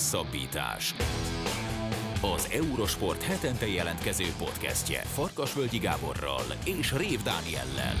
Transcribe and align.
Hosszabbítás. 0.00 0.94
Az 2.22 2.48
Eurosport 2.52 3.22
hetente 3.22 3.66
jelentkező 3.66 4.24
podcastje 4.38 5.00
Farkasvölgyi 5.00 5.78
Gáborral 5.78 6.42
és 6.64 6.92
Rév 6.92 7.22
Dániellel. 7.22 7.94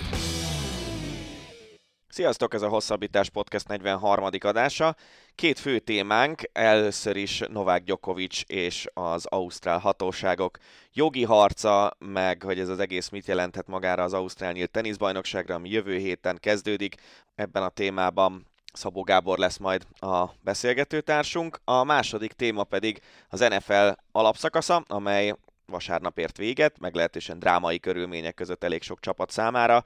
Sziasztok, 2.08 2.54
ez 2.54 2.62
a 2.62 2.68
Hosszabbítás 2.68 3.30
Podcast 3.30 3.68
43. 3.68 4.28
adása. 4.40 4.96
Két 5.34 5.58
fő 5.58 5.78
témánk, 5.78 6.42
először 6.52 7.16
is 7.16 7.42
Novák 7.48 7.82
Djokovic 7.82 8.40
és 8.46 8.86
az 8.94 9.26
ausztrál 9.26 9.78
hatóságok 9.78 10.58
jogi 10.92 11.24
harca, 11.24 11.96
meg 11.98 12.42
hogy 12.42 12.58
ez 12.58 12.68
az 12.68 12.78
egész 12.78 13.08
mit 13.08 13.26
jelenthet 13.26 13.66
magára 13.66 14.02
az 14.02 14.12
Ausztrál 14.12 14.52
nyílt 14.52 14.70
teniszbajnokságra, 14.70 15.54
ami 15.54 15.70
jövő 15.70 15.96
héten 15.96 16.38
kezdődik. 16.40 16.94
Ebben 17.34 17.62
a 17.62 17.68
témában 17.68 18.49
Szabó 18.72 19.02
Gábor 19.02 19.38
lesz 19.38 19.56
majd 19.56 19.86
a 20.00 20.26
beszélgetőtársunk. 20.40 21.60
A 21.64 21.84
második 21.84 22.32
téma 22.32 22.64
pedig 22.64 23.00
az 23.28 23.40
NFL 23.40 23.90
alapszakasza, 24.12 24.84
amely 24.86 25.34
vasárnap 25.66 26.18
ért 26.18 26.36
véget, 26.36 26.78
meglehetősen 26.78 27.38
drámai 27.38 27.78
körülmények 27.78 28.34
között 28.34 28.64
elég 28.64 28.82
sok 28.82 29.00
csapat 29.00 29.30
számára. 29.30 29.84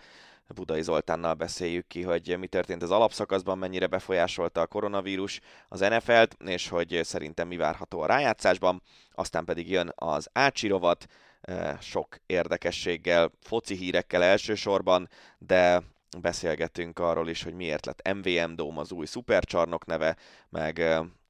Budai 0.55 0.83
Zoltánnal 0.83 1.35
beszéljük 1.35 1.87
ki, 1.87 2.03
hogy 2.03 2.39
mi 2.39 2.47
történt 2.47 2.83
az 2.83 2.91
alapszakaszban, 2.91 3.59
mennyire 3.59 3.87
befolyásolta 3.87 4.61
a 4.61 4.67
koronavírus 4.67 5.41
az 5.69 5.81
NFL-t, 5.81 6.37
és 6.45 6.69
hogy 6.69 7.01
szerintem 7.03 7.49
mi 7.49 7.57
várható 7.57 8.01
a 8.01 8.07
rájátszásban. 8.07 8.83
Aztán 9.13 9.45
pedig 9.45 9.71
jön 9.71 9.93
az 9.95 10.29
Ácsi 10.33 10.73
eh, 11.41 11.79
sok 11.81 12.17
érdekességgel, 12.27 13.31
foci 13.41 13.75
hírekkel 13.75 14.23
elsősorban, 14.23 15.09
de 15.39 15.83
beszélgetünk 16.21 16.99
arról 16.99 17.29
is, 17.29 17.43
hogy 17.43 17.55
miért 17.55 17.87
lett 17.87 18.13
MVM 18.15 18.55
Dome 18.55 18.81
az 18.81 18.93
új 18.93 19.07
szupercsarnok 19.07 19.87
neve, 19.87 20.17
meg 20.49 20.83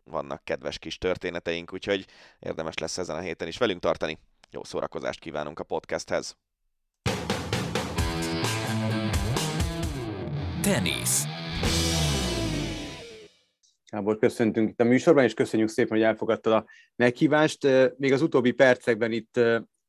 vannak 0.05 0.45
kedves 0.45 0.79
kis 0.79 0.99
történeteink, 0.99 1.73
úgyhogy 1.73 2.07
érdemes 2.39 2.79
lesz 2.79 2.99
ezen 2.99 3.17
a 3.17 3.21
héten 3.21 3.49
is 3.49 3.59
velünk 3.59 3.81
tartani. 3.81 4.19
Jó 4.51 4.65
szórakozást 4.65 5.21
kívánunk 5.21 5.59
a 5.59 5.65
podcasthez! 5.65 6.37
Tenisz. 10.63 11.25
Gábor, 13.91 14.19
köszöntünk 14.19 14.71
itt 14.71 14.81
a 14.81 14.85
műsorban, 14.85 15.25
és 15.25 15.35
köszönjük 15.35 15.69
szépen, 15.69 15.97
hogy 15.97 16.07
elfogadtad 16.07 16.53
a 16.53 16.67
meghívást. 16.97 17.67
Még 17.97 18.13
az 18.13 18.23
utóbbi 18.23 18.53
percekben 18.53 19.13
itt 19.13 19.37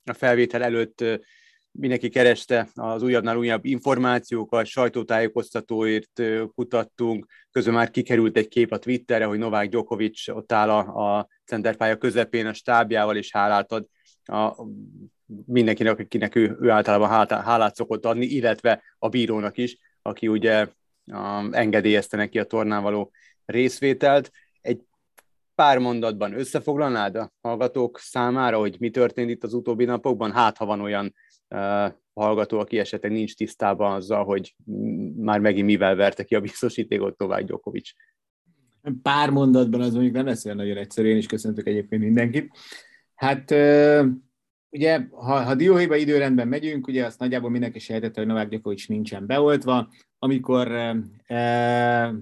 a 0.03 0.14
felvétel 0.14 0.64
előtt 0.64 1.03
mindenki 1.78 2.09
kereste 2.09 2.70
az 2.73 3.04
újabbnál 3.04 3.38
újabb 3.38 3.66
információkat, 3.66 4.66
sajtótájékoztatóért 4.66 6.22
kutattunk, 6.56 7.26
közben 7.52 7.73
már 7.73 7.92
kikerült 7.92 8.38
egy 8.38 8.48
kép 8.48 8.72
a 8.72 8.78
Twitterre, 8.78 9.26
hogy 9.26 9.38
Novák 9.38 9.70
Djokovic 9.70 10.28
ott 10.28 10.52
áll 10.52 10.70
a, 10.70 11.18
a 11.18 11.28
centerpálya 11.46 11.98
közepén 11.98 12.46
a 12.46 12.53
stábjával, 12.53 13.16
és 13.16 13.31
hálát 13.31 13.72
ad 13.72 13.86
a, 14.23 14.66
mindenkinek, 15.46 16.00
akinek 16.00 16.36
ő, 16.36 16.58
ő 16.62 16.70
általában 16.70 17.09
hálát, 17.09 17.31
hálát 17.31 17.76
szokott 17.76 18.06
adni, 18.06 18.26
illetve 18.26 18.84
a 19.00 19.09
bírónak 19.09 19.58
is, 19.58 19.78
aki 20.02 20.28
ugye 20.28 20.68
um, 21.06 21.50
engedélyezte 21.53 22.18
neki 22.18 22.40
a 22.40 22.44
tornán 22.44 22.84
való 22.84 23.12
részvételt. 23.46 24.31
Egy 24.62 24.81
pár 25.56 25.78
mondatban 25.78 26.40
összefoglalnád 26.40 27.16
a 27.16 27.31
hallgatók 27.42 28.00
számára, 28.00 28.58
hogy 28.58 28.76
mi 28.80 28.90
történt 28.90 29.30
itt 29.30 29.44
az 29.44 29.53
utóbbi 29.53 29.86
napokban? 29.86 30.31
Hát, 30.31 30.58
ha 30.58 30.66
van 30.66 30.81
olyan 30.81 31.14
hallgató, 32.13 32.59
aki 32.59 32.79
esetleg 32.79 33.11
nincs 33.11 33.35
tisztában 33.35 33.93
azzal, 33.93 34.23
hogy 34.23 34.55
már 35.15 35.39
megint 35.39 35.65
mivel 35.65 35.95
verte 35.95 36.23
ki 36.23 36.35
a 36.35 36.41
biztosítékot 36.41 37.17
tovább 37.17 37.45
Gyokovics. 37.45 37.91
Pár 39.01 39.29
mondatban 39.29 39.81
az 39.81 39.93
mondjuk 39.93 40.13
nem 40.13 40.25
lesz 40.25 40.45
olyan 40.45 40.57
nagyon 40.57 40.77
egyszerű, 40.77 41.07
én 41.07 41.17
is 41.17 41.25
köszöntök 41.25 41.67
egyébként 41.67 42.01
mindenkit. 42.01 42.57
Hát 43.16 43.51
ugye, 44.69 45.07
ha, 45.11 45.44
ha 45.44 45.55
dióhéjba 45.55 45.95
időrendben 45.95 46.47
megyünk, 46.47 46.88
ugye 46.88 47.05
azt 47.05 47.19
nagyjából 47.19 47.50
mindenki 47.50 47.79
sejtette, 47.79 48.19
hogy 48.19 48.29
Novák 48.29 48.50
Gyakovics 48.50 48.88
nincsen 48.88 49.25
beoltva. 49.25 49.89
Amikor 50.19 50.72
e, 51.25 52.13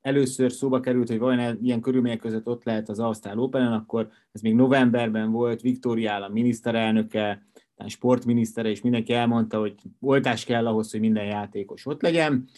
először 0.00 0.52
szóba 0.52 0.80
került, 0.80 1.08
hogy 1.08 1.18
vajon 1.18 1.58
ilyen 1.62 1.80
körülmények 1.80 2.18
között 2.18 2.46
ott 2.46 2.64
lehet 2.64 2.88
az 2.88 2.98
Ausztrál 2.98 3.38
open 3.38 3.72
akkor 3.72 4.08
ez 4.32 4.40
még 4.40 4.54
novemberben 4.54 5.30
volt, 5.30 5.60
Viktória 5.60 6.12
állam 6.12 6.32
miniszterelnöke, 6.32 7.46
sportminisztere, 7.88 8.68
és 8.68 8.80
mindenki 8.80 9.12
elmondta, 9.12 9.58
hogy 9.58 9.74
oltás 10.00 10.44
kell 10.44 10.66
ahhoz, 10.66 10.90
hogy 10.90 11.00
minden 11.00 11.24
játékos 11.24 11.86
ott 11.86 12.02
legyen 12.02 12.48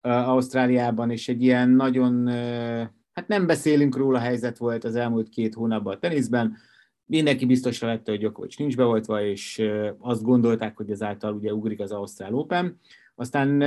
Ausztráliában, 0.00 1.10
és 1.10 1.28
egy 1.28 1.42
ilyen 1.42 1.70
nagyon, 1.70 2.28
hát 3.12 3.28
nem 3.28 3.46
beszélünk 3.46 3.96
róla 3.96 4.18
helyzet 4.18 4.58
volt 4.58 4.84
az 4.84 4.94
elmúlt 4.94 5.28
két 5.28 5.54
hónapban 5.54 5.94
a 5.94 5.98
teniszben, 5.98 6.56
mindenki 7.04 7.46
biztosra 7.46 7.86
vette, 7.86 8.10
hogy 8.10 8.20
Djokovic 8.20 8.56
nincs 8.56 8.76
beoltva, 8.76 9.22
és 9.22 9.62
azt 9.98 10.22
gondolták, 10.22 10.76
hogy 10.76 10.90
ezáltal 10.90 11.34
ugye 11.34 11.54
ugrik 11.54 11.80
az 11.80 11.92
Ausztrál 11.92 12.34
Open. 12.34 12.78
Aztán 13.14 13.58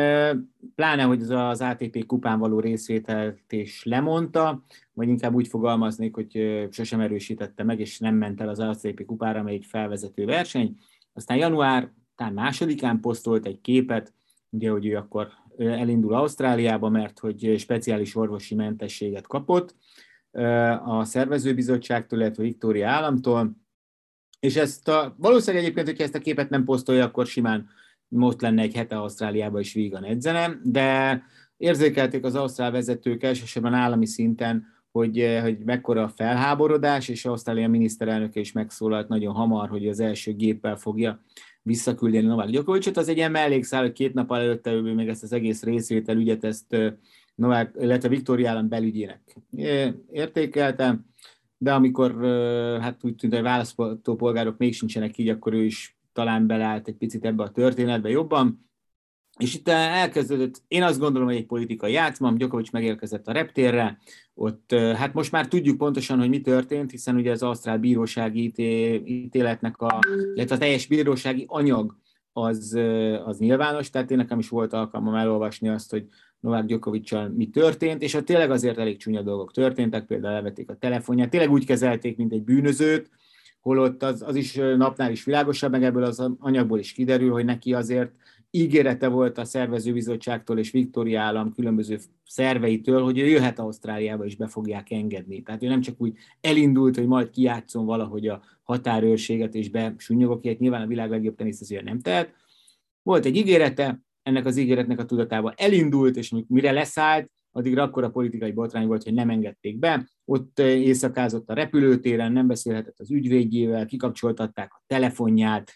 pláne, 0.75 1.03
hogy 1.03 1.21
az 1.21 1.61
ATP 1.61 2.05
kupán 2.05 2.39
való 2.39 2.59
részvételt 2.59 3.51
is 3.51 3.83
lemondta, 3.83 4.63
vagy 4.93 5.07
inkább 5.07 5.33
úgy 5.33 5.47
fogalmaznék, 5.47 6.15
hogy 6.15 6.67
sosem 6.71 6.99
erősítette 6.99 7.63
meg, 7.63 7.79
és 7.79 7.99
nem 7.99 8.15
ment 8.15 8.41
el 8.41 8.49
az 8.49 8.59
ATP 8.59 9.05
kupára, 9.05 9.39
amely 9.39 9.53
egy 9.53 9.65
felvezető 9.65 10.25
verseny. 10.25 10.77
Aztán 11.13 11.37
január, 11.37 11.91
talán 12.15 12.33
másodikán 12.33 12.99
posztolt 12.99 13.45
egy 13.45 13.61
képet, 13.61 14.13
ugye, 14.49 14.69
hogy 14.69 14.85
ő 14.85 14.95
akkor 14.95 15.31
elindul 15.57 16.13
Ausztráliába, 16.13 16.89
mert 16.89 17.19
hogy 17.19 17.55
speciális 17.57 18.15
orvosi 18.15 18.55
mentességet 18.55 19.27
kapott, 19.27 19.75
a 20.85 21.03
szervezőbizottságtól, 21.03 22.19
illetve 22.19 22.43
Viktória 22.43 22.89
államtól, 22.89 23.55
és 24.39 24.55
ezt 24.55 24.87
a, 24.87 25.15
valószínűleg 25.17 25.63
egyébként, 25.63 25.87
hogyha 25.87 26.03
ezt 26.03 26.15
a 26.15 26.19
képet 26.19 26.49
nem 26.49 26.63
posztolja, 26.63 27.05
akkor 27.05 27.25
simán 27.25 27.69
most 28.07 28.41
lenne 28.41 28.61
egy 28.61 28.75
hete 28.75 28.95
Ausztráliába 28.95 29.59
is 29.59 29.73
vígan 29.73 30.03
edzene, 30.03 30.59
de 30.63 31.21
érzékelték 31.57 32.23
az 32.23 32.35
ausztrál 32.35 32.71
vezetők 32.71 33.23
elsősorban 33.23 33.73
állami 33.73 34.05
szinten, 34.05 34.65
hogy, 34.93 35.39
hogy 35.41 35.57
mekkora 35.57 36.03
a 36.03 36.07
felháborodás, 36.07 37.07
és 37.07 37.25
Ausztrália 37.25 37.67
miniszterelnöke 37.67 38.39
is 38.39 38.51
megszólalt 38.51 39.07
nagyon 39.07 39.33
hamar, 39.33 39.69
hogy 39.69 39.87
az 39.87 39.99
első 39.99 40.33
géppel 40.33 40.75
fogja 40.75 41.21
visszaküldeni 41.61 42.25
Novák 42.25 42.49
Gyokovicsot. 42.49 42.97
Az 42.97 43.07
egy 43.07 43.17
ilyen 43.17 43.31
mellékszál, 43.31 43.81
hogy 43.81 43.91
két 43.91 44.13
nap 44.13 44.31
előtte 44.31 44.71
ő 44.71 44.93
még 44.93 45.07
ezt 45.07 45.23
az 45.23 45.33
egész 45.33 45.63
részvétel 45.63 46.17
ügyet 46.17 46.43
ezt 46.43 46.75
Novák, 47.35 47.75
illetve 47.79 48.09
Viktória 48.09 48.49
állam 48.49 48.69
belügyének 48.69 49.35
értékelte, 50.11 50.99
de 51.57 51.73
amikor 51.73 52.11
hát 52.81 53.03
úgy 53.03 53.15
tűnt, 53.15 53.33
hogy 53.33 53.43
választópolgárok 53.43 54.57
még 54.57 54.73
sincsenek 54.73 55.17
így, 55.17 55.29
akkor 55.29 55.53
ő 55.53 55.63
is 55.63 55.97
talán 56.13 56.47
beleállt 56.47 56.87
egy 56.87 56.97
picit 56.97 57.25
ebbe 57.25 57.43
a 57.43 57.51
történetbe 57.51 58.09
jobban. 58.09 58.69
És 59.39 59.55
itt 59.55 59.67
elkezdődött, 59.69 60.61
én 60.67 60.83
azt 60.83 60.99
gondolom, 60.99 61.27
hogy 61.27 61.37
egy 61.37 61.45
politikai 61.45 61.91
játszma, 61.91 62.33
Gyokovics 62.37 62.71
megérkezett 62.71 63.27
a 63.27 63.31
reptérre, 63.31 63.99
ott 64.33 64.71
hát 64.73 65.13
most 65.13 65.31
már 65.31 65.47
tudjuk 65.47 65.77
pontosan, 65.77 66.19
hogy 66.19 66.29
mi 66.29 66.41
történt, 66.41 66.91
hiszen 66.91 67.15
ugye 67.15 67.31
az 67.31 67.43
Ausztrál 67.43 67.77
bírósági 67.77 68.53
ítéletnek 69.05 69.77
a, 69.77 69.99
illetve 70.35 70.55
a 70.55 70.57
teljes 70.57 70.87
bírósági 70.87 71.45
anyag 71.47 71.95
az, 72.33 72.79
az 73.25 73.37
nyilvános, 73.37 73.89
tehát 73.89 74.11
én 74.11 74.17
nekem 74.17 74.39
is 74.39 74.49
volt 74.49 74.73
alkalmam 74.73 75.15
elolvasni 75.15 75.69
azt, 75.69 75.91
hogy 75.91 76.05
Novák 76.39 76.65
Gyokovicsal 76.65 77.29
mi 77.29 77.49
történt, 77.49 78.01
és 78.01 78.13
ott 78.13 78.25
tényleg 78.25 78.51
azért 78.51 78.77
elég 78.77 78.97
csúnya 78.97 79.21
dolgok 79.21 79.51
történtek, 79.51 80.05
például 80.05 80.35
elvették 80.35 80.69
a 80.69 80.75
telefonját, 80.75 81.29
tényleg 81.29 81.51
úgy 81.51 81.65
kezelték, 81.65 82.17
mint 82.17 82.31
egy 82.31 82.43
bűnözőt, 82.43 83.09
holott 83.61 84.03
az, 84.03 84.21
az 84.21 84.35
is 84.35 84.53
napnál 84.53 85.11
is 85.11 85.23
világosabb, 85.23 85.71
meg 85.71 85.83
ebből 85.83 86.03
az 86.03 86.31
anyagból 86.39 86.79
is 86.79 86.91
kiderül, 86.91 87.31
hogy 87.31 87.45
neki 87.45 87.73
azért 87.73 88.11
ígérete 88.55 89.07
volt 89.07 89.37
a 89.37 89.45
szervezőbizottságtól 89.45 90.59
és 90.59 90.71
Viktória 90.71 91.21
állam 91.21 91.53
különböző 91.53 91.99
szerveitől, 92.25 93.03
hogy 93.03 93.19
ő 93.19 93.25
jöhet 93.25 93.59
Ausztráliába 93.59 94.25
és 94.25 94.35
be 94.35 94.47
fogják 94.47 94.91
engedni. 94.91 95.41
Tehát 95.41 95.63
ő 95.63 95.67
nem 95.67 95.81
csak 95.81 96.01
úgy 96.01 96.13
elindult, 96.41 96.95
hogy 96.95 97.07
majd 97.07 97.29
kijátszon 97.29 97.85
valahogy 97.85 98.27
a 98.27 98.41
határőrséget 98.63 99.55
és 99.55 99.69
besúnyogok, 99.69 100.45
ilyet 100.45 100.59
nyilván 100.59 100.81
a 100.81 100.87
világ 100.87 101.09
legjobb 101.09 101.35
teniszezője 101.35 101.81
nem 101.81 101.99
tehet. 101.99 102.33
Volt 103.03 103.25
egy 103.25 103.35
ígérete, 103.35 104.01
ennek 104.23 104.45
az 104.45 104.57
ígéretnek 104.57 104.99
a 104.99 105.05
tudatában 105.05 105.53
elindult, 105.55 106.15
és 106.15 106.33
mire 106.47 106.71
leszállt, 106.71 107.31
addigra 107.51 107.83
akkor 107.83 108.03
a 108.03 108.09
politikai 108.09 108.51
botrány 108.51 108.87
volt, 108.87 109.03
hogy 109.03 109.13
nem 109.13 109.29
engedték 109.29 109.79
be. 109.79 110.09
Ott 110.25 110.59
eh, 110.59 110.67
éjszakázott 110.67 111.49
a 111.49 111.53
repülőtéren, 111.53 112.31
nem 112.31 112.47
beszélhetett 112.47 112.99
az 112.99 113.11
ügyvédjével, 113.11 113.85
kikapcsoltatták 113.85 114.73
a 114.73 114.83
telefonját, 114.87 115.71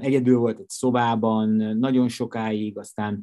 egyedül 0.00 0.38
volt 0.38 0.58
egy 0.58 0.68
szobában, 0.68 1.48
nagyon 1.78 2.08
sokáig, 2.08 2.78
aztán 2.78 3.22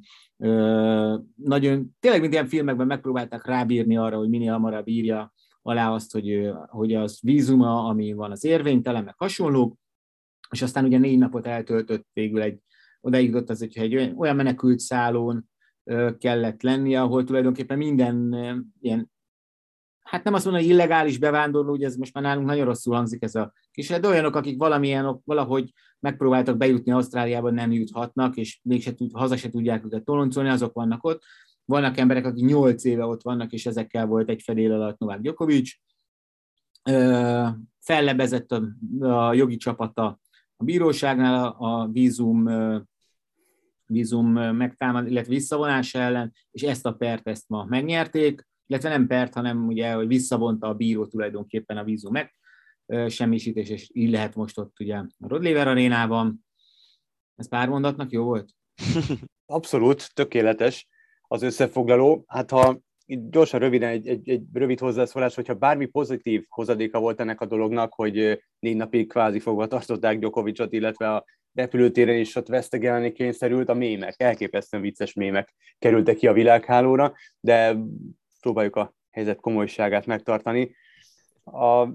nagyon, 1.35 1.95
tényleg 1.99 2.21
mint 2.21 2.33
ilyen 2.33 2.47
filmekben 2.47 2.87
megpróbálták 2.87 3.45
rábírni 3.45 3.97
arra, 3.97 4.17
hogy 4.17 4.29
minél 4.29 4.51
hamarabb 4.51 4.87
írja 4.87 5.33
alá 5.61 5.91
azt, 5.91 6.11
hogy, 6.11 6.51
hogy 6.67 6.93
az 6.93 7.19
vízuma, 7.21 7.85
ami 7.85 8.13
van 8.13 8.31
az 8.31 8.43
érvénytelen, 8.43 9.03
meg 9.03 9.15
hasonlók, 9.17 9.77
és 10.49 10.61
aztán 10.61 10.85
ugye 10.85 10.97
négy 10.97 11.17
napot 11.17 11.47
eltöltött 11.47 12.07
végül 12.13 12.41
egy 12.41 12.59
odaig 13.01 13.27
jutott 13.27 13.49
az, 13.49 13.59
hogyha 13.59 13.81
egy 13.81 13.95
olyan 13.95 14.35
menekült 14.35 14.79
szállón 14.79 15.49
kellett 16.17 16.61
lennie, 16.61 17.01
ahol 17.01 17.23
tulajdonképpen 17.23 17.77
minden 17.77 18.35
ilyen 18.79 19.11
hát 20.13 20.23
nem 20.23 20.33
azt 20.33 20.45
mondom, 20.45 20.63
hogy 20.63 20.71
illegális 20.71 21.17
bevándorló, 21.17 21.71
ugye 21.71 21.85
ez 21.85 21.95
most 21.95 22.13
már 22.13 22.23
nálunk 22.23 22.47
nagyon 22.47 22.65
rosszul 22.65 22.95
hangzik 22.95 23.23
ez 23.23 23.35
a 23.35 23.53
kis, 23.71 23.87
de 23.87 24.07
olyanok, 24.07 24.35
akik 24.35 24.57
valamilyen, 24.57 25.21
valahogy 25.25 25.73
megpróbáltak 25.99 26.57
bejutni 26.57 26.91
Ausztráliába, 26.91 27.51
nem 27.51 27.71
juthatnak, 27.71 28.35
és 28.35 28.59
mégse 28.63 28.93
tud, 28.93 29.11
haza 29.13 29.37
se 29.37 29.49
tudják 29.49 29.85
őket 29.85 30.03
toloncolni, 30.03 30.49
azok 30.49 30.73
vannak 30.73 31.03
ott. 31.03 31.23
Vannak 31.65 31.97
emberek, 31.97 32.25
akik 32.25 32.45
nyolc 32.45 32.83
éve 32.83 33.05
ott 33.05 33.21
vannak, 33.21 33.51
és 33.51 33.65
ezekkel 33.65 34.05
volt 34.05 34.29
egy 34.29 34.41
fedél 34.41 34.73
alatt 34.73 34.99
Novák 34.99 35.19
Djokovic. 35.19 35.71
Fellebezett 37.79 38.51
a, 38.51 38.63
a 38.99 39.33
jogi 39.33 39.57
csapata 39.57 40.19
a 40.57 40.63
bíróságnál 40.63 41.55
a 41.57 41.87
vízum 41.91 42.49
vízum 43.85 44.31
megtámad, 44.31 45.07
illetve 45.07 45.33
visszavonása 45.33 45.99
ellen, 45.99 46.33
és 46.51 46.61
ezt 46.61 46.85
a 46.85 46.93
pert 46.93 47.27
ezt 47.27 47.49
ma 47.49 47.65
megnyerték, 47.65 48.47
illetve 48.67 48.89
nem 48.89 49.07
pert, 49.07 49.33
hanem 49.33 49.67
ugye, 49.67 49.93
hogy 49.93 50.07
visszavonta 50.07 50.67
a 50.67 50.73
bíró 50.73 51.05
tulajdonképpen 51.05 51.77
a 51.77 51.83
vízum 51.83 52.11
meg, 52.11 52.33
semmisítés, 53.07 53.69
és 53.69 53.89
így 53.93 54.09
lehet 54.09 54.35
most 54.35 54.57
ott 54.57 54.79
ugye 54.79 54.95
a 54.95 55.07
Rodlever 55.19 55.67
arénában. 55.67 56.45
Ez 57.35 57.49
pár 57.49 57.69
mondatnak 57.69 58.11
jó 58.11 58.23
volt? 58.23 58.49
Abszolút, 59.45 60.13
tökéletes 60.13 60.87
az 61.21 61.41
összefoglaló. 61.41 62.23
Hát 62.27 62.51
ha 62.51 62.79
gyorsan, 63.05 63.59
röviden 63.59 63.89
egy, 63.89 64.07
egy, 64.07 64.29
egy 64.29 64.43
rövid 64.53 64.79
hozzászólás, 64.79 65.35
hogyha 65.35 65.53
bármi 65.53 65.85
pozitív 65.85 66.45
hozadéka 66.49 66.99
volt 66.99 67.19
ennek 67.19 67.41
a 67.41 67.45
dolognak, 67.45 67.93
hogy 67.93 68.43
négy 68.59 68.75
napig 68.75 69.07
kvázi 69.07 69.39
fogva 69.39 69.67
tartották 69.67 70.19
Gyokovicsot, 70.19 70.73
illetve 70.73 71.13
a 71.13 71.25
repülőtéren 71.53 72.17
is 72.17 72.35
ott 72.35 72.47
vesztegelni 72.47 73.11
kényszerült, 73.11 73.69
a 73.69 73.73
mémek, 73.73 74.21
elképesztően 74.21 74.83
vicces 74.83 75.13
mémek 75.13 75.53
kerültek 75.79 76.15
ki 76.15 76.27
a 76.27 76.33
világhálóra, 76.33 77.13
de 77.39 77.77
próbáljuk 78.43 78.75
a 78.75 78.93
helyzet 79.09 79.39
komolyságát 79.39 80.05
megtartani. 80.05 80.75
A, 81.43 81.87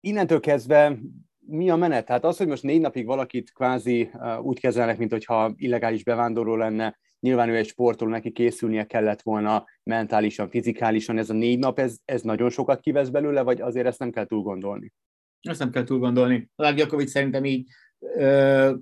innentől 0.00 0.40
kezdve 0.40 0.98
mi 1.38 1.70
a 1.70 1.76
menet? 1.76 2.06
Tehát 2.06 2.24
az, 2.24 2.36
hogy 2.36 2.46
most 2.46 2.62
négy 2.62 2.80
napig 2.80 3.06
valakit 3.06 3.52
kvázi 3.52 4.10
úgy 4.42 4.60
kezelnek, 4.60 4.98
mint 4.98 5.10
hogyha 5.10 5.52
illegális 5.56 6.04
bevándorló 6.04 6.56
lenne, 6.56 6.98
nyilván 7.20 7.48
ő 7.48 7.56
egy 7.56 7.66
sportoló, 7.66 8.10
neki 8.10 8.32
készülnie 8.32 8.84
kellett 8.84 9.22
volna 9.22 9.64
mentálisan, 9.82 10.48
fizikálisan, 10.48 11.18
ez 11.18 11.30
a 11.30 11.34
négy 11.34 11.58
nap, 11.58 11.78
ez, 11.78 11.98
ez 12.04 12.22
nagyon 12.22 12.50
sokat 12.50 12.80
kivesz 12.80 13.08
belőle, 13.08 13.42
vagy 13.42 13.60
azért 13.60 13.86
ezt 13.86 13.98
nem 13.98 14.10
kell 14.10 14.26
túl 14.26 14.42
gondolni? 14.42 14.92
Ezt 15.40 15.58
nem 15.58 15.70
kell 15.70 15.84
túl 15.84 15.98
gondolni. 15.98 16.50
A 16.54 16.70
Gyakovics 16.70 17.08
szerintem 17.08 17.44
így 17.44 17.68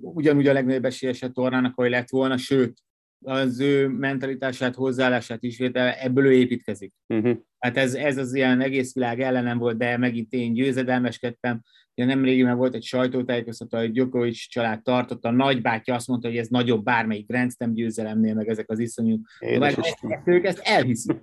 ugyanúgy 0.01 0.47
a 0.47 0.53
legnagyobb 0.53 0.85
esélyes 0.85 1.21
a 1.21 1.29
tornának, 1.29 1.77
ahogy 1.77 1.89
lett 1.89 2.09
volna, 2.09 2.37
sőt, 2.37 2.83
az 3.25 3.59
ő 3.59 3.87
mentalitását, 3.87 4.75
hozzáállását 4.75 5.43
is 5.43 5.59
ebből 5.59 6.25
ő 6.25 6.33
építkezik. 6.33 6.93
Uh-huh. 7.07 7.37
Hát 7.59 7.77
ez, 7.77 7.93
ez 7.93 8.17
az 8.17 8.33
ilyen 8.33 8.61
egész 8.61 8.93
világ 8.93 9.21
ellenem 9.21 9.57
volt, 9.57 9.77
de 9.77 9.97
megint 9.97 10.33
én 10.33 10.53
győzedelmeskedtem. 10.53 11.61
Ugye 11.95 12.07
nemrégiben 12.07 12.57
volt 12.57 12.75
egy 12.75 12.83
sajtótájékoztató, 12.83 13.77
hogy 13.77 13.91
Djokovic 13.91 14.37
család 14.37 14.81
tartotta, 14.81 15.29
a 15.29 15.31
nagybátyja 15.31 15.95
azt 15.95 16.07
mondta, 16.07 16.27
hogy 16.27 16.37
ez 16.37 16.47
nagyobb 16.47 16.83
bármelyik 16.83 17.27
Grand 17.27 17.51
győzelemnél, 17.73 18.33
meg 18.33 18.47
ezek 18.47 18.69
az 18.69 18.79
iszonyú. 18.79 19.21
Ezt, 19.39 19.77
ezt, 19.77 20.03
ők 20.25 20.45
ezt 20.45 20.59
elhiszik. 20.63 21.17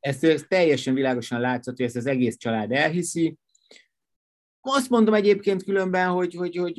Ezt, 0.00 0.24
ezt 0.24 0.48
teljesen 0.48 0.94
világosan 0.94 1.40
látszott, 1.40 1.76
hogy 1.76 1.86
ezt 1.86 1.96
az 1.96 2.06
egész 2.06 2.36
család 2.36 2.72
elhiszi. 2.72 3.36
Azt 4.60 4.90
mondom 4.90 5.14
egyébként 5.14 5.64
különben, 5.64 6.08
hogy, 6.08 6.34
hogy, 6.34 6.56
hogy 6.56 6.74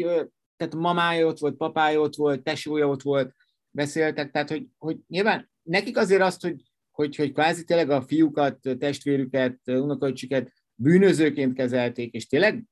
tehát 0.58 0.76
mamája 0.76 1.26
ott 1.26 1.40
volt, 1.40 1.56
papája 1.56 2.00
ott 2.00 2.16
volt, 2.16 2.44
tesója 2.44 2.88
ott 2.88 3.02
volt, 3.02 3.36
beszéltek, 3.78 4.32
tehát 4.32 4.50
hogy, 4.50 4.68
hogy 4.78 4.98
nyilván 5.08 5.50
nekik 5.64 5.98
azért 5.98 6.22
azt, 6.22 6.42
hogy, 6.42 6.62
hogy, 6.92 7.16
hogy 7.16 7.32
kvázi 7.32 7.64
tényleg 7.64 7.90
a 7.90 8.02
fiúkat, 8.02 8.60
testvérüket, 8.80 9.60
unokaöcsiket 9.66 10.52
bűnözőként 10.76 11.54
kezelték, 11.54 12.14
és 12.14 12.28
tényleg 12.28 12.64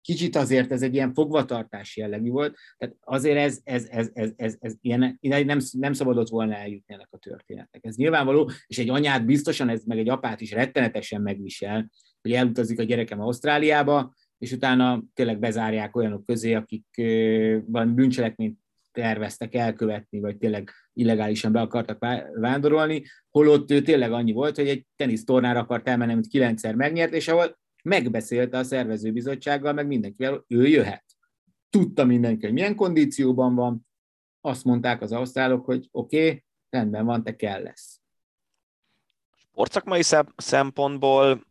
kicsit 0.00 0.36
azért 0.36 0.72
ez 0.72 0.82
egy 0.82 0.94
ilyen 0.94 1.14
fogvatartás 1.14 1.96
jellegű 1.96 2.30
volt, 2.30 2.56
tehát 2.76 2.96
azért 3.00 3.38
ez, 3.38 3.60
ez, 3.64 3.86
ez, 3.90 4.10
ez, 4.12 4.30
ez, 4.36 4.56
ez 4.58 4.74
ilyen, 4.80 5.18
nem, 5.20 5.58
nem 5.70 5.92
szabadott 5.92 6.28
volna 6.28 6.54
eljutni 6.54 6.94
ennek 6.94 7.08
a 7.10 7.18
történetnek. 7.18 7.84
Ez 7.84 7.96
nyilvánvaló, 7.96 8.50
és 8.66 8.78
egy 8.78 8.88
anyát 8.88 9.24
biztosan, 9.24 9.68
ez 9.68 9.84
meg 9.84 9.98
egy 9.98 10.08
apát 10.08 10.40
is 10.40 10.52
rettenetesen 10.52 11.22
megvisel, 11.22 11.90
hogy 12.22 12.32
elutazik 12.32 12.78
a 12.78 12.82
gyerekem 12.82 13.20
Ausztráliába, 13.20 14.14
és 14.38 14.52
utána 14.52 15.02
tényleg 15.14 15.38
bezárják 15.38 15.96
olyanok 15.96 16.26
közé, 16.26 16.54
akik 16.54 16.86
valami 17.66 17.92
bűncselekményt 17.92 18.58
terveztek 18.92 19.54
elkövetni, 19.54 20.20
vagy 20.20 20.36
tényleg 20.36 20.70
illegálisan 20.92 21.52
be 21.52 21.60
akartak 21.60 22.06
vándorolni, 22.34 23.04
holott 23.30 23.70
ő 23.70 23.82
tényleg 23.82 24.12
annyi 24.12 24.32
volt, 24.32 24.56
hogy 24.56 24.68
egy 24.68 24.86
tenisztornára 24.96 25.60
akart 25.60 25.88
elmenni, 25.88 26.12
amit 26.12 26.26
kilencszer 26.26 26.74
megnyert, 26.74 27.12
és 27.12 27.28
ahol 27.28 27.58
megbeszélte 27.84 28.58
a 28.58 28.64
szervezőbizottsággal, 28.64 29.72
meg 29.72 29.86
mindenkivel, 29.86 30.44
ő 30.48 30.66
jöhet. 30.66 31.04
Tudta 31.70 32.04
mindenki, 32.04 32.44
hogy 32.44 32.54
milyen 32.54 32.74
kondícióban 32.74 33.54
van, 33.54 33.86
azt 34.40 34.64
mondták 34.64 35.02
az 35.02 35.12
ausztrálok, 35.12 35.64
hogy 35.64 35.88
oké, 35.90 36.26
okay, 36.26 36.44
rendben 36.70 37.04
van, 37.04 37.24
te 37.24 37.36
kell 37.36 37.62
lesz. 37.62 38.00
Sportszakmai 39.36 40.02
szempontból 40.36 41.46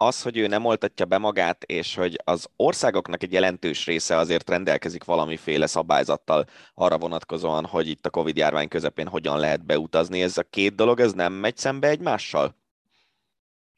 az, 0.00 0.22
hogy 0.22 0.36
ő 0.36 0.46
nem 0.46 0.64
oltatja 0.64 1.04
be 1.04 1.18
magát, 1.18 1.64
és 1.64 1.94
hogy 1.94 2.20
az 2.24 2.46
országoknak 2.56 3.22
egy 3.22 3.32
jelentős 3.32 3.86
része 3.86 4.16
azért 4.16 4.48
rendelkezik 4.48 5.04
valamiféle 5.04 5.66
szabályzattal 5.66 6.44
arra 6.74 6.98
vonatkozóan, 6.98 7.64
hogy 7.64 7.88
itt 7.88 8.06
a 8.06 8.10
Covid 8.10 8.36
járvány 8.36 8.68
közepén 8.68 9.06
hogyan 9.06 9.38
lehet 9.38 9.66
beutazni, 9.66 10.22
ez 10.22 10.38
a 10.38 10.42
két 10.42 10.74
dolog, 10.74 11.00
ez 11.00 11.12
nem 11.12 11.32
megy 11.32 11.56
szembe 11.56 11.88
egymással? 11.88 12.56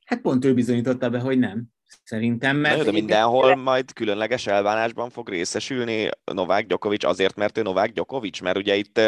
Hát 0.04 0.20
pont 0.20 0.44
ő 0.44 0.54
bizonyította 0.54 1.10
be, 1.10 1.18
hogy 1.18 1.38
nem. 1.38 1.64
Szerintem, 2.04 2.56
mert... 2.56 2.76
Na, 2.76 2.84
de 2.84 2.90
mindenhol 2.92 3.54
majd 3.54 3.92
különleges 3.92 4.46
elvánásban 4.46 5.10
fog 5.10 5.28
részesülni 5.28 6.08
Novák 6.24 6.66
Gyokovics 6.66 7.04
azért, 7.04 7.36
mert 7.36 7.58
ő 7.58 7.62
Novák 7.62 7.92
Gyokovics, 7.92 8.42
mert 8.42 8.56
ugye 8.56 8.76
itt, 8.76 9.00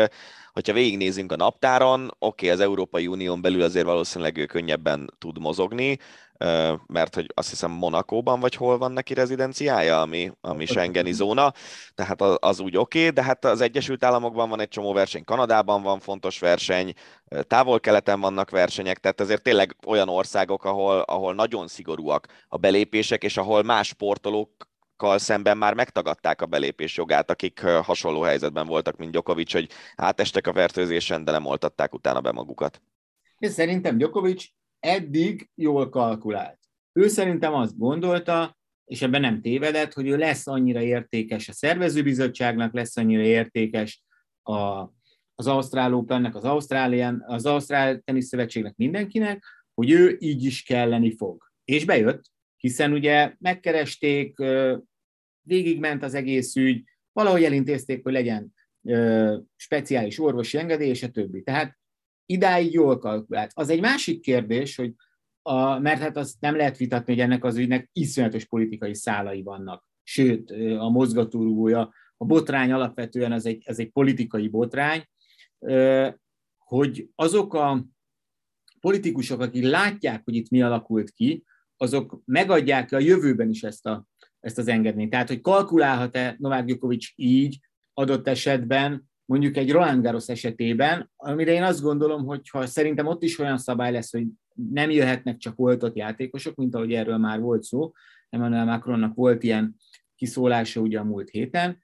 hogyha 0.52 0.72
végignézünk 0.72 1.32
a 1.32 1.36
naptáron, 1.36 2.04
oké, 2.04 2.14
okay, 2.18 2.48
az 2.48 2.60
Európai 2.60 3.06
Unión 3.06 3.40
belül 3.40 3.62
azért 3.62 3.84
valószínűleg 3.84 4.36
ő 4.36 4.46
könnyebben 4.46 5.10
tud 5.18 5.38
mozogni, 5.38 5.98
mert 6.86 7.14
hogy 7.14 7.26
azt 7.34 7.50
hiszem 7.50 7.70
Monakóban 7.70 8.40
vagy 8.40 8.54
hol 8.54 8.78
van 8.78 8.92
neki 8.92 9.14
rezidenciája, 9.14 10.00
ami, 10.00 10.30
ami 10.40 10.66
Schengeni 10.66 11.12
zóna, 11.12 11.52
tehát 11.94 12.20
az, 12.20 12.36
az 12.40 12.60
úgy 12.60 12.76
oké, 12.76 12.98
okay, 12.98 13.10
de 13.10 13.22
hát 13.22 13.44
az 13.44 13.60
Egyesült 13.60 14.04
Államokban 14.04 14.48
van 14.48 14.60
egy 14.60 14.68
csomó 14.68 14.92
verseny, 14.92 15.24
Kanadában 15.24 15.82
van 15.82 16.00
fontos 16.00 16.38
verseny, 16.38 16.92
távol-keleten 17.46 18.20
vannak 18.20 18.50
versenyek, 18.50 18.98
tehát 18.98 19.20
azért 19.20 19.42
tényleg 19.42 19.76
olyan 19.86 20.08
országok, 20.08 20.64
ahol, 20.64 21.00
ahol 21.00 21.34
nagyon 21.34 21.68
szigorúak 21.68 22.26
a 22.48 22.56
belépések, 22.56 23.22
és 23.22 23.36
ahol 23.36 23.62
más 23.62 23.86
sportolók 23.86 24.70
szemben 25.02 25.58
már 25.58 25.74
megtagadták 25.74 26.42
a 26.42 26.46
belépés 26.46 26.96
jogát, 26.96 27.30
akik 27.30 27.60
hasonló 27.60 28.20
helyzetben 28.20 28.66
voltak, 28.66 28.96
mint 28.96 29.10
Djokovic, 29.10 29.52
hogy 29.52 29.68
átestek 29.94 30.46
a 30.46 30.52
fertőzésen, 30.52 31.24
de 31.24 31.30
nem 31.30 31.46
oltatták 31.46 31.94
utána 31.94 32.20
be 32.20 32.32
magukat. 32.32 32.82
És 33.38 33.50
szerintem 33.50 33.96
Djokovic 33.98 34.44
eddig 34.82 35.50
jól 35.54 35.88
kalkulált. 35.88 36.58
Ő 36.92 37.08
szerintem 37.08 37.54
azt 37.54 37.78
gondolta, 37.78 38.56
és 38.84 39.02
ebben 39.02 39.20
nem 39.20 39.40
tévedett, 39.40 39.92
hogy 39.92 40.08
ő 40.08 40.16
lesz 40.16 40.46
annyira 40.46 40.80
értékes 40.80 41.48
a 41.48 41.52
szervezőbizottságnak, 41.52 42.74
lesz 42.74 42.96
annyira 42.96 43.22
értékes 43.22 44.02
a, 44.42 44.88
az 45.34 45.46
Ausztrál 45.46 45.94
Opennek, 45.94 46.34
az 46.34 46.44
Ausztrálián, 46.44 47.24
az 47.26 47.46
Ausztrál 47.46 47.98
Teniszszövetségnek, 47.98 48.76
mindenkinek, 48.76 49.44
hogy 49.74 49.90
ő 49.90 50.16
így 50.20 50.44
is 50.44 50.62
kelleni 50.62 51.16
fog. 51.16 51.50
És 51.64 51.84
bejött, 51.84 52.24
hiszen 52.56 52.92
ugye 52.92 53.34
megkeresték, 53.38 54.36
végigment 55.42 56.02
az 56.02 56.14
egész 56.14 56.56
ügy, 56.56 56.84
valahogy 57.12 57.44
elintézték, 57.44 58.02
hogy 58.02 58.12
legyen 58.12 58.54
speciális 59.56 60.18
orvosi 60.18 60.58
engedély, 60.58 60.88
és 60.88 61.02
a 61.02 61.10
többi. 61.10 61.42
Tehát 61.42 61.78
idáig 62.32 62.72
jól 62.72 62.98
kalkulált. 62.98 63.50
Az 63.54 63.68
egy 63.68 63.80
másik 63.80 64.20
kérdés, 64.20 64.76
hogy 64.76 64.94
a, 65.42 65.78
mert 65.78 66.00
hát 66.00 66.16
azt 66.16 66.40
nem 66.40 66.56
lehet 66.56 66.76
vitatni, 66.76 67.12
hogy 67.12 67.22
ennek 67.22 67.44
az 67.44 67.56
ügynek 67.56 67.88
iszonyatos 67.92 68.44
politikai 68.44 68.94
szálai 68.94 69.42
vannak. 69.42 69.86
Sőt, 70.02 70.50
a 70.78 70.88
mozgatórugója, 70.88 71.92
a 72.16 72.24
botrány 72.24 72.72
alapvetően 72.72 73.32
az 73.32 73.46
egy, 73.46 73.62
az 73.66 73.78
egy 73.78 73.90
politikai 73.90 74.48
botrány, 74.48 75.04
hogy 76.58 77.08
azok 77.14 77.54
a 77.54 77.86
politikusok, 78.80 79.40
akik 79.40 79.64
látják, 79.64 80.24
hogy 80.24 80.34
itt 80.34 80.50
mi 80.50 80.62
alakult 80.62 81.10
ki, 81.10 81.44
azok 81.76 82.20
megadják 82.24 82.92
a 82.92 82.98
jövőben 82.98 83.48
is 83.48 83.62
ezt, 83.62 83.86
a, 83.86 84.06
ezt 84.40 84.58
az 84.58 84.68
engedményt. 84.68 85.10
Tehát, 85.10 85.28
hogy 85.28 85.40
kalkulálhat-e 85.40 86.36
Novák 86.38 86.64
Djokovic 86.64 87.06
így 87.14 87.58
adott 87.94 88.28
esetben, 88.28 89.11
mondjuk 89.24 89.56
egy 89.56 89.70
Roland 89.70 90.02
Garros 90.02 90.28
esetében, 90.28 91.10
amire 91.16 91.52
én 91.52 91.62
azt 91.62 91.82
gondolom, 91.82 92.24
hogy 92.24 92.48
ha 92.48 92.66
szerintem 92.66 93.06
ott 93.06 93.22
is 93.22 93.38
olyan 93.38 93.58
szabály 93.58 93.92
lesz, 93.92 94.12
hogy 94.12 94.26
nem 94.70 94.90
jöhetnek 94.90 95.36
csak 95.36 95.60
oltott 95.60 95.96
játékosok, 95.96 96.54
mint 96.54 96.74
ahogy 96.74 96.92
erről 96.92 97.16
már 97.16 97.40
volt 97.40 97.62
szó, 97.62 97.92
Emmanuel 98.28 98.64
Macronnak 98.64 99.14
volt 99.14 99.42
ilyen 99.42 99.76
kiszólása 100.16 100.80
ugye 100.80 100.98
a 100.98 101.04
múlt 101.04 101.30
héten, 101.30 101.82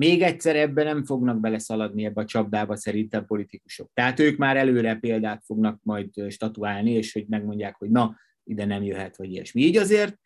még 0.00 0.22
egyszer 0.22 0.56
ebben 0.56 0.84
nem 0.84 1.04
fognak 1.04 1.40
beleszaladni 1.40 2.04
ebbe 2.04 2.20
a 2.20 2.24
csapdába 2.24 2.76
szerintem 2.76 3.26
politikusok. 3.26 3.90
Tehát 3.94 4.20
ők 4.20 4.36
már 4.36 4.56
előre 4.56 4.94
példát 4.94 5.42
fognak 5.44 5.80
majd 5.82 6.10
statuálni, 6.28 6.90
és 6.90 7.12
hogy 7.12 7.26
megmondják, 7.28 7.76
hogy 7.76 7.90
na, 7.90 8.16
ide 8.44 8.64
nem 8.64 8.82
jöhet, 8.82 9.16
vagy 9.16 9.30
ilyesmi. 9.30 9.62
Így 9.62 9.76
azért 9.76 10.18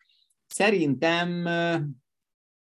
szerintem 0.47 1.49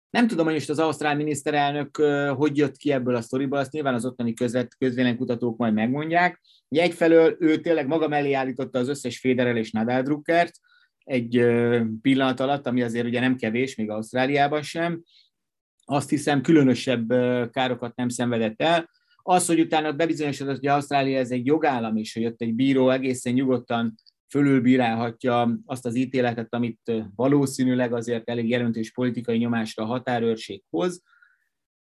nem 0.10 0.28
tudom, 0.28 0.46
hogy 0.46 0.54
most 0.54 0.70
az 0.70 0.80
ausztrál 0.80 1.16
miniszterelnök 1.16 1.98
hogy 2.36 2.58
jött 2.58 2.78
ki 2.78 2.92
ebből 2.92 3.16
a 3.16 3.22
sztoriból, 3.22 3.58
azt 3.58 3.72
nyilván 3.72 3.94
az 3.94 4.06
ottani 4.06 4.34
közvet, 4.34 4.76
közvéleménykutatók 4.78 5.58
majd 5.58 5.74
megmondják. 5.74 6.42
Ugye 6.68 6.82
egyfelől 6.82 7.36
ő 7.40 7.58
tényleg 7.58 7.88
maga 7.88 8.08
mellé 8.08 8.34
állította 8.34 8.80
az 8.80 8.88
összes 8.88 9.20
Federer 9.20 9.56
és 9.56 9.72
Nadal 9.72 10.02
Druckert 10.02 10.60
egy 11.04 11.46
pillanat 12.02 12.40
alatt, 12.40 12.68
ami 12.68 12.82
azért 12.82 13.06
ugye 13.06 13.20
nem 13.20 13.36
kevés, 13.36 13.76
még 13.76 13.90
Ausztráliában 13.90 14.62
sem. 14.62 15.04
Azt 15.86 16.10
hiszem, 16.10 16.42
különösebb 16.42 17.08
károkat 17.52 17.96
nem 17.96 18.10
szenvedett 18.10 18.62
el. 18.62 18.90
Az, 19.16 19.46
hogy 19.46 19.60
utána 19.60 19.92
bebizonyosodott, 19.92 20.58
hogy 20.58 20.68
Ausztrália 20.68 21.20
ez 21.20 21.32
egy 21.32 21.46
jogállam, 21.46 21.98
és 21.98 22.14
hogy 22.14 22.24
jött 22.24 22.42
egy 22.42 22.54
bíró 22.54 22.90
egészen 22.90 23.34
nyugodtan 23.34 23.96
fölülbírálhatja 24.30 25.58
azt 25.66 25.86
az 25.86 25.96
ítéletet, 25.96 26.54
amit 26.54 26.92
valószínűleg 27.16 27.94
azért 27.94 28.30
elég 28.30 28.50
jelentős 28.50 28.92
politikai 28.92 29.38
nyomásra 29.38 29.84
a 29.84 29.88
határőrség 29.88 30.64
hoz, 30.70 31.04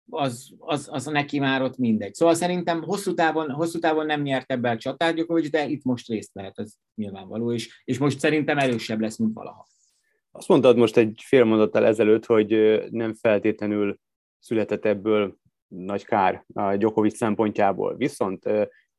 az, 0.09 0.53
az, 0.59 0.87
az 0.91 1.05
neki 1.05 1.39
már 1.39 1.61
ott 1.61 1.77
mindegy. 1.77 2.13
Szóval 2.13 2.33
szerintem 2.33 2.83
hosszú 2.83 3.13
távon, 3.13 3.51
hosszú 3.51 3.79
távon 3.79 4.05
nem 4.05 4.21
nyert 4.21 4.51
ebbe 4.51 4.69
a 4.69 4.77
csatát 4.77 5.13
Djokovic, 5.13 5.49
de 5.49 5.67
itt 5.67 5.83
most 5.83 6.07
részt 6.07 6.33
vehet, 6.33 6.59
ez 6.59 6.73
nyilvánvaló, 6.95 7.51
és, 7.53 7.81
és 7.83 7.97
most 7.97 8.19
szerintem 8.19 8.57
erősebb 8.57 8.99
lesz, 8.99 9.17
mint 9.17 9.33
valaha. 9.33 9.67
Azt 10.31 10.47
mondtad 10.47 10.77
most 10.77 10.97
egy 10.97 11.21
fél 11.25 11.43
mondattal 11.43 11.85
ezelőtt, 11.85 12.25
hogy 12.25 12.81
nem 12.89 13.13
feltétlenül 13.13 13.99
született 14.39 14.85
ebből 14.85 15.37
nagy 15.67 16.05
kár 16.05 16.45
a 16.53 16.75
Djokovic 16.75 17.15
szempontjából. 17.15 17.95
Viszont 17.95 18.49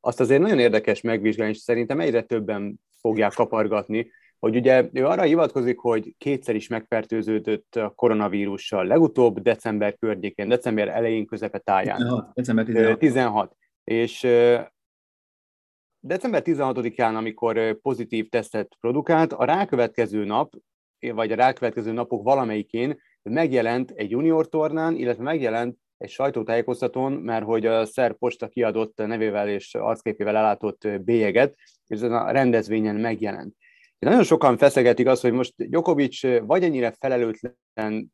azt 0.05 0.19
azért 0.19 0.41
nagyon 0.41 0.59
érdekes 0.59 1.01
megvizsgálni, 1.01 1.53
és 1.53 1.59
szerintem 1.59 1.99
egyre 1.99 2.21
többen 2.21 2.79
fogják 2.99 3.33
kapargatni, 3.33 4.11
hogy 4.39 4.55
ugye 4.55 4.89
ő 4.93 5.05
arra 5.05 5.21
hivatkozik, 5.21 5.79
hogy 5.79 6.15
kétszer 6.17 6.55
is 6.55 6.67
megfertőződött 6.67 7.75
a 7.75 7.89
koronavírussal, 7.95 8.85
legutóbb 8.85 9.39
december 9.39 9.97
környékén, 9.97 10.47
december 10.47 10.87
elején, 10.87 11.25
közepe 11.25 11.59
táján. 11.59 11.97
16, 11.97 12.33
december 12.33 12.65
16. 12.65 12.99
16. 12.99 13.55
És 13.83 14.27
december 15.99 16.41
16-án, 16.45 17.15
amikor 17.15 17.79
pozitív 17.81 18.29
tesztet 18.29 18.75
produkált, 18.79 19.33
a 19.33 19.45
rákövetkező 19.45 20.25
nap, 20.25 20.53
vagy 20.99 21.31
a 21.31 21.35
rákövetkező 21.35 21.91
napok 21.91 22.23
valamelyikén 22.23 23.01
megjelent 23.21 23.91
egy 23.91 24.11
junior 24.11 24.49
tornán, 24.49 24.95
illetve 24.95 25.23
megjelent 25.23 25.77
egy 25.97 26.09
sajtótájékoztatón, 26.09 27.11
mert 27.11 27.45
hogy 27.45 27.65
a 27.65 27.85
Szer 27.85 28.13
Posta 28.13 28.47
kiadott 28.47 28.97
nevével 28.97 29.49
és 29.49 29.75
arcképével 29.75 30.35
ellátott 30.35 30.87
bélyeget, 31.01 31.55
és 31.87 32.01
ez 32.01 32.11
a 32.11 32.31
rendezvényen 32.31 32.95
megjelent. 32.95 33.55
Nagyon 33.99 34.23
sokan 34.23 34.57
feszegetik 34.57 35.07
azt, 35.07 35.21
hogy 35.21 35.31
most 35.31 35.53
Djokovic 35.55 36.21
vagy 36.45 36.63
ennyire 36.63 36.91
felelőtlen, 36.91 38.11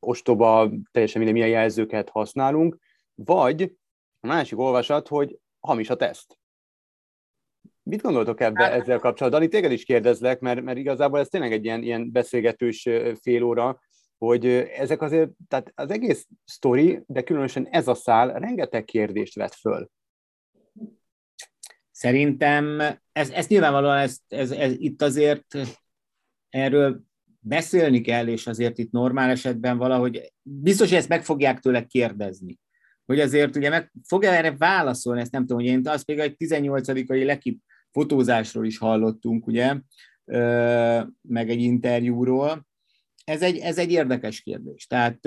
ostoba, 0.00 0.70
teljesen 0.90 1.22
minden 1.22 1.40
milyen 1.40 1.58
jelzőket 1.60 2.08
használunk, 2.08 2.78
vagy 3.14 3.72
a 4.20 4.26
másik 4.26 4.58
olvasat, 4.58 5.08
hogy 5.08 5.38
hamis 5.60 5.90
a 5.90 5.96
teszt. 5.96 6.38
Mit 7.82 8.02
gondoltok 8.02 8.40
ebbe 8.40 8.62
hát- 8.62 8.72
ezzel 8.72 8.98
kapcsolatban? 8.98 9.40
Dani, 9.40 9.48
téged 9.48 9.72
is 9.72 9.84
kérdezlek, 9.84 10.40
mert, 10.40 10.62
mert 10.62 10.78
igazából 10.78 11.18
ez 11.18 11.28
tényleg 11.28 11.52
egy 11.52 11.64
ilyen, 11.64 11.82
ilyen 11.82 12.12
beszélgetős 12.12 12.88
fél 13.20 13.42
óra, 13.42 13.80
hogy 14.18 14.46
ezek 14.46 15.02
azért, 15.02 15.30
tehát 15.48 15.72
az 15.74 15.90
egész 15.90 16.28
sztori, 16.44 17.02
de 17.06 17.22
különösen 17.22 17.66
ez 17.66 17.88
a 17.88 17.94
szál 17.94 18.32
rengeteg 18.38 18.84
kérdést 18.84 19.34
vet 19.34 19.54
föl. 19.54 19.90
Szerintem 21.90 22.80
ez, 23.12 23.30
ez 23.30 23.46
nyilvánvalóan 23.46 23.96
ez, 23.96 24.18
ez, 24.28 24.50
ez, 24.50 24.72
itt 24.76 25.02
azért 25.02 25.56
erről 26.48 27.00
beszélni 27.40 28.00
kell, 28.00 28.28
és 28.28 28.46
azért 28.46 28.78
itt 28.78 28.90
normál 28.90 29.30
esetben 29.30 29.78
valahogy 29.78 30.32
biztos, 30.42 30.88
hogy 30.88 30.98
ezt 30.98 31.08
meg 31.08 31.24
fogják 31.24 31.60
tőle 31.60 31.84
kérdezni. 31.84 32.58
Hogy 33.04 33.20
azért 33.20 33.56
ugye 33.56 33.68
meg 33.68 33.92
fogja 34.04 34.30
erre 34.30 34.56
válaszolni, 34.56 35.20
ezt 35.20 35.32
nem 35.32 35.40
tudom, 35.40 35.62
hogy 35.62 35.70
én 35.70 35.80
azt 35.84 36.06
még 36.06 36.18
egy 36.18 36.34
18-ai 36.38 37.24
lekip 37.24 37.62
fotózásról 37.90 38.66
is 38.66 38.78
hallottunk, 38.78 39.46
ugye, 39.46 39.74
meg 41.22 41.50
egy 41.50 41.60
interjúról, 41.60 42.66
ez 43.26 43.42
egy, 43.42 43.56
ez 43.56 43.78
egy 43.78 43.90
érdekes 43.90 44.40
kérdés. 44.40 44.86
Tehát 44.86 45.24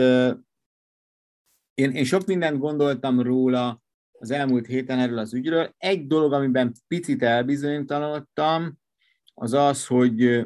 én, 1.74 1.92
én 1.92 2.04
sok 2.04 2.26
mindent 2.26 2.60
gondoltam 2.60 3.22
róla 3.22 3.82
az 4.20 4.32
elmúlt 4.32 4.66
héten 4.66 5.00
erről 5.00 5.18
az 5.18 5.34
ügyről. 5.34 5.74
Egy 5.78 6.08
dolog, 6.08 6.34
amiben 6.34 6.74
picit 6.88 7.24
elbizonytalanodtam, 7.24 8.78
az 9.34 9.54
az, 9.54 9.88
hogy 9.88 10.46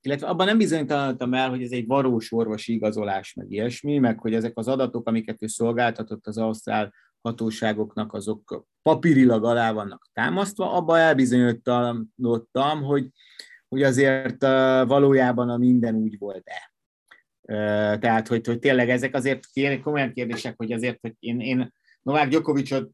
illetve 0.00 0.26
abban 0.26 0.46
nem 0.46 0.58
bizonytalanodtam 0.58 1.34
el, 1.34 1.50
hogy 1.50 1.62
ez 1.62 1.70
egy 1.70 1.86
valós 1.86 2.32
orvosi 2.32 2.72
igazolás, 2.72 3.34
meg 3.34 3.50
ilyesmi, 3.50 3.98
meg 3.98 4.20
hogy 4.20 4.34
ezek 4.34 4.58
az 4.58 4.68
adatok, 4.68 5.08
amiket 5.08 5.42
ő 5.42 5.46
szolgáltatott 5.46 6.26
az 6.26 6.38
ausztrál 6.38 6.94
hatóságoknak, 7.20 8.12
azok 8.12 8.66
papírilag 8.82 9.44
alá 9.44 9.72
vannak 9.72 10.08
támasztva, 10.12 10.72
abban 10.72 10.98
elbizonyítottam, 10.98 12.82
hogy, 12.82 13.10
hogy 13.68 13.82
azért 13.82 14.42
valójában 14.86 15.48
a 15.48 15.56
minden 15.56 15.94
úgy 15.94 16.18
volt-e. 16.18 16.77
Tehát, 17.98 18.28
hogy, 18.28 18.46
hogy 18.46 18.58
tényleg 18.58 18.90
ezek 18.90 19.14
azért 19.14 19.46
komolyan 19.82 20.12
kérdések, 20.12 20.54
hogy 20.56 20.72
azért, 20.72 20.98
hogy 21.00 21.14
én, 21.18 21.40
én 21.40 21.72
Novák 22.02 22.28
Gyokovicsot 22.28 22.90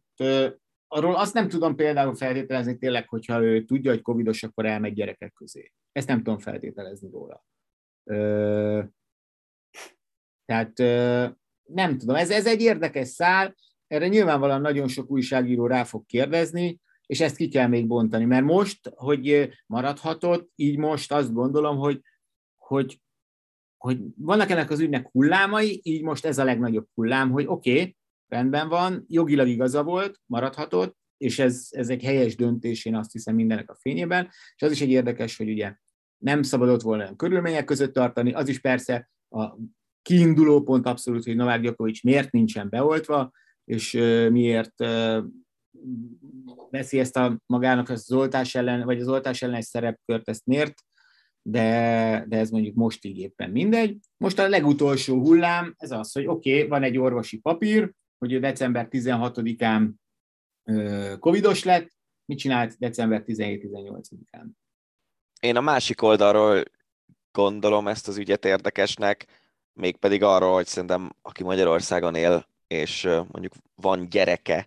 arról 0.88 1.14
azt 1.14 1.34
nem 1.34 1.48
tudom 1.48 1.76
például 1.76 2.14
feltételezni 2.14 2.78
tényleg, 2.78 3.08
hogyha 3.08 3.42
ő 3.42 3.64
tudja, 3.64 3.90
hogy 3.90 4.02
covidos, 4.02 4.42
akkor 4.42 4.66
elmegy 4.66 4.92
gyerekek 4.92 5.32
közé. 5.32 5.72
Ezt 5.92 6.08
nem 6.08 6.16
tudom 6.16 6.38
feltételezni 6.38 7.10
róla. 7.10 7.44
Tehát 10.44 10.78
nem 11.62 11.98
tudom, 11.98 12.16
ez, 12.16 12.30
ez 12.30 12.46
egy 12.46 12.60
érdekes 12.60 13.08
szál, 13.08 13.54
erre 13.86 14.08
nyilvánvalóan 14.08 14.60
nagyon 14.60 14.88
sok 14.88 15.10
újságíró 15.10 15.66
rá 15.66 15.84
fog 15.84 16.06
kérdezni, 16.06 16.80
és 17.06 17.20
ezt 17.20 17.36
ki 17.36 17.48
kell 17.48 17.66
még 17.66 17.86
bontani, 17.86 18.24
mert 18.24 18.44
most, 18.44 18.92
hogy 18.94 19.50
maradhatott, 19.66 20.50
így 20.54 20.78
most 20.78 21.12
azt 21.12 21.32
gondolom, 21.32 21.76
hogy, 21.76 22.00
hogy 22.56 23.00
hogy 23.84 23.98
vannak 24.16 24.50
ennek 24.50 24.70
az 24.70 24.80
ügynek 24.80 25.08
hullámai, 25.12 25.80
így 25.82 26.02
most 26.02 26.24
ez 26.24 26.38
a 26.38 26.44
legnagyobb 26.44 26.86
hullám, 26.94 27.30
hogy 27.30 27.44
oké, 27.46 27.70
okay, 27.70 27.96
rendben 28.28 28.68
van, 28.68 29.04
jogilag 29.08 29.48
igaza 29.48 29.82
volt, 29.82 30.20
maradhatott, 30.26 30.96
és 31.16 31.38
ez, 31.38 31.66
ez 31.70 31.88
egy 31.88 32.02
helyes 32.02 32.36
döntés, 32.36 32.84
én 32.84 32.96
azt 32.96 33.12
hiszem 33.12 33.34
mindenek 33.34 33.70
a 33.70 33.76
fényében, 33.80 34.28
és 34.56 34.62
az 34.62 34.70
is 34.72 34.80
egy 34.80 34.90
érdekes, 34.90 35.36
hogy 35.36 35.48
ugye 35.48 35.76
nem 36.18 36.42
szabadott 36.42 36.80
volna 36.80 37.02
olyan 37.02 37.16
körülmények 37.16 37.64
között 37.64 37.92
tartani, 37.92 38.32
az 38.32 38.48
is 38.48 38.60
persze 38.60 39.10
a 39.28 39.56
kiinduló 40.02 40.62
pont 40.62 40.86
abszolút, 40.86 41.24
hogy 41.24 41.36
Novák 41.36 41.60
Gyakovics 41.60 42.02
miért 42.02 42.30
nincsen 42.30 42.68
beoltva, 42.68 43.30
és 43.64 43.92
miért 44.30 44.74
veszi 46.70 46.98
ezt 46.98 47.16
a 47.16 47.38
magának 47.46 47.88
az 47.88 48.12
oltás 48.12 48.54
ellen, 48.54 48.84
vagy 48.84 49.00
az 49.00 49.08
oltás 49.08 49.42
ellen 49.42 49.56
egy 49.56 49.62
szerepkört, 49.62 50.28
ezt 50.28 50.46
miért 50.46 50.74
de, 51.46 52.24
de 52.28 52.38
ez 52.38 52.50
mondjuk 52.50 52.74
most 52.74 53.04
így 53.04 53.18
éppen 53.18 53.50
mindegy. 53.50 53.98
Most 54.16 54.38
a 54.38 54.48
legutolsó 54.48 55.18
hullám, 55.20 55.74
ez 55.78 55.90
az, 55.90 56.12
hogy 56.12 56.26
oké, 56.26 56.56
okay, 56.56 56.68
van 56.68 56.82
egy 56.82 56.98
orvosi 56.98 57.38
papír, 57.38 57.92
hogy 58.18 58.32
ő 58.32 58.38
december 58.38 58.88
16-án 58.90 59.90
covidos 61.18 61.64
lett, 61.64 61.90
mit 62.24 62.38
csinált 62.38 62.76
december 62.78 63.22
17-18-án? 63.26 64.46
Én 65.40 65.56
a 65.56 65.60
másik 65.60 66.02
oldalról 66.02 66.62
gondolom 67.32 67.88
ezt 67.88 68.08
az 68.08 68.16
ügyet 68.16 68.44
érdekesnek, 68.44 69.26
mégpedig 69.72 70.22
arról, 70.22 70.52
hogy 70.52 70.66
szerintem 70.66 71.10
aki 71.22 71.42
Magyarországon 71.42 72.14
él, 72.14 72.48
és 72.66 73.02
mondjuk 73.02 73.52
van 73.74 74.08
gyereke, 74.08 74.66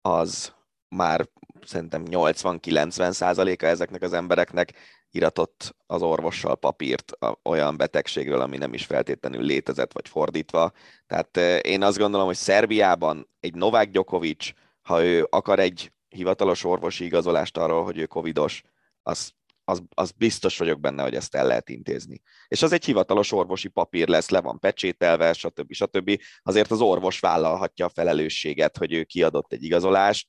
az 0.00 0.54
már 0.88 1.28
szerintem 1.64 2.02
80-90 2.06 3.10
százaléka 3.10 3.66
ezeknek 3.66 4.02
az 4.02 4.12
embereknek 4.12 4.72
iratott 5.14 5.76
az 5.86 6.02
orvossal 6.02 6.56
papírt 6.56 7.12
olyan 7.42 7.76
betegségről, 7.76 8.40
ami 8.40 8.56
nem 8.56 8.74
is 8.74 8.84
feltétlenül 8.84 9.42
létezett, 9.42 9.92
vagy 9.92 10.08
fordítva. 10.08 10.72
Tehát 11.06 11.36
én 11.66 11.82
azt 11.82 11.98
gondolom, 11.98 12.26
hogy 12.26 12.36
Szerbiában 12.36 13.30
egy 13.40 13.54
Novák 13.54 13.90
Djokovic, 13.90 14.50
ha 14.82 15.04
ő 15.04 15.26
akar 15.30 15.58
egy 15.58 15.92
hivatalos 16.08 16.64
orvosi 16.64 17.04
igazolást 17.04 17.56
arról, 17.56 17.84
hogy 17.84 17.98
ő 17.98 18.06
covidos, 18.06 18.62
az, 19.02 19.32
az, 19.64 19.82
az 19.94 20.10
biztos 20.10 20.58
vagyok 20.58 20.80
benne, 20.80 21.02
hogy 21.02 21.14
ezt 21.14 21.34
el 21.34 21.46
lehet 21.46 21.68
intézni. 21.68 22.20
És 22.48 22.62
az 22.62 22.72
egy 22.72 22.84
hivatalos 22.84 23.32
orvosi 23.32 23.68
papír 23.68 24.08
lesz, 24.08 24.28
le 24.28 24.40
van 24.40 24.58
pecsételve, 24.58 25.32
stb. 25.32 25.72
stb. 25.72 26.20
Azért 26.42 26.70
az 26.70 26.80
orvos 26.80 27.20
vállalhatja 27.20 27.86
a 27.86 27.92
felelősséget, 27.94 28.76
hogy 28.76 28.92
ő 28.92 29.04
kiadott 29.04 29.52
egy 29.52 29.62
igazolást. 29.62 30.28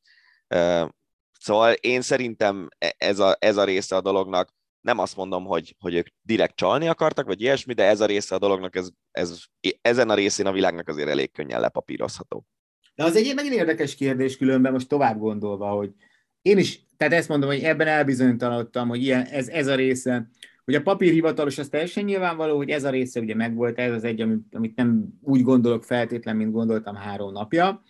Szóval 1.40 1.74
én 1.74 2.02
szerintem 2.02 2.68
e, 2.78 2.96
ez 2.98 3.20
a, 3.20 3.36
ez 3.40 3.58
a 3.58 3.64
része 3.64 3.96
a 3.96 4.02
dolognak 4.02 4.54
nem 4.86 5.00
azt 5.00 5.16
mondom, 5.16 5.46
hogy, 5.46 5.76
hogy 5.80 5.96
ők 5.96 6.08
direkt 6.22 6.56
csalni 6.56 6.88
akartak, 6.88 7.26
vagy 7.26 7.42
ilyesmi, 7.42 7.74
de 7.74 7.84
ez 7.84 8.02
a 8.02 8.06
része 8.06 8.36
a 8.36 8.40
dolognak, 8.40 8.76
ez, 8.76 8.90
ez, 9.12 9.40
ezen 9.82 10.10
a 10.10 10.14
részén 10.14 10.46
a 10.46 10.52
világnak 10.52 10.88
azért 10.88 11.10
elég 11.10 11.32
könnyen 11.32 11.60
lepapírozható. 11.60 12.46
De 12.96 13.04
az 13.04 13.16
egy 13.16 13.36
megint 13.36 13.56
érdekes 13.56 13.96
kérdés 13.96 14.38
különben 14.38 14.72
most 14.72 14.88
tovább 14.88 15.20
gondolva, 15.20 15.70
hogy 15.70 15.92
én 16.42 16.58
is, 16.58 16.86
tehát 16.98 17.14
ezt 17.14 17.30
mondom, 17.30 17.50
hogy 17.50 17.60
ebben 17.60 17.88
elbizonytalanodtam, 17.88 18.88
hogy 18.88 19.04
ilyen, 19.04 19.24
ez, 19.26 19.48
ez 19.48 19.68
a 19.68 19.76
része, 19.76 20.30
Hogy 20.66 20.76
a 20.76 20.82
papír 20.82 21.12
hivatalos, 21.12 21.58
az 21.58 21.70
teljesen 21.70 22.04
nyilvánvaló, 22.04 22.58
hogy 22.58 22.70
ez 22.70 22.84
a 22.84 22.90
része 22.90 23.20
ugye 23.20 23.36
megvolt, 23.36 23.80
ez 23.80 23.94
az 23.94 24.04
egy, 24.04 24.22
amit, 24.22 24.56
amit 24.56 24.76
nem 24.76 25.06
úgy 25.22 25.42
gondolok 25.42 25.84
feltétlen, 25.84 26.36
mint 26.36 26.52
gondoltam 26.52 26.96
három 26.96 27.32
napja, 27.32 27.82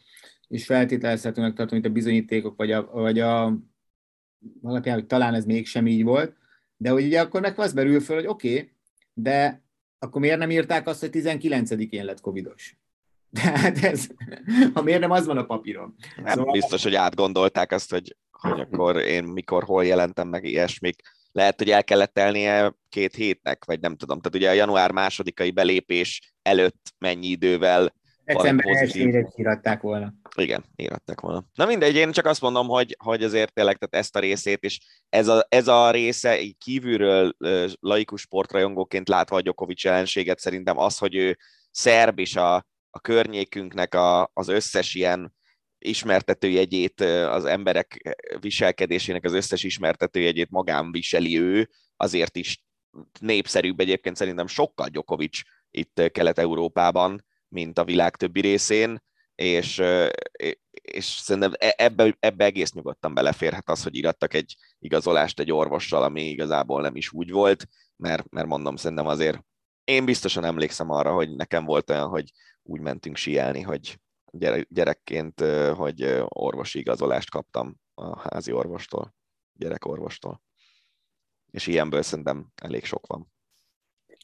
és 0.47 0.65
feltételezhetőnek 0.65 1.53
tartom, 1.53 1.79
hogy 1.79 1.89
a 1.89 1.93
bizonyítékok, 1.93 2.57
vagy 2.57 2.71
a, 2.71 2.89
vagy 2.91 3.19
a 3.19 3.57
alapján, 4.61 4.95
hogy 4.95 5.05
talán 5.05 5.33
ez 5.33 5.45
mégsem 5.45 5.87
így 5.87 6.03
volt, 6.03 6.35
de 6.77 6.89
hogy 6.89 7.05
ugye 7.05 7.22
akkor 7.22 7.41
meg 7.41 7.60
az 7.60 7.74
merül 7.74 8.00
föl, 8.00 8.15
hogy 8.15 8.27
oké, 8.27 8.53
okay, 8.53 8.72
de 9.13 9.63
akkor 10.00 10.22
miért 10.22 10.38
nem 10.38 10.51
írták 10.51 10.88
azt, 10.88 11.00
hogy 11.00 11.10
19-én 11.13 12.05
lett 12.05 12.22
covidos? 12.22 12.77
Tehát 13.41 13.77
ez, 13.77 14.08
ha 14.74 14.82
miért 14.82 15.00
nem 15.00 15.12
az 15.12 15.25
van 15.25 15.38
a 15.38 15.46
papíron. 15.46 15.96
Nem 16.15 16.34
szóval... 16.34 16.51
biztos, 16.51 16.84
hogy 16.84 16.96
átgondolták 16.96 17.72
azt, 17.72 17.91
hogy, 17.91 18.15
hogy 18.32 18.60
akkor 18.60 18.98
én 18.98 19.24
mikor, 19.24 19.63
hol 19.63 19.86
jelentem 19.86 20.27
meg 20.27 20.44
ilyesmik. 20.44 21.01
Lehet, 21.32 21.58
hogy 21.58 21.70
el 21.70 21.84
kellett 21.84 22.13
telnie 22.13 22.75
két 22.89 23.15
hétnek, 23.15 23.65
vagy 23.65 23.79
nem 23.79 23.96
tudom. 23.96 24.17
Tehát 24.17 24.36
ugye 24.36 24.50
a 24.50 24.53
január 24.53 24.91
másodikai 24.91 25.51
belépés 25.51 26.34
előtt 26.41 26.94
mennyi 26.98 27.27
idővel 27.27 27.94
December 28.25 28.65
elsőre 28.67 29.27
íratták 29.36 29.82
volna. 29.82 30.13
Igen, 30.36 30.63
íratták 30.75 31.22
volna. 31.22 31.46
Na 31.53 31.65
mindegy, 31.65 31.96
én 31.96 32.12
csak 32.12 32.25
azt 32.25 32.41
mondom, 32.41 32.67
hogy, 32.67 32.96
hogy 33.03 33.24
azért 33.24 33.53
tényleg 33.53 33.77
tehát 33.77 34.05
ezt 34.05 34.15
a 34.15 34.20
részét 34.20 34.63
is, 34.63 34.79
ez 35.10 35.27
a, 35.27 35.46
ez 35.50 35.67
a 35.67 35.91
része 35.91 36.41
így 36.41 36.58
kívülről 36.58 37.36
laikus 37.79 38.22
sportrajongóként 38.22 39.08
látva 39.08 39.36
a 39.36 39.41
Djokovic 39.41 39.84
jelenséget, 39.84 40.39
szerintem 40.39 40.77
az, 40.77 40.98
hogy 40.98 41.15
ő 41.15 41.38
szerb 41.72 42.20
és 42.20 42.36
a, 42.36 42.55
a 42.89 43.00
környékünknek 43.01 43.96
a, 43.96 44.29
az 44.34 44.48
összes 44.48 44.96
ilyen 44.96 45.34
ismertetőjegyét, 45.77 47.01
az 47.01 47.46
emberek 47.46 48.17
viselkedésének 48.39 49.24
az 49.24 49.34
összes 49.34 49.63
ismertetőjegyét 49.63 50.50
magán 50.50 50.91
viseli 50.91 51.39
ő, 51.39 51.70
azért 51.98 52.36
is 52.36 52.63
népszerűbb 53.20 53.79
egyébként 53.79 54.15
szerintem 54.15 54.48
sokkal 54.48 54.88
Djokovic 54.88 55.39
itt 55.72 56.01
Kelet-Európában, 56.12 57.25
mint 57.47 57.77
a 57.77 57.83
világ 57.83 58.15
többi 58.15 58.41
részén, 58.41 59.03
és, 59.35 59.83
és 60.71 61.05
szerintem 61.05 61.53
e, 61.57 61.73
ebbe, 61.77 62.17
ebbe 62.19 62.45
egész 62.45 62.71
nyugodtan 62.71 63.13
beleférhet 63.13 63.69
az, 63.69 63.83
hogy 63.83 63.95
irattak 63.95 64.33
egy 64.33 64.55
igazolást 64.79 65.39
egy 65.39 65.51
orvossal, 65.51 66.03
ami 66.03 66.29
igazából 66.29 66.81
nem 66.81 66.95
is 66.95 67.11
úgy 67.11 67.31
volt, 67.31 67.67
mert, 67.95 68.29
mert 68.29 68.47
mondom, 68.47 68.75
szerintem 68.75 69.07
azért 69.07 69.43
én 69.83 70.05
biztosan 70.05 70.43
emlékszem 70.43 70.89
arra, 70.89 71.13
hogy 71.13 71.35
nekem 71.35 71.65
volt 71.65 71.89
olyan, 71.89 72.07
hogy 72.07 72.31
úgy 72.63 72.79
mentünk 72.79 73.15
sielni, 73.15 73.61
hogy 73.61 73.99
gyerekként, 74.69 75.39
hogy 75.75 76.23
orvosi 76.23 76.79
igazolást 76.79 77.29
kaptam 77.29 77.75
a 77.93 78.19
házi 78.19 78.51
orvostól, 78.51 79.15
gyerekorvostól. 79.53 80.41
És 81.51 81.67
ilyenből 81.67 82.01
szerintem 82.01 82.47
elég 82.55 82.85
sok 82.85 83.07
van. 83.07 83.33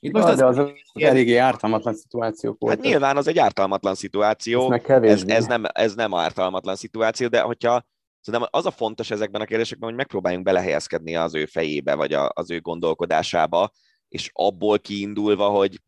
Itt 0.03 0.11
most 0.11 0.25
az, 0.25 0.37
de 0.37 0.45
az, 0.45 0.57
az 0.57 0.71
eléggé 0.93 1.37
ártalmatlan 1.37 1.93
szituációk 1.93 2.59
voltak. 2.59 2.79
Hát 2.79 2.87
nyilván 2.89 3.17
az 3.17 3.27
egy 3.27 3.39
ártalmatlan 3.39 3.95
szituáció. 3.95 4.71
Ez, 4.87 5.23
ez, 5.27 5.45
nem, 5.45 5.63
ez 5.73 5.95
nem 5.95 6.13
ártalmatlan 6.13 6.75
szituáció, 6.75 7.27
de 7.27 7.41
hogyha 7.41 7.83
Szerintem 8.21 8.49
az 8.51 8.65
a 8.65 8.71
fontos 8.71 9.11
ezekben 9.11 9.41
a 9.41 9.45
kérdésekben, 9.45 9.89
hogy 9.89 9.97
megpróbáljunk 9.97 10.45
belehelyezkedni 10.45 11.15
az 11.15 11.35
ő 11.35 11.45
fejébe, 11.45 11.95
vagy 11.95 12.13
a, 12.13 12.31
az 12.33 12.51
ő 12.51 12.59
gondolkodásába, 12.59 13.71
és 14.07 14.29
abból 14.33 14.79
kiindulva, 14.79 15.49
hogy 15.49 15.81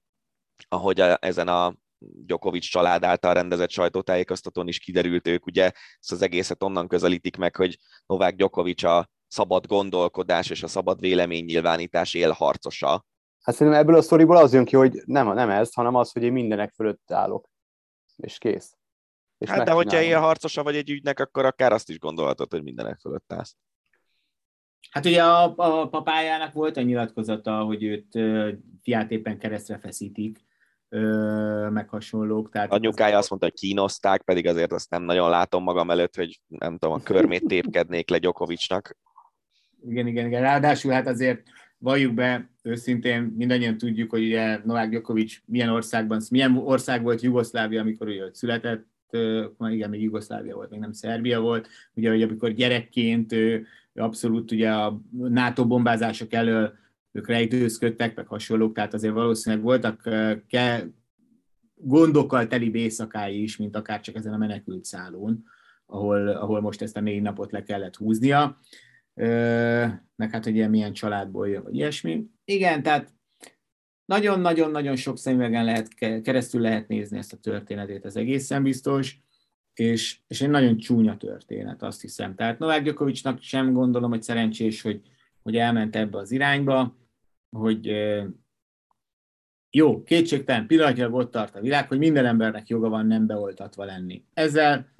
ahogy 0.67 1.00
a, 1.00 1.17
ezen 1.22 1.48
a 1.48 1.75
Djokovic 1.98 2.65
család 2.65 3.03
által 3.03 3.34
rendezett 3.34 3.70
sajtótájékoztatón 3.70 4.67
is 4.67 4.79
kiderült, 4.79 5.27
ők 5.27 5.46
ugye 5.46 5.72
ezt 6.00 6.12
az 6.12 6.22
egészet 6.22 6.63
onnan 6.63 6.88
közelítik 6.88 7.38
meg, 7.38 7.55
hogy 7.55 7.77
Novák 8.05 8.36
Djokovic 8.36 8.84
a 8.84 9.10
szabad 9.27 9.65
gondolkodás 9.65 10.50
és 10.50 10.63
a 10.63 10.67
szabad 10.67 11.00
véleménynyilvánítás 11.00 12.13
élharcosa, 12.13 13.05
Hát 13.43 13.55
szerintem 13.55 13.81
ebből 13.81 13.95
a 13.95 14.01
sztoriból 14.01 14.38
az 14.38 14.53
jön 14.53 14.65
ki, 14.65 14.75
hogy 14.75 15.01
nem, 15.05 15.33
nem 15.33 15.50
ez, 15.50 15.73
hanem 15.73 15.95
az, 15.95 16.11
hogy 16.11 16.24
én 16.24 16.31
mindenek 16.31 16.74
fölött 16.75 17.11
állok. 17.11 17.50
És 18.15 18.37
kész. 18.37 18.77
És 19.37 19.50
hát 19.50 19.65
de 19.65 19.72
hogyha 19.72 20.01
ilyen 20.01 20.22
harcosa 20.22 20.63
vagy 20.63 20.75
egy 20.75 20.89
ügynek, 20.89 21.20
akkor 21.20 21.46
akár 21.46 21.72
azt 21.72 21.89
is 21.89 22.00
gondolhatod, 22.00 22.51
hogy 22.51 22.63
mindenek 22.63 23.00
fölött 23.00 23.33
állsz. 23.33 23.55
Hát 24.91 25.05
ugye 25.05 25.24
a, 25.24 25.53
a 25.55 25.87
papájának 25.87 26.53
volt 26.53 26.77
egy 26.77 26.85
nyilatkozata, 26.85 27.63
hogy 27.63 27.83
őt 27.83 28.20
fiát 28.81 29.11
éppen 29.11 29.37
keresztre 29.37 29.77
feszítik, 29.77 30.46
ö, 30.89 31.70
meg 31.70 31.89
hasonlók. 31.89 32.50
Tehát 32.50 32.72
Anyukája 32.72 33.18
azt 33.18 33.29
mondta, 33.29 33.48
hogy 33.48 33.59
kínozták, 33.59 34.22
pedig 34.22 34.48
azért 34.48 34.72
azt 34.72 34.89
nem 34.89 35.03
nagyon 35.03 35.29
látom 35.29 35.63
magam 35.63 35.91
előtt, 35.91 36.15
hogy 36.15 36.41
nem 36.48 36.77
tudom, 36.77 36.96
a 36.96 37.03
körmét 37.03 37.48
tépkednék 37.48 38.09
le 38.09 38.18
Gyokovicsnak. 38.18 38.98
Igen, 39.85 40.07
igen, 40.07 40.25
igen. 40.25 40.41
Ráadásul 40.41 40.91
hát 40.91 41.07
azért 41.07 41.44
valljuk 41.83 42.13
be, 42.13 42.50
őszintén 42.61 43.22
mindannyian 43.22 43.77
tudjuk, 43.77 44.09
hogy 44.09 44.24
ugye 44.24 44.61
Novák 44.65 44.89
Djokovic 44.89 45.41
milyen 45.46 45.69
országban, 45.69 46.22
milyen 46.29 46.57
ország 46.57 47.03
volt 47.03 47.22
Jugoszlávia, 47.22 47.81
amikor 47.81 48.07
ő 48.07 48.29
született, 48.33 48.85
igen, 49.59 49.89
még 49.89 50.01
Jugoszlávia 50.01 50.55
volt, 50.55 50.69
még 50.69 50.79
nem 50.79 50.91
Szerbia 50.91 51.39
volt, 51.39 51.67
ugye, 51.93 52.09
hogy 52.09 52.22
amikor 52.22 52.51
gyerekként 52.51 53.31
ő, 53.31 53.65
abszolút 53.96 54.51
ugye 54.51 54.72
a 54.72 55.01
NATO 55.11 55.67
bombázások 55.67 56.33
elől 56.33 56.74
ők 57.11 57.27
rejtőzködtek, 57.27 58.15
meg 58.15 58.27
hasonlók, 58.27 58.74
tehát 58.74 58.93
azért 58.93 59.13
valószínűleg 59.13 59.63
voltak 59.63 60.01
ke, 60.48 60.87
gondokkal 61.75 62.48
teli 62.48 62.72
éjszakái 62.74 63.41
is, 63.41 63.57
mint 63.57 63.75
akár 63.75 64.00
csak 64.00 64.15
ezen 64.15 64.33
a 64.33 64.37
menekült 64.37 64.85
szállón, 64.85 65.43
ahol, 65.85 66.27
ahol 66.27 66.61
most 66.61 66.81
ezt 66.81 66.98
a 66.98 67.01
négy 67.01 67.22
napot 67.22 67.51
le 67.51 67.63
kellett 67.63 67.96
húznia 67.96 68.59
meg 70.15 70.31
hát, 70.31 70.43
hogy 70.43 70.55
ilyen 70.55 70.69
milyen 70.69 70.93
családból 70.93 71.49
jön, 71.49 71.63
vagy 71.63 71.75
ilyesmi. 71.75 72.25
Igen, 72.45 72.83
tehát 72.83 73.13
nagyon-nagyon-nagyon 74.05 74.95
sok 74.95 75.17
szemüvegen 75.17 75.65
lehet, 75.65 75.93
keresztül 76.21 76.61
lehet 76.61 76.87
nézni 76.87 77.17
ezt 77.17 77.33
a 77.33 77.37
történetét, 77.37 78.05
ez 78.05 78.15
egészen 78.15 78.63
biztos, 78.63 79.21
és, 79.73 80.19
és 80.27 80.41
egy 80.41 80.49
nagyon 80.49 80.77
csúnya 80.77 81.17
történet, 81.17 81.83
azt 81.83 82.01
hiszem. 82.01 82.35
Tehát 82.35 82.59
Novák 82.59 82.83
Gyokovicsnak 82.83 83.41
sem 83.41 83.73
gondolom, 83.73 84.09
hogy 84.09 84.21
szerencsés, 84.21 84.81
hogy, 84.81 85.01
hogy 85.41 85.55
elment 85.55 85.95
ebbe 85.95 86.17
az 86.17 86.31
irányba, 86.31 86.97
hogy 87.49 87.91
jó, 89.69 90.03
kétségtelen 90.03 90.67
pillanatilag 90.67 91.13
ott 91.13 91.31
tart 91.31 91.55
a 91.55 91.61
világ, 91.61 91.87
hogy 91.87 91.97
minden 91.97 92.25
embernek 92.25 92.67
joga 92.67 92.89
van 92.89 93.05
nem 93.05 93.25
beoltatva 93.25 93.85
lenni. 93.85 94.25
Ezzel 94.33 94.93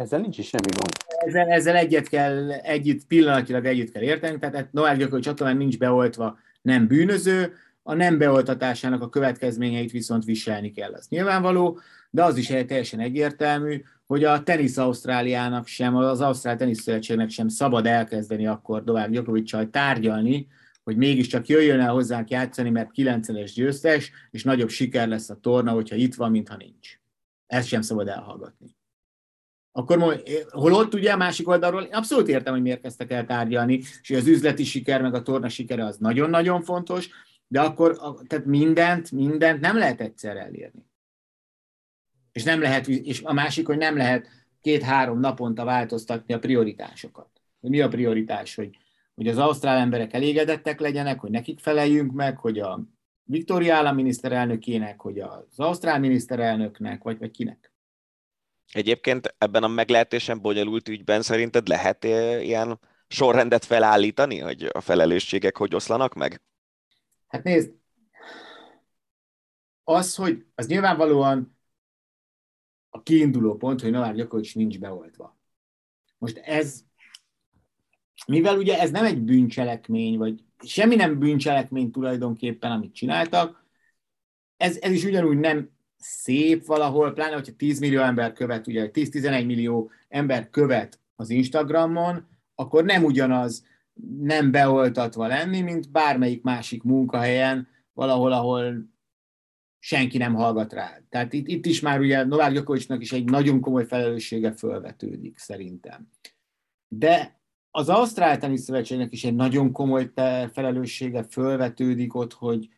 ezzel 0.00 0.20
nincs 0.20 0.38
is 0.38 0.48
semmi 0.48 0.68
gond. 0.76 0.92
Ezzel, 1.26 1.48
ezzel 1.48 1.76
egyet 1.76 2.08
kell, 2.08 2.50
együtt, 2.50 3.06
pillanatilag 3.06 3.66
együtt 3.66 3.92
kell 3.92 4.02
érteni, 4.02 4.38
tehát 4.38 4.72
Novák 4.72 4.96
Gyokovics 4.96 5.26
attól 5.26 5.52
nincs 5.52 5.78
beoltva, 5.78 6.38
nem 6.62 6.86
bűnöző, 6.86 7.52
a 7.82 7.94
nem 7.94 8.18
beoltatásának 8.18 9.02
a 9.02 9.08
következményeit 9.08 9.90
viszont 9.90 10.24
viselni 10.24 10.70
kell, 10.70 10.92
az 10.92 11.06
nyilvánvaló, 11.08 11.80
de 12.10 12.24
az 12.24 12.36
is 12.36 12.46
teljesen 12.46 13.00
egyértelmű, 13.00 13.82
hogy 14.06 14.24
a 14.24 14.42
tenisz 14.42 14.76
Ausztráliának 14.76 15.66
sem, 15.66 15.96
az 15.96 16.20
Ausztrál 16.20 16.56
Teniszszövetségnek 16.56 17.30
sem 17.30 17.48
szabad 17.48 17.86
elkezdeni 17.86 18.46
akkor 18.46 18.84
Novák 18.84 19.10
Gyokovicsal 19.10 19.70
tárgyalni, 19.70 20.46
hogy 20.84 20.96
mégiscsak 20.96 21.46
jöjjön 21.46 21.80
el 21.80 21.92
hozzánk 21.92 22.30
játszani, 22.30 22.70
mert 22.70 22.90
9 22.90 23.52
győztes, 23.52 24.10
és 24.30 24.44
nagyobb 24.44 24.68
siker 24.68 25.08
lesz 25.08 25.30
a 25.30 25.38
torna, 25.40 25.72
hogyha 25.72 25.96
itt 25.96 26.14
van, 26.14 26.30
mintha 26.30 26.56
nincs. 26.56 26.98
Ezt 27.46 27.68
sem 27.68 27.82
szabad 27.82 28.08
elhallgatni 28.08 28.77
akkor 29.72 30.22
holott 30.48 30.94
ugye 30.94 31.12
a 31.12 31.16
másik 31.16 31.48
oldalról 31.48 31.82
abszolút 31.82 32.28
értem, 32.28 32.52
hogy 32.52 32.62
miért 32.62 32.80
kezdtek 32.80 33.10
el 33.10 33.26
tárgyalni, 33.26 33.80
és 34.02 34.10
az 34.10 34.26
üzleti 34.26 34.64
siker, 34.64 35.02
meg 35.02 35.14
a 35.14 35.22
torna 35.22 35.48
sikere 35.48 35.84
az 35.84 35.96
nagyon-nagyon 35.96 36.62
fontos, 36.62 37.08
de 37.48 37.60
akkor 37.60 37.98
tehát 38.26 38.44
mindent, 38.44 39.10
mindent 39.10 39.60
nem 39.60 39.76
lehet 39.76 40.00
egyszer 40.00 40.36
elérni. 40.36 40.86
És, 42.32 42.42
nem 42.42 42.60
lehet, 42.60 42.88
és 42.88 43.22
a 43.22 43.32
másik, 43.32 43.66
hogy 43.66 43.78
nem 43.78 43.96
lehet 43.96 44.28
két-három 44.60 45.20
naponta 45.20 45.64
változtatni 45.64 46.34
a 46.34 46.38
prioritásokat. 46.38 47.28
Mi 47.60 47.80
a 47.80 47.88
prioritás, 47.88 48.54
hogy, 48.54 48.76
hogy 49.14 49.28
az 49.28 49.38
ausztrál 49.38 49.78
emberek 49.78 50.12
elégedettek 50.12 50.80
legyenek, 50.80 51.20
hogy 51.20 51.30
nekik 51.30 51.60
feleljünk 51.60 52.12
meg, 52.12 52.36
hogy 52.36 52.58
a 52.58 52.80
Viktória 53.24 53.74
állam 53.74 53.94
miniszterelnökének, 53.94 55.00
hogy 55.00 55.18
az 55.18 55.58
ausztrál 55.58 55.98
miniszterelnöknek, 55.98 57.02
vagy, 57.02 57.18
vagy 57.18 57.30
kinek. 57.30 57.67
Egyébként 58.72 59.34
ebben 59.38 59.62
a 59.62 59.68
meglehetősen 59.68 60.40
bonyolult 60.40 60.88
ügyben 60.88 61.22
szerinted 61.22 61.68
lehet 61.68 62.04
eh, 62.04 62.44
ilyen 62.46 62.80
sorrendet 63.08 63.64
felállítani, 63.64 64.38
hogy 64.38 64.68
a 64.72 64.80
felelősségek 64.80 65.56
hogy 65.56 65.74
oszlanak 65.74 66.14
meg? 66.14 66.42
Hát 67.26 67.42
nézd, 67.42 67.72
az, 69.84 70.14
hogy 70.14 70.46
az 70.54 70.66
nyilvánvalóan 70.66 71.58
a 72.90 73.02
kiinduló 73.02 73.56
pont, 73.56 73.80
hogy 73.80 73.90
Novák 73.90 74.14
Gyakovics 74.14 74.54
nincs 74.54 74.78
beoltva. 74.78 75.38
Most 76.18 76.36
ez, 76.36 76.84
mivel 78.26 78.58
ugye 78.58 78.78
ez 78.80 78.90
nem 78.90 79.04
egy 79.04 79.20
bűncselekmény, 79.20 80.18
vagy 80.18 80.44
semmi 80.64 80.94
nem 80.94 81.18
bűncselekmény 81.18 81.90
tulajdonképpen, 81.90 82.70
amit 82.70 82.94
csináltak, 82.94 83.66
ez, 84.56 84.76
ez 84.76 84.92
is 84.92 85.04
ugyanúgy 85.04 85.38
nem 85.38 85.70
szép 85.98 86.66
valahol, 86.66 87.12
pláne, 87.12 87.34
hogyha 87.34 87.52
10 87.56 87.80
millió 87.80 88.00
ember 88.00 88.32
követ, 88.32 88.66
ugye 88.66 88.90
10-11 88.92 89.46
millió 89.46 89.90
ember 90.08 90.50
követ 90.50 91.00
az 91.16 91.30
Instagramon, 91.30 92.28
akkor 92.54 92.84
nem 92.84 93.04
ugyanaz 93.04 93.66
nem 94.18 94.50
beoltatva 94.50 95.26
lenni, 95.26 95.60
mint 95.60 95.90
bármelyik 95.90 96.42
másik 96.42 96.82
munkahelyen, 96.82 97.68
valahol, 97.92 98.32
ahol 98.32 98.88
senki 99.78 100.18
nem 100.18 100.34
hallgat 100.34 100.72
rá. 100.72 101.00
Tehát 101.08 101.32
itt, 101.32 101.46
itt 101.46 101.66
is 101.66 101.80
már 101.80 102.00
ugye 102.00 102.24
Novák 102.24 102.52
Gyakovicsnak 102.52 103.02
is 103.02 103.12
egy 103.12 103.24
nagyon 103.24 103.60
komoly 103.60 103.86
felelőssége 103.86 104.52
fölvetődik 104.52 105.38
szerintem. 105.38 106.08
De 106.88 107.40
az 107.70 107.88
Ausztrál 107.88 108.38
Tenisz 108.38 108.62
Szövetségnek 108.62 109.12
is 109.12 109.24
egy 109.24 109.34
nagyon 109.34 109.72
komoly 109.72 110.10
felelőssége 110.52 111.22
fölvetődik 111.22 112.14
ott, 112.14 112.32
hogy 112.32 112.68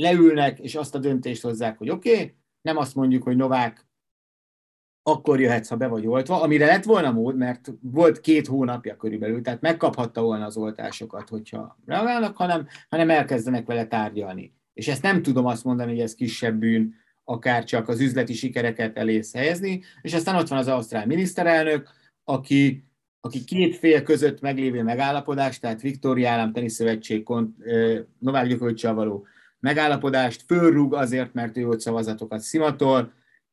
leülnek, 0.00 0.58
és 0.58 0.74
azt 0.74 0.94
a 0.94 0.98
döntést 0.98 1.42
hozzák, 1.42 1.78
hogy 1.78 1.90
oké, 1.90 2.12
okay, 2.12 2.34
nem 2.62 2.76
azt 2.76 2.94
mondjuk, 2.94 3.22
hogy 3.22 3.36
Novák 3.36 3.88
akkor 5.02 5.40
jöhetsz, 5.40 5.68
ha 5.68 5.76
be 5.76 5.86
vagy 5.86 6.06
oltva, 6.06 6.42
amire 6.42 6.66
lett 6.66 6.84
volna 6.84 7.12
mód, 7.12 7.36
mert 7.36 7.72
volt 7.80 8.20
két 8.20 8.46
hónapja 8.46 8.96
körülbelül, 8.96 9.42
tehát 9.42 9.60
megkaphatta 9.60 10.22
volna 10.22 10.44
az 10.44 10.56
oltásokat, 10.56 11.28
hogyha 11.28 11.78
reagálnak, 11.86 12.36
hanem, 12.36 12.66
hanem 12.88 13.10
elkezdenek 13.10 13.66
vele 13.66 13.86
tárgyalni. 13.86 14.54
És 14.72 14.88
ezt 14.88 15.02
nem 15.02 15.22
tudom 15.22 15.46
azt 15.46 15.64
mondani, 15.64 15.90
hogy 15.90 16.00
ez 16.00 16.14
kisebb 16.14 16.58
bűn, 16.58 16.94
akár 17.24 17.64
csak 17.64 17.88
az 17.88 18.00
üzleti 18.00 18.32
sikereket 18.32 18.96
elész 18.96 19.32
helyezni, 19.32 19.82
és 20.02 20.14
aztán 20.14 20.36
ott 20.36 20.48
van 20.48 20.58
az 20.58 20.68
ausztrál 20.68 21.06
miniszterelnök, 21.06 21.88
aki, 22.24 22.84
aki 23.20 23.44
két 23.44 23.76
fél 23.76 24.02
között 24.02 24.40
meglévő 24.40 24.82
megállapodás, 24.82 25.58
tehát 25.58 25.80
Viktória 25.80 26.30
Állam 26.30 26.52
Teniszszövetség 26.52 27.28
Novák 28.18 28.46
Gyokovicsal 28.46 28.94
való 28.94 29.26
megállapodást 29.60 30.42
fölrúg 30.46 30.94
azért, 30.94 31.32
mert 31.32 31.56
ő 31.56 31.68
ott 31.68 31.80
szavazatokat 31.80 32.40
szimatol, 32.40 33.12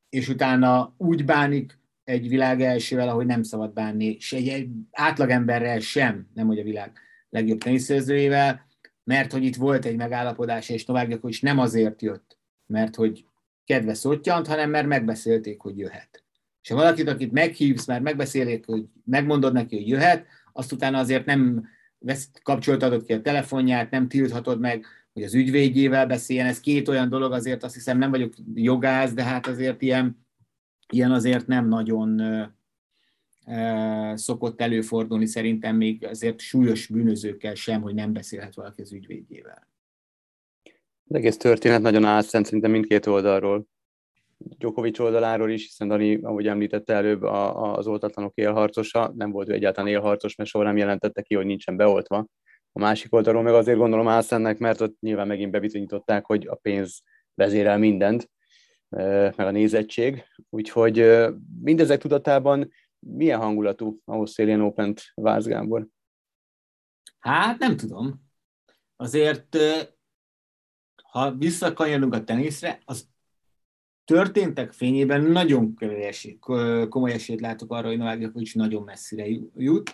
és 0.09 0.29
utána 0.29 0.93
úgy 0.97 1.25
bánik 1.25 1.79
egy 2.03 2.27
világ 2.27 2.61
elsővel, 2.61 3.09
ahogy 3.09 3.25
nem 3.25 3.43
szabad 3.43 3.73
bánni, 3.73 4.05
és 4.05 4.33
egy, 4.33 4.69
átlagemberrel 4.91 5.79
sem, 5.79 6.27
nem 6.33 6.47
hogy 6.47 6.59
a 6.59 6.63
világ 6.63 6.91
legjobb 7.29 7.59
teniszezőjével, 7.59 8.65
mert 9.03 9.31
hogy 9.31 9.43
itt 9.43 9.55
volt 9.55 9.85
egy 9.85 9.95
megállapodás, 9.95 10.69
és 10.69 10.85
Novák 10.85 11.07
Gyakovics 11.07 11.41
nem 11.41 11.59
azért 11.59 12.01
jött, 12.01 12.37
mert 12.65 12.95
hogy 12.95 13.25
kedve 13.65 13.93
szottyant, 13.93 14.47
hanem 14.47 14.69
mert 14.69 14.87
megbeszélték, 14.87 15.61
hogy 15.61 15.77
jöhet. 15.77 16.23
És 16.61 16.69
ha 16.69 16.75
valakit, 16.75 17.09
akit 17.09 17.31
meghívsz, 17.31 17.87
mert 17.87 18.01
megbeszélik, 18.01 18.65
hogy 18.65 18.85
megmondod 19.05 19.53
neki, 19.53 19.75
hogy 19.75 19.87
jöhet, 19.87 20.25
azt 20.53 20.71
utána 20.71 20.97
azért 20.97 21.25
nem 21.25 21.67
vesz, 21.99 22.29
kapcsoltatod 22.43 23.03
ki 23.03 23.13
a 23.13 23.21
telefonját, 23.21 23.89
nem 23.91 24.07
tilthatod 24.07 24.59
meg, 24.59 24.85
hogy 25.17 25.25
az 25.25 25.35
ügyvédjével 25.35 26.07
beszéljen. 26.07 26.45
Ez 26.45 26.59
két 26.59 26.87
olyan 26.87 27.09
dolog, 27.09 27.31
azért 27.31 27.63
azt 27.63 27.73
hiszem 27.73 27.97
nem 27.97 28.09
vagyok 28.09 28.33
jogász, 28.53 29.13
de 29.13 29.23
hát 29.23 29.47
azért 29.47 29.81
ilyen, 29.81 30.25
ilyen 30.93 31.11
azért 31.11 31.47
nem 31.47 31.67
nagyon 31.67 32.21
szokott 34.15 34.61
előfordulni 34.61 35.25
szerintem 35.25 35.75
még 35.75 36.05
azért 36.05 36.39
súlyos 36.39 36.87
bűnözőkkel 36.87 37.55
sem, 37.55 37.81
hogy 37.81 37.93
nem 37.93 38.13
beszélhet 38.13 38.55
valaki 38.55 38.81
az 38.81 38.93
ügyvédjével. 38.93 39.67
Az 41.07 41.15
egész 41.15 41.37
történet 41.37 41.81
nagyon 41.81 42.05
álszent 42.05 42.45
szerintem 42.45 42.71
mindkét 42.71 43.05
oldalról. 43.05 43.67
Djokovic 44.37 44.99
oldaláról 44.99 45.51
is, 45.51 45.63
hiszen 45.63 45.87
Dani, 45.87 46.15
ahogy 46.15 46.47
említette 46.47 46.93
előbb, 46.93 47.21
a, 47.21 47.75
az 47.77 47.87
oltatlanok 47.87 48.35
élharcosa, 48.35 49.13
nem 49.15 49.31
volt 49.31 49.49
ő 49.49 49.53
egyáltalán 49.53 49.89
élharcos, 49.89 50.35
mert 50.35 50.49
soha 50.49 50.63
nem 50.63 50.77
jelentette 50.77 51.21
ki, 51.21 51.35
hogy 51.35 51.45
nincsen 51.45 51.75
beoltva. 51.75 52.27
A 52.71 52.79
másik 52.79 53.13
oldalról 53.13 53.41
meg 53.41 53.53
azért 53.53 53.77
gondolom 53.77 54.07
álszennek, 54.07 54.57
mert 54.57 54.81
ott 54.81 54.99
nyilván 54.99 55.27
megint 55.27 55.51
bebizonyították, 55.51 56.25
hogy 56.25 56.47
a 56.47 56.55
pénz 56.55 57.01
vezérel 57.33 57.77
mindent, 57.77 58.31
meg 58.89 59.39
a 59.39 59.51
nézettség. 59.51 60.23
Úgyhogy 60.49 61.25
mindezek 61.61 61.99
tudatában 61.99 62.71
milyen 62.99 63.39
hangulatú 63.39 64.01
Australian 64.05 64.61
Open-t 64.61 65.01
Vász 65.13 65.45
Gábor? 65.45 65.87
Hát 67.19 67.59
nem 67.59 67.77
tudom. 67.77 68.21
Azért, 68.95 69.57
ha 71.03 71.31
visszakanyarodunk 71.31 72.13
a 72.13 72.23
teniszre, 72.23 72.81
az 72.85 73.09
történtek 74.03 74.71
fényében 74.71 75.21
nagyon 75.21 75.75
komoly 76.89 77.11
esélyt 77.11 77.41
látok 77.41 77.71
arra, 77.71 77.87
hogy 77.87 77.97
Novák 77.97 78.17
Djokovic 78.17 78.53
nagyon 78.53 78.83
messzire 78.83 79.25
jut, 79.55 79.93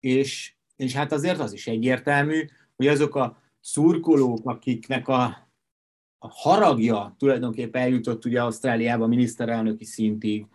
és, 0.00 0.55
és 0.76 0.94
hát 0.94 1.12
azért 1.12 1.38
az 1.38 1.52
is 1.52 1.66
egyértelmű, 1.66 2.44
hogy 2.76 2.86
azok 2.86 3.14
a 3.14 3.42
szurkolók, 3.60 4.48
akiknek 4.48 5.08
a, 5.08 5.22
a 6.18 6.28
haragja 6.28 7.14
tulajdonképpen 7.18 7.82
eljutott 7.82 8.24
ugye 8.24 8.42
Ausztráliába 8.42 9.06
miniszterelnöki 9.06 9.84
szintig, 9.84 10.46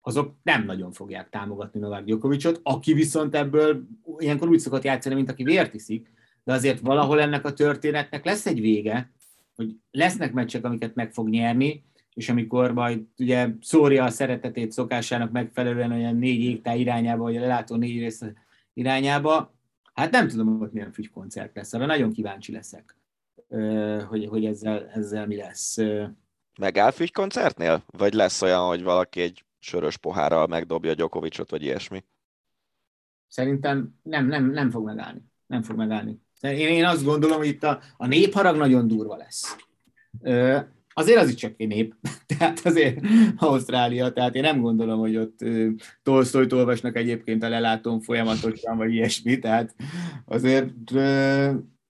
azok 0.00 0.34
nem 0.42 0.64
nagyon 0.64 0.92
fogják 0.92 1.28
támogatni 1.28 1.80
Novák 1.80 2.04
Gyokovicsot, 2.04 2.60
aki 2.62 2.92
viszont 2.92 3.34
ebből 3.34 3.82
ilyenkor 4.18 4.48
úgy 4.48 4.58
szokott 4.58 4.82
játszani, 4.82 5.14
mint 5.14 5.30
aki 5.30 5.42
vért 5.42 5.74
iszik, 5.74 6.12
de 6.44 6.52
azért 6.52 6.80
valahol 6.80 7.20
ennek 7.20 7.44
a 7.44 7.52
történetnek 7.52 8.24
lesz 8.24 8.46
egy 8.46 8.60
vége, 8.60 9.12
hogy 9.54 9.76
lesznek 9.90 10.32
meccsek, 10.32 10.64
amiket 10.64 10.94
meg 10.94 11.12
fog 11.12 11.28
nyerni, 11.28 11.84
és 12.14 12.28
amikor 12.28 12.72
majd 12.72 13.00
ugye 13.18 13.48
szórja 13.60 14.04
a 14.04 14.10
szeretetét 14.10 14.72
szokásának 14.72 15.30
megfelelően 15.30 15.92
olyan 15.92 16.16
négy 16.16 16.40
égtáj 16.40 16.78
irányába, 16.80 17.22
vagy 17.22 17.36
a 17.36 17.40
lelátó 17.40 17.76
négy 17.76 17.98
rész 17.98 18.22
irányába, 18.74 19.57
hát 19.98 20.10
nem 20.10 20.28
tudom, 20.28 20.58
hogy 20.58 20.70
milyen 20.72 20.94
koncert 21.12 21.54
lesz, 21.54 21.72
arra 21.72 21.86
nagyon 21.86 22.12
kíváncsi 22.12 22.52
leszek, 22.52 22.96
hogy, 24.08 24.26
hogy 24.26 24.44
ezzel, 24.44 24.88
ezzel 24.88 25.26
mi 25.26 25.36
lesz. 25.36 25.76
Megáll 26.58 26.92
koncertnél? 27.12 27.82
Vagy 27.86 28.12
lesz 28.12 28.42
olyan, 28.42 28.66
hogy 28.66 28.82
valaki 28.82 29.20
egy 29.20 29.44
sörös 29.58 29.96
pohárral 29.96 30.46
megdobja 30.46 30.92
Gyokovicsot, 30.92 31.50
vagy 31.50 31.62
ilyesmi? 31.62 32.04
Szerintem 33.28 33.98
nem, 34.02 34.26
nem, 34.26 34.50
nem 34.50 34.70
fog 34.70 34.84
megállni. 34.84 35.22
Nem 35.46 35.62
fog 35.62 35.76
megállni. 35.76 36.20
Én, 36.40 36.68
én 36.68 36.84
azt 36.84 37.04
gondolom, 37.04 37.36
hogy 37.36 37.46
itt 37.46 37.62
a, 37.62 37.80
a 37.96 38.06
népharag 38.06 38.56
nagyon 38.56 38.88
durva 38.88 39.16
lesz. 39.16 39.56
Azért 40.98 41.20
az 41.20 41.28
is 41.28 41.34
csak 41.34 41.54
egy 41.56 41.66
nép, 41.66 41.94
tehát 42.38 42.58
azért 42.58 43.00
Ausztrália, 43.36 44.12
tehát 44.12 44.34
én 44.34 44.42
nem 44.42 44.60
gondolom, 44.60 44.98
hogy 44.98 45.16
ott 45.16 45.38
Tolstoyt 46.02 46.52
olvasnak 46.52 46.96
egyébként 46.96 47.42
a 47.42 47.48
lelátón 47.48 48.00
folyamatosan, 48.00 48.76
vagy 48.76 48.92
ilyesmi, 48.92 49.38
tehát 49.38 49.74
azért 50.24 50.90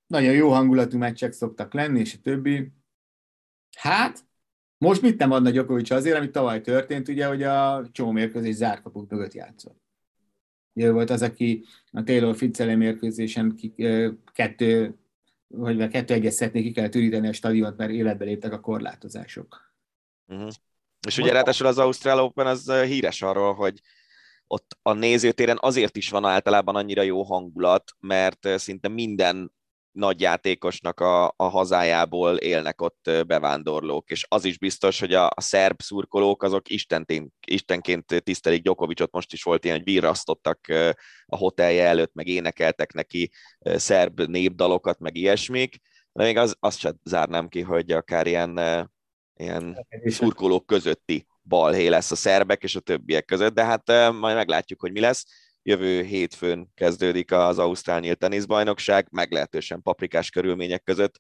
nagyon 0.07 0.33
jó 0.33 0.51
hangulatú 0.51 0.99
meccsek 0.99 1.33
szoktak 1.33 1.75
lenni, 1.75 2.01
és 2.01 2.15
a 2.15 2.21
többi. 2.23 2.73
Hát, 3.77 4.25
most 4.79 5.03
mit 5.03 5.19
nem 5.19 5.31
adna 5.31 5.51
Gyokovics 5.51 5.91
azért, 5.91 6.17
amit 6.17 6.33
tavaly 6.33 6.61
történt, 6.61 7.09
ugye, 7.09 7.27
hogy 7.27 7.43
a 7.43 7.89
csomó 7.93 8.11
mérkőzés 8.11 8.55
zárkapuk 8.55 9.11
mögött 9.11 9.35
játszott. 9.35 9.83
Ő 10.75 10.93
volt 10.93 11.11
az, 11.11 11.23
aki 11.23 11.65
a 11.91 12.03
Taylor 12.03 12.37
Fitzele 12.37 12.77
mérkőzésen 12.77 13.59
kettő, 14.33 14.99
kettő 15.91 16.15
egyes 16.15 16.35
szetnél 16.35 16.63
ki 16.63 16.73
kellett 16.73 16.95
üríteni 16.95 17.29
a 17.29 17.33
stadiont, 17.33 17.77
mert 17.77 17.91
életbe 17.91 18.25
léptek 18.25 18.53
a 18.53 18.61
korlátozások. 18.61 19.75
Uh-huh. 20.27 20.51
És 21.07 21.19
ugye 21.19 21.33
ráadásul 21.33 21.67
az 21.67 21.79
Ausztrál 21.79 22.21
Open 22.21 22.47
az 22.47 22.73
híres 22.73 23.23
arról, 23.23 23.55
hogy 23.55 23.81
ott 24.47 24.79
a 24.83 24.93
nézőtéren 24.93 25.59
azért 25.61 25.97
is 25.97 26.11
van 26.11 26.25
általában 26.25 26.77
annyira 26.77 27.03
jó 27.03 27.23
hangulat, 27.23 27.93
mert 28.01 28.49
szinte 28.59 28.89
minden 28.89 29.53
nagy 29.99 30.21
játékosnak 30.21 31.01
a, 31.01 31.27
a 31.37 31.45
hazájából 31.49 32.37
élnek 32.37 32.81
ott 32.81 33.11
bevándorlók, 33.27 34.11
és 34.11 34.27
az 34.29 34.45
is 34.45 34.59
biztos, 34.59 35.01
hogy 35.01 35.15
a, 35.15 35.27
a 35.27 35.41
szerb 35.41 35.81
szurkolók 35.81 36.43
azok 36.43 36.71
istenként, 36.71 37.33
istenként 37.47 38.23
tisztelik 38.23 38.63
Gyokovicsot, 38.63 39.13
most 39.13 39.33
is 39.33 39.43
volt 39.43 39.65
ilyen, 39.65 39.77
hogy 39.77 39.87
virrasztottak 39.87 40.67
a 41.27 41.37
hotelje 41.37 41.87
előtt, 41.87 42.15
meg 42.15 42.27
énekeltek 42.27 42.93
neki 42.93 43.31
szerb 43.61 44.21
népdalokat, 44.21 44.99
meg 44.99 45.17
ilyesmik, 45.17 45.77
de 46.13 46.25
még 46.25 46.37
az, 46.37 46.57
azt 46.61 46.79
sem 46.79 46.95
zárnám 47.05 47.49
ki, 47.49 47.61
hogy 47.61 47.91
akár 47.91 48.27
ilyen, 48.27 48.61
ilyen 49.35 49.87
szurkolók 50.05 50.67
közötti 50.67 51.27
balhé 51.43 51.87
lesz 51.87 52.11
a 52.11 52.17
szerbek 52.17 52.63
és 52.63 52.77
a 52.77 52.81
többiek 52.81 53.25
között, 53.25 53.55
de 53.55 53.65
hát 53.65 54.13
majd 54.13 54.37
meglátjuk, 54.37 54.81
hogy 54.81 54.93
mi 54.93 55.01
lesz 55.01 55.25
Jövő 55.69 56.03
hétfőn 56.03 56.71
kezdődik 56.75 57.33
az 57.33 57.59
Ausztrál 57.59 58.01
Nyílt 58.01 58.19
Teniszbajnokság, 58.19 59.09
meglehetősen 59.11 59.83
paprikás 59.83 60.31
körülmények 60.31 60.83
között. 60.83 61.15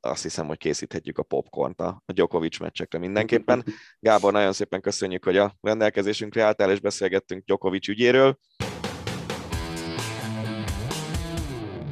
Azt 0.00 0.22
hiszem, 0.22 0.46
hogy 0.46 0.56
készíthetjük 0.56 1.18
a 1.18 1.22
popcornt 1.22 1.80
a 1.80 2.02
Djokovic 2.06 2.58
meccsekre 2.58 2.98
mindenképpen. 2.98 3.64
Gábor, 3.98 4.32
nagyon 4.32 4.52
szépen 4.52 4.80
köszönjük, 4.80 5.24
hogy 5.24 5.36
a 5.36 5.56
rendelkezésünkre 5.60 6.42
álltál, 6.42 6.70
és 6.70 6.80
beszélgettünk 6.80 7.44
Djokovic 7.44 7.88
ügyéről. 7.88 8.38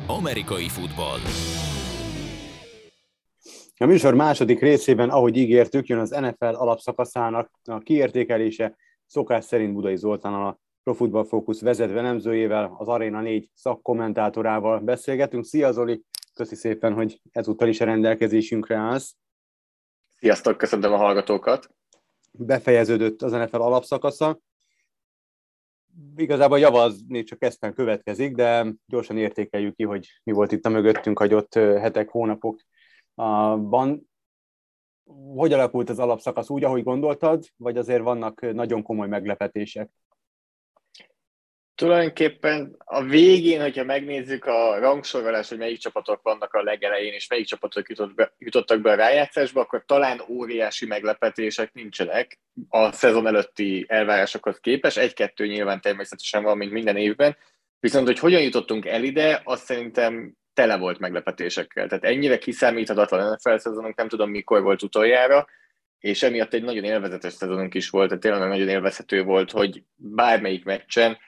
Amerikai 0.07 0.69
futball. 0.69 1.19
A 3.77 3.87
műsor 3.87 4.14
második 4.14 4.61
részében, 4.61 5.11
ahogy 5.11 5.37
ígértük, 5.37 5.87
jön 5.87 5.99
az 5.99 6.11
NFL 6.11 6.45
alapszakaszának 6.45 7.51
a 7.64 7.79
kiértékelése, 7.79 8.77
szokás 9.07 9.45
szerint 9.45 9.73
Budai 9.73 9.97
Zoltán 9.97 10.35
a 10.35 10.62
Pro 10.85 10.94
Football 10.94 11.25
Focus 11.25 11.61
vezetőelemzőjével, 11.61 12.75
az 12.79 12.88
Arena 12.88 13.20
4 13.20 13.51
szakkommentátorával 13.55 14.81
beszélgetünk. 14.81 15.44
Szia 15.44 15.73
Zoli, 15.73 16.03
köszi 16.35 16.55
szépen, 16.55 16.92
hogy 16.92 17.20
ezúttal 17.31 17.68
is 17.68 17.81
a 17.81 17.85
rendelkezésünkre 17.85 18.77
állsz. 18.77 19.16
Sziasztok, 20.12 20.57
köszöntöm 20.57 20.92
a 20.92 20.97
hallgatókat. 20.97 21.75
Befejeződött 22.33 23.23
az 23.23 23.33
NFL 23.33 23.61
alapszakasza. 23.61 24.38
igazából 26.16 26.59
javazni 26.59 27.23
csak 27.23 27.42
eztán 27.42 27.75
következik, 27.75 28.35
de 28.35 28.75
gyorsan 28.87 29.18
értékeljük 29.18 29.77
ki, 29.77 29.85
hogy 29.85 30.07
mi 30.23 30.33
volt 30.33 30.53
itt 30.53 30.66
a 30.66 30.68
mögöttünk 30.68 31.18
hagyott 31.18 31.55
hetek, 31.55 32.09
hónapokban. 32.09 34.11
Hogy 35.35 35.53
alakult 35.53 35.90
az 35.90 35.99
alapszakasz 35.99 36.51
úgy, 36.51 36.64
ahogy 36.64 36.83
gondoltad, 36.83 37.44
vagy 37.57 37.77
azért 37.77 38.03
vannak 38.03 38.53
nagyon 38.53 38.83
komoly 38.83 39.09
meglepetések? 39.09 39.90
Tulajdonképpen 41.75 42.75
a 42.79 43.03
végén, 43.03 43.61
hogyha 43.61 43.85
megnézzük 43.85 44.45
a 44.45 44.79
rangsorolást, 44.79 45.49
hogy 45.49 45.59
melyik 45.59 45.79
csapatok 45.79 46.23
vannak 46.23 46.55
a 46.55 46.63
legelején, 46.63 47.13
és 47.13 47.29
melyik 47.29 47.47
csapatok 47.47 47.89
jutott 47.89 48.15
be, 48.15 48.33
jutottak 48.39 48.81
be 48.81 48.91
a 48.91 48.95
rájátszásba, 48.95 49.61
akkor 49.61 49.85
talán 49.87 50.23
óriási 50.29 50.87
meglepetések 50.87 51.73
nincsenek 51.73 52.39
a 52.69 52.93
szezon 52.93 53.27
előtti 53.27 53.85
elvárásokhoz 53.89 54.59
képest. 54.61 54.99
Egy-kettő 54.99 55.47
nyilván 55.47 55.81
természetesen 55.81 56.43
van, 56.43 56.57
mint 56.57 56.73
minden 56.73 56.97
évben. 56.97 57.37
Viszont, 57.81 58.07
hogy 58.07 58.19
hogyan 58.19 58.43
jutottunk 58.43 58.87
el 58.87 59.03
ide, 59.03 59.41
azt 59.45 59.65
szerintem 59.65 60.35
tele 60.53 60.77
volt 60.77 60.99
meglepetésekkel. 60.99 61.89
Tehát 61.89 62.05
ennyire 62.05 62.39
kiszámíthatatlan 62.39 63.33
NFL 63.33 63.57
szezonunk, 63.57 63.97
nem 63.97 64.09
tudom 64.09 64.31
mikor 64.31 64.63
volt 64.63 64.83
utoljára, 64.83 65.47
és 65.99 66.23
emiatt 66.23 66.55
egy 66.55 66.63
nagyon 66.63 66.85
élvezetes 66.85 67.33
szezonunk 67.33 67.75
is 67.75 67.91
volt, 67.91 68.09
tehát 68.09 68.23
tényleg 68.23 68.49
nagyon 68.49 68.69
élvezhető 68.69 69.23
volt, 69.23 69.51
hogy 69.51 69.83
bármelyik 69.95 70.65
meccsen 70.65 71.19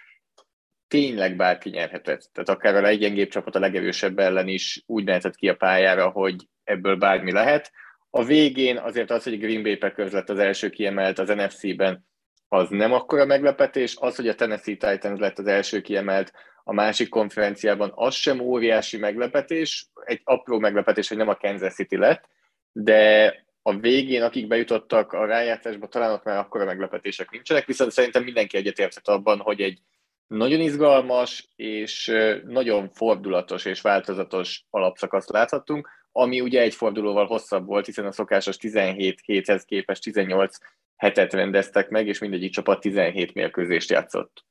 tényleg 0.88 1.36
bárki 1.36 1.70
nyerhetett. 1.70 2.28
Tehát 2.32 2.48
akár 2.48 2.74
a 2.74 2.80
leggyengébb 2.80 3.28
csapat 3.28 3.54
a 3.54 3.58
legerősebb 3.58 4.18
ellen 4.18 4.48
is 4.48 4.82
úgy 4.86 5.04
mehetett 5.04 5.34
ki 5.34 5.48
a 5.48 5.56
pályára, 5.56 6.08
hogy 6.08 6.48
ebből 6.64 6.96
bármi 6.96 7.32
lehet. 7.32 7.72
A 8.10 8.24
végén 8.24 8.78
azért 8.78 9.10
az, 9.10 9.22
hogy 9.22 9.38
Green 9.38 9.62
Bay 9.62 9.76
Packers 9.76 10.12
lett 10.12 10.30
az 10.30 10.38
első 10.38 10.70
kiemelt 10.70 11.18
az 11.18 11.28
NFC-ben, 11.28 12.06
az 12.48 12.68
nem 12.68 12.92
akkora 12.92 13.24
meglepetés. 13.24 13.96
Az, 13.96 14.16
hogy 14.16 14.28
a 14.28 14.34
Tennessee 14.34 14.76
Titans 14.76 15.18
lett 15.18 15.38
az 15.38 15.46
első 15.46 15.80
kiemelt 15.80 16.32
a 16.64 16.72
másik 16.72 17.08
konferenciában, 17.08 17.92
az 17.94 18.14
sem 18.14 18.40
óriási 18.40 18.96
meglepetés. 18.96 19.88
Egy 20.04 20.20
apró 20.24 20.58
meglepetés, 20.58 21.08
hogy 21.08 21.16
nem 21.16 21.28
a 21.28 21.34
Kansas 21.34 21.74
City 21.74 21.96
lett, 21.96 22.24
de 22.72 23.34
a 23.62 23.76
végén, 23.76 24.22
akik 24.22 24.46
bejutottak 24.46 25.12
a 25.12 25.26
rájátszásba, 25.26 25.86
talán 25.86 26.12
ott 26.12 26.24
már 26.24 26.38
akkora 26.38 26.64
meglepetések 26.64 27.30
nincsenek, 27.30 27.66
viszont 27.66 27.90
szerintem 27.90 28.22
mindenki 28.22 28.56
egyetértett 28.56 29.08
abban, 29.08 29.38
hogy 29.38 29.60
egy 29.60 29.78
nagyon 30.26 30.60
izgalmas 30.60 31.48
és 31.56 32.12
nagyon 32.44 32.88
fordulatos 32.88 33.64
és 33.64 33.80
változatos 33.80 34.64
alapszakaszt 34.70 35.30
láthattunk, 35.30 35.88
ami 36.12 36.40
ugye 36.40 36.60
egy 36.60 36.74
fordulóval 36.74 37.26
hosszabb 37.26 37.66
volt, 37.66 37.86
hiszen 37.86 38.06
a 38.06 38.12
szokásos 38.12 38.56
17 38.56 39.20
héthez 39.22 39.64
képest 39.64 40.02
18 40.02 40.56
hetet 40.96 41.32
rendeztek 41.32 41.88
meg, 41.88 42.06
és 42.06 42.18
mindegyik 42.18 42.52
csapat 42.52 42.80
17 42.80 43.34
mérkőzést 43.34 43.90
játszott. 43.90 44.44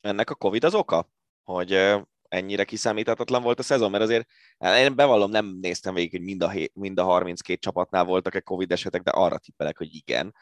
Ennek 0.00 0.30
a 0.30 0.34
Covid 0.34 0.64
az 0.64 0.74
oka? 0.74 1.10
Hogy 1.44 1.96
ennyire 2.28 2.64
kiszámíthatatlan 2.64 3.42
volt 3.42 3.58
a 3.58 3.62
szezon, 3.62 3.90
mert 3.90 4.02
azért 4.02 4.28
én 4.58 4.96
bevallom, 4.96 5.30
nem 5.30 5.58
néztem 5.60 5.94
végig, 5.94 6.10
hogy 6.10 6.20
mind 6.20 6.42
a, 6.42 6.52
mind 6.72 6.98
a 6.98 7.04
32 7.04 7.58
csapatnál 7.58 8.04
voltak-e 8.04 8.40
Covid 8.40 8.72
esetek, 8.72 9.02
de 9.02 9.10
arra 9.10 9.38
tippelek, 9.38 9.78
hogy 9.78 9.94
igen. 9.94 10.34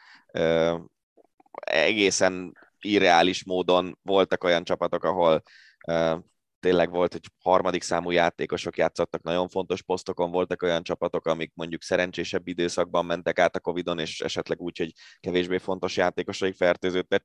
egészen 1.61 2.57
irreális 2.85 3.44
módon 3.44 3.99
voltak 4.03 4.44
olyan 4.44 4.64
csapatok, 4.64 5.05
ahol 5.05 5.42
tényleg 6.61 6.90
volt, 6.90 7.12
hogy 7.12 7.23
harmadik 7.42 7.83
számú 7.83 8.11
játékosok 8.11 8.77
játszottak 8.77 9.23
nagyon 9.23 9.49
fontos 9.49 9.83
posztokon, 9.83 10.31
voltak 10.31 10.62
olyan 10.62 10.83
csapatok, 10.83 11.27
amik 11.27 11.53
mondjuk 11.55 11.83
szerencsésebb 11.83 12.49
időszakban 12.49 13.05
mentek 13.05 13.38
át 13.38 13.57
a 13.57 13.61
Covid-on, 13.61 13.99
és 13.99 14.20
esetleg 14.20 14.61
úgy, 14.61 14.79
hogy 14.79 14.92
kevésbé 15.20 15.59
fontos 15.59 15.97
játékosaik 15.97 16.55
fertőződtek 16.55 17.25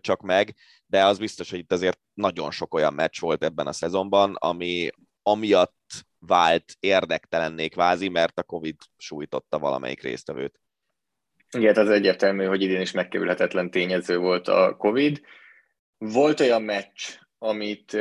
csak 0.00 0.20
meg, 0.20 0.54
de 0.86 1.04
az 1.04 1.18
biztos, 1.18 1.50
hogy 1.50 1.58
itt 1.58 1.72
azért 1.72 2.00
nagyon 2.14 2.50
sok 2.50 2.74
olyan 2.74 2.94
meccs 2.94 3.20
volt 3.20 3.44
ebben 3.44 3.66
a 3.66 3.72
szezonban, 3.72 4.34
ami 4.34 4.90
amiatt 5.22 6.06
vált 6.18 6.76
érdektelenné 6.80 7.68
kvázi, 7.68 8.08
mert 8.08 8.38
a 8.38 8.42
Covid 8.42 8.76
sújtotta 8.96 9.58
valamelyik 9.58 10.02
résztvevőt. 10.02 10.61
Igen, 11.58 11.76
az 11.76 11.90
egyértelmű, 11.90 12.44
hogy 12.44 12.62
idén 12.62 12.80
is 12.80 12.92
megkerülhetetlen 12.92 13.70
tényező 13.70 14.18
volt 14.18 14.48
a 14.48 14.76
Covid. 14.78 15.20
Volt 15.98 16.40
olyan 16.40 16.62
meccs, 16.62 17.00
amit 17.38 17.96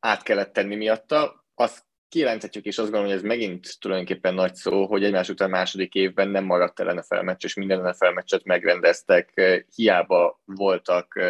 át 0.00 0.22
kellett 0.22 0.52
tenni 0.52 0.76
miatta, 0.76 1.46
azt 1.54 1.84
kijelenthetjük, 2.08 2.64
és 2.64 2.78
azt 2.78 2.90
gondolom, 2.90 3.06
hogy 3.06 3.16
ez 3.16 3.28
megint 3.28 3.80
tulajdonképpen 3.80 4.34
nagy 4.34 4.54
szó, 4.54 4.86
hogy 4.86 5.04
egymás 5.04 5.28
után 5.28 5.50
második 5.50 5.94
évben 5.94 6.28
nem 6.28 6.44
maradt 6.44 6.80
el 6.80 6.94
NFL 6.94 7.20
meccs, 7.20 7.44
és 7.44 7.54
minden 7.54 7.80
NFL 7.80 8.08
meccset 8.08 8.44
megrendeztek, 8.44 9.40
hiába 9.74 10.40
voltak 10.44 11.20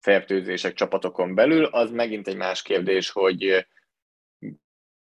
fertőzések 0.00 0.74
csapatokon 0.74 1.34
belül, 1.34 1.64
az 1.64 1.90
megint 1.90 2.28
egy 2.28 2.36
más 2.36 2.62
kérdés, 2.62 3.10
hogy 3.10 3.66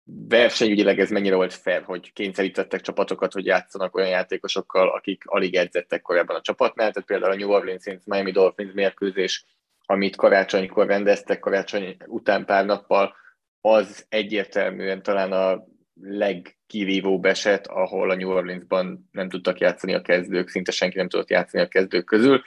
versenyügyileg 0.06 1.00
ez 1.00 1.10
mennyire 1.10 1.36
volt 1.36 1.54
fair, 1.54 1.84
hogy 1.84 2.14
kényszerítettek 2.14 2.82
csapatokat, 2.82 3.34
hogy 3.34 3.46
játszanak 3.46 3.96
olyan 3.96 4.10
játékosokkal, 4.10 4.90
akik 4.90 5.24
alig 5.26 5.56
edzettek 5.56 6.02
korábban 6.02 6.36
a 6.36 6.42
csapatnál, 6.42 6.92
tehát 6.92 7.08
például 7.08 7.32
a 7.32 7.36
New 7.36 7.50
Orleans 7.52 7.84
Saints 7.84 8.06
Miami 8.06 8.32
Dolphins 8.32 8.74
mérkőzés, 8.74 9.46
amit 9.86 10.16
karácsonykor 10.16 10.88
rendeztek, 10.88 11.40
karácsony 11.40 11.98
után 12.06 12.46
pár 12.46 12.66
nappal, 12.66 13.16
az 13.62 14.06
egyértelműen 14.10 15.04
talán 15.04 15.32
a 15.32 15.64
legkivívóbb 16.02 17.26
eset, 17.26 17.68
ahol 17.68 18.10
a 18.10 18.16
New 18.16 18.30
Orleansban 18.30 19.10
nem 19.12 19.30
tudtak 19.30 19.60
játszani 19.60 19.94
a 19.94 20.02
kezdők, 20.02 20.50
szinte 20.50 20.72
senki 20.72 20.98
nem 20.98 21.10
tudott 21.10 21.30
játszani 21.30 21.64
a 21.64 21.68
kezdők 21.68 22.06
közül, 22.06 22.42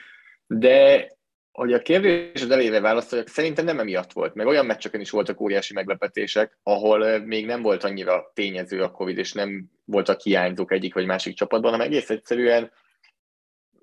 de 0.46 1.08
hogy 1.58 1.72
a 1.72 1.82
kérdésed 1.82 2.50
elébe 2.50 2.80
válaszoljak, 2.80 3.28
szerintem 3.28 3.64
nem 3.64 3.78
emiatt 3.78 4.12
volt, 4.12 4.34
meg 4.34 4.46
olyan 4.46 4.66
meccseken 4.66 5.00
is 5.00 5.10
voltak 5.10 5.40
óriási 5.40 5.72
meglepetések, 5.74 6.58
ahol 6.62 7.18
még 7.18 7.46
nem 7.46 7.62
volt 7.62 7.84
annyira 7.84 8.30
tényező 8.34 8.82
a 8.82 8.90
Covid, 8.90 9.18
és 9.18 9.32
nem 9.32 9.64
voltak 9.84 10.20
hiányzók 10.20 10.72
egyik 10.72 10.94
vagy 10.94 11.06
másik 11.06 11.36
csapatban, 11.36 11.70
hanem 11.70 11.86
egész 11.86 12.10
egyszerűen 12.10 12.72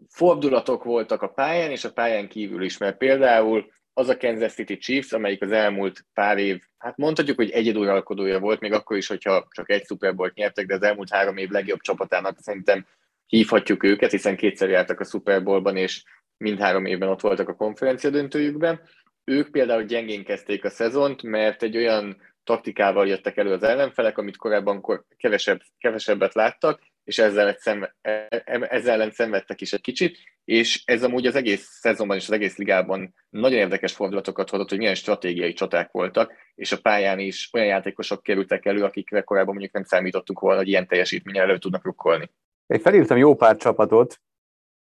fordulatok 0.09 0.83
voltak 0.83 1.21
a 1.21 1.27
pályán, 1.27 1.71
és 1.71 1.83
a 1.83 1.91
pályán 1.91 2.27
kívül 2.27 2.63
is, 2.63 2.77
mert 2.77 2.97
például 2.97 3.71
az 3.93 4.09
a 4.09 4.17
Kansas 4.17 4.53
City 4.53 4.77
Chiefs, 4.77 5.11
amelyik 5.11 5.41
az 5.41 5.51
elmúlt 5.51 6.05
pár 6.13 6.37
év, 6.37 6.61
hát 6.77 6.97
mondhatjuk, 6.97 7.37
hogy 7.37 7.49
egyeduralkodója 7.49 8.39
volt, 8.39 8.59
még 8.59 8.73
akkor 8.73 8.97
is, 8.97 9.07
hogyha 9.07 9.47
csak 9.49 9.69
egy 9.69 9.85
Super 9.85 10.15
Bowl-t 10.15 10.35
nyertek, 10.35 10.65
de 10.65 10.73
az 10.73 10.81
elmúlt 10.81 11.11
három 11.11 11.37
év 11.37 11.49
legjobb 11.49 11.79
csapatának 11.81 12.37
szerintem 12.39 12.85
hívhatjuk 13.25 13.83
őket, 13.83 14.11
hiszen 14.11 14.35
kétszer 14.35 14.69
jártak 14.69 14.99
a 14.99 15.05
Super 15.05 15.43
Bowl-ban, 15.43 15.77
és 15.77 16.03
mindhárom 16.37 16.85
évben 16.85 17.09
ott 17.09 17.21
voltak 17.21 17.49
a 17.49 17.55
konferencia 17.55 18.09
döntőjükben. 18.09 18.81
Ők 19.23 19.51
például 19.51 19.83
gyengén 19.83 20.23
kezdték 20.23 20.65
a 20.65 20.69
szezont, 20.69 21.21
mert 21.21 21.63
egy 21.63 21.77
olyan 21.77 22.21
taktikával 22.43 23.07
jöttek 23.07 23.37
elő 23.37 23.51
az 23.51 23.63
ellenfelek, 23.63 24.17
amit 24.17 24.37
korábban 24.37 25.05
kevesebb, 25.17 25.61
kevesebbet 25.77 26.33
láttak, 26.33 26.81
és 27.03 27.17
ezzel, 27.17 27.55
szenve, 27.57 27.95
e, 28.01 28.27
e, 28.29 28.67
ezzel 28.69 28.93
ellen 28.93 29.11
szenvedtek 29.11 29.61
is 29.61 29.73
egy 29.73 29.81
kicsit, 29.81 30.17
és 30.45 30.81
ez 30.85 31.03
amúgy 31.03 31.25
az 31.25 31.35
egész 31.35 31.67
szezonban 31.79 32.17
és 32.17 32.23
az 32.23 32.31
egész 32.31 32.57
ligában 32.57 33.13
nagyon 33.29 33.59
érdekes 33.59 33.93
fordulatokat 33.93 34.49
hozott, 34.49 34.69
hogy 34.69 34.77
milyen 34.77 34.95
stratégiai 34.95 35.53
csaták 35.53 35.91
voltak, 35.91 36.33
és 36.55 36.71
a 36.71 36.81
pályán 36.81 37.19
is 37.19 37.49
olyan 37.53 37.67
játékosok 37.67 38.23
kerültek 38.23 38.65
elő, 38.65 38.83
akikre 38.83 39.21
korábban 39.21 39.53
mondjuk 39.53 39.73
nem 39.73 39.83
számítottunk 39.83 40.39
volna, 40.39 40.57
hogy 40.57 40.67
ilyen 40.67 40.87
teljesítménnyel 40.87 41.43
elő 41.43 41.57
tudnak 41.57 41.85
rukkolni. 41.85 42.29
Én 42.67 42.79
felírtam 42.79 43.17
jó 43.17 43.35
pár 43.35 43.55
csapatot, 43.55 44.19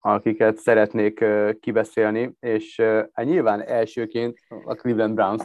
akiket 0.01 0.57
szeretnék 0.57 1.25
kibeszélni, 1.61 2.33
és 2.41 2.81
hát 3.13 3.25
nyilván 3.25 3.67
elsőként 3.67 4.39
a 4.65 4.75
Cleveland 4.75 5.15
Browns. 5.15 5.43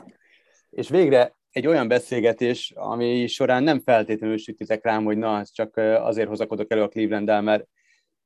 És 0.70 0.90
végre 0.90 1.36
egy 1.52 1.68
olyan 1.68 1.88
beszélgetés, 1.88 2.74
ami 2.76 3.28
során 3.28 3.64
nem 3.64 3.80
feltétlenül 3.80 4.38
sütitek 4.38 4.84
rám, 4.84 5.04
hogy 5.04 5.18
na, 5.18 5.44
csak 5.46 5.78
azért 5.78 6.28
hozakodok 6.28 6.72
elő 6.72 6.82
a 6.82 6.88
cleveland 6.88 7.44
mert, 7.44 7.68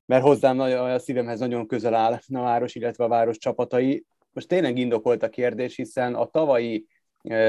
mert 0.06 0.24
hozzám 0.24 0.60
a 0.60 1.00
szívemhez 1.00 1.40
nagyon 1.40 1.68
közel 1.68 1.94
áll 1.94 2.20
a 2.34 2.42
város, 2.42 2.76
illetve 2.76 3.04
a 3.04 3.08
város 3.08 3.38
csapatai. 3.38 4.06
Most 4.32 4.48
tényleg 4.48 4.78
indokolt 4.78 5.24
a 5.24 5.30
kérdés, 5.30 5.76
hiszen 5.76 6.16
a 6.16 6.26
tavalyi 6.26 6.86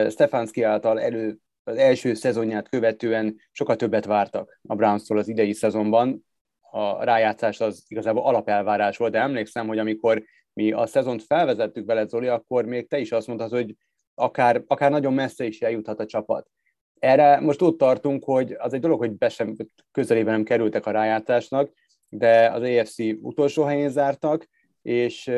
Stefanski 0.09 0.63
által 0.63 1.01
elő 1.01 1.37
az 1.65 1.77
első 1.77 2.15
szezonját 2.15 2.69
követően 2.69 3.37
sokkal 3.51 3.77
többet 3.77 4.05
vártak 4.05 4.61
a 4.69 4.75
Brownstól 4.75 5.19
az 5.19 5.29
idei 5.29 5.53
szezonban, 5.53 6.27
a 6.71 7.05
rájátszás 7.05 7.61
az 7.61 7.85
igazából 7.89 8.25
alapelvárás 8.25 8.97
volt, 8.97 9.13
de 9.13 9.21
emlékszem, 9.21 9.67
hogy 9.67 9.79
amikor 9.79 10.23
mi 10.53 10.73
a 10.73 10.87
szezont 10.87 11.23
felvezettük 11.23 11.87
vele, 11.87 12.07
Zoli, 12.07 12.27
akkor 12.27 12.65
még 12.65 12.89
te 12.89 12.99
is 12.99 13.13
azt 13.13 13.27
mondtad, 13.27 13.51
hogy 13.51 13.75
akár, 14.15 14.63
akár 14.67 14.91
nagyon 14.91 15.13
messze 15.13 15.45
is 15.45 15.61
eljuthat 15.61 16.01
a 16.01 16.07
csapat. 16.07 16.51
Erre 16.99 17.41
most 17.41 17.63
ott 17.63 17.79
tartunk, 17.79 18.25
hogy 18.25 18.53
az 18.59 18.73
egy 18.73 18.81
dolog, 18.81 18.99
hogy 18.99 19.13
be 19.13 19.29
sem, 19.29 19.57
közelében 19.91 20.33
nem 20.33 20.45
kerültek 20.45 20.87
a 20.87 20.91
rájátszásnak, 20.91 21.73
de 22.09 22.51
az 22.51 22.63
AFC 22.63 22.99
utolsó 23.21 23.63
helyén 23.63 23.91
zártak, 23.91 24.49
és 24.83 25.31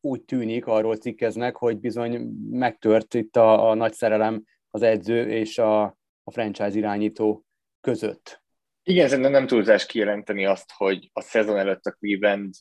úgy 0.00 0.24
tűnik, 0.24 0.66
arról 0.66 0.96
cikkeznek, 0.96 1.56
hogy 1.56 1.78
bizony 1.78 2.16
megtört 2.50 3.14
itt 3.14 3.36
a, 3.36 3.70
a 3.70 3.74
nagy 3.74 3.92
szerelem 3.92 4.44
az 4.70 4.82
edző 4.82 5.28
és 5.28 5.58
a, 5.58 5.82
a 6.24 6.30
franchise 6.30 6.78
irányító 6.78 7.44
között. 7.80 8.42
Igen, 8.88 9.08
szerintem 9.08 9.32
nem 9.32 9.46
túlzás 9.46 9.86
kijelenteni 9.86 10.46
azt, 10.46 10.72
hogy 10.76 11.10
a 11.12 11.20
szezon 11.20 11.58
előtt 11.58 11.84
a 11.84 11.90
Cleveland 11.90 12.54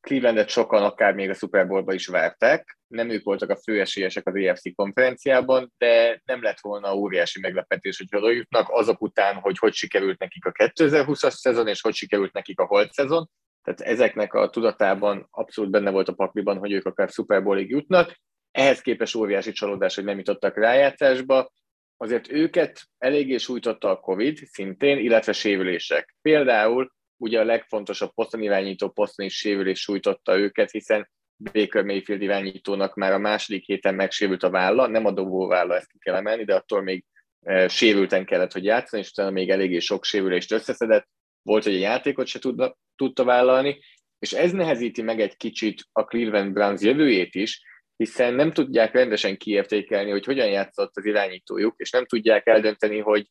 Clevelandet 0.00 0.48
sokan 0.48 0.82
akár 0.82 1.14
még 1.14 1.30
a 1.30 1.34
Super 1.34 1.66
Bowlba 1.66 1.92
is 1.92 2.06
várták. 2.06 2.78
Nem 2.86 3.10
ők 3.10 3.24
voltak 3.24 3.50
a 3.50 3.56
főesélyesek 3.56 4.26
az 4.26 4.34
EFC 4.34 4.74
konferenciában, 4.74 5.72
de 5.78 6.22
nem 6.24 6.42
lett 6.42 6.60
volna 6.60 6.94
óriási 6.94 7.40
meglepetés, 7.40 7.98
hogy 7.98 8.20
oda 8.20 8.30
jutnak 8.30 8.68
azok 8.70 9.02
után, 9.02 9.34
hogy 9.34 9.58
hogy 9.58 9.74
sikerült 9.74 10.18
nekik 10.18 10.44
a 10.44 10.52
2020-as 10.52 11.30
szezon, 11.30 11.68
és 11.68 11.80
hogy 11.80 11.94
sikerült 11.94 12.32
nekik 12.32 12.60
a 12.60 12.66
holt 12.66 12.92
szezon. 12.92 13.30
Tehát 13.62 13.80
ezeknek 13.80 14.34
a 14.34 14.50
tudatában 14.50 15.26
abszolút 15.30 15.70
benne 15.70 15.90
volt 15.90 16.08
a 16.08 16.14
pakliban, 16.14 16.58
hogy 16.58 16.72
ők 16.72 16.86
akár 16.86 17.08
Super 17.08 17.42
Bowlig 17.42 17.70
jutnak. 17.70 18.20
Ehhez 18.50 18.80
képest 18.80 19.14
óriási 19.14 19.52
csalódás, 19.52 19.94
hogy 19.94 20.04
nem 20.04 20.18
jutottak 20.18 20.56
rájátszásba. 20.56 21.50
Azért 22.00 22.32
őket 22.32 22.82
eléggé 22.98 23.36
sújtotta 23.36 23.90
a 23.90 24.00
Covid 24.00 24.36
szintén, 24.36 24.98
illetve 24.98 25.32
sérülések. 25.32 26.16
Például 26.22 26.92
ugye 27.16 27.40
a 27.40 27.44
legfontosabb 27.44 28.14
poszton 28.14 28.42
irányító 28.42 28.90
poszton 28.90 29.26
is 29.26 29.36
sérülés 29.36 29.80
sújtotta 29.80 30.38
őket, 30.38 30.70
hiszen 30.70 31.10
Baker 31.36 31.84
Mayfield 31.84 32.22
irányítónak 32.22 32.94
már 32.94 33.12
a 33.12 33.18
második 33.18 33.64
héten 33.64 33.94
megsérült 33.94 34.42
a 34.42 34.50
válla, 34.50 34.86
nem 34.86 35.04
a 35.04 35.10
dobó 35.10 35.46
válla, 35.46 35.76
ezt 35.76 35.90
ki 35.90 35.98
kell 35.98 36.14
emelni, 36.14 36.44
de 36.44 36.54
attól 36.54 36.82
még 36.82 37.04
e, 37.40 37.68
sérülten 37.68 38.24
kellett, 38.24 38.52
hogy 38.52 38.64
játszani, 38.64 39.02
és 39.02 39.10
utána 39.10 39.30
még 39.30 39.50
eléggé 39.50 39.78
sok 39.78 40.04
sérülést 40.04 40.52
összeszedett, 40.52 41.08
volt, 41.42 41.64
hogy 41.64 41.74
a 41.74 41.78
játékot 41.78 42.26
se 42.26 42.38
tudna, 42.38 42.76
tudta 42.96 43.24
vállalni, 43.24 43.80
és 44.18 44.32
ez 44.32 44.52
nehezíti 44.52 45.02
meg 45.02 45.20
egy 45.20 45.36
kicsit 45.36 45.82
a 45.92 46.04
Cleveland 46.04 46.52
Browns 46.52 46.82
jövőjét 46.82 47.34
is, 47.34 47.62
hiszen 47.98 48.34
nem 48.34 48.52
tudják 48.52 48.92
rendesen 48.92 49.36
kiértékelni, 49.36 50.10
hogy 50.10 50.24
hogyan 50.24 50.48
játszott 50.48 50.96
az 50.96 51.04
irányítójuk, 51.04 51.74
és 51.76 51.90
nem 51.90 52.06
tudják 52.06 52.46
eldönteni, 52.46 52.98
hogy 52.98 53.26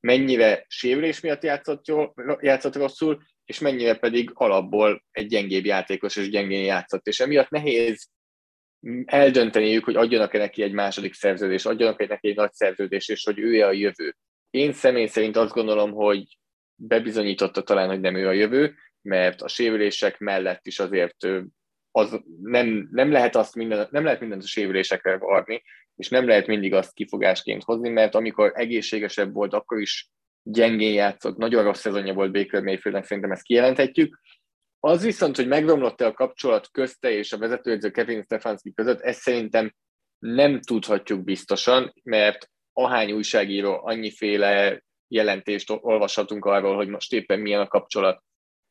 mennyire 0.00 0.64
sérülés 0.68 1.20
miatt 1.20 1.42
játszott, 1.42 1.86
jól, 1.86 2.14
játszott 2.40 2.74
rosszul, 2.74 3.22
és 3.44 3.58
mennyire 3.58 3.98
pedig 3.98 4.30
alapból 4.34 5.04
egy 5.10 5.26
gyengébb 5.26 5.64
játékos 5.64 6.16
és 6.16 6.28
gyengén 6.30 6.64
játszott. 6.64 7.06
És 7.06 7.20
emiatt 7.20 7.50
nehéz 7.50 8.08
eldönteniük, 9.04 9.84
hogy 9.84 9.96
adjanak-e 9.96 10.38
neki 10.38 10.62
egy 10.62 10.72
második 10.72 11.14
szerződést, 11.14 11.66
adjanak-e 11.66 12.06
neki 12.06 12.28
egy 12.28 12.36
nagy 12.36 12.52
szerződést, 12.52 13.10
és 13.10 13.24
hogy 13.24 13.38
ő 13.38 13.62
a 13.64 13.72
jövő. 13.72 14.16
Én 14.50 14.72
személy 14.72 15.06
szerint 15.06 15.36
azt 15.36 15.54
gondolom, 15.54 15.92
hogy 15.92 16.38
bebizonyította 16.74 17.62
talán, 17.62 17.88
hogy 17.88 18.00
nem 18.00 18.14
ő 18.14 18.26
a 18.26 18.32
jövő, 18.32 18.74
mert 19.02 19.42
a 19.42 19.48
sérülések 19.48 20.18
mellett 20.18 20.66
is 20.66 20.78
azért 20.78 21.16
az 21.90 22.20
nem, 22.42 22.88
nem, 22.90 23.12
lehet 23.12 23.36
azt 23.36 23.54
minden, 23.54 23.88
nem 23.90 24.04
lehet 24.04 24.20
mindent 24.20 24.42
a 24.42 24.46
sérülésekre 24.46 25.18
varni, 25.18 25.62
és 25.96 26.08
nem 26.08 26.26
lehet 26.26 26.46
mindig 26.46 26.74
azt 26.74 26.94
kifogásként 26.94 27.62
hozni, 27.62 27.88
mert 27.88 28.14
amikor 28.14 28.52
egészségesebb 28.54 29.32
volt, 29.32 29.52
akkor 29.52 29.80
is 29.80 30.08
gyengén 30.42 30.92
játszott, 30.92 31.36
nagyon 31.36 31.62
rossz 31.62 31.80
szezonja 31.80 32.14
volt 32.14 32.32
Baker 32.32 32.62
Mayfieldnek, 32.62 33.06
szerintem 33.06 33.32
ezt 33.32 33.42
kijelenthetjük. 33.42 34.20
Az 34.80 35.04
viszont, 35.04 35.36
hogy 35.36 35.48
megromlott-e 35.48 36.06
a 36.06 36.12
kapcsolat 36.12 36.70
közte 36.70 37.10
és 37.10 37.32
a 37.32 37.38
vezetőedző 37.38 37.90
Kevin 37.90 38.22
Stefanski 38.22 38.72
között, 38.72 39.00
ezt 39.00 39.20
szerintem 39.20 39.74
nem 40.18 40.60
tudhatjuk 40.60 41.24
biztosan, 41.24 41.94
mert 42.02 42.50
ahány 42.72 43.12
újságíró, 43.12 43.80
annyiféle 43.82 44.82
jelentést 45.08 45.70
olvashatunk 45.70 46.44
arról, 46.44 46.76
hogy 46.76 46.88
most 46.88 47.12
éppen 47.12 47.40
milyen 47.40 47.60
a 47.60 47.68
kapcsolat 47.68 48.22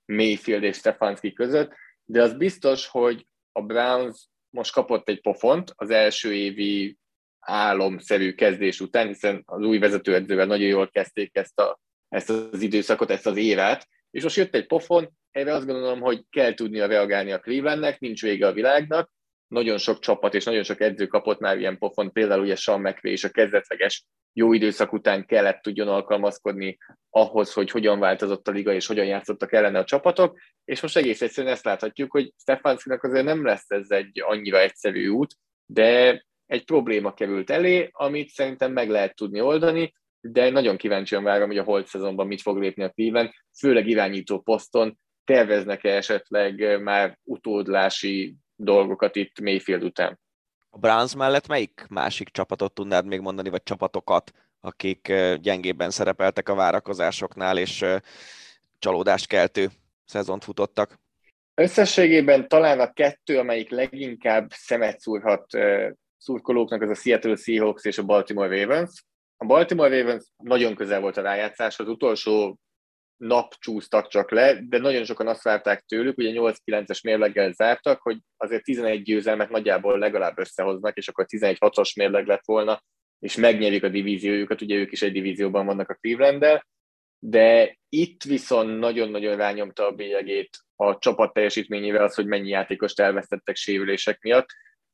Mayfield 0.05 0.63
és 0.63 0.75
Stefanski 0.75 1.34
között, 1.34 1.73
de 2.09 2.21
az 2.21 2.33
biztos, 2.33 2.87
hogy 2.87 3.27
a 3.51 3.61
Browns 3.61 4.27
most 4.49 4.71
kapott 4.71 5.09
egy 5.09 5.21
pofont 5.21 5.71
az 5.75 5.89
első 5.89 6.33
évi 6.33 6.97
álomszerű 7.39 8.33
kezdés 8.33 8.79
után, 8.79 9.07
hiszen 9.07 9.43
az 9.45 9.61
új 9.61 9.77
vezetőedzővel 9.77 10.45
nagyon 10.45 10.67
jól 10.67 10.89
kezdték 10.89 11.35
ezt, 11.35 11.59
a, 11.59 11.79
ezt 12.07 12.29
az 12.29 12.61
időszakot, 12.61 13.09
ezt 13.09 13.25
az 13.25 13.37
évet, 13.37 13.87
és 14.11 14.23
most 14.23 14.35
jött 14.35 14.55
egy 14.55 14.67
pofon, 14.67 15.09
erre 15.31 15.53
azt 15.53 15.65
gondolom, 15.65 15.99
hogy 15.99 16.23
kell 16.29 16.53
tudnia 16.53 16.85
reagálni 16.85 17.31
a 17.31 17.39
Clevelandnek, 17.39 17.99
nincs 17.99 18.21
vége 18.21 18.47
a 18.47 18.53
világnak, 18.53 19.11
nagyon 19.49 19.77
sok 19.77 19.99
csapat 19.99 20.33
és 20.33 20.43
nagyon 20.43 20.63
sok 20.63 20.81
edző 20.81 21.07
kapott 21.07 21.39
már 21.39 21.57
ilyen 21.57 21.77
pofont, 21.77 22.12
például 22.12 22.41
ugye 22.41 22.55
Sean 22.55 22.79
McVay 22.79 23.12
és 23.12 23.23
a 23.23 23.29
kezdetleges 23.29 24.05
jó 24.33 24.53
időszak 24.53 24.93
után 24.93 25.25
kellett 25.25 25.62
tudjon 25.62 25.88
alkalmazkodni 25.88 26.77
ahhoz, 27.09 27.53
hogy 27.53 27.71
hogyan 27.71 27.99
változott 27.99 28.47
a 28.47 28.51
liga 28.51 28.73
és 28.73 28.88
hogyan 28.88 29.05
játszottak 29.05 29.53
ellene 29.53 29.79
a 29.79 29.83
csapatok, 29.83 30.39
és 30.65 30.81
most 30.81 30.97
egész 30.97 31.21
egyszerűen 31.21 31.53
ezt 31.53 31.65
láthatjuk, 31.65 32.12
hogy 32.12 32.33
Stefanskinak 32.38 33.03
azért 33.03 33.25
nem 33.25 33.45
lesz 33.45 33.69
ez 33.69 33.89
egy 33.89 34.21
annyira 34.21 34.59
egyszerű 34.59 35.07
út, 35.07 35.35
de 35.65 36.23
egy 36.45 36.65
probléma 36.65 37.13
került 37.13 37.49
elé, 37.49 37.89
amit 37.91 38.29
szerintem 38.29 38.71
meg 38.71 38.89
lehet 38.89 39.15
tudni 39.15 39.41
oldani, 39.41 39.93
de 40.21 40.49
nagyon 40.49 40.77
kíváncsian 40.77 41.23
várom, 41.23 41.47
hogy 41.47 41.57
a 41.57 41.63
holt 41.63 41.88
szezonban 41.88 42.27
mit 42.27 42.41
fog 42.41 42.57
lépni 42.57 42.83
a 42.83 42.89
Cleveland, 42.89 43.29
főleg 43.59 43.88
irányító 43.88 44.39
poszton, 44.39 44.99
terveznek-e 45.23 45.95
esetleg 45.95 46.81
már 46.81 47.17
utódlási 47.23 48.35
dolgokat 48.59 49.15
itt 49.15 49.39
Mayfield 49.39 49.83
után? 49.83 50.19
A 50.69 50.77
Browns 50.77 51.15
mellett 51.15 51.47
melyik 51.47 51.85
másik 51.89 52.29
csapatot 52.29 52.73
tudnád 52.73 53.05
még 53.05 53.19
mondani, 53.19 53.49
vagy 53.49 53.63
csapatokat, 53.63 54.31
akik 54.59 55.13
gyengébben 55.41 55.89
szerepeltek 55.89 56.49
a 56.49 56.55
várakozásoknál, 56.55 57.57
és 57.57 57.85
csalódást 58.79 59.27
keltő 59.27 59.69
szezont 60.05 60.43
futottak? 60.43 60.99
Összességében 61.53 62.47
talán 62.47 62.79
a 62.79 62.93
kettő, 62.93 63.37
amelyik 63.37 63.69
leginkább 63.69 64.49
szemet 64.49 64.99
szúrhat 64.99 65.45
szurkolóknak, 66.17 66.81
az 66.81 66.89
a 66.89 66.93
Seattle 66.93 67.35
Seahawks 67.35 67.85
és 67.85 67.97
a 67.97 68.03
Baltimore 68.03 68.61
Ravens. 68.61 69.05
A 69.37 69.45
Baltimore 69.45 69.99
Ravens 69.99 70.25
nagyon 70.37 70.75
közel 70.75 70.99
volt 70.99 71.17
a 71.17 71.21
rájátszás, 71.21 71.79
az 71.79 71.87
utolsó 71.87 72.59
nap 73.19 73.53
csúsztak 73.60 74.08
csak 74.08 74.32
le, 74.32 74.60
de 74.62 74.77
nagyon 74.77 75.05
sokan 75.05 75.27
azt 75.27 75.43
várták 75.43 75.82
tőlük, 75.82 76.17
ugye 76.17 76.32
8-9-es 76.34 77.03
mérleggel 77.03 77.51
zártak, 77.51 78.01
hogy 78.01 78.17
azért 78.38 78.63
11 78.63 79.03
győzelmet 79.03 79.49
nagyjából 79.49 79.99
legalább 79.99 80.39
összehoznak, 80.39 80.97
és 80.97 81.08
akkor 81.08 81.25
11-6-os 81.27 81.95
mérleg 81.95 82.25
lett 82.25 82.45
volna, 82.45 82.84
és 83.19 83.36
megnyerik 83.36 83.84
a 83.84 83.89
divíziójukat, 83.89 84.62
ugye 84.62 84.75
ők 84.75 84.91
is 84.91 85.01
egy 85.01 85.12
divízióban 85.12 85.65
vannak 85.65 85.89
a 85.89 85.97
cleveland 86.01 86.62
de 87.19 87.77
itt 87.89 88.23
viszont 88.23 88.79
nagyon-nagyon 88.79 89.36
rányomta 89.36 89.88
a 89.88 89.91
bélyegét 89.91 90.49
a 90.75 90.97
csapat 90.97 91.34
teljesítményével 91.34 92.03
az, 92.03 92.15
hogy 92.15 92.25
mennyi 92.25 92.49
játékost 92.49 92.99
elvesztettek 92.99 93.55
sérülések 93.55 94.21
miatt, 94.21 94.47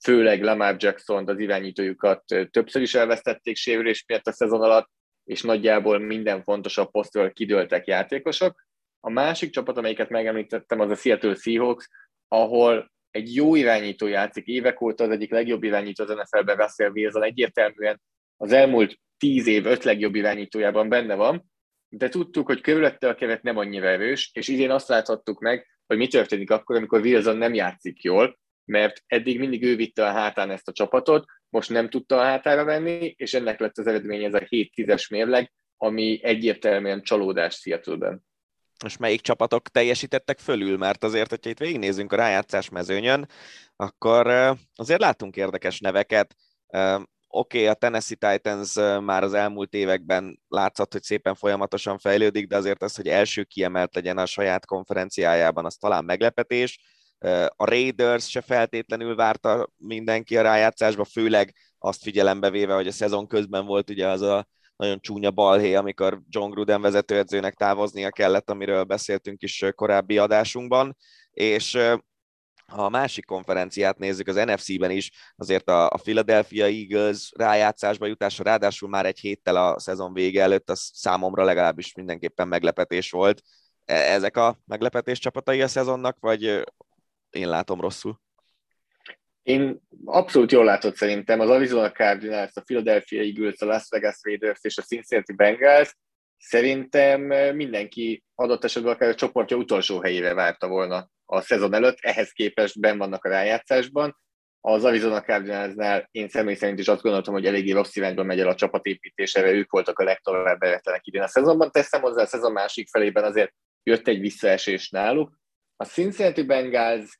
főleg 0.03 0.43
Lamar 0.43 0.75
Jackson, 0.77 1.27
az 1.27 1.39
irányítójukat 1.39 2.23
többször 2.51 2.81
is 2.81 2.95
elvesztették 2.95 3.55
sérülés 3.55 4.03
miatt 4.07 4.27
a 4.27 4.31
szezon 4.31 4.61
alatt, 4.61 4.89
és 5.25 5.41
nagyjából 5.41 5.99
minden 5.99 6.43
fontosabb 6.43 6.91
posztról 6.91 7.31
kidőltek 7.31 7.87
játékosok. 7.87 8.63
A 8.99 9.09
másik 9.09 9.49
csapat, 9.49 9.77
amelyiket 9.77 10.09
megemlítettem, 10.09 10.79
az 10.79 10.89
a 10.89 10.95
Seattle 10.95 11.35
Seahawks, 11.35 11.89
ahol 12.27 12.91
egy 13.11 13.35
jó 13.35 13.55
irányító 13.55 14.07
játszik 14.07 14.45
évek 14.45 14.81
óta, 14.81 15.03
az 15.03 15.09
egyik 15.09 15.31
legjobb 15.31 15.63
irányító 15.63 16.03
az 16.03 16.09
NFL-ben 16.09 16.55
Russell 16.55 16.89
Wilson 16.89 17.23
egyértelműen 17.23 18.01
az 18.37 18.51
elmúlt 18.51 18.99
tíz 19.17 19.47
év 19.47 19.65
öt 19.65 19.83
legjobb 19.83 20.15
irányítójában 20.15 20.89
benne 20.89 21.15
van, 21.15 21.51
de 21.89 22.09
tudtuk, 22.09 22.47
hogy 22.47 22.61
körülötte 22.61 23.09
a 23.09 23.15
keret 23.15 23.43
nem 23.43 23.57
annyira 23.57 23.87
erős, 23.87 24.29
és 24.33 24.47
idén 24.47 24.71
azt 24.71 24.87
láthattuk 24.87 25.39
meg, 25.39 25.67
hogy 25.87 25.97
mi 25.97 26.07
történik 26.07 26.51
akkor, 26.51 26.75
amikor 26.75 26.99
Wilson 26.99 27.37
nem 27.37 27.53
játszik 27.53 28.01
jól, 28.01 28.39
mert 28.65 29.03
eddig 29.07 29.39
mindig 29.39 29.63
ő 29.63 29.75
vitte 29.75 30.05
a 30.05 30.11
hátán 30.11 30.51
ezt 30.51 30.67
a 30.67 30.71
csapatot, 30.71 31.25
most 31.55 31.69
nem 31.69 31.89
tudta 31.89 32.19
a 32.19 32.23
hátára 32.23 32.63
venni, 32.63 33.13
és 33.17 33.33
ennek 33.33 33.59
lett 33.59 33.77
az 33.77 33.87
eredmény 33.87 34.23
ez 34.23 34.33
a 34.33 34.39
7-10-es 34.39 35.09
mérleg, 35.09 35.53
ami 35.77 36.19
egyértelműen 36.23 37.01
csalódás 37.01 37.55
Seattle-ben. 37.55 38.25
És 38.85 38.97
melyik 38.97 39.21
csapatok 39.21 39.69
teljesítettek 39.69 40.39
fölül? 40.39 40.77
Mert 40.77 41.03
azért, 41.03 41.29
hogyha 41.29 41.49
itt 41.49 41.57
végignézünk 41.57 42.11
a 42.11 42.15
rájátszás 42.15 42.69
mezőnyön, 42.69 43.27
akkor 43.75 44.27
azért 44.75 44.99
látunk 44.99 45.35
érdekes 45.35 45.79
neveket. 45.79 46.35
Oké, 47.27 47.57
okay, 47.57 47.67
a 47.67 47.73
Tennessee 47.73 48.17
Titans 48.17 48.73
már 49.05 49.23
az 49.23 49.33
elmúlt 49.33 49.73
években 49.73 50.41
látszott, 50.47 50.91
hogy 50.91 51.03
szépen 51.03 51.35
folyamatosan 51.35 51.97
fejlődik, 51.97 52.47
de 52.47 52.55
azért 52.55 52.83
az, 52.83 52.95
hogy 52.95 53.07
első 53.07 53.43
kiemelt 53.43 53.95
legyen 53.95 54.17
a 54.17 54.25
saját 54.25 54.65
konferenciájában, 54.65 55.65
az 55.65 55.75
talán 55.75 56.05
meglepetés 56.05 56.79
a 57.55 57.65
Raiders 57.65 58.29
se 58.29 58.41
feltétlenül 58.41 59.15
várta 59.15 59.69
mindenki 59.77 60.37
a 60.37 60.41
rájátszásba, 60.41 61.03
főleg 61.03 61.55
azt 61.79 62.01
figyelembe 62.01 62.49
véve, 62.49 62.73
hogy 62.73 62.87
a 62.87 62.91
szezon 62.91 63.27
közben 63.27 63.65
volt 63.65 63.89
ugye 63.89 64.07
az 64.07 64.21
a 64.21 64.47
nagyon 64.75 64.99
csúnya 64.99 65.31
balhé, 65.31 65.73
amikor 65.73 66.21
John 66.29 66.49
Gruden 66.49 66.81
vezetőedzőnek 66.81 67.53
távoznia 67.53 68.09
kellett, 68.09 68.49
amiről 68.49 68.83
beszéltünk 68.83 69.41
is 69.41 69.65
korábbi 69.75 70.17
adásunkban, 70.17 70.97
és 71.31 71.77
ha 72.67 72.85
a 72.85 72.89
másik 72.89 73.25
konferenciát 73.25 73.97
nézzük, 73.97 74.27
az 74.27 74.35
NFC-ben 74.35 74.91
is, 74.91 75.11
azért 75.35 75.69
a, 75.69 75.99
Philadelphia 76.03 76.65
Eagles 76.65 77.31
rájátszásba 77.35 78.05
jutása, 78.05 78.43
ráadásul 78.43 78.89
már 78.89 79.05
egy 79.05 79.19
héttel 79.19 79.55
a 79.55 79.79
szezon 79.79 80.13
vége 80.13 80.41
előtt, 80.41 80.69
az 80.69 80.89
számomra 80.93 81.43
legalábbis 81.43 81.93
mindenképpen 81.95 82.47
meglepetés 82.47 83.11
volt. 83.11 83.41
E, 83.85 83.93
ezek 83.93 84.37
a 84.37 84.57
meglepetés 84.65 85.19
csapatai 85.19 85.61
a 85.61 85.67
szezonnak, 85.67 86.17
vagy 86.19 86.63
én 87.35 87.49
látom 87.49 87.81
rosszul. 87.81 88.19
Én 89.43 89.81
abszolút 90.05 90.51
jól 90.51 90.63
látod 90.63 90.95
szerintem 90.95 91.39
az 91.39 91.49
Arizona 91.49 91.91
Cardinals, 91.91 92.51
a 92.53 92.61
Philadelphia 92.61 93.21
Eagles, 93.21 93.59
a 93.59 93.65
Las 93.65 93.85
Vegas 93.89 94.17
Raiders 94.21 94.59
és 94.61 94.77
a 94.77 94.81
Cincinnati 94.81 95.33
Bengals 95.33 95.95
Szerintem 96.37 97.21
mindenki 97.55 98.23
adott 98.35 98.63
esetben 98.63 98.93
akár 98.93 99.09
a 99.09 99.15
csoportja 99.15 99.57
utolsó 99.57 100.01
helyére 100.01 100.33
várta 100.33 100.67
volna 100.67 101.09
a 101.25 101.41
szezon 101.41 101.73
előtt, 101.73 101.97
ehhez 101.99 102.31
képest 102.31 102.79
ben 102.79 102.97
vannak 102.97 103.25
a 103.25 103.29
rájátszásban. 103.29 104.17
Az 104.61 104.83
Arizona 104.83 105.21
Cardinalsnál 105.21 106.07
én 106.11 106.29
személy 106.29 106.55
szerint 106.55 106.79
is 106.79 106.87
azt 106.87 107.01
gondoltam, 107.01 107.33
hogy 107.33 107.45
eléggé 107.45 107.71
rossz 107.71 107.95
irányba 107.95 108.23
megy 108.23 108.39
el 108.39 108.47
a 108.47 108.55
csapatépítésére, 108.55 109.51
ők 109.51 109.71
voltak 109.71 109.99
a 109.99 110.03
legtovább 110.03 110.59
bevetlenek 110.59 111.05
idén 111.05 111.21
a 111.21 111.27
szezonban. 111.27 111.71
Teszem 111.71 112.01
hozzá 112.01 112.21
a 112.21 112.25
szezon 112.25 112.51
másik 112.51 112.89
felében 112.89 113.23
azért 113.23 113.53
jött 113.83 114.07
egy 114.07 114.19
visszaesés 114.19 114.89
náluk. 114.89 115.39
A 115.75 115.85
Cincinnati 115.85 116.43
Bengals 116.43 117.19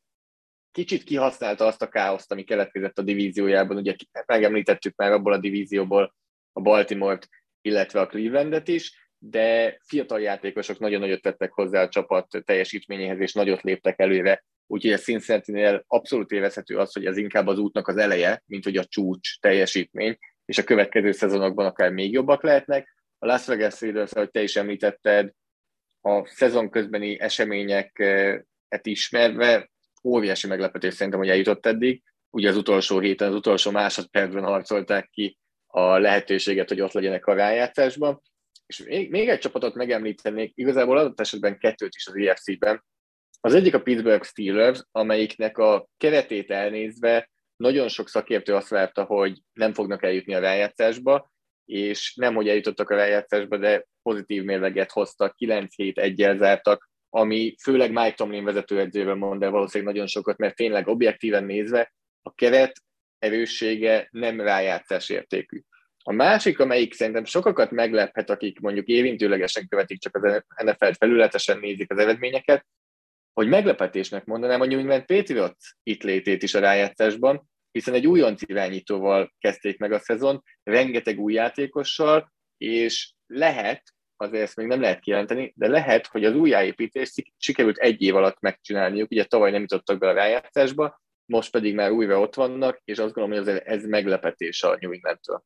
kicsit 0.75 1.03
kihasználta 1.03 1.65
azt 1.65 1.81
a 1.81 1.89
káoszt, 1.89 2.31
ami 2.31 2.43
keletkezett 2.43 2.97
a 2.97 3.01
divíziójában. 3.01 3.77
Ugye 3.77 3.95
megemlítettük 4.25 4.95
már 4.95 5.11
abból 5.11 5.33
a 5.33 5.37
divízióból 5.37 6.15
a 6.53 6.61
Baltimore-t, 6.61 7.29
illetve 7.61 7.99
a 7.99 8.07
Clevelandet 8.07 8.67
is, 8.67 9.09
de 9.17 9.77
fiatal 9.85 10.21
játékosok 10.21 10.79
nagyon 10.79 10.99
nagyot 10.99 11.21
tettek 11.21 11.51
hozzá 11.51 11.81
a 11.81 11.89
csapat 11.89 12.27
teljesítményéhez, 12.45 13.19
és 13.19 13.33
nagyot 13.33 13.61
léptek 13.61 13.99
előre. 13.99 14.43
Úgyhogy 14.67 14.91
a 14.91 14.97
cincinnati 14.97 15.83
abszolút 15.87 16.31
évezhető 16.31 16.77
az, 16.77 16.93
hogy 16.93 17.05
ez 17.05 17.17
inkább 17.17 17.47
az 17.47 17.57
útnak 17.57 17.87
az 17.87 17.97
eleje, 17.97 18.43
mint 18.45 18.63
hogy 18.63 18.77
a 18.77 18.85
csúcs 18.85 19.39
teljesítmény, 19.39 20.17
és 20.45 20.57
a 20.57 20.63
következő 20.63 21.11
szezonokban 21.11 21.65
akár 21.65 21.91
még 21.91 22.11
jobbak 22.11 22.43
lehetnek. 22.43 22.95
A 23.17 23.25
Las 23.25 23.45
Vegas 23.45 23.81
Raiders, 23.81 24.11
ahogy 24.11 24.31
te 24.31 24.41
is 24.41 24.55
említetted, 24.55 25.31
a 26.01 26.25
szezon 26.25 26.69
közbeni 26.69 27.19
eseményeket 27.19 28.81
ismerve 28.81 29.73
óriási 30.05 30.47
meglepetés 30.47 30.93
szerintem, 30.93 31.21
hogy 31.21 31.29
eljutott 31.29 31.65
eddig. 31.65 32.03
Ugye 32.29 32.49
az 32.49 32.57
utolsó 32.57 32.99
héten, 32.99 33.27
az 33.27 33.35
utolsó 33.35 33.71
másodpercben 33.71 34.43
harcolták 34.43 35.09
ki 35.09 35.37
a 35.67 35.97
lehetőséget, 35.97 36.69
hogy 36.69 36.81
ott 36.81 36.91
legyenek 36.91 37.25
a 37.25 37.33
rájátszásban. 37.33 38.21
És 38.65 38.83
még, 38.83 39.09
még 39.09 39.29
egy 39.29 39.39
csapatot 39.39 39.75
megemlítenék, 39.75 40.51
igazából 40.55 40.97
adott 40.97 41.19
esetben 41.19 41.57
kettőt 41.57 41.95
is 41.95 42.07
az 42.07 42.15
EFC-ben. 42.15 42.83
Az 43.39 43.53
egyik 43.53 43.73
a 43.73 43.81
Pittsburgh 43.81 44.25
Steelers, 44.25 44.81
amelyiknek 44.91 45.57
a 45.57 45.87
keretét 45.97 46.51
elnézve 46.51 47.29
nagyon 47.55 47.87
sok 47.87 48.09
szakértő 48.09 48.55
azt 48.55 48.67
várta, 48.67 49.03
hogy 49.03 49.41
nem 49.53 49.73
fognak 49.73 50.03
eljutni 50.03 50.33
a 50.33 50.39
rájátszásba, 50.39 51.31
és 51.65 52.15
nem, 52.15 52.35
hogy 52.35 52.47
eljutottak 52.47 52.89
a 52.89 52.95
rájátszásba, 52.95 53.57
de 53.57 53.85
pozitív 54.01 54.43
mérleget 54.43 54.91
hoztak, 54.91 55.35
9 55.35 55.75
hét 55.75 55.97
egyel 55.97 56.37
zártak, 56.37 56.89
ami 57.17 57.55
főleg 57.61 57.91
Mike 57.91 58.13
Tomlin 58.13 58.43
vezetőedzővel 58.43 59.15
mond 59.15 59.43
el 59.43 59.51
valószínűleg 59.51 59.93
nagyon 59.93 60.07
sokat, 60.07 60.37
mert 60.37 60.55
tényleg 60.55 60.87
objektíven 60.87 61.43
nézve 61.43 61.93
a 62.21 62.33
keret 62.33 62.81
erőssége 63.19 64.07
nem 64.11 64.41
rájátszás 64.41 65.09
értékű. 65.09 65.61
A 66.03 66.11
másik, 66.11 66.59
amelyik 66.59 66.93
szerintem 66.93 67.25
sokakat 67.25 67.71
meglephet, 67.71 68.29
akik 68.29 68.59
mondjuk 68.59 68.87
érintőlegesen 68.87 69.67
követik, 69.67 69.99
csak 69.99 70.15
az 70.15 70.43
NFL-t 70.63 70.97
felületesen 70.97 71.59
nézik 71.59 71.91
az 71.91 71.97
eredményeket, 71.97 72.65
hogy 73.33 73.47
meglepetésnek 73.47 74.25
mondanám 74.25 74.61
a 74.61 74.65
New 74.65 74.79
England 74.79 75.05
Patriots 75.05 75.73
itt 75.83 76.03
létét 76.03 76.43
is 76.43 76.53
a 76.53 76.59
rájátszásban, 76.59 77.49
hiszen 77.71 77.93
egy 77.93 78.07
újonc 78.07 78.41
irányítóval 78.41 79.33
kezdték 79.39 79.77
meg 79.77 79.91
a 79.91 79.99
szezon, 79.99 80.43
rengeteg 80.63 81.19
új 81.19 81.33
játékossal, 81.33 82.33
és 82.57 83.11
lehet, 83.27 83.94
azért 84.17 84.43
ezt 84.43 84.55
még 84.55 84.67
nem 84.67 84.81
lehet 84.81 84.99
kijelenteni, 84.99 85.53
de 85.55 85.67
lehet, 85.67 86.07
hogy 86.07 86.25
az 86.25 86.35
újjáépítést 86.35 87.33
sikerült 87.37 87.77
egy 87.77 88.01
év 88.01 88.15
alatt 88.15 88.39
megcsinálniuk, 88.39 89.11
ugye 89.11 89.23
tavaly 89.23 89.51
nem 89.51 89.61
jutottak 89.61 89.99
be 89.99 90.09
a 90.09 90.13
rájátszásba, 90.13 91.01
most 91.25 91.51
pedig 91.51 91.75
már 91.75 91.91
újra 91.91 92.19
ott 92.19 92.35
vannak, 92.35 92.81
és 92.83 92.97
azt 92.97 93.13
gondolom, 93.13 93.43
hogy 93.43 93.57
ez 93.57 93.83
meglepetés 93.85 94.63
a 94.63 94.77
New 94.79 94.91
England-től. 94.91 95.43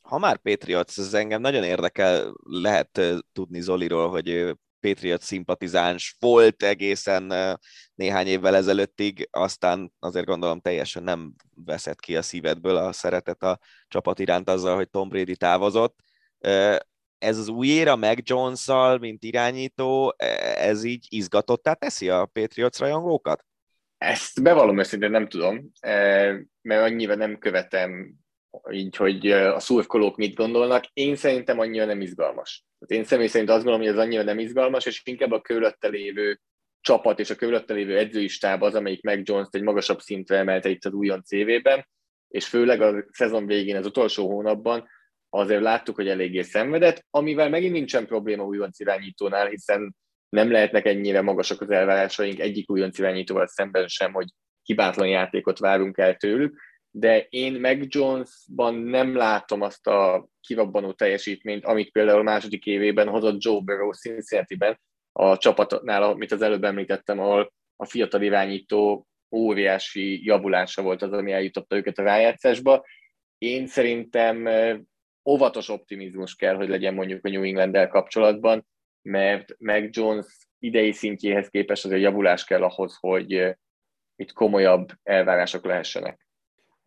Ha 0.00 0.18
már 0.18 0.38
Patriots, 0.38 0.98
ez 0.98 1.14
engem 1.14 1.40
nagyon 1.40 1.64
érdekel, 1.64 2.34
lehet 2.42 3.00
tudni 3.32 3.60
Zoliról, 3.60 4.08
hogy 4.08 4.56
Patriots 4.80 5.22
szimpatizáns 5.22 6.16
volt 6.18 6.62
egészen 6.62 7.32
néhány 7.94 8.26
évvel 8.26 8.56
ezelőttig, 8.56 9.28
aztán 9.30 9.92
azért 9.98 10.26
gondolom 10.26 10.60
teljesen 10.60 11.02
nem 11.02 11.34
veszett 11.54 12.00
ki 12.00 12.16
a 12.16 12.22
szívedből 12.22 12.76
a 12.76 12.92
szeretet 12.92 13.42
a 13.42 13.58
csapat 13.88 14.18
iránt 14.18 14.48
azzal, 14.48 14.76
hogy 14.76 14.90
Tom 14.90 15.08
Brady 15.08 15.36
távozott. 15.36 16.00
Ez 17.22 17.38
az 17.38 17.48
új 17.48 17.66
éra 17.66 17.96
meg 17.96 18.18
jones 18.22 18.66
mint 19.00 19.24
irányító, 19.24 20.14
e, 20.16 20.26
ez 20.56 20.84
így 20.84 21.06
izgatottá 21.08 21.72
teszi 21.72 22.08
a 22.08 22.26
Patriots 22.32 22.78
rajongókat? 22.78 23.44
Ezt 23.98 24.42
bevallom 24.42 24.78
őszintén 24.78 25.10
nem 25.10 25.28
tudom, 25.28 25.72
mert 26.62 26.82
annyira 26.82 27.14
nem 27.14 27.38
követem 27.38 28.14
így, 28.70 28.96
hogy 28.96 29.30
a 29.30 29.58
szurkolók 29.58 30.16
mit 30.16 30.34
gondolnak. 30.34 30.84
Én 30.92 31.16
szerintem 31.16 31.58
annyira 31.58 31.84
nem 31.84 32.00
izgalmas. 32.00 32.64
én 32.86 33.04
személy 33.04 33.26
szerint 33.26 33.50
azt 33.50 33.64
gondolom, 33.64 33.86
hogy 33.86 33.96
ez 33.96 34.04
annyira 34.04 34.22
nem 34.22 34.38
izgalmas, 34.38 34.86
és 34.86 35.02
inkább 35.04 35.30
a 35.30 35.40
körülötte 35.40 35.88
lévő 35.88 36.40
csapat 36.80 37.18
és 37.18 37.30
a 37.30 37.34
körülötte 37.34 37.74
lévő 37.74 37.98
edzői 37.98 38.28
stáb 38.28 38.62
az, 38.62 38.74
amelyik 38.74 39.02
meg 39.02 39.20
jones 39.24 39.48
egy 39.50 39.62
magasabb 39.62 40.00
szintre 40.00 40.36
emelte 40.36 40.68
itt 40.68 40.84
az 40.84 40.92
újon 40.92 41.22
CV-ben, 41.22 41.88
és 42.28 42.48
főleg 42.48 42.80
a 42.80 43.04
szezon 43.10 43.46
végén, 43.46 43.76
az 43.76 43.86
utolsó 43.86 44.28
hónapban 44.28 44.88
azért 45.34 45.62
láttuk, 45.62 45.94
hogy 45.94 46.08
eléggé 46.08 46.42
szenvedett, 46.42 47.04
amivel 47.10 47.48
megint 47.48 47.72
nincsen 47.72 48.06
probléma 48.06 48.44
újonc 48.44 48.80
irányítónál, 48.80 49.46
hiszen 49.46 49.96
nem 50.28 50.50
lehetnek 50.50 50.86
ennyire 50.86 51.20
magasak 51.20 51.60
az 51.60 51.70
elvárásaink 51.70 52.38
egyik 52.38 52.70
újonc 52.70 52.98
irányítóval 52.98 53.46
szemben 53.46 53.88
sem, 53.88 54.12
hogy 54.12 54.26
hibátlan 54.62 55.08
játékot 55.08 55.58
várunk 55.58 55.98
el 55.98 56.16
tőlük, 56.16 56.60
de 56.90 57.26
én 57.30 57.52
meg 57.52 57.86
Jonesban 57.88 58.74
nem 58.74 59.16
látom 59.16 59.60
azt 59.60 59.86
a 59.86 60.28
kirabbanó 60.40 60.92
teljesítményt, 60.92 61.64
amit 61.64 61.90
például 61.90 62.18
a 62.18 62.22
második 62.22 62.66
évében 62.66 63.08
hozott 63.08 63.42
Joe 63.42 63.60
Burrow 63.60 63.92
Cincinnati-ben 63.92 64.80
a 65.12 65.36
csapatnál, 65.36 66.02
amit 66.02 66.32
az 66.32 66.42
előbb 66.42 66.64
említettem, 66.64 67.18
ahol 67.18 67.52
a 67.76 67.86
fiatal 67.86 68.22
irányító 68.22 69.06
óriási 69.30 70.24
javulása 70.24 70.82
volt 70.82 71.02
az, 71.02 71.12
ami 71.12 71.32
eljutotta 71.32 71.76
őket 71.76 71.98
a 71.98 72.02
rájátszásba. 72.02 72.84
Én 73.38 73.66
szerintem 73.66 74.48
óvatos 75.24 75.68
optimizmus 75.68 76.34
kell, 76.34 76.54
hogy 76.54 76.68
legyen 76.68 76.94
mondjuk 76.94 77.24
a 77.24 77.28
New 77.28 77.42
england 77.42 77.88
kapcsolatban, 77.88 78.66
mert 79.02 79.54
meg 79.58 79.88
Jones 79.92 80.26
idei 80.58 80.92
szintjéhez 80.92 81.48
képest 81.48 81.84
azért 81.84 82.02
javulás 82.02 82.44
kell 82.44 82.62
ahhoz, 82.62 82.96
hogy 83.00 83.56
itt 84.16 84.32
komolyabb 84.32 84.88
elvárások 85.02 85.64
lehessenek 85.64 86.22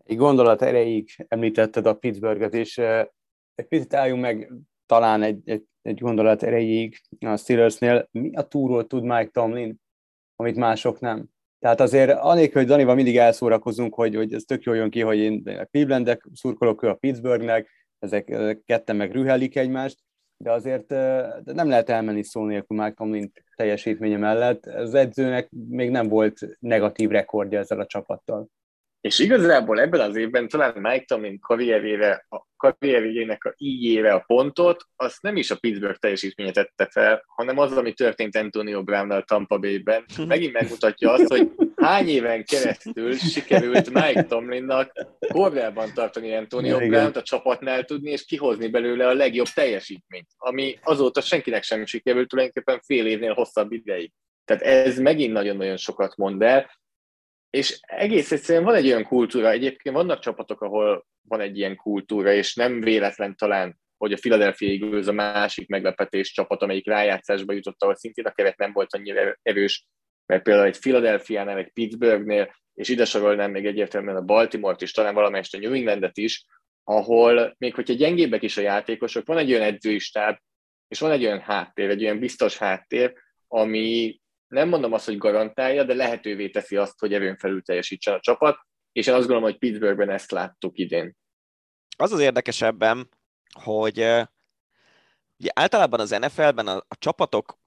egy 0.05 0.17
gondolat 0.17 0.61
erejéig 0.61 1.09
említetted 1.27 1.86
a 1.86 1.93
Pittsburghet, 1.93 2.53
és 2.53 2.77
egy 3.55 3.67
picit 3.67 3.93
álljunk 3.93 4.21
meg 4.21 4.51
talán 4.86 5.21
egy, 5.21 5.41
egy, 5.45 5.63
egy 5.81 5.99
gondolat 5.99 6.43
erejéig 6.43 7.01
a 7.19 7.38
Steelersnél. 7.38 8.07
Mi 8.11 8.36
a 8.36 8.47
túról 8.47 8.88
tud 8.88 9.03
Mike 9.03 9.29
Tomlin, 9.31 9.75
amit 10.36 10.55
mások 10.55 10.99
nem? 10.99 11.25
Tehát 11.59 11.79
azért 11.79 12.11
anélkül, 12.11 12.61
hogy 12.61 12.69
Danival 12.69 12.95
mindig 12.95 13.17
elszórakozunk, 13.17 13.93
hogy, 13.93 14.15
hogy 14.15 14.33
ez 14.33 14.43
tök 14.43 14.63
jól 14.63 14.75
jön 14.75 14.89
ki, 14.89 15.01
hogy 15.01 15.17
én 15.17 15.43
a 15.47 15.65
Clevelandek 15.65 16.25
szurkolok 16.33 16.83
ő 16.83 16.88
a 16.88 16.95
Pittsburghnek, 16.95 17.84
ezek, 18.00 18.30
ezek 18.30 18.62
ketten 18.66 18.96
meg 18.96 19.12
rühelik 19.12 19.56
egymást, 19.56 20.00
de 20.38 20.52
azért 20.52 20.88
de 20.88 21.54
nem 21.54 21.70
lehet 21.70 21.89
elmenni 21.89 22.24
szó 22.24 22.46
nélkül 22.46 22.78
Mike 22.78 22.93
Tomlin 22.93 23.32
teljesítménye 23.56 24.18
mellett. 24.18 24.66
Az 24.66 24.93
edzőnek 24.93 25.50
még 25.50 25.89
nem 25.89 26.08
volt 26.08 26.39
negatív 26.60 27.10
rekordja 27.10 27.60
ezzel 27.60 27.80
a 27.80 27.86
csapattal. 27.86 28.48
És 29.06 29.20
igazából 29.20 29.80
ebben 29.80 29.99
az 29.99 30.16
évben 30.16 30.47
talán 30.47 30.74
Mike 30.76 31.03
Tomlin 31.08 31.39
karrierére, 31.39 32.26
a 32.30 32.41
karrierjének 32.58 33.43
a 33.43 33.53
íjére 33.58 34.14
a 34.14 34.24
pontot, 34.28 34.86
azt 34.95 35.22
nem 35.22 35.36
is 35.36 35.51
a 35.51 35.56
Pittsburgh 35.56 35.99
teljesítménye 35.99 36.51
tette 36.51 36.88
fel, 36.91 37.24
hanem 37.28 37.58
az, 37.58 37.78
ami 37.78 37.93
történt 37.93 38.36
Antonio 38.36 38.84
Brown-nal 38.84 39.24
Tampa 39.24 39.58
Bay-ben. 39.58 40.06
Megint 40.28 40.53
megmutatja 40.53 41.12
azt, 41.12 41.28
hogy 41.28 41.51
hány 41.76 42.08
éven 42.08 42.43
keresztül 42.43 43.14
sikerült 43.14 43.89
Mike 43.93 44.24
Tomlinnak 44.24 44.91
kordában 45.28 45.93
tartani 45.93 46.36
Antonio 46.36 46.78
Brown-t 46.78 47.16
a 47.16 47.22
csapatnál 47.22 47.84
tudni, 47.84 48.12
és 48.12 48.26
kihozni 48.26 48.68
belőle 48.68 49.08
a 49.08 49.14
legjobb 49.14 49.47
teljesítményt, 49.53 50.28
ami 50.38 50.80
azóta 50.84 51.22
senkinek 51.22 51.64
sem 51.64 51.86
sikerült 51.86 52.28
tulajdonképpen 52.28 52.80
fél 52.86 53.06
évnél 53.06 53.34
hosszabb 53.34 53.72
ideig. 53.72 54.12
Tehát 54.45 54.64
ez 54.64 54.99
megint 54.99 55.34
nagyon-nagyon 55.34 55.78
sokat 55.78 56.16
mond 56.16 56.41
el, 56.41 56.70
és 57.56 57.80
egész 57.82 58.32
egyszerűen 58.32 58.64
van 58.64 58.76
egy 58.76 58.86
olyan 58.86 59.03
kultúra, 59.03 59.49
egyébként 59.49 59.95
vannak 59.95 60.20
csapatok, 60.20 60.62
ahol 60.62 61.06
van 61.22 61.39
egy 61.39 61.58
ilyen 61.58 61.76
kultúra, 61.76 62.34
és 62.34 62.56
nem 62.56 62.82
véletlen 62.82 63.36
talán, 63.36 63.80
hogy 63.97 64.14
a 64.14 64.18
Philadelphia 64.18 64.70
Eagles 64.70 65.08
a 65.08 65.12
másik 65.12 65.68
meglepetés 65.68 66.32
csapat, 66.32 66.62
amelyik 66.62 66.88
rájátszásba 66.88 67.53
jutott, 67.53 67.82
ahol 67.82 67.95
szintén 67.95 68.26
a 68.26 68.32
keret 68.32 68.58
nem 68.58 68.74
volt 68.74 68.93
annyira 68.93 69.38
erős, 69.41 69.88
mert 70.26 70.43
például 70.43 70.66
egy 70.66 70.80
Philadelphia-nál, 70.80 71.58
egy 71.58 71.72
Pittsburghnél, 71.74 72.56
és 72.74 72.89
ide 72.89 73.06
sorolnám 73.06 73.51
még 73.51 73.66
egyértelműen 73.66 74.16
a 74.16 74.22
Baltimore-t 74.22 74.82
is, 74.82 74.91
talán 74.91 75.14
valamelyest 75.14 75.56
a 75.56 75.58
New 75.58 75.74
Englandet 75.74 76.18
is, 76.18 76.45
ahol 76.84 77.56
még 77.58 77.76
hogyha 77.76 77.93
gyengébbek 77.93 78.41
is 78.41 78.58
a 78.58 78.62
játékosok, 78.62 79.28
van 79.28 79.38
egy 79.38 79.51
olyan 79.51 79.64
edzői 79.64 79.99
stáb, 79.99 80.38
és 80.88 80.99
van 80.99 81.12
egy 81.12 81.26
olyan 81.26 81.39
háttér, 81.39 81.89
egy 81.89 82.03
olyan 82.03 82.20
biztos 82.20 82.58
háttér, 82.58 83.14
ami 83.47 84.20
nem 84.48 84.70
mondom 84.70 84.93
azt, 84.93 85.06
hogy 85.06 85.18
garantálja, 85.18 85.84
de 85.84 85.93
lehetővé 85.93 86.50
teszi 86.50 86.76
azt, 86.76 87.00
hogy 87.00 87.14
erőn 87.14 87.38
felül 87.38 87.62
teljesítsen 87.62 88.14
a 88.14 88.20
csapat, 88.20 88.58
és 88.91 89.08
én 89.08 89.14
azt 89.14 89.28
gondolom, 89.28 89.50
hogy 89.50 89.58
Pittsburghben 89.58 90.10
ezt 90.10 90.32
láttuk 90.32 90.78
idén. 90.78 91.16
Az 91.98 92.12
az 92.12 92.20
érdekesebben, 92.20 93.10
hogy 93.64 94.26
Ugye 95.39 95.52
általában 95.54 96.00
az 96.00 96.10
NFL-ben 96.10 96.68
a, 96.68 96.76
a 96.76 96.98
csapatok 97.00 97.60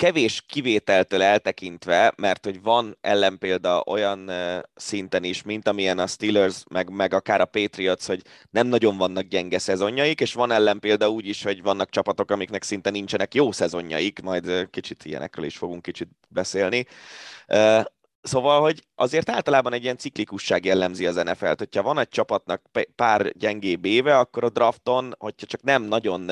kevés 0.00 0.44
kivételtől 0.46 1.22
eltekintve, 1.22 2.12
mert 2.16 2.44
hogy 2.44 2.62
van 2.62 2.96
ellenpélda 3.00 3.82
olyan 3.86 4.30
szinten 4.74 5.24
is, 5.24 5.42
mint 5.42 5.68
amilyen 5.68 5.98
a 5.98 6.06
Steelers, 6.06 6.62
meg, 6.70 6.90
meg 6.90 7.14
akár 7.14 7.40
a 7.40 7.44
Patriots, 7.44 8.06
hogy 8.06 8.22
nem 8.50 8.66
nagyon 8.66 8.96
vannak 8.96 9.24
gyenge 9.24 9.58
szezonjaik, 9.58 10.20
és 10.20 10.32
van 10.32 10.50
ellenpélda 10.50 11.10
úgy 11.10 11.26
is, 11.26 11.42
hogy 11.42 11.62
vannak 11.62 11.90
csapatok, 11.90 12.30
amiknek 12.30 12.62
szinte 12.62 12.90
nincsenek 12.90 13.34
jó 13.34 13.52
szezonjaik, 13.52 14.20
majd 14.20 14.70
kicsit 14.70 15.04
ilyenekről 15.04 15.44
is 15.44 15.56
fogunk 15.56 15.82
kicsit 15.82 16.08
beszélni. 16.28 16.86
Szóval, 18.22 18.60
hogy 18.60 18.86
azért 18.94 19.30
általában 19.30 19.72
egy 19.72 19.82
ilyen 19.82 19.96
ciklikusság 19.96 20.64
jellemzi 20.64 21.06
az 21.06 21.14
NFL-t. 21.14 21.58
Hogyha 21.58 21.82
van 21.82 21.98
egy 21.98 22.08
csapatnak 22.08 22.62
pár 22.94 23.32
gyengébb 23.36 23.84
éve, 23.84 24.18
akkor 24.18 24.44
a 24.44 24.50
drafton, 24.50 25.14
hogyha 25.18 25.46
csak 25.46 25.62
nem 25.62 25.82
nagyon 25.82 26.30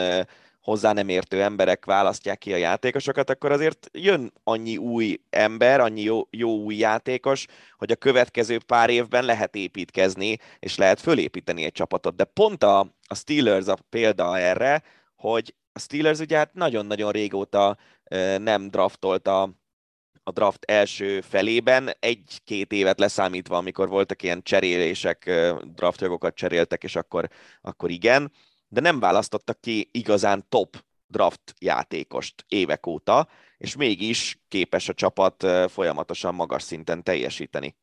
hozzá 0.69 0.93
nem 0.93 1.09
értő 1.09 1.43
emberek 1.43 1.85
választják 1.85 2.39
ki 2.39 2.53
a 2.53 2.57
játékosokat, 2.57 3.31
akkor 3.31 3.53
azért 3.53 3.89
jön 3.93 4.33
annyi 4.45 4.77
új 4.77 5.21
ember, 5.31 5.81
annyi 5.81 6.03
jó, 6.03 6.27
jó 6.31 6.57
új 6.57 6.77
játékos, 6.77 7.47
hogy 7.77 7.91
a 7.93 7.97
következő 7.97 8.59
pár 8.67 8.91
évben 8.91 9.25
lehet 9.25 9.55
építkezni, 9.55 10.37
és 10.59 10.77
lehet 10.77 11.01
fölépíteni 11.01 11.65
egy 11.65 11.73
csapatot. 11.73 12.17
De 12.17 12.25
pont 12.25 12.63
a, 12.63 12.81
a 13.07 13.15
Steelers 13.15 13.67
a 13.67 13.77
példa 13.91 14.39
erre, 14.39 14.83
hogy 15.17 15.55
a 15.73 15.79
Steelers 15.79 16.19
ugye 16.19 16.37
hát 16.37 16.55
nagyon-nagyon 16.55 17.13
régóta 17.13 17.77
nem 18.39 18.69
draftolta 18.69 19.43
a 20.23 20.31
draft 20.33 20.65
első 20.65 21.21
felében, 21.21 21.91
egy-két 22.01 22.73
évet 22.73 22.99
leszámítva, 22.99 23.57
amikor 23.57 23.89
voltak 23.89 24.23
ilyen 24.23 24.43
cserélések, 24.43 25.31
draftjogokat 25.75 26.35
cseréltek, 26.35 26.83
és 26.83 26.97
akkor, 26.97 27.29
akkor 27.61 27.91
igen 27.91 28.33
de 28.69 28.81
nem 28.81 29.01
választottak 29.01 29.61
ki 29.61 29.89
igazán 29.93 30.45
top 30.49 30.77
draft 31.07 31.55
játékost 31.59 32.45
évek 32.49 32.87
óta, 32.87 33.29
és 33.59 33.77
mégis 33.77 34.39
képes 34.49 34.89
a 34.89 34.95
csapat 34.95 35.47
folyamatosan 35.71 36.35
magas 36.35 36.63
szinten 36.63 37.03
teljesíteni. 37.03 37.77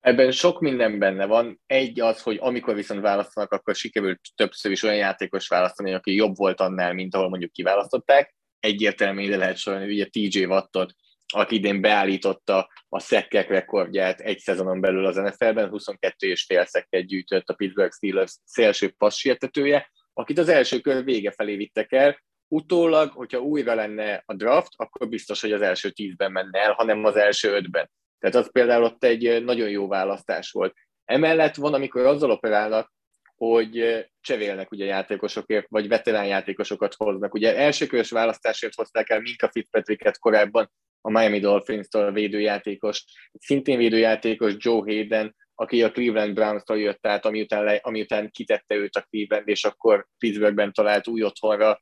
Ebben 0.00 0.30
sok 0.30 0.60
minden 0.60 0.98
benne 0.98 1.26
van. 1.26 1.60
Egy 1.66 2.00
az, 2.00 2.22
hogy 2.22 2.38
amikor 2.40 2.74
viszont 2.74 3.00
választanak, 3.00 3.52
akkor 3.52 3.74
sikerült 3.74 4.20
többször 4.34 4.70
is 4.70 4.82
olyan 4.82 4.96
játékos 4.96 5.48
választani, 5.48 5.94
aki 5.94 6.14
jobb 6.14 6.36
volt 6.36 6.60
annál, 6.60 6.92
mint 6.92 7.14
ahol 7.14 7.28
mondjuk 7.28 7.52
kiválasztották. 7.52 8.34
Egyértelmű 8.60 9.22
ide 9.22 9.36
lehet 9.36 9.56
sorolni, 9.56 9.92
ugye 9.92 10.06
TJ 10.06 10.44
Wattot, 10.44 10.94
aki 11.26 11.54
idén 11.54 11.80
beállította 11.80 12.68
a 12.88 13.00
szekkek 13.00 13.48
rekordját 13.48 14.20
egy 14.20 14.38
szezonon 14.38 14.80
belül 14.80 15.06
az 15.06 15.16
NFL-ben, 15.16 15.68
22 15.68 16.28
és 16.28 16.44
fél 16.44 16.64
szekket 16.64 17.06
gyűjtött 17.06 17.48
a 17.48 17.54
Pittsburgh 17.54 17.94
Steelers 17.94 18.36
szélső 18.44 18.94
passzsietetője, 18.98 19.90
akit 20.20 20.38
az 20.38 20.48
első 20.48 20.80
kör 20.80 21.04
vége 21.04 21.30
felé 21.30 21.56
vittek 21.56 21.92
el, 21.92 22.18
utólag, 22.48 23.12
hogyha 23.12 23.38
újra 23.38 23.74
lenne 23.74 24.22
a 24.26 24.34
draft, 24.34 24.72
akkor 24.76 25.08
biztos, 25.08 25.40
hogy 25.40 25.52
az 25.52 25.62
első 25.62 25.90
tízben 25.90 26.32
menne 26.32 26.58
el, 26.60 26.72
hanem 26.72 27.04
az 27.04 27.16
első 27.16 27.52
ötben. 27.52 27.90
Tehát 28.18 28.36
az 28.36 28.52
például 28.52 28.84
ott 28.84 29.04
egy 29.04 29.44
nagyon 29.44 29.68
jó 29.68 29.88
választás 29.88 30.50
volt. 30.50 30.74
Emellett 31.04 31.54
van, 31.54 31.74
amikor 31.74 32.06
azzal 32.06 32.30
operálnak, 32.30 32.92
hogy 33.34 34.06
cserélnek 34.20 34.70
ugye 34.70 34.84
játékosokért, 34.84 35.66
vagy 35.68 35.88
veterán 35.88 36.26
játékosokat 36.26 36.94
hoznak. 36.94 37.34
Ugye 37.34 37.56
elsőkörös 37.56 38.10
választásért 38.10 38.74
hozták 38.74 39.10
el 39.10 39.20
Minka 39.20 39.48
Fitzpatricket 39.48 40.18
korábban 40.18 40.70
a 41.00 41.10
Miami 41.10 41.38
Dolphins-tól 41.38 42.04
a 42.04 42.12
védőjátékos, 42.12 43.04
szintén 43.38 43.78
védőjátékos 43.78 44.54
Joe 44.56 44.80
Hayden, 44.80 45.36
aki 45.60 45.82
a 45.82 45.90
Cleveland 45.90 46.34
Browns-tól 46.34 46.78
jött 46.78 47.06
át, 47.06 47.24
amiután, 47.24 47.64
le, 47.64 47.78
amiután 47.82 48.30
kitette 48.30 48.74
őt 48.74 48.96
a 48.96 49.06
Cleveland, 49.10 49.48
és 49.48 49.64
akkor 49.64 50.06
Pittsburghben 50.18 50.72
talált 50.72 51.08
új 51.08 51.22
otthonra. 51.22 51.80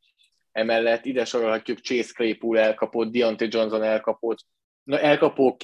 Emellett 0.52 1.04
ide 1.04 1.24
sorolhatjuk 1.24 1.78
Chase 1.78 2.12
Claypool 2.12 2.58
elkapott, 2.58 3.12
Deontay 3.12 3.48
Johnson 3.50 3.82
elkapott. 3.82 4.38
Na, 4.82 5.00
elkapók 5.00 5.58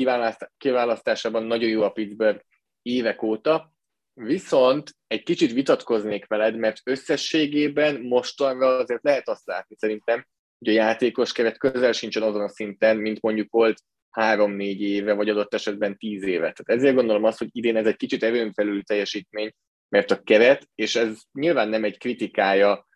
kiválasztásában 0.57 1.43
nagyon 1.43 1.69
jó 1.69 1.83
a 1.83 1.91
Pittsburgh 1.91 2.45
évek 2.83 3.23
óta, 3.23 3.73
viszont 4.13 4.91
egy 5.07 5.23
kicsit 5.23 5.53
vitatkoznék 5.53 6.27
veled, 6.27 6.57
mert 6.57 6.81
összességében 6.85 8.01
mostanra 8.01 8.77
azért 8.77 9.03
lehet 9.03 9.29
azt 9.29 9.47
látni 9.47 9.77
szerintem, 9.79 10.27
hogy 10.59 10.69
a 10.69 10.77
játékos 10.77 11.33
keret 11.33 11.59
közel 11.59 11.93
sincsen 11.93 12.23
azon 12.23 12.43
a 12.43 12.49
szinten, 12.49 12.97
mint 12.97 13.21
mondjuk 13.21 13.51
volt 13.51 13.81
három-négy 14.15 14.81
éve, 14.81 15.13
vagy 15.13 15.29
adott 15.29 15.55
esetben 15.55 15.97
tíz 15.99 16.23
éve. 16.23 16.53
Tehát 16.53 16.81
ezért 16.81 16.95
gondolom 16.95 17.25
azt, 17.25 17.39
hogy 17.39 17.49
idén 17.53 17.77
ez 17.77 17.87
egy 17.87 17.97
kicsit 17.97 18.23
erőn 18.23 18.53
felül 18.53 18.83
teljesítmény, 18.83 19.53
mert 19.89 20.11
a 20.11 20.23
keret, 20.23 20.69
és 20.75 20.97
ez 20.97 21.21
nyilván 21.33 21.69
nem 21.69 21.85
egy 21.85 21.99
kritikája 21.99 22.87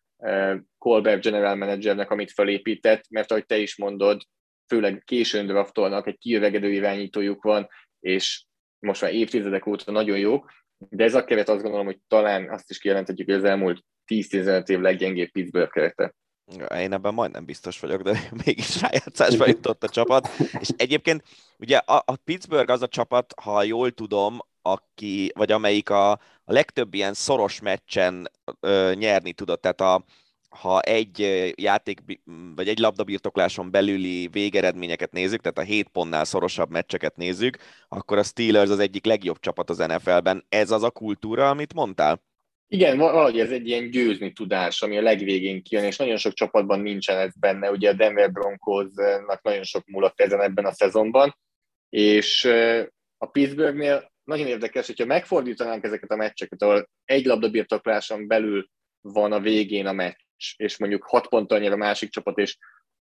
Colbert 0.78 1.22
general 1.22 1.54
managernek, 1.54 2.10
amit 2.10 2.32
felépített, 2.32 3.04
mert 3.10 3.30
ahogy 3.30 3.46
te 3.46 3.58
is 3.58 3.76
mondod, 3.76 4.22
főleg 4.68 5.02
későn 5.04 5.46
draftolnak, 5.46 6.06
egy 6.06 6.18
kiövegedő 6.18 6.72
irányítójuk 6.72 7.42
van, 7.42 7.68
és 8.00 8.44
most 8.78 9.02
már 9.02 9.14
évtizedek 9.14 9.66
óta 9.66 9.92
nagyon 9.92 10.18
jók, 10.18 10.50
de 10.78 11.04
ez 11.04 11.14
a 11.14 11.24
keret 11.24 11.48
azt 11.48 11.62
gondolom, 11.62 11.86
hogy 11.86 11.98
talán 12.08 12.50
azt 12.50 12.70
is 12.70 12.78
kijelenthetjük, 12.78 13.28
hogy 13.28 13.36
az 13.36 13.44
elmúlt 13.44 13.84
10-15 14.06 14.68
év 14.68 14.80
leggyengébb 14.80 15.30
Pittsburgh 15.30 15.72
kerete. 15.72 16.14
Én 16.56 16.92
ebben 16.92 17.14
majdnem 17.14 17.44
biztos 17.44 17.80
vagyok, 17.80 18.02
de 18.02 18.28
mégis 18.44 18.80
rájátszásba 18.80 19.46
jutott 19.46 19.82
a 19.84 19.88
csapat. 19.88 20.28
És 20.60 20.68
egyébként 20.76 21.22
ugye 21.58 21.76
a, 21.76 22.02
a 22.06 22.16
Pittsburgh 22.16 22.70
az 22.70 22.82
a 22.82 22.88
csapat, 22.88 23.34
ha 23.42 23.62
jól 23.62 23.90
tudom, 23.90 24.38
aki, 24.62 25.32
vagy 25.34 25.52
amelyik 25.52 25.90
a, 25.90 26.10
a 26.10 26.20
legtöbb 26.44 26.94
ilyen 26.94 27.14
szoros 27.14 27.60
meccsen 27.60 28.30
ö, 28.60 28.92
nyerni 28.94 29.32
tudott. 29.32 29.60
Tehát 29.60 29.80
a, 29.80 30.04
ha 30.48 30.80
egy 30.80 31.18
játék, 31.56 32.02
vagy 32.54 32.68
egy 32.68 32.78
labdabirtokláson 32.78 33.70
belüli 33.70 34.28
végeredményeket 34.28 35.12
nézzük, 35.12 35.40
tehát 35.40 35.58
a 35.58 35.72
7 35.72 35.88
pontnál 35.88 36.24
szorosabb 36.24 36.70
meccseket 36.70 37.16
nézzük, 37.16 37.58
akkor 37.88 38.18
a 38.18 38.22
Steelers 38.22 38.70
az 38.70 38.78
egyik 38.78 39.04
legjobb 39.04 39.40
csapat 39.40 39.70
az 39.70 39.78
NFL-ben. 39.78 40.44
Ez 40.48 40.70
az 40.70 40.82
a 40.82 40.90
kultúra, 40.90 41.48
amit 41.48 41.74
mondtál? 41.74 42.27
Igen, 42.70 42.98
valahogy 42.98 43.40
ez 43.40 43.50
egy 43.50 43.68
ilyen 43.68 43.90
győzni 43.90 44.32
tudás, 44.32 44.82
ami 44.82 44.96
a 44.98 45.02
legvégén 45.02 45.62
kijön, 45.62 45.84
és 45.84 45.96
nagyon 45.96 46.16
sok 46.16 46.32
csapatban 46.32 46.80
nincsen 46.80 47.18
ez 47.18 47.32
benne. 47.40 47.70
Ugye 47.70 47.90
a 47.90 47.92
Denver 47.92 48.32
Broncosnak 48.32 49.42
nagyon 49.42 49.62
sok 49.62 49.86
múlott 49.86 50.20
ezen 50.20 50.40
ebben 50.40 50.64
a 50.64 50.72
szezonban, 50.72 51.36
és 51.88 52.44
a 53.18 53.26
Pittsburghnél 53.26 54.12
nagyon 54.24 54.46
érdekes, 54.46 54.86
hogyha 54.86 55.04
megfordítanánk 55.04 55.84
ezeket 55.84 56.10
a 56.10 56.16
meccseket, 56.16 56.62
ahol 56.62 56.88
egy 57.04 57.24
labdabirtokláson 57.24 58.26
belül 58.26 58.68
van 59.00 59.32
a 59.32 59.40
végén 59.40 59.86
a 59.86 59.92
meccs, 59.92 60.20
és 60.56 60.78
mondjuk 60.78 61.04
hat 61.04 61.28
ponttal 61.28 61.58
nyer 61.58 61.72
a 61.72 61.76
másik 61.76 62.10
csapat, 62.10 62.38
és 62.38 62.56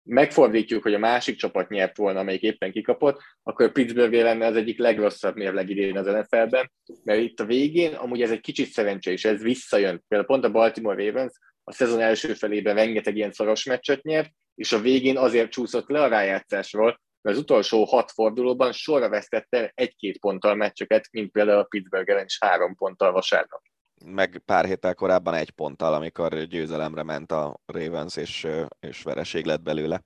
megfordítjuk, 0.05 0.83
hogy 0.83 0.93
a 0.93 0.99
másik 0.99 1.35
csapat 1.35 1.69
nyert 1.69 1.97
volna, 1.97 2.19
amelyik 2.19 2.41
éppen 2.41 2.71
kikapott, 2.71 3.21
akkor 3.43 3.71
Pittsburgh 3.71 4.21
lenne 4.21 4.45
az 4.45 4.55
egyik 4.55 4.79
legrosszabb 4.79 5.35
mérleg 5.35 5.69
idén 5.69 5.97
az 5.97 6.05
NFL-ben, 6.05 6.71
mert 7.03 7.21
itt 7.21 7.39
a 7.39 7.45
végén 7.45 7.93
amúgy 7.93 8.21
ez 8.21 8.31
egy 8.31 8.41
kicsit 8.41 8.67
szerencse, 8.67 9.11
és 9.11 9.25
ez 9.25 9.41
visszajön. 9.41 10.03
Például 10.07 10.29
pont 10.29 10.45
a 10.45 10.51
Baltimore 10.51 11.05
Ravens 11.05 11.33
a 11.63 11.71
szezon 11.71 11.99
első 11.99 12.33
felében 12.33 12.75
rengeteg 12.75 13.15
ilyen 13.15 13.31
szoros 13.31 13.63
meccset 13.63 14.03
nyert, 14.03 14.31
és 14.55 14.71
a 14.71 14.79
végén 14.79 15.17
azért 15.17 15.51
csúszott 15.51 15.89
le 15.89 16.01
a 16.01 16.07
rájátszásról, 16.07 16.99
mert 17.21 17.37
az 17.37 17.43
utolsó 17.43 17.83
hat 17.83 18.11
fordulóban 18.11 18.71
sorra 18.71 19.09
vesztette 19.09 19.71
egy-két 19.75 20.19
ponttal 20.19 20.55
meccseket, 20.55 21.07
mint 21.11 21.31
például 21.31 21.59
a 21.59 21.63
Pittsburgh 21.63 22.11
ellen 22.11 22.25
is 22.25 22.37
három 22.39 22.75
ponttal 22.75 23.11
vasárnap 23.11 23.61
meg 24.05 24.41
pár 24.45 24.65
héttel 24.65 24.93
korábban 24.93 25.33
egy 25.33 25.49
ponttal, 25.49 25.93
amikor 25.93 26.43
győzelemre 26.43 27.03
ment 27.03 27.31
a 27.31 27.59
Ravens, 27.65 28.15
és, 28.15 28.47
és 28.79 29.03
vereség 29.03 29.45
lett 29.45 29.61
belőle. 29.61 30.03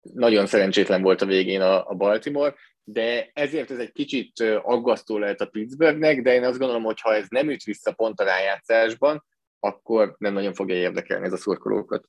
Nagyon 0.00 0.46
szerencsétlen 0.46 1.02
volt 1.02 1.22
a 1.22 1.26
végén 1.26 1.60
a, 1.60 1.88
a 1.88 1.94
Baltimore, 1.94 2.54
de 2.84 3.30
ezért 3.32 3.70
ez 3.70 3.78
egy 3.78 3.92
kicsit 3.92 4.40
aggasztó 4.62 5.18
lehet 5.18 5.40
a 5.40 5.46
Pittsburghnek, 5.46 6.22
de 6.22 6.34
én 6.34 6.44
azt 6.44 6.58
gondolom, 6.58 6.82
hogy 6.82 7.00
ha 7.00 7.14
ez 7.14 7.26
nem 7.28 7.50
üt 7.50 7.62
vissza 7.62 7.92
pont 7.92 8.20
a 8.20 8.24
rájátszásban, 8.24 9.24
akkor 9.58 10.14
nem 10.18 10.32
nagyon 10.32 10.54
fogja 10.54 10.74
érdekelni 10.74 11.26
ez 11.26 11.32
a 11.32 11.36
szurkolókat. 11.36 12.08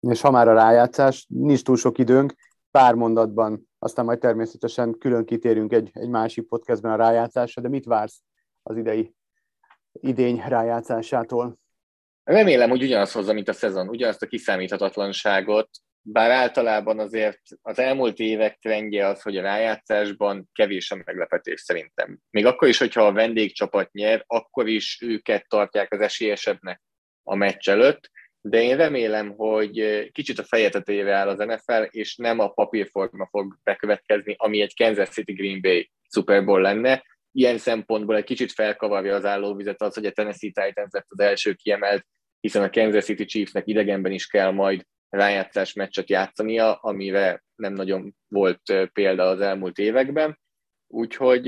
És 0.00 0.20
ha 0.20 0.30
már 0.30 0.48
a 0.48 0.54
rájátszás, 0.54 1.26
nincs 1.28 1.62
túl 1.62 1.76
sok 1.76 1.98
időnk, 1.98 2.34
pár 2.70 2.94
mondatban, 2.94 3.68
aztán 3.78 4.04
majd 4.04 4.18
természetesen 4.18 4.98
külön 4.98 5.24
kitérünk 5.24 5.72
egy, 5.72 5.90
egy 5.92 6.08
másik 6.08 6.48
podcastben 6.48 6.92
a 6.92 6.96
rájátszásra, 6.96 7.62
de 7.62 7.68
mit 7.68 7.84
vársz 7.84 8.22
az 8.62 8.76
idei 8.76 9.14
idény 10.00 10.42
rájátszásától. 10.48 11.58
Remélem, 12.24 12.70
hogy 12.70 12.82
ugyanazt 12.82 13.12
hozza, 13.12 13.32
mint 13.32 13.48
a 13.48 13.52
szezon, 13.52 13.88
ugyanazt 13.88 14.22
a 14.22 14.26
kiszámíthatatlanságot, 14.26 15.68
bár 16.02 16.30
általában 16.30 16.98
azért 16.98 17.40
az 17.62 17.78
elmúlt 17.78 18.18
évek 18.18 18.58
trendje 18.58 19.06
az, 19.06 19.22
hogy 19.22 19.36
a 19.36 19.42
rájátszásban 19.42 20.48
kevés 20.52 20.90
a 20.90 21.02
meglepetés 21.04 21.60
szerintem. 21.60 22.18
Még 22.30 22.46
akkor 22.46 22.68
is, 22.68 22.78
hogyha 22.78 23.06
a 23.06 23.12
vendégcsapat 23.12 23.92
nyer, 23.92 24.24
akkor 24.26 24.68
is 24.68 24.98
őket 25.02 25.48
tartják 25.48 25.92
az 25.92 26.00
esélyesebbnek 26.00 26.82
a 27.22 27.34
meccs 27.34 27.68
előtt, 27.68 28.10
de 28.40 28.62
én 28.62 28.76
remélem, 28.76 29.34
hogy 29.36 30.08
kicsit 30.12 30.38
a 30.38 30.44
feje 30.44 30.68
tetejére 30.68 31.14
áll 31.14 31.28
az 31.28 31.38
NFL, 31.38 31.82
és 31.90 32.16
nem 32.16 32.38
a 32.38 32.48
papírforma 32.48 33.28
fog 33.30 33.58
bekövetkezni, 33.62 34.34
ami 34.38 34.60
egy 34.60 34.76
Kansas 34.76 35.08
City 35.08 35.32
Green 35.32 35.60
Bay 35.60 35.90
Super 36.10 36.44
Bowl 36.44 36.60
lenne, 36.60 37.02
ilyen 37.38 37.58
szempontból 37.58 38.16
egy 38.16 38.24
kicsit 38.24 38.52
felkavarja 38.52 39.14
az 39.14 39.24
állóvizet 39.24 39.82
az, 39.82 39.94
hogy 39.94 40.06
a 40.06 40.10
Tennessee 40.10 40.50
Titans 40.50 40.90
lett 40.90 41.06
az 41.08 41.20
első 41.20 41.52
kiemelt, 41.52 42.06
hiszen 42.40 42.62
a 42.62 42.70
Kansas 42.70 43.04
City 43.04 43.24
Chiefsnek 43.24 43.66
idegenben 43.66 44.12
is 44.12 44.26
kell 44.26 44.50
majd 44.50 44.84
rájátszás 45.08 45.72
meccset 45.72 46.08
játszania, 46.08 46.74
amire 46.74 47.44
nem 47.54 47.72
nagyon 47.72 48.14
volt 48.28 48.62
példa 48.92 49.28
az 49.28 49.40
elmúlt 49.40 49.78
években. 49.78 50.38
Úgyhogy 50.86 51.46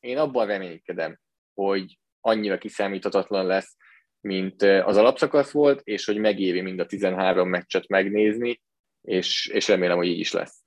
én 0.00 0.18
abban 0.18 0.46
reménykedem, 0.46 1.18
hogy 1.54 1.98
annyira 2.20 2.58
kiszámíthatatlan 2.58 3.46
lesz, 3.46 3.76
mint 4.20 4.62
az 4.62 4.96
alapszakasz 4.96 5.50
volt, 5.50 5.80
és 5.84 6.04
hogy 6.04 6.18
megéri 6.18 6.60
mind 6.60 6.80
a 6.80 6.86
13 6.86 7.48
meccset 7.48 7.88
megnézni, 7.88 8.60
és, 9.00 9.46
és 9.46 9.68
remélem, 9.68 9.96
hogy 9.96 10.06
így 10.06 10.18
is 10.18 10.32
lesz. 10.32 10.63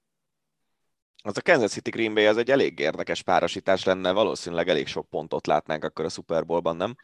Az 1.28 1.38
a 1.38 1.42
Kansas 1.42 1.72
City 1.72 1.90
Green 1.90 2.14
Bay 2.14 2.26
az 2.26 2.38
egy 2.38 2.52
elég 2.52 2.80
érdekes 2.80 3.24
párosítás 3.24 3.84
lenne, 3.84 4.12
valószínűleg 4.12 4.68
elég 4.68 4.88
sok 4.88 5.10
pontot 5.10 5.48
látnánk 5.48 5.84
akkor 5.84 6.06
a 6.06 6.10
Super 6.10 6.46
Bowlban, 6.46 6.76
nem? 6.76 6.96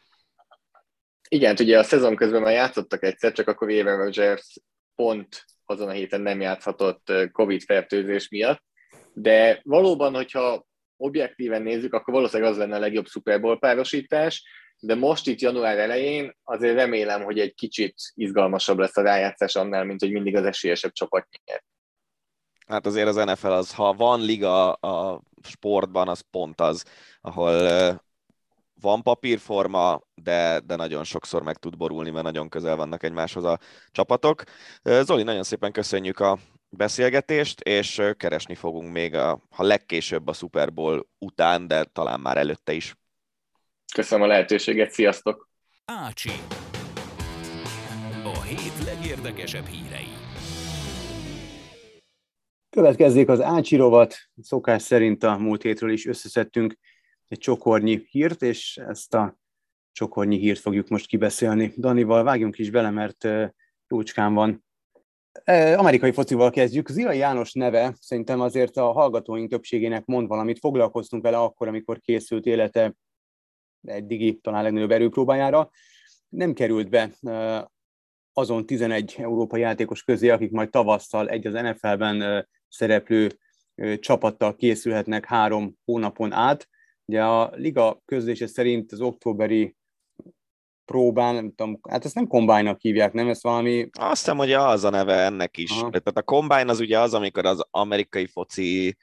Igen, 1.28 1.56
ugye 1.60 1.78
a 1.78 1.82
szezon 1.82 2.16
közben 2.16 2.42
már 2.42 2.52
játszottak 2.52 3.02
egyszer, 3.02 3.32
csak 3.32 3.48
akkor 3.48 3.70
Aaron 3.70 3.96
Rodgers 3.96 4.56
pont 4.94 5.44
azon 5.64 5.88
a 5.88 5.92
héten 5.92 6.20
nem 6.20 6.40
játszhatott 6.40 7.12
Covid 7.32 7.62
fertőzés 7.62 8.28
miatt, 8.28 8.62
de 9.12 9.60
valóban, 9.62 10.14
hogyha 10.14 10.66
objektíven 10.96 11.62
nézzük, 11.62 11.94
akkor 11.94 12.14
valószínűleg 12.14 12.52
az 12.52 12.58
lenne 12.58 12.76
a 12.76 12.80
legjobb 12.80 13.06
Super 13.06 13.40
Bowl 13.40 13.58
párosítás, 13.58 14.44
de 14.80 14.94
most 14.94 15.26
itt 15.26 15.40
január 15.40 15.78
elején 15.78 16.36
azért 16.42 16.74
remélem, 16.74 17.22
hogy 17.22 17.38
egy 17.38 17.54
kicsit 17.54 17.94
izgalmasabb 18.14 18.78
lesz 18.78 18.96
a 18.96 19.02
rájátszás 19.02 19.56
annál, 19.56 19.84
mint 19.84 20.00
hogy 20.00 20.12
mindig 20.12 20.36
az 20.36 20.44
esélyesebb 20.44 20.92
csapat 20.92 21.26
nyer. 21.44 21.62
Hát 22.66 22.86
azért 22.86 23.08
az 23.08 23.16
NFL 23.16 23.46
az, 23.46 23.74
ha 23.74 23.92
van 23.92 24.20
liga 24.20 24.72
a 24.72 25.22
sportban, 25.42 26.08
az 26.08 26.24
pont 26.30 26.60
az, 26.60 26.84
ahol 27.20 28.02
van 28.80 29.02
papírforma, 29.02 30.00
de, 30.14 30.60
de 30.60 30.76
nagyon 30.76 31.04
sokszor 31.04 31.42
meg 31.42 31.56
tud 31.56 31.76
borulni, 31.76 32.10
mert 32.10 32.24
nagyon 32.24 32.48
közel 32.48 32.76
vannak 32.76 33.02
egymáshoz 33.02 33.44
a 33.44 33.58
csapatok. 33.90 34.42
Zoli, 34.82 35.22
nagyon 35.22 35.42
szépen 35.42 35.72
köszönjük 35.72 36.20
a 36.20 36.38
beszélgetést, 36.68 37.60
és 37.60 38.02
keresni 38.16 38.54
fogunk 38.54 38.92
még, 38.92 39.14
a, 39.14 39.40
ha 39.50 39.62
legkésőbb 39.62 40.28
a 40.28 40.32
Super 40.32 40.72
Bowl 40.72 41.06
után, 41.18 41.66
de 41.66 41.84
talán 41.84 42.20
már 42.20 42.36
előtte 42.36 42.72
is. 42.72 42.94
Köszönöm 43.94 44.24
a 44.24 44.28
lehetőséget, 44.28 44.90
sziasztok! 44.90 45.48
Ácsi. 45.84 46.30
A 48.24 48.42
hét 48.42 48.84
legérdekesebb 48.84 49.66
hírei. 49.66 50.13
Következzék 52.74 53.28
az 53.28 53.40
Ácsi 53.40 53.76
rovat. 53.76 54.16
Szokás 54.42 54.82
szerint 54.82 55.22
a 55.22 55.38
múlt 55.38 55.62
hétről 55.62 55.90
is 55.90 56.06
összeszedtünk 56.06 56.78
egy 57.28 57.38
csokornyi 57.38 58.06
hírt, 58.10 58.42
és 58.42 58.76
ezt 58.76 59.14
a 59.14 59.38
csokornyi 59.92 60.36
hírt 60.36 60.58
fogjuk 60.58 60.88
most 60.88 61.06
kibeszélni. 61.06 61.72
Danival 61.76 62.22
vágjunk 62.22 62.58
is 62.58 62.70
bele, 62.70 62.90
mert 62.90 63.28
jócskán 63.88 64.34
van. 64.34 64.64
Amerikai 65.76 66.12
focival 66.12 66.50
kezdjük. 66.50 66.88
Zilai 66.88 67.18
János 67.18 67.52
neve 67.52 67.96
szerintem 68.00 68.40
azért 68.40 68.76
a 68.76 68.92
hallgatóink 68.92 69.50
többségének 69.50 70.04
mond 70.04 70.28
valamit. 70.28 70.58
Foglalkoztunk 70.58 71.22
vele 71.22 71.38
akkor, 71.38 71.68
amikor 71.68 71.98
készült 72.00 72.46
élete 72.46 72.94
eddigi 73.82 74.38
talán 74.42 74.62
legnagyobb 74.62 74.90
erőpróbájára. 74.90 75.70
Nem 76.28 76.52
került 76.52 76.90
be 76.90 77.10
azon 78.32 78.66
11 78.66 79.14
európai 79.18 79.60
játékos 79.60 80.02
közé, 80.02 80.28
akik 80.28 80.50
majd 80.50 80.70
tavasszal 80.70 81.28
egy 81.28 81.46
az 81.46 81.52
NFL-ben 81.52 82.46
szereplő 82.74 83.38
csapattal 84.00 84.54
készülhetnek 84.54 85.24
három 85.24 85.76
hónapon 85.84 86.32
át. 86.32 86.68
Ugye 87.04 87.24
a 87.24 87.50
liga 87.54 88.02
közlése 88.04 88.46
szerint 88.46 88.92
az 88.92 89.00
októberi 89.00 89.76
próbán, 90.84 91.34
nem 91.34 91.52
tudom, 91.54 91.80
hát 91.88 92.04
ezt 92.04 92.14
nem 92.14 92.26
kombájnak 92.26 92.80
hívják, 92.80 93.12
nem? 93.12 93.28
Ez 93.28 93.42
valami... 93.42 93.88
Azt 93.92 94.20
hiszem, 94.20 94.36
hogy 94.36 94.52
az 94.52 94.84
a 94.84 94.90
neve 94.90 95.24
ennek 95.24 95.56
is. 95.56 95.70
Aha. 95.70 95.80
Tehát 95.80 96.18
a 96.18 96.22
kombájn 96.22 96.68
az 96.68 96.80
ugye 96.80 97.00
az, 97.00 97.14
amikor 97.14 97.46
az 97.46 97.66
amerikai 97.70 98.26
foci 98.26 98.96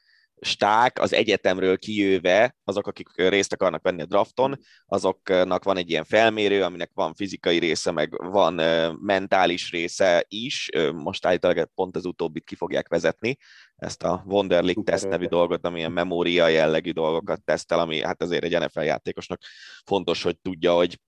sták 0.44 1.00
az 1.00 1.14
egyetemről 1.14 1.78
kijöve, 1.78 2.56
azok, 2.64 2.88
akik 2.88 3.08
részt 3.16 3.54
akarnak 3.54 3.82
venni 3.82 4.02
a 4.02 4.06
drafton, 4.06 4.60
azoknak 4.86 5.64
van 5.64 5.78
egy 5.78 5.90
ilyen 5.90 6.04
felmérő, 6.04 6.64
aminek 6.64 6.92
van 6.94 7.14
fizikai 7.14 7.58
része, 7.58 7.92
meg 7.92 8.32
van 8.32 8.54
mentális 9.02 9.72
része 9.72 10.26
is. 10.28 10.70
Most 10.94 11.26
állítólag 11.26 11.70
pont 11.76 11.96
az 11.96 12.06
utóbbit 12.06 12.44
ki 12.44 12.56
fogják 12.56 12.88
vezetni, 12.88 13.38
ezt 13.76 14.04
a 14.04 14.24
Wonderlic 14.26 14.86
test 14.86 15.08
nevű 15.08 15.26
dolgot, 15.26 15.66
ami 15.66 15.80
ilyen 15.80 15.92
memória 15.92 16.48
jellegű 16.48 16.92
dolgokat 16.92 17.44
tesztel, 17.44 17.80
ami 17.80 18.02
hát 18.02 18.22
azért 18.22 18.44
egy 18.44 18.60
NFL 18.60 18.82
játékosnak 18.82 19.42
fontos, 19.86 20.24
hogy 20.24 20.38
tudja, 20.38 20.74
hogy 20.74 21.00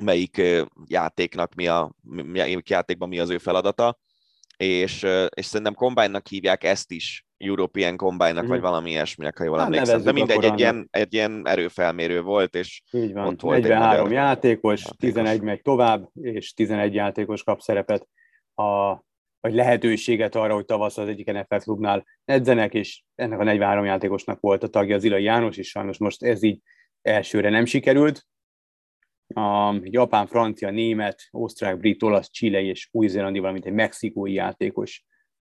melyik 0.00 0.42
játéknak 0.86 1.54
mi 1.54 1.66
a, 1.66 1.94
melyik 2.02 2.68
játékban 2.68 3.08
mi 3.08 3.18
az 3.18 3.30
ő 3.30 3.38
feladata, 3.38 3.98
és, 4.56 5.06
és 5.28 5.46
szerintem 5.46 5.74
combine 5.74 6.22
hívják 6.28 6.64
ezt 6.64 6.90
is, 6.90 7.26
European 7.46 7.96
Combine-nak, 7.96 8.44
mm. 8.44 8.48
vagy 8.48 8.58
mhm. 8.58 8.66
valami 8.66 8.90
ilyesminek, 8.90 9.38
ha 9.38 9.44
jól 9.44 9.58
hát 9.58 9.66
emlékszem. 9.66 10.02
De 10.02 10.12
mindegy, 10.12 10.44
egy 10.44 10.58
ilyen, 10.58 10.88
egy 10.90 11.14
ilyen 11.14 11.42
erőfelmérő 11.46 12.22
volt, 12.22 12.54
és 12.54 12.82
Így 12.90 13.12
van. 13.12 13.26
ott 13.26 13.40
volt 13.40 13.62
43 13.62 14.06
egy 14.06 14.12
játékos, 14.12 14.84
játékos, 14.84 14.96
11 14.98 15.40
megy 15.40 15.62
tovább, 15.62 16.08
és 16.14 16.52
11 16.52 16.94
játékos 16.94 17.42
kap 17.42 17.60
szerepet, 17.60 18.08
a, 18.54 18.92
vagy 19.40 19.54
lehetőséget 19.54 20.34
arra, 20.34 20.54
hogy 20.54 20.64
tavasz 20.64 20.98
az 20.98 21.08
egyik 21.08 21.32
NFL 21.32 21.56
klubnál 21.56 22.04
edzenek, 22.24 22.74
és 22.74 23.02
ennek 23.14 23.38
a 23.38 23.44
43 23.44 23.84
játékosnak 23.84 24.40
volt 24.40 24.62
a 24.62 24.68
tagja 24.68 24.96
az 24.96 25.04
Ilai 25.04 25.22
János, 25.22 25.56
és 25.56 25.68
sajnos 25.68 25.98
most 25.98 26.22
ez 26.22 26.42
így 26.42 26.60
elsőre 27.02 27.50
nem 27.50 27.64
sikerült. 27.64 28.26
A 29.34 29.74
japán, 29.82 30.26
francia, 30.26 30.70
német, 30.70 31.22
osztrák, 31.30 31.78
brit, 31.78 32.02
olasz, 32.02 32.30
csilei 32.30 32.66
és 32.66 32.88
új-zélandi, 32.92 33.38
valamint 33.38 33.66
egy 33.66 33.72
mexikói 33.72 34.32
játékos 34.32 35.04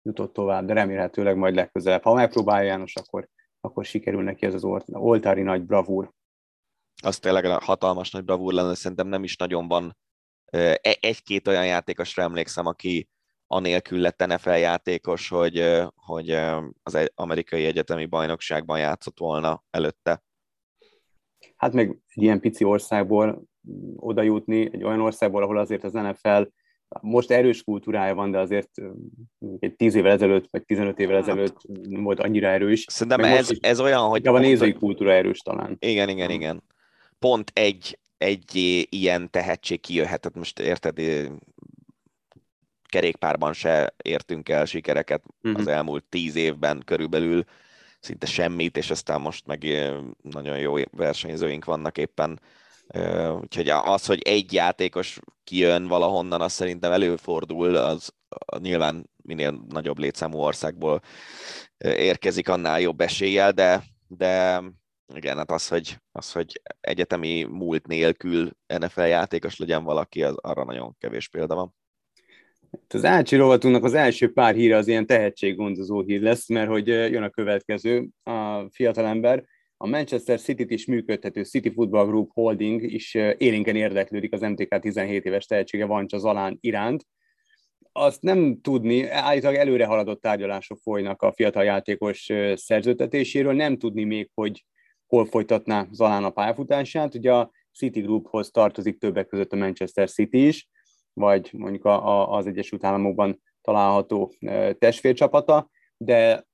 jutott 0.08 0.34
tovább, 0.34 0.66
de 0.66 0.74
remélhetőleg 0.74 1.38
majd 1.38 1.55
legközelebb. 1.55 2.03
Ha 2.03 2.14
megpróbálja 2.14 2.68
János, 2.68 2.95
akkor, 2.95 3.28
akkor 3.62 3.86
sikerül 3.86 4.24
neki 4.24 4.45
ez 4.45 4.53
az 4.53 4.64
oltári 4.91 5.41
nagy 5.41 5.64
bravúr. 5.64 6.12
Az 7.03 7.20
tényleg 7.20 7.45
hatalmas 7.45 8.12
nagy 8.12 8.24
bravúr 8.24 8.53
lenne, 8.53 8.76
szerintem 8.76 9.08
nem 9.08 9.24
is 9.24 9.36
nagyon 9.36 9.68
van 9.68 9.97
e-, 10.45 10.97
egy-két 10.99 11.47
olyan 11.47 11.66
játékosra 11.66 12.24
emlékszem, 12.24 12.66
aki 12.66 13.10
anélkül 13.47 13.99
lett 13.99 14.26
NFL 14.26 14.49
játékos, 14.49 15.30
hogy, 15.30 15.84
hogy 15.95 16.30
az 16.84 17.10
amerikai 17.16 17.66
egyetemi 17.66 18.05
bajnokságban 18.05 18.80
játszott 18.80 19.20
volna 19.20 19.64
előtte. 19.70 20.24
Hát 21.55 21.74
meg 21.74 21.88
egy 21.89 22.24
ilyen 22.24 22.39
pici 22.39 22.64
országból 22.64 23.43
oda 23.95 24.22
jutni, 24.22 24.74
egy 24.74 24.84
olyan 24.84 25.01
országból, 25.01 25.43
ahol 25.43 25.58
azért 25.58 25.84
az 25.84 25.93
NFL 25.93 26.41
most 27.01 27.31
erős 27.31 27.63
kultúrája 27.63 28.15
van, 28.15 28.31
de 28.31 28.39
azért 28.39 28.69
egy 29.59 29.75
10 29.75 29.95
évvel 29.95 30.11
ezelőtt, 30.11 30.47
vagy 30.51 30.63
15 30.63 30.99
évvel 30.99 31.15
hát. 31.15 31.27
ezelőtt 31.27 31.57
nem 31.89 32.03
volt 32.03 32.19
annyira 32.19 32.47
erős. 32.47 32.85
Szerintem 32.89 33.23
ez, 33.23 33.49
ez 33.59 33.79
olyan, 33.79 34.07
hogy... 34.07 34.27
A 34.27 34.39
nézői 34.39 34.73
kultúra 34.73 35.11
erős 35.11 35.39
talán. 35.39 35.75
Igen, 35.79 36.09
igen, 36.09 36.29
igen. 36.29 36.63
Pont 37.19 37.51
egy, 37.53 37.99
egy 38.17 38.85
ilyen 38.89 39.29
tehetség 39.29 39.79
kijöhetett, 39.79 40.35
most 40.35 40.59
érted, 40.59 40.99
kerékpárban 42.88 43.53
se 43.53 43.93
értünk 44.03 44.49
el 44.49 44.65
sikereket 44.65 45.23
uh-huh. 45.43 45.61
az 45.61 45.67
elmúlt 45.67 46.03
tíz 46.09 46.35
évben 46.35 46.81
körülbelül, 46.85 47.43
szinte 47.99 48.25
semmit, 48.25 48.77
és 48.77 48.89
aztán 48.89 49.21
most 49.21 49.45
meg 49.45 49.65
nagyon 50.21 50.59
jó 50.59 50.73
versenyzőink 50.91 51.65
vannak 51.65 51.97
éppen 51.97 52.39
Úgyhogy 53.41 53.69
az, 53.69 54.05
hogy 54.05 54.21
egy 54.21 54.53
játékos 54.53 55.19
kijön 55.43 55.88
valahonnan, 55.88 56.41
az 56.41 56.51
szerintem 56.51 56.91
előfordul, 56.91 57.75
az 57.75 58.13
nyilván 58.59 59.09
minél 59.23 59.63
nagyobb 59.69 59.97
létszámú 59.97 60.38
országból 60.38 61.01
érkezik, 61.77 62.49
annál 62.49 62.79
jobb 62.79 63.01
eséllyel, 63.01 63.51
de, 63.51 63.83
de 64.07 64.61
igen, 65.13 65.38
hát 65.38 65.51
az, 65.51 65.67
hogy, 65.67 65.97
az, 66.11 66.31
hogy 66.31 66.61
egyetemi 66.79 67.43
múlt 67.43 67.88
nélkül 67.88 68.51
NFL 68.79 69.01
játékos 69.01 69.57
legyen 69.57 69.83
valaki, 69.83 70.23
az 70.23 70.38
arra 70.38 70.63
nagyon 70.63 70.95
kevés 70.99 71.27
példa 71.29 71.55
van. 71.55 71.75
Az 72.88 73.05
Ácsi 73.05 73.35
rovatunknak 73.35 73.83
az 73.83 73.93
első 73.93 74.33
pár 74.33 74.55
híre 74.55 74.75
az 74.75 74.88
ilyen 74.88 75.05
tehetséggondozó 75.05 76.01
hír 76.01 76.21
lesz, 76.21 76.49
mert 76.49 76.69
hogy 76.69 76.88
jön 76.88 77.23
a 77.23 77.29
következő, 77.29 78.07
a 78.23 78.69
fiatalember, 78.69 79.43
a 79.78 79.88
Manchester 79.88 80.39
City-t 80.39 80.71
is 80.71 80.86
működtető 80.86 81.43
City 81.43 81.69
Football 81.69 82.05
Group 82.05 82.32
Holding 82.34 82.84
is 82.84 83.13
élénken 83.13 83.75
érdeklődik 83.75 84.34
az 84.34 84.41
MTK 84.41 84.80
17 84.80 85.25
éves 85.25 85.45
tehetsége 85.45 85.86
Vancsa 85.86 86.17
Zalán 86.17 86.57
iránt. 86.61 87.05
Azt 87.91 88.21
nem 88.21 88.61
tudni, 88.61 89.09
állítólag 89.09 89.57
előre 89.57 89.86
haladott 89.86 90.21
tárgyalások 90.21 90.78
folynak 90.82 91.21
a 91.21 91.32
fiatal 91.32 91.63
játékos 91.63 92.30
szerződtetéséről, 92.53 93.53
nem 93.53 93.78
tudni 93.78 94.03
még, 94.03 94.30
hogy 94.34 94.65
hol 95.07 95.25
folytatná 95.25 95.88
Zalán 95.91 96.23
a 96.23 96.30
pályafutását. 96.30 97.15
Ugye 97.15 97.34
a 97.34 97.51
City 97.73 97.99
Grouphoz 97.99 98.51
tartozik 98.51 98.97
többek 98.97 99.28
között 99.28 99.53
a 99.53 99.55
Manchester 99.55 100.09
City 100.09 100.47
is, 100.47 100.69
vagy 101.13 101.49
mondjuk 101.53 101.86
a, 101.86 102.07
a, 102.07 102.38
az 102.38 102.47
Egyesült 102.47 102.84
Államokban 102.84 103.41
található 103.61 104.34
testvércsapata, 104.80 105.69
de 105.97 106.47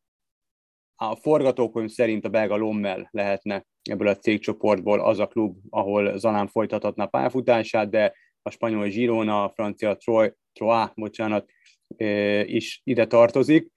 a 0.96 1.16
forgatókönyv 1.16 1.90
szerint 1.90 2.26
a 2.26 2.30
belga 2.30 2.56
Lommel 2.56 3.08
lehetne 3.12 3.66
ebből 3.82 4.08
a 4.08 4.18
cégcsoportból 4.18 5.00
az 5.00 5.20
a 5.20 5.28
klub, 5.28 5.58
ahol 5.70 6.18
Zalán 6.18 6.48
folytathatna 6.48 7.06
pályafutását, 7.06 7.90
de 7.90 8.14
a 8.42 8.50
spanyol 8.50 8.88
Girona, 8.88 9.44
a 9.44 9.50
francia 9.50 9.96
Troy, 9.96 10.34
Troyes, 10.54 10.90
bocsánat, 10.96 11.50
is 12.46 12.82
ide 12.84 13.08
tartozik. 13.08 13.72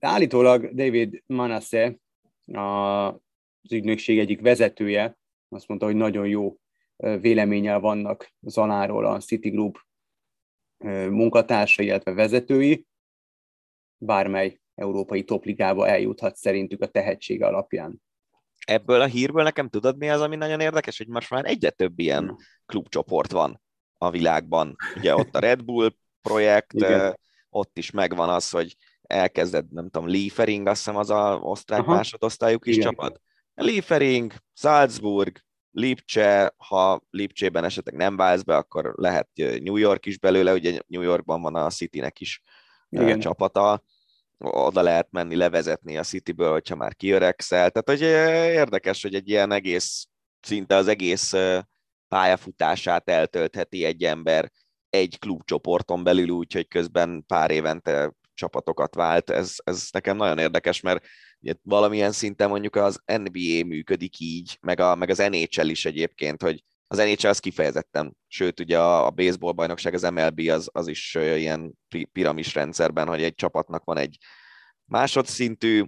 Állítólag 0.00 0.74
David 0.74 1.22
Manasse, 1.26 1.96
az 2.52 3.72
ügynökség 3.72 4.18
egyik 4.18 4.40
vezetője, 4.40 5.18
azt 5.48 5.68
mondta, 5.68 5.86
hogy 5.86 5.96
nagyon 5.96 6.26
jó 6.26 6.56
véleménnyel 6.96 7.80
vannak 7.80 8.32
Zaláról 8.40 9.06
a 9.06 9.18
City 9.18 9.50
Group 9.50 9.78
munkatársai, 11.10 11.86
illetve 11.86 12.12
vezetői, 12.12 12.86
bármely 13.98 14.60
európai 14.78 15.24
topligába 15.24 15.88
eljuthat 15.88 16.36
szerintük 16.36 16.82
a 16.82 16.86
tehetsége 16.86 17.46
alapján. 17.46 18.02
Ebből 18.66 19.00
a 19.00 19.06
hírből 19.06 19.42
nekem 19.42 19.68
tudod 19.68 19.96
mi 19.96 20.10
az, 20.10 20.20
ami 20.20 20.36
nagyon 20.36 20.60
érdekes, 20.60 20.98
hogy 20.98 21.08
most 21.08 21.30
már 21.30 21.44
egyre 21.44 21.70
több 21.70 21.98
ilyen 21.98 22.36
klubcsoport 22.66 23.32
van 23.32 23.62
a 23.98 24.10
világban. 24.10 24.76
Ugye 24.96 25.14
ott 25.14 25.34
a 25.34 25.38
Red 25.38 25.64
Bull 25.64 25.90
projekt, 26.22 26.72
Igen. 26.72 27.18
ott 27.50 27.78
is 27.78 27.90
megvan 27.90 28.28
az, 28.28 28.50
hogy 28.50 28.76
elkezdett, 29.02 29.70
nem 29.70 29.88
tudom, 29.90 30.08
Liefering, 30.08 30.66
azt 30.66 30.76
hiszem 30.76 30.96
az 30.96 31.10
a 31.10 31.38
osztrák 31.42 31.80
Aha. 31.80 31.94
másodosztályú 31.94 32.58
kis 32.58 32.76
Igen. 32.76 32.88
csapat. 32.88 33.20
Liefering, 33.54 34.32
Salzburg, 34.54 35.38
Lipcse, 35.70 36.54
ha 36.56 37.02
Lipcsében 37.10 37.64
esetleg 37.64 37.94
nem 37.94 38.16
válsz 38.16 38.42
be, 38.42 38.56
akkor 38.56 38.92
lehet 38.96 39.28
New 39.34 39.76
York 39.76 40.06
is 40.06 40.18
belőle, 40.18 40.52
ugye 40.52 40.78
New 40.86 41.02
Yorkban 41.02 41.42
van 41.42 41.54
a 41.54 41.70
Citynek 41.70 42.20
is 42.20 42.42
Igen. 42.88 43.20
csapata, 43.20 43.82
oda 44.38 44.82
lehet 44.82 45.08
menni 45.10 45.36
levezetni 45.36 45.96
a 45.96 46.02
Cityből, 46.02 46.52
hogyha 46.52 46.76
már 46.76 46.94
kiöregszel. 46.94 47.70
Tehát 47.70 47.88
hogy 47.88 48.00
érdekes, 48.54 49.02
hogy 49.02 49.14
egy 49.14 49.28
ilyen 49.28 49.52
egész, 49.52 50.06
szinte 50.40 50.76
az 50.76 50.88
egész 50.88 51.32
pályafutását 52.08 53.08
eltöltheti 53.08 53.84
egy 53.84 54.04
ember 54.04 54.50
egy 54.90 55.18
klubcsoporton 55.18 56.04
belül, 56.04 56.28
úgyhogy 56.28 56.68
közben 56.68 57.24
pár 57.26 57.50
évente 57.50 58.12
csapatokat 58.34 58.94
vált. 58.94 59.30
Ez, 59.30 59.54
ez 59.64 59.88
nekem 59.92 60.16
nagyon 60.16 60.38
érdekes, 60.38 60.80
mert 60.80 61.04
ugye, 61.40 61.54
valamilyen 61.62 62.12
szinten 62.12 62.48
mondjuk 62.48 62.76
az 62.76 63.02
NBA 63.04 63.64
működik 63.66 64.18
így, 64.18 64.58
meg, 64.60 64.80
a, 64.80 64.94
meg 64.94 65.10
az 65.10 65.18
NHL 65.18 65.68
is 65.68 65.84
egyébként, 65.84 66.42
hogy 66.42 66.64
az 66.90 66.98
NHL 66.98 67.26
az 67.26 67.38
kifejezetten, 67.38 68.16
sőt 68.26 68.60
ugye 68.60 68.78
a, 68.78 69.06
a 69.06 69.10
baseball 69.10 69.52
bajnokság, 69.52 69.94
az 69.94 70.02
MLB 70.02 70.40
az, 70.48 70.68
az 70.72 70.86
is 70.86 71.14
ilyen 71.14 71.78
piramis 72.12 72.54
rendszerben, 72.54 73.06
hogy 73.08 73.22
egy 73.22 73.34
csapatnak 73.34 73.84
van 73.84 73.96
egy 73.96 74.18
másodszintű 74.84 75.84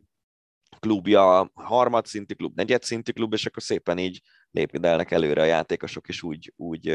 klubja, 0.78 1.50
harmadszintű 1.54 2.34
klub, 2.34 2.56
negyedszintű 2.56 3.12
klub, 3.12 3.32
és 3.32 3.46
akkor 3.46 3.62
szépen 3.62 3.98
így 3.98 4.20
lépjedelnek 4.50 5.10
előre 5.10 5.42
a 5.42 5.44
játékosok, 5.44 6.08
és 6.08 6.22
úgy, 6.22 6.52
úgy 6.56 6.86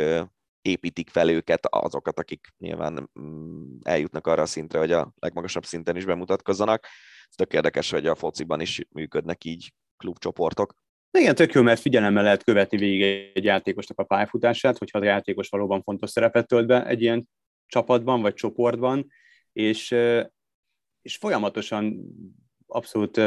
építik 0.62 1.10
fel 1.10 1.30
őket 1.30 1.66
azokat, 1.66 2.20
akik 2.20 2.48
nyilván 2.58 3.10
mm, 3.20 3.78
eljutnak 3.82 4.28
arra 4.28 4.42
a 4.42 4.46
szintre, 4.46 4.80
hogy 4.80 4.92
a 4.92 5.14
legmagasabb 5.20 5.66
szinten 5.66 5.96
is 5.96 6.06
bemutatkozzanak. 6.06 6.88
Ez 7.30 7.36
tök 7.36 7.54
érdekes, 7.54 7.92
hogy 7.92 8.08
a 8.08 8.16
fociban 8.16 8.62
is 8.62 8.88
működnek 8.90 9.44
így 9.44 9.74
klubcsoportok. 9.98 10.76
Igen, 11.18 11.36
tök 11.36 11.54
jó, 11.54 11.62
mert 11.62 11.82
figyelemmel 11.82 12.24
lehet 12.24 12.44
követni 12.44 12.78
végig 12.78 13.32
egy 13.34 13.44
játékosnak 13.44 14.00
a 14.00 14.04
pályafutását, 14.04 14.78
hogyha 14.78 15.00
a 15.00 15.04
játékos 15.04 15.50
valóban 15.50 15.82
fontos 15.82 16.10
szerepet 16.10 16.48
tölt 16.48 16.68
be 16.68 16.86
egy 16.88 17.02
ilyen 17.02 17.30
csapatban 17.66 18.22
vagy 18.22 18.34
csoportban, 18.34 19.08
és, 19.54 19.96
és 21.02 21.16
folyamatosan 21.16 22.06
abszolút 22.68 23.22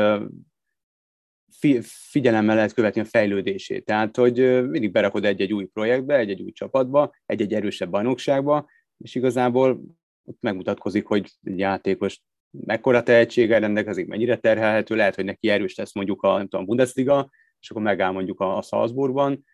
figyelemmel 1.83 2.55
lehet 2.55 2.73
követni 2.73 3.01
a 3.01 3.05
fejlődését. 3.05 3.85
Tehát, 3.85 4.17
hogy 4.17 4.69
mindig 4.69 4.93
berakod 4.93 5.25
egy-egy 5.25 5.53
új 5.53 5.65
projektbe, 5.65 6.17
egy-egy 6.17 6.43
új 6.43 6.53
csapatba, 6.53 7.11
egy-egy 7.27 7.55
erősebb 7.55 7.91
bajnokságba, 7.91 8.71
és 8.99 9.15
igazából 9.15 9.81
ott 10.25 10.41
megmutatkozik, 10.41 11.07
hogy 11.07 11.31
egy 11.43 11.59
játékos 11.59 12.21
mekkora 12.51 13.03
tehetséggel 13.03 13.61
rendelkezik, 13.61 14.07
mennyire 14.07 14.37
terhelhető, 14.37 14.95
lehet, 14.95 15.15
hogy 15.15 15.25
neki 15.25 15.49
erős 15.49 15.75
lesz 15.75 15.95
mondjuk 15.95 16.23
a, 16.23 16.37
nem 16.37 16.49
tudom, 16.49 16.67
Bundesliga, 16.67 17.31
és 17.61 17.71
akkor 17.71 17.83
megáll 17.83 18.11
mondjuk 18.11 18.41
a, 18.41 18.57
a 18.57 18.63
Salzburgban, 18.63 19.45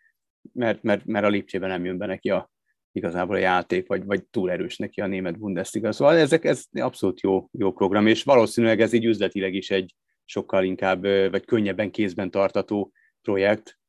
mert, 0.53 0.83
mert, 0.83 1.05
mert 1.05 1.25
a 1.25 1.29
Lipcsében 1.29 1.69
nem 1.69 1.85
jön 1.85 1.97
be 1.97 2.05
neki 2.05 2.29
a, 2.29 2.51
igazából 2.91 3.35
a 3.35 3.39
játék, 3.39 3.87
vagy, 3.87 4.05
vagy 4.05 4.25
túl 4.25 4.51
erős 4.51 4.77
neki 4.77 5.01
a 5.01 5.07
német 5.07 5.39
Bundesliga. 5.39 5.91
Szóval 5.91 6.17
ezek, 6.17 6.45
ez 6.45 6.65
abszolút 6.71 7.21
jó, 7.21 7.49
jó 7.51 7.71
program, 7.71 8.07
és 8.07 8.23
valószínűleg 8.23 8.81
ez 8.81 8.93
így 8.93 9.05
üzletileg 9.05 9.53
is 9.53 9.71
egy, 9.71 9.95
sokkal 10.25 10.63
inkább, 10.63 11.01
vagy 11.03 11.45
könnyebben 11.45 11.91
kézben 11.91 12.31
tartató 12.31 12.91
projekt. 13.21 13.79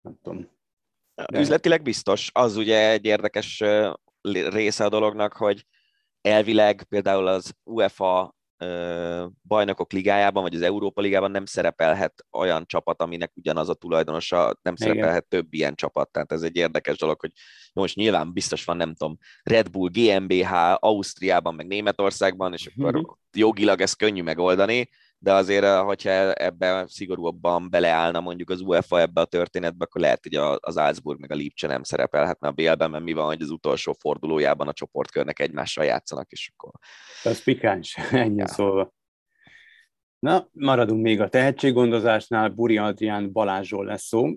Nem 0.00 0.18
tudom. 0.22 0.50
De... 1.14 1.40
Üzletileg 1.40 1.82
biztos. 1.82 2.30
Az 2.32 2.56
ugye 2.56 2.90
egy 2.90 3.04
érdekes 3.04 3.62
része 4.50 4.84
a 4.84 4.88
dolognak, 4.88 5.32
hogy 5.32 5.66
elvileg 6.20 6.82
például 6.82 7.26
az 7.26 7.54
UEFA 7.64 8.35
bajnokok 9.42 9.92
ligájában, 9.92 10.42
vagy 10.42 10.54
az 10.54 10.62
Európa 10.62 11.00
ligában 11.00 11.30
nem 11.30 11.44
szerepelhet 11.44 12.26
olyan 12.32 12.66
csapat, 12.66 13.02
aminek 13.02 13.32
ugyanaz 13.34 13.68
a 13.68 13.74
tulajdonosa, 13.74 14.58
nem 14.62 14.76
szerepelhet 14.76 15.26
Igen. 15.28 15.42
több 15.42 15.52
ilyen 15.54 15.74
csapat. 15.74 16.10
Tehát 16.10 16.32
ez 16.32 16.42
egy 16.42 16.56
érdekes 16.56 16.96
dolog, 16.98 17.20
hogy 17.20 17.32
most 17.72 17.96
nyilván 17.96 18.32
biztos 18.32 18.64
van, 18.64 18.76
nem 18.76 18.94
tudom, 18.94 19.18
Red 19.42 19.70
Bull, 19.70 19.90
GmbH, 19.92 20.52
Ausztriában, 20.74 21.54
meg 21.54 21.66
Németországban, 21.66 22.52
és 22.52 22.66
akkor 22.66 22.92
mm-hmm. 22.92 23.04
jogilag 23.32 23.80
ezt 23.80 23.96
könnyű 23.96 24.22
megoldani, 24.22 24.88
de 25.18 25.32
azért, 25.32 25.64
eh, 25.64 25.84
hogyha 25.84 26.32
ebbe 26.32 26.84
szigorúbban 26.88 27.70
beleállna 27.70 28.20
mondjuk 28.20 28.50
az 28.50 28.60
UEFA 28.60 29.00
ebbe 29.00 29.20
a 29.20 29.24
történetbe, 29.24 29.84
akkor 29.84 30.00
lehet, 30.00 30.22
hogy 30.22 30.34
az 30.60 30.74
Salzburg 30.74 31.20
meg 31.20 31.32
a 31.32 31.34
Lipcse 31.34 31.66
nem 31.66 31.82
szerepelhetne 31.82 32.48
a 32.48 32.52
BL-ben, 32.52 32.90
mert 32.90 33.04
mi 33.04 33.12
van, 33.12 33.26
hogy 33.26 33.42
az 33.42 33.50
utolsó 33.50 33.92
fordulójában 33.92 34.68
a 34.68 34.72
csoportkörnek 34.72 35.38
egymással 35.38 35.84
játszanak, 35.84 36.30
és 36.30 36.52
akkor... 36.56 36.72
Ez 37.22 37.42
pikáns, 37.42 37.96
ennyi 38.10 38.36
ja. 38.36 38.46
szólva. 38.46 38.94
Na, 40.18 40.48
maradunk 40.52 41.02
még 41.02 41.20
a 41.20 41.28
tehetséggondozásnál, 41.28 42.48
Buri 42.48 42.78
Adrián 42.78 43.32
Balázsról 43.32 43.84
lesz 43.84 44.06
szó. 44.06 44.36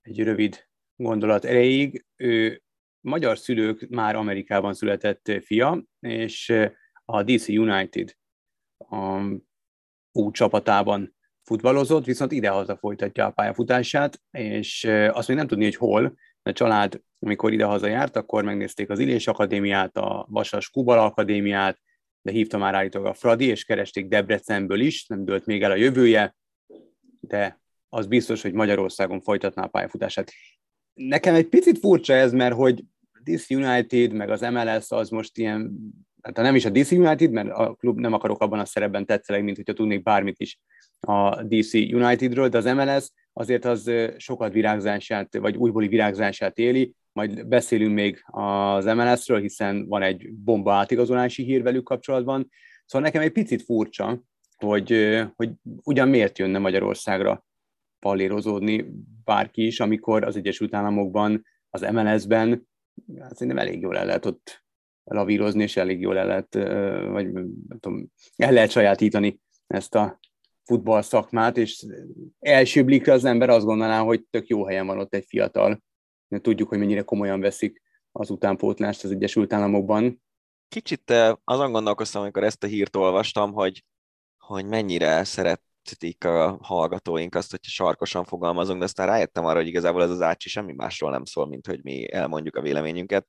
Egy 0.00 0.22
rövid 0.22 0.68
gondolat 0.96 1.44
erejéig. 1.44 2.06
Ő 2.16 2.62
magyar 3.00 3.38
szülők 3.38 3.88
már 3.88 4.16
Amerikában 4.16 4.74
született 4.74 5.32
fia, 5.42 5.84
és 6.00 6.48
eh, 6.48 6.70
a 7.04 7.22
DC 7.22 7.48
United 7.48 8.14
a 8.78 9.20
U 10.12 10.30
csapatában 10.30 11.14
futballozott, 11.42 12.04
viszont 12.04 12.32
idehaza 12.32 12.76
folytatja 12.76 13.26
a 13.26 13.30
pályafutását, 13.30 14.20
és 14.30 14.84
azt 15.10 15.28
még 15.28 15.36
nem 15.36 15.46
tudni, 15.46 15.64
hogy 15.64 15.76
hol, 15.76 16.14
a 16.42 16.52
család, 16.52 17.00
amikor 17.18 17.52
idehaza 17.52 17.86
járt, 17.86 18.16
akkor 18.16 18.44
megnézték 18.44 18.90
az 18.90 18.98
Illés 18.98 19.26
Akadémiát, 19.26 19.96
a 19.96 20.26
Vasas 20.28 20.70
Kubal 20.70 20.98
Akadémiát, 20.98 21.80
de 22.22 22.32
hívta 22.32 22.58
már 22.58 22.74
állítólag 22.74 23.08
a 23.08 23.14
Fradi, 23.14 23.44
és 23.44 23.64
keresték 23.64 24.08
Debrecenből 24.08 24.80
is, 24.80 25.06
nem 25.06 25.24
dőlt 25.24 25.46
még 25.46 25.62
el 25.62 25.70
a 25.70 25.76
jövője, 25.76 26.36
de 27.20 27.60
az 27.88 28.06
biztos, 28.06 28.42
hogy 28.42 28.52
Magyarországon 28.52 29.20
folytatná 29.20 29.62
a 29.62 29.68
pályafutását. 29.68 30.32
Nekem 30.94 31.34
egy 31.34 31.48
picit 31.48 31.78
furcsa 31.78 32.12
ez, 32.12 32.32
mert 32.32 32.54
hogy 32.54 32.84
DC 33.22 33.50
United, 33.50 34.12
meg 34.12 34.30
az 34.30 34.40
MLS 34.40 34.90
az 34.90 35.08
most 35.08 35.38
ilyen 35.38 35.76
hát 36.22 36.36
nem 36.36 36.54
is 36.54 36.64
a 36.64 36.70
DC 36.70 36.90
United, 36.90 37.30
mert 37.30 37.50
a 37.50 37.74
klub 37.74 37.98
nem 37.98 38.12
akarok 38.12 38.42
abban 38.42 38.58
a 38.58 38.64
szerepben 38.64 39.06
tetszeleg, 39.06 39.44
mint 39.44 39.56
hogyha 39.56 39.72
tudnék 39.72 40.02
bármit 40.02 40.40
is 40.40 40.58
a 41.00 41.42
DC 41.42 41.74
Unitedről, 41.74 42.48
de 42.48 42.58
az 42.58 42.64
MLS 42.64 43.10
azért 43.32 43.64
az 43.64 43.90
sokat 44.16 44.52
virágzását, 44.52 45.36
vagy 45.36 45.56
újbóli 45.56 45.88
virágzását 45.88 46.58
éli, 46.58 46.94
majd 47.12 47.46
beszélünk 47.46 47.94
még 47.94 48.22
az 48.26 48.84
MLS-ről, 48.84 49.40
hiszen 49.40 49.86
van 49.88 50.02
egy 50.02 50.32
bomba 50.32 50.72
átigazolási 50.72 51.42
hír 51.42 51.62
velük 51.62 51.84
kapcsolatban. 51.84 52.50
Szóval 52.84 53.06
nekem 53.06 53.22
egy 53.22 53.32
picit 53.32 53.62
furcsa, 53.62 54.22
hogy, 54.56 55.20
hogy 55.36 55.50
ugyan 55.62 56.08
miért 56.08 56.38
jönne 56.38 56.58
Magyarországra 56.58 57.44
pallérozódni 57.98 58.86
bárki 59.24 59.66
is, 59.66 59.80
amikor 59.80 60.24
az 60.24 60.36
Egyesült 60.36 60.74
Államokban, 60.74 61.44
az 61.70 61.80
MLS-ben 61.80 62.68
hát 63.18 63.36
szerintem 63.36 63.58
elég 63.58 63.80
jól 63.80 63.98
el 63.98 64.06
lehet 64.06 64.26
ott 64.26 64.59
lavírozni, 65.14 65.62
és 65.62 65.76
elég 65.76 66.00
jól 66.00 66.18
el 66.18 66.26
lehet, 66.26 66.54
vagy 67.12 67.30
tudom, 67.80 68.10
el 68.36 68.52
lehet 68.52 68.70
sajátítani 68.70 69.40
ezt 69.66 69.94
a 69.94 70.18
futball 70.64 71.02
szakmát, 71.02 71.56
és 71.56 71.86
első 72.38 72.84
blikre 72.84 73.12
az 73.12 73.24
ember 73.24 73.50
azt 73.50 73.64
gondolná, 73.64 74.00
hogy 74.00 74.24
tök 74.30 74.46
jó 74.46 74.66
helyen 74.66 74.86
van 74.86 74.98
ott 74.98 75.14
egy 75.14 75.24
fiatal. 75.28 75.82
Tudjuk, 76.40 76.68
hogy 76.68 76.78
mennyire 76.78 77.02
komolyan 77.02 77.40
veszik 77.40 77.82
az 78.12 78.30
utánpótlást 78.30 79.04
az 79.04 79.10
Egyesült 79.10 79.52
Államokban. 79.52 80.22
Kicsit 80.68 81.12
azon 81.44 81.72
gondolkoztam, 81.72 82.22
amikor 82.22 82.44
ezt 82.44 82.64
a 82.64 82.66
hírt 82.66 82.96
olvastam, 82.96 83.52
hogy, 83.52 83.84
hogy 84.38 84.66
mennyire 84.66 85.24
szeretik 85.24 86.24
a 86.24 86.58
hallgatóink 86.62 87.34
azt, 87.34 87.50
hogyha 87.50 87.70
sarkosan 87.70 88.24
fogalmazunk, 88.24 88.78
de 88.78 88.84
aztán 88.84 89.06
rájöttem 89.06 89.44
arra, 89.44 89.58
hogy 89.58 89.66
igazából 89.66 90.02
ez 90.02 90.10
az 90.10 90.22
ácsi 90.22 90.48
semmi 90.48 90.72
másról 90.72 91.10
nem 91.10 91.24
szól, 91.24 91.46
mint 91.46 91.66
hogy 91.66 91.82
mi 91.82 92.12
elmondjuk 92.12 92.56
a 92.56 92.62
véleményünket. 92.62 93.26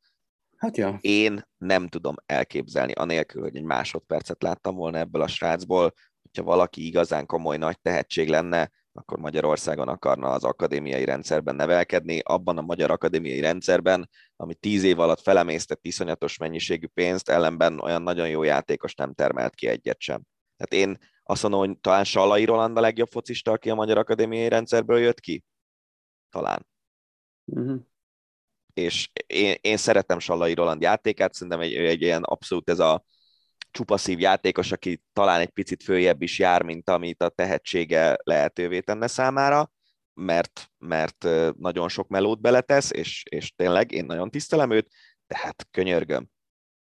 Hát 0.62 0.78
ja. 0.78 0.97
Én 1.01 1.41
nem 1.57 1.88
tudom 1.88 2.16
elképzelni, 2.26 2.91
anélkül, 2.91 3.41
hogy 3.41 3.55
egy 3.55 3.64
másodpercet 3.64 4.43
láttam 4.43 4.76
volna 4.76 4.97
ebből 4.97 5.22
a 5.22 5.28
srácból, 5.28 5.93
hogyha 6.22 6.43
valaki 6.43 6.86
igazán 6.86 7.26
komoly 7.26 7.57
nagy 7.57 7.80
tehetség 7.82 8.30
lenne, 8.30 8.72
akkor 8.93 9.20
Magyarországon 9.20 9.88
akarna 9.88 10.30
az 10.30 10.43
akadémiai 10.43 11.05
rendszerben 11.05 11.55
nevelkedni, 11.55 12.20
abban 12.20 12.57
a 12.57 12.62
magyar 12.62 12.91
akadémiai 12.91 13.39
rendszerben, 13.39 14.09
ami 14.36 14.53
tíz 14.55 14.84
év 14.84 14.99
alatt 14.99 15.22
felemésztett 15.22 15.86
iszonyatos 15.86 16.38
mennyiségű 16.38 16.88
pénzt, 16.88 17.30
ellenben 17.30 17.80
olyan 17.80 18.01
nagyon 18.01 18.30
jó 18.30 18.43
játékos 18.43 18.95
nem 18.95 19.14
termelt 19.14 19.55
ki 19.55 19.68
egyet 19.68 19.99
sem. 19.99 20.22
Tehát 20.57 20.86
én 20.86 20.97
azt 21.24 21.41
mondom, 21.41 21.59
hogy 21.59 21.80
talán 21.80 22.03
Sallai 22.03 22.45
Roland 22.45 22.78
a 22.78 22.82
legjobb 22.82 23.09
focista, 23.09 23.51
aki 23.51 23.70
a 23.70 23.76
magyar 23.76 23.97
akadémiai 23.97 24.49
rendszerből 24.49 24.99
jött 24.99 25.20
ki? 25.20 25.43
Talán. 26.30 26.68
Uh-huh. 27.45 27.89
És 28.74 29.09
én, 29.28 29.55
én 29.61 29.78
szeretem 29.78 30.19
Sallai 30.19 30.53
Roland 30.53 30.82
játékát, 30.82 31.34
szerintem 31.34 31.61
egy, 31.61 31.74
egy 31.74 32.01
ilyen 32.01 32.24
abszolút 32.24 32.69
ez 32.69 32.80
a 32.80 33.03
csupaszív 33.72 34.19
játékos, 34.19 34.72
aki 34.72 35.01
talán 35.13 35.39
egy 35.39 35.49
picit 35.49 35.84
följebb 35.84 36.22
is 36.22 36.39
jár, 36.39 36.61
mint 36.63 36.89
amit 36.89 37.22
a 37.22 37.30
tehetsége 37.30 38.17
lehetővé 38.24 38.80
tenne 38.80 39.07
számára, 39.07 39.72
mert, 40.13 40.72
mert 40.78 41.28
nagyon 41.57 41.89
sok 41.89 42.07
melót 42.07 42.41
beletesz, 42.41 42.91
és, 42.91 43.24
és 43.30 43.53
tényleg 43.55 43.91
én 43.91 44.05
nagyon 44.05 44.30
tisztelem 44.30 44.72
őt, 44.72 44.88
tehát 45.28 45.67
könyörgöm, 45.72 46.30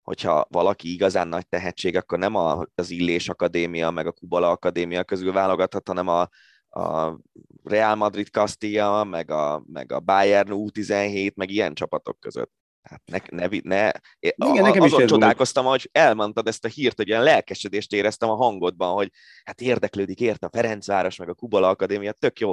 hogyha 0.03 0.47
valaki 0.49 0.93
igazán 0.93 1.29
nagy 1.29 1.49
tehetség, 1.49 1.97
akkor 1.97 2.19
nem 2.19 2.35
az 2.75 2.91
Illés 2.91 3.29
Akadémia, 3.29 3.91
meg 3.91 4.07
a 4.07 4.13
Kubala 4.13 4.51
Akadémia 4.51 5.05
közül 5.05 5.33
válogathat, 5.33 5.89
hanem 5.89 6.09
a, 6.09 6.29
a 6.75 7.19
Real 7.65 7.95
Madrid 7.95 8.29
Castilla, 8.29 9.05
meg 9.05 9.31
a, 9.31 9.65
meg 9.67 9.93
a 9.93 10.01
Bayern 10.01 10.51
U17, 10.53 11.35
meg 11.35 11.51
ilyen 11.51 11.75
csapatok 11.75 12.21
között. 12.21 12.53
Hát 12.83 13.03
ne, 13.05 13.19
ne, 13.47 13.59
ne. 13.63 13.91
Igen, 14.19 14.63
nekem 14.63 14.83
azon 14.83 15.03
is 15.03 15.09
csodálkoztam, 15.09 15.65
hogy 15.65 15.89
elmondtad 15.93 16.47
ezt 16.47 16.65
a 16.65 16.69
hírt, 16.69 16.97
hogy 16.97 17.09
ilyen 17.09 17.23
lelkesedést 17.23 17.93
éreztem 17.93 18.31
a 18.31 18.35
hangodban, 18.35 18.95
hogy 18.95 19.11
hát 19.45 19.61
érdeklődik 19.61 20.21
érte 20.21 20.47
a 20.47 20.51
Ferencváros, 20.53 21.17
meg 21.17 21.29
a 21.29 21.35
Kubala 21.35 21.69
Akadémia, 21.69 22.13
tök 22.13 22.39
jó. 22.39 22.53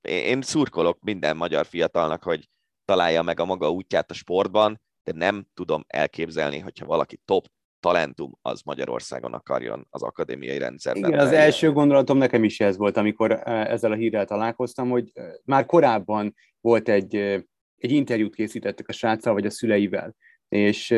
Én 0.00 0.42
szurkolok 0.42 0.98
minden 1.00 1.36
magyar 1.36 1.66
fiatalnak, 1.66 2.22
hogy 2.22 2.48
találja 2.84 3.22
meg 3.22 3.40
a 3.40 3.44
maga 3.44 3.70
útját 3.70 4.10
a 4.10 4.14
sportban, 4.14 4.80
de 5.02 5.12
nem 5.12 5.46
tudom 5.54 5.84
elképzelni, 5.86 6.58
hogyha 6.58 6.86
valaki 6.86 7.20
top 7.24 7.46
talentum 7.86 8.38
az 8.42 8.62
Magyarországon 8.62 9.32
akarjon 9.32 9.86
az 9.90 10.02
akadémiai 10.02 10.58
rendszerben. 10.58 11.10
Igen, 11.10 11.26
az 11.26 11.32
első 11.32 11.72
gondolatom 11.72 12.18
nekem 12.18 12.44
is 12.44 12.60
ez 12.60 12.76
volt, 12.76 12.96
amikor 12.96 13.32
ezzel 13.44 13.92
a 13.92 13.94
hírrel 13.94 14.24
találkoztam, 14.24 14.90
hogy 14.90 15.12
már 15.44 15.66
korábban 15.66 16.34
volt 16.60 16.88
egy 16.88 17.44
egy 17.76 17.92
interjút 17.92 18.34
készítettek 18.34 18.88
a 18.88 18.92
sráccal 18.92 19.32
vagy 19.32 19.46
a 19.46 19.50
szüleivel, 19.50 20.16
és, 20.48 20.94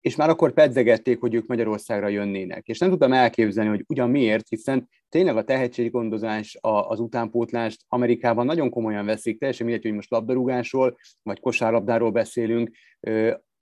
és 0.00 0.16
már 0.16 0.28
akkor 0.28 0.52
pedzegették, 0.52 1.20
hogy 1.20 1.34
ők 1.34 1.46
Magyarországra 1.46 2.08
jönnének. 2.08 2.66
És 2.66 2.78
nem 2.78 2.90
tudtam 2.90 3.12
elképzelni, 3.12 3.70
hogy 3.70 3.84
ugyan 3.88 4.10
miért, 4.10 4.48
hiszen 4.48 4.88
tényleg 5.08 5.36
a 5.36 5.44
tehetséggondozás, 5.44 6.58
az 6.60 7.00
utánpótlást 7.00 7.84
Amerikában 7.88 8.46
nagyon 8.46 8.70
komolyan 8.70 9.04
veszik, 9.04 9.38
teljesen 9.38 9.66
mindegy, 9.66 9.84
hogy 9.84 9.94
most 9.94 10.10
labdarúgásról 10.10 10.98
vagy 11.22 11.40
kosárlabdáról 11.40 12.10
beszélünk, 12.10 12.70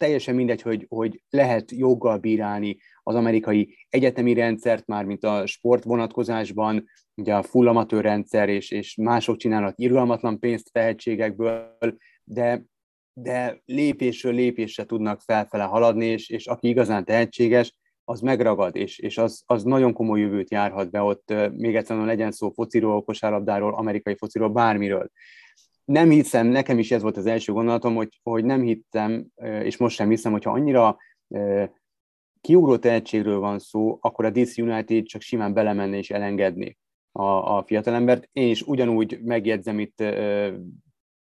teljesen 0.01 0.35
mindegy, 0.35 0.63
hogy, 0.63 0.87
hogy 0.89 1.23
lehet 1.31 1.71
joggal 1.71 2.19
bírálni 2.19 2.77
az 3.03 3.15
amerikai 3.15 3.77
egyetemi 3.89 4.35
rendszert, 4.35 4.87
már 4.87 5.05
mint 5.05 5.25
a 5.25 5.47
sport 5.47 5.85
vonatkozásban, 5.85 6.85
ugye 7.15 7.35
a 7.35 7.43
full 7.43 7.69
amatőr 7.69 8.03
rendszer, 8.03 8.49
és, 8.49 8.71
és 8.71 8.95
mások 8.95 9.37
csinálnak 9.37 9.75
irgalmatlan 9.77 10.39
pénzt 10.39 10.73
tehetségekből, 10.73 11.77
de, 12.25 12.65
de 13.13 13.61
lépésről 13.65 14.33
lépésre 14.33 14.85
tudnak 14.85 15.21
felfele 15.21 15.65
haladni, 15.65 16.07
és, 16.07 16.29
és 16.29 16.47
aki 16.47 16.69
igazán 16.69 17.05
tehetséges, 17.05 17.75
az 18.05 18.21
megragad, 18.21 18.77
és, 18.77 18.99
és 18.99 19.19
az, 19.19 19.43
az 19.47 19.63
nagyon 19.63 19.93
komoly 19.93 20.21
jövőt 20.21 20.51
járhat 20.51 20.91
be 20.91 21.01
ott, 21.03 21.35
még 21.53 21.77
egyszerűen 21.77 22.07
legyen 22.07 22.31
szó 22.31 22.51
fociról, 22.51 23.03
kosárlabdáról, 23.03 23.75
amerikai 23.75 24.17
fociról, 24.17 24.49
bármiről. 24.49 25.11
Nem 25.91 26.11
hiszem, 26.11 26.47
nekem 26.47 26.79
is 26.79 26.91
ez 26.91 27.03
volt 27.03 27.17
az 27.17 27.27
első 27.27 27.53
gondolatom, 27.53 27.95
hogy, 27.95 28.21
hogy 28.23 28.45
nem 28.45 28.63
hittem, 28.63 29.27
és 29.63 29.77
most 29.77 29.97
sem 29.97 30.09
hiszem, 30.09 30.33
hogyha 30.33 30.51
annyira 30.51 30.97
kiugró 32.41 32.77
tehetségről 32.77 33.39
van 33.39 33.59
szó, 33.59 33.99
akkor 34.01 34.25
a 34.25 34.31
DC 34.31 34.59
United 34.59 35.05
csak 35.05 35.21
simán 35.21 35.53
belemenne 35.53 35.97
és 35.97 36.11
elengedni 36.11 36.79
a, 37.13 37.25
a 37.57 37.65
fiatalembert. 37.67 38.29
Én 38.33 38.49
is 38.49 38.63
ugyanúgy 38.63 39.21
megjegyzem 39.23 39.79
itt 39.79 40.05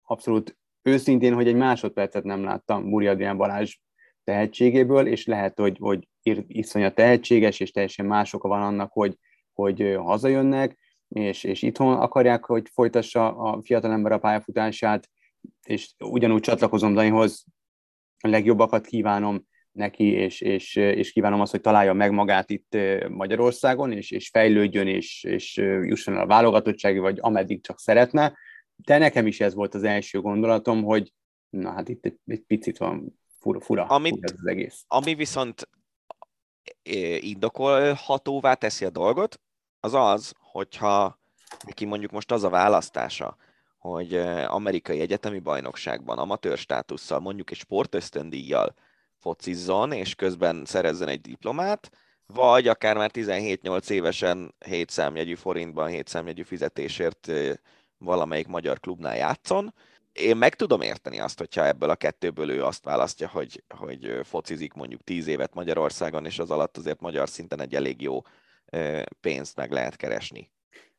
abszolút 0.02 0.58
őszintén, 0.82 1.34
hogy 1.34 1.48
egy 1.48 1.56
másodpercet 1.56 2.24
nem 2.24 2.44
láttam 2.44 2.90
Buri 2.90 3.06
Adrián 3.06 3.36
Balázs 3.36 3.76
tehetségéből, 4.24 5.06
és 5.06 5.26
lehet, 5.26 5.58
hogy, 5.58 5.76
hogy 5.80 6.08
iszonyat 6.46 6.94
tehetséges, 6.94 7.60
és 7.60 7.70
teljesen 7.70 8.06
mások 8.06 8.42
van 8.42 8.62
annak, 8.62 8.92
hogy, 8.92 9.16
hogy 9.52 9.96
hazajönnek, 9.98 10.78
és, 11.10 11.44
és 11.44 11.62
itthon 11.62 11.96
akarják, 11.96 12.44
hogy 12.44 12.68
folytassa 12.72 13.36
a 13.36 13.62
fiatalember 13.62 14.12
a 14.12 14.18
pályafutását, 14.18 15.10
és 15.66 15.94
ugyanúgy 15.98 16.40
csatlakozom 16.40 16.94
Danihoz, 16.94 17.44
a 18.22 18.28
legjobbakat 18.28 18.86
kívánom 18.86 19.48
neki, 19.72 20.04
és, 20.04 20.40
és, 20.40 20.76
és 20.76 21.12
kívánom 21.12 21.40
azt, 21.40 21.50
hogy 21.50 21.60
találja 21.60 21.92
meg 21.92 22.12
magát 22.12 22.50
itt 22.50 22.76
Magyarországon, 23.08 23.92
és, 23.92 24.10
és 24.10 24.28
fejlődjön, 24.28 24.86
és, 24.86 25.24
és 25.24 25.56
jusson 25.56 26.14
el 26.14 26.20
a 26.20 26.26
válogatottsági, 26.26 26.98
vagy 26.98 27.18
ameddig 27.20 27.62
csak 27.62 27.78
szeretne, 27.78 28.36
de 28.76 28.98
nekem 28.98 29.26
is 29.26 29.40
ez 29.40 29.54
volt 29.54 29.74
az 29.74 29.82
első 29.82 30.20
gondolatom, 30.20 30.82
hogy 30.82 31.12
na 31.48 31.72
hát 31.72 31.88
itt 31.88 32.04
egy, 32.04 32.18
egy 32.26 32.40
picit 32.40 32.78
van 32.78 33.20
fura, 33.38 33.60
fura, 33.60 33.84
Amit, 33.84 34.14
fura 34.14 34.34
az 34.36 34.46
egész. 34.46 34.84
Ami 34.86 35.14
viszont 35.14 35.68
indokolhatóvá 37.20 38.54
teszi 38.54 38.84
a 38.84 38.90
dolgot, 38.90 39.40
az 39.80 39.94
az, 39.94 40.34
hogyha 40.50 41.18
neki 41.66 41.84
mondjuk 41.84 42.10
most 42.10 42.32
az 42.32 42.44
a 42.44 42.48
választása, 42.48 43.36
hogy 43.78 44.14
amerikai 44.46 45.00
egyetemi 45.00 45.38
bajnokságban 45.38 46.18
amatőr 46.18 46.58
státusszal, 46.58 47.20
mondjuk 47.20 47.50
egy 47.50 47.56
sportösztöndíjjal 47.56 48.74
focizzon, 49.18 49.92
és 49.92 50.14
közben 50.14 50.64
szerezzen 50.64 51.08
egy 51.08 51.20
diplomát, 51.20 51.90
vagy 52.26 52.68
akár 52.68 52.96
már 52.96 53.10
17-8 53.14 53.90
évesen 53.90 54.54
7 54.64 54.90
számjegyű 54.90 55.34
forintban, 55.34 55.88
7 55.88 56.08
számjegyű 56.08 56.42
fizetésért 56.42 57.30
valamelyik 57.98 58.46
magyar 58.46 58.80
klubnál 58.80 59.16
játszon. 59.16 59.74
Én 60.12 60.36
meg 60.36 60.54
tudom 60.54 60.80
érteni 60.80 61.20
azt, 61.20 61.38
hogyha 61.38 61.66
ebből 61.66 61.90
a 61.90 61.96
kettőből 61.96 62.50
ő 62.50 62.64
azt 62.64 62.84
választja, 62.84 63.28
hogy, 63.28 63.64
hogy 63.68 64.20
focizik 64.22 64.72
mondjuk 64.72 65.04
tíz 65.04 65.26
évet 65.26 65.54
Magyarországon, 65.54 66.26
és 66.26 66.38
az 66.38 66.50
alatt 66.50 66.76
azért 66.76 67.00
magyar 67.00 67.28
szinten 67.28 67.60
egy 67.60 67.74
elég 67.74 68.00
jó 68.00 68.22
pénzt 69.20 69.56
meg 69.56 69.70
lehet 69.70 69.96
keresni. 69.96 70.50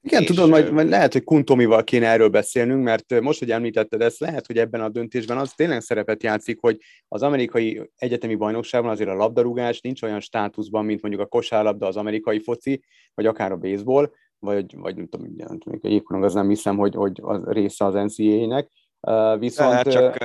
Igen, 0.04 0.22
és... 0.22 0.28
tudom, 0.28 0.50
majd, 0.50 0.72
majd 0.72 0.90
lehet, 0.90 1.14
hogy 1.14 1.24
Kuntomival 1.24 1.84
kéne 1.84 2.08
erről 2.08 2.30
beszélnünk, 2.30 2.84
mert 2.84 3.22
most, 3.22 3.40
hogy 3.40 3.52
említetted 3.52 4.02
ezt, 4.02 4.20
lehet, 4.20 4.46
hogy 4.46 4.58
ebben 4.58 4.82
a 4.82 4.90
döntésben 4.90 5.38
az 5.38 5.54
tényleg 5.54 5.82
szerepet 5.82 6.24
játszik, 6.24 6.60
hogy 6.60 6.78
az 7.08 7.24
amerikai 7.24 7.92
egyetemi 7.96 8.36
bajnokságban 8.36 8.92
azért 8.92 9.10
a 9.10 9.14
labdarúgás 9.16 9.82
nincs 9.82 10.02
olyan 10.02 10.20
státuszban, 10.20 10.86
mint 10.86 11.02
mondjuk 11.02 11.24
a 11.24 11.28
kosárlabda, 11.28 11.88
az 11.88 11.98
amerikai 11.98 12.40
foci, 12.40 12.84
vagy 13.14 13.26
akár 13.26 13.52
a 13.52 13.58
baseball, 13.58 14.12
vagy, 14.40 14.78
vagy 14.78 14.96
nem 14.96 15.08
tudom, 15.08 15.34
nem 15.38 15.60
tudom 15.60 15.80
jégkorong 15.82 16.26
az 16.26 16.34
nem 16.34 16.48
hiszem, 16.48 16.78
hogy, 16.78 16.96
hogy 16.96 17.20
az 17.22 17.44
része 17.46 17.86
az 17.86 17.94
NCAA-nek. 17.94 18.70
Uh, 19.08 19.40
viszont... 19.40 19.74
Hát 19.74 19.92
csak 19.92 20.18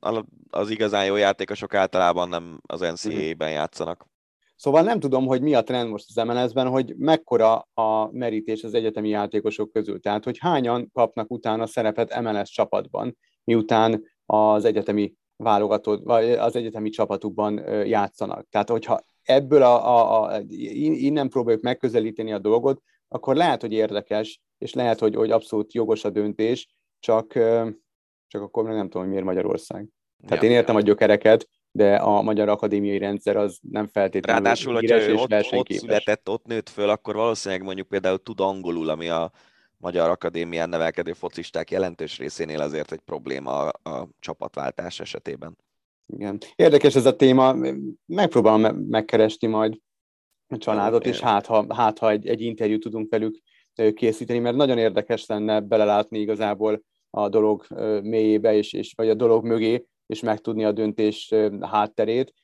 uh, 0.00 0.18
az 0.50 0.70
igazán 0.70 1.04
jó 1.04 1.16
játékosok 1.16 1.74
általában 1.74 2.28
nem 2.28 2.60
az 2.66 2.80
NCAA-ben 2.80 3.50
játszanak. 3.50 4.06
Szóval 4.58 4.82
nem 4.82 5.00
tudom, 5.00 5.26
hogy 5.26 5.42
mi 5.42 5.54
a 5.54 5.62
trend 5.62 5.90
most 5.90 6.04
az 6.08 6.24
MLS-ben, 6.24 6.68
hogy 6.68 6.94
mekkora 6.96 7.68
a 7.74 8.10
merítés 8.12 8.64
az 8.64 8.74
egyetemi 8.74 9.08
játékosok 9.08 9.72
közül. 9.72 10.00
Tehát, 10.00 10.24
hogy 10.24 10.38
hányan 10.38 10.90
kapnak 10.92 11.30
utána 11.30 11.66
szerepet 11.66 12.20
MLS 12.20 12.50
csapatban, 12.50 13.16
miután 13.44 14.04
az 14.26 14.64
egyetemi 14.64 15.14
válogatott, 15.36 16.04
vagy 16.04 16.30
az 16.30 16.56
egyetemi 16.56 16.88
csapatukban 16.88 17.58
játszanak. 17.86 18.46
Tehát, 18.50 18.68
hogyha 18.68 19.00
ebből 19.22 19.62
a, 19.62 19.96
a, 19.96 20.22
a, 20.22 20.40
innen 20.48 21.28
próbáljuk 21.28 21.62
megközelíteni 21.62 22.32
a 22.32 22.38
dolgot, 22.38 22.82
akkor 23.08 23.36
lehet, 23.36 23.60
hogy 23.60 23.72
érdekes, 23.72 24.40
és 24.58 24.74
lehet, 24.74 24.98
hogy, 24.98 25.14
hogy 25.14 25.30
abszolút 25.30 25.72
jogos 25.72 26.04
a 26.04 26.10
döntés, 26.10 26.68
csak, 27.00 27.32
csak 28.26 28.42
akkor 28.42 28.64
nem 28.64 28.84
tudom, 28.84 29.00
hogy 29.02 29.08
miért 29.08 29.24
Magyarország. 29.24 29.88
Tehát 30.26 30.42
ja, 30.42 30.50
én 30.50 30.56
értem 30.56 30.74
ja. 30.74 30.80
a 30.80 30.84
gyökereket, 30.84 31.48
de 31.70 31.94
a 31.94 32.22
magyar 32.22 32.48
akadémiai 32.48 32.98
rendszer 32.98 33.36
az 33.36 33.58
nem 33.70 33.86
feltétlenül 33.86 34.42
Ráadásul, 34.42 34.74
hogyha 34.74 35.00
ő 35.00 35.14
ott, 35.14 35.52
ott 35.52 35.72
született, 35.72 36.28
ott 36.28 36.46
nőtt 36.46 36.68
föl, 36.68 36.88
akkor 36.88 37.14
valószínűleg 37.14 37.64
mondjuk 37.64 37.88
például 37.88 38.22
tud 38.22 38.40
angolul, 38.40 38.88
ami 38.88 39.08
a 39.08 39.32
magyar 39.76 40.10
akadémián 40.10 40.68
nevelkedő 40.68 41.12
focisták 41.12 41.70
jelentős 41.70 42.18
részénél 42.18 42.60
azért 42.60 42.92
egy 42.92 43.00
probléma 43.00 43.68
a, 43.68 43.90
a 43.90 44.08
csapatváltás 44.20 45.00
esetében. 45.00 45.56
Igen. 46.06 46.38
Érdekes 46.56 46.94
ez 46.94 47.06
a 47.06 47.16
téma, 47.16 47.56
megpróbálom 48.06 48.76
megkeresni 48.76 49.48
majd 49.48 49.78
a 50.48 50.56
családot, 50.56 51.06
és 51.06 51.20
hát 51.20 51.46
ha, 51.46 51.74
hát, 51.74 51.98
ha 51.98 52.10
egy, 52.10 52.26
egy 52.26 52.40
interjút 52.40 52.80
tudunk 52.80 53.10
velük 53.10 53.38
készíteni, 53.94 54.38
mert 54.38 54.56
nagyon 54.56 54.78
érdekes 54.78 55.26
lenne 55.26 55.60
belelátni 55.60 56.18
igazából 56.18 56.82
a 57.10 57.28
dolog 57.28 57.66
mélyébe, 58.02 58.54
és, 58.54 58.72
és, 58.72 58.92
vagy 58.96 59.08
a 59.08 59.14
dolog 59.14 59.44
mögé, 59.44 59.86
és 60.08 60.20
megtudni 60.20 60.64
a 60.64 60.72
döntés 60.72 61.34
hátterét, 61.60 62.34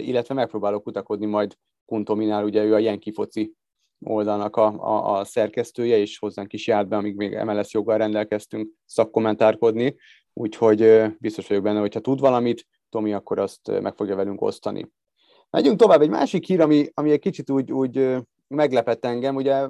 illetve 0.00 0.34
megpróbálok 0.34 0.82
kutakodni 0.82 1.26
majd 1.26 1.54
Kuntominál, 1.84 2.44
ugye 2.44 2.64
ő 2.64 2.74
a 2.74 2.78
Jenki 2.78 3.12
foci 3.12 3.52
oldalnak 4.00 4.56
a, 4.56 4.66
a, 4.66 5.18
a 5.18 5.24
szerkesztője, 5.24 5.96
és 5.96 6.18
hozzánk 6.18 6.52
is 6.52 6.66
járt 6.66 6.88
be, 6.88 6.96
amíg 6.96 7.16
még 7.16 7.38
MLS 7.44 7.72
joggal 7.72 7.98
rendelkeztünk 7.98 8.70
szakkommentárkodni, 8.84 9.96
úgyhogy 10.32 11.02
biztos 11.18 11.46
vagyok 11.48 11.62
benne, 11.62 11.80
hogyha 11.80 12.00
tud 12.00 12.20
valamit, 12.20 12.66
Tomi 12.88 13.12
akkor 13.12 13.38
azt 13.38 13.80
meg 13.80 13.94
fogja 13.94 14.16
velünk 14.16 14.40
osztani. 14.40 14.90
Megyünk 15.50 15.78
tovább, 15.78 16.00
egy 16.00 16.08
másik 16.08 16.46
hír, 16.46 16.60
ami, 16.60 16.86
ami 16.94 17.10
egy 17.10 17.18
kicsit 17.18 17.50
úgy, 17.50 17.72
úgy 17.72 18.16
meglepett 18.48 19.04
engem, 19.04 19.36
ugye 19.36 19.68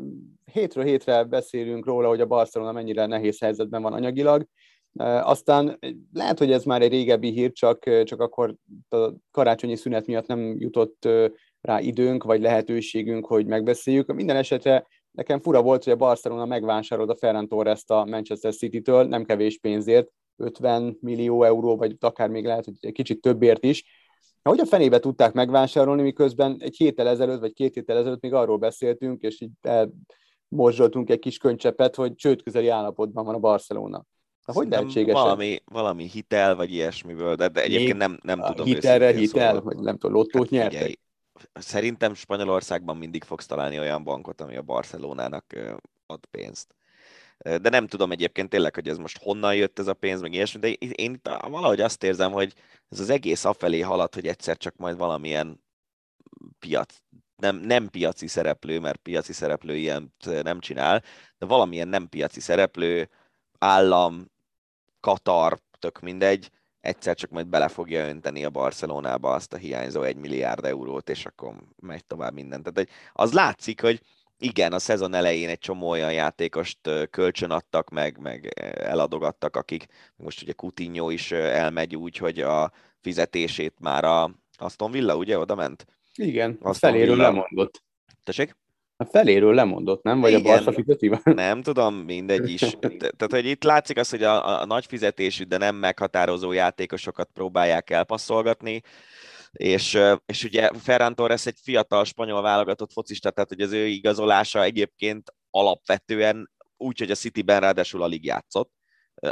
hétről 0.53 0.84
hétre 0.84 1.24
beszélünk 1.24 1.86
róla, 1.86 2.09
hogy 2.09 2.20
a 2.20 2.26
Barcelona 2.26 2.72
mennyire 2.72 3.07
nehéz 3.07 3.40
helyzetben 3.40 3.82
van 3.82 3.92
anyagilag, 3.92 4.47
aztán 4.99 5.78
lehet, 6.12 6.38
hogy 6.38 6.53
ez 6.53 6.64
már 6.64 6.82
egy 6.82 6.90
régebbi 6.90 7.30
hír, 7.30 7.53
csak, 7.53 8.03
csak 8.05 8.20
akkor 8.20 8.55
a 8.88 9.12
karácsonyi 9.30 9.76
szünet 9.76 10.07
miatt 10.07 10.26
nem 10.26 10.55
jutott 10.59 11.09
rá 11.61 11.80
időnk, 11.80 12.24
vagy 12.24 12.40
lehetőségünk, 12.40 13.26
hogy 13.26 13.47
megbeszéljük. 13.47 14.12
Minden 14.12 14.36
esetre 14.36 14.86
nekem 15.11 15.40
fura 15.40 15.62
volt, 15.62 15.84
hogy 15.84 15.92
a 15.92 15.97
Barcelona 15.97 16.44
megvásárolt 16.44 17.11
a 17.11 17.16
Ferran 17.16 17.49
torres 17.49 17.82
a 17.86 18.05
Manchester 18.05 18.55
City-től, 18.55 19.05
nem 19.05 19.24
kevés 19.24 19.59
pénzért, 19.59 20.09
50 20.36 20.99
millió 21.01 21.42
euró, 21.42 21.76
vagy 21.76 21.97
akár 22.01 22.28
még 22.28 22.44
lehet, 22.44 22.64
hogy 22.64 22.74
egy 22.80 22.92
kicsit 22.92 23.20
többért 23.20 23.64
is. 23.64 23.84
Hogy 24.42 24.61
a 24.61 24.66
fenébe 24.66 24.99
tudták 24.99 25.32
megvásárolni, 25.32 26.03
miközben 26.03 26.57
egy 26.59 26.76
héttel 26.76 27.09
ezelőtt, 27.09 27.40
vagy 27.40 27.53
két 27.53 27.74
héttel 27.74 27.97
ezelőtt 27.97 28.22
még 28.22 28.32
arról 28.32 28.57
beszéltünk, 28.57 29.22
és 29.22 29.40
így 29.40 29.51
morzsoltunk 30.49 31.11
egy 31.11 31.18
kis 31.18 31.38
könycsepet, 31.38 31.94
hogy 31.94 32.14
csőd 32.14 32.42
közeli 32.42 32.68
állapotban 32.68 33.24
van 33.24 33.34
a 33.34 33.38
Barcelona. 33.38 34.05
Na, 34.47 34.53
hogy 34.53 34.68
lehetséges 34.68 35.14
valami, 35.14 35.62
valami 35.64 36.05
hitel, 36.05 36.57
vagy 36.57 36.72
ilyesmiből, 36.72 37.34
de, 37.34 37.49
de 37.49 37.62
egyébként 37.62 37.97
nem, 37.97 38.18
nem 38.22 38.40
tudom. 38.40 38.66
Hitelre 38.66 39.12
hitel, 39.12 39.47
szóval. 39.55 39.61
vagy 39.61 39.78
nem 39.78 39.99
tudom, 39.99 40.16
lottót 40.16 40.42
hát, 40.42 40.51
nyertek? 40.51 40.72
Figyelj, 40.72 40.94
szerintem 41.53 42.14
Spanyolországban 42.14 42.97
mindig 42.97 43.24
fogsz 43.24 43.47
találni 43.47 43.78
olyan 43.78 44.05
bankot, 44.05 44.40
ami 44.40 44.57
a 44.57 44.62
Barcelonának 44.62 45.44
ad 46.07 46.26
pénzt. 46.30 46.74
De 47.38 47.68
nem 47.68 47.86
tudom 47.86 48.12
egyébként 48.12 48.49
tényleg, 48.49 48.74
hogy 48.74 48.88
ez 48.88 48.99
most 48.99 49.18
honnan 49.22 49.55
jött 49.55 49.78
ez 49.78 49.86
a 49.86 49.94
pénz, 49.94 50.20
meg 50.20 50.32
ilyesmi, 50.32 50.61
de 50.61 50.68
én 50.72 51.12
itt 51.12 51.28
valahogy 51.49 51.80
azt 51.80 52.03
érzem, 52.03 52.32
hogy 52.32 52.55
ez 52.88 53.01
az 53.01 53.11
egész 53.11 53.44
afelé 53.44 53.80
halad, 53.80 54.14
hogy 54.14 54.26
egyszer 54.26 54.57
csak 54.57 54.76
majd 54.76 54.97
valamilyen 54.97 55.64
piac, 56.59 56.94
nem, 57.36 57.57
nem 57.57 57.88
piaci 57.88 58.26
szereplő, 58.26 58.80
mert 58.80 58.97
piaci 58.97 59.32
szereplő 59.32 59.76
ilyen 59.76 60.14
nem 60.24 60.61
csinál, 60.61 61.03
de 61.38 61.47
valamilyen 61.47 61.88
nem 61.88 62.09
piaci 62.09 62.40
szereplő, 62.40 63.09
állam, 63.59 64.30
Katar, 65.01 65.59
tök 65.78 66.01
mindegy, 66.01 66.51
egyszer 66.80 67.14
csak 67.16 67.30
majd 67.30 67.47
bele 67.47 67.68
fogja 67.68 68.09
önteni 68.09 68.44
a 68.44 68.51
Barcelonába 68.51 69.32
azt 69.32 69.53
a 69.53 69.57
hiányzó 69.57 70.03
egy 70.03 70.16
milliárd 70.16 70.64
eurót, 70.64 71.09
és 71.09 71.26
akkor 71.26 71.55
megy 71.76 72.05
tovább 72.05 72.32
minden. 72.32 72.62
Tehát 72.62 72.88
az 73.12 73.32
látszik, 73.32 73.80
hogy 73.80 74.01
igen, 74.38 74.72
a 74.72 74.78
szezon 74.78 75.14
elején 75.14 75.49
egy 75.49 75.59
csomó 75.59 75.88
olyan 75.88 76.12
játékost 76.12 76.78
kölcsön 77.11 77.51
adtak, 77.51 77.90
meg, 77.90 78.18
meg 78.18 78.47
eladogattak, 78.74 79.57
akik 79.57 79.86
most 80.16 80.42
ugye 80.42 80.53
Coutinho 80.53 81.11
is 81.11 81.32
elmegy 81.32 81.97
úgy, 81.97 82.16
hogy 82.16 82.40
a 82.40 82.72
fizetését 83.01 83.74
már 83.80 84.05
a 84.05 84.30
Aston 84.59 84.90
Villa, 84.90 85.16
ugye, 85.16 85.38
oda 85.38 85.55
ment? 85.55 85.86
Igen, 86.14 86.59
Aston 86.61 86.90
feléről 86.90 87.14
Villa... 87.14 87.28
lemondott. 87.28 87.82
Tessék? 88.24 88.57
A 88.99 89.05
feléről 89.05 89.55
lemondott, 89.55 90.03
nem? 90.03 90.20
Vagy 90.20 90.32
Igen, 90.32 90.44
a 90.44 90.49
Barca 90.49 90.72
fizeti? 90.72 91.11
Nem 91.24 91.62
tudom, 91.62 91.94
mindegy 91.94 92.51
is. 92.51 92.61
Tehát, 92.80 93.30
hogy 93.30 93.47
itt 93.47 93.64
látszik 93.64 93.99
az, 93.99 94.11
hogy 94.11 94.22
a, 94.22 94.61
a 94.61 94.64
nagy 94.64 94.86
fizetésű, 94.86 95.44
de 95.44 95.57
nem 95.57 95.74
meghatározó 95.76 96.53
játékosokat 96.53 97.28
próbálják 97.32 97.90
elpasszolgatni, 97.90 98.82
és, 99.53 99.99
és 100.26 100.44
ugye 100.44 100.70
Ferran 100.78 101.14
Torres 101.14 101.47
egy 101.47 101.59
fiatal 101.62 102.05
spanyol 102.05 102.42
válogatott 102.42 102.92
focista, 102.92 103.30
tehát 103.30 103.49
hogy 103.49 103.61
az 103.61 103.72
ő 103.72 103.86
igazolása 103.86 104.62
egyébként 104.62 105.34
alapvetően 105.51 106.51
úgy, 106.76 106.99
hogy 106.99 107.11
a 107.11 107.14
City-ben 107.14 107.61
ráadásul 107.61 108.03
alig 108.03 108.24
játszott, 108.24 108.70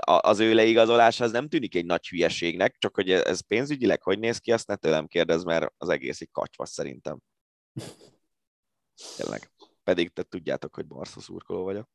az 0.05 0.39
ő 0.39 0.55
leigazolása 0.55 1.25
az 1.25 1.33
nem 1.33 1.49
tűnik 1.49 1.75
egy 1.75 1.85
nagy 1.85 2.09
hülyeségnek, 2.09 2.77
csak 2.79 2.95
hogy 2.95 3.11
ez 3.11 3.41
pénzügyileg 3.41 4.03
hogy 4.03 4.19
néz 4.19 4.39
ki, 4.39 4.53
azt 4.53 4.67
ne 4.67 4.77
tőlem 4.77 5.07
kérdez, 5.07 5.45
mert 5.45 5.73
az 5.77 5.89
egész 5.89 6.21
egy 6.21 6.31
kacsvasz 6.33 6.73
szerintem. 6.73 7.19
Tényleg. 9.17 9.51
Pedig 9.85 10.13
te 10.13 10.23
tudjátok, 10.23 10.75
hogy 10.75 10.87
Barca 10.87 11.21
szurkoló 11.21 11.63
vagyok. 11.63 11.89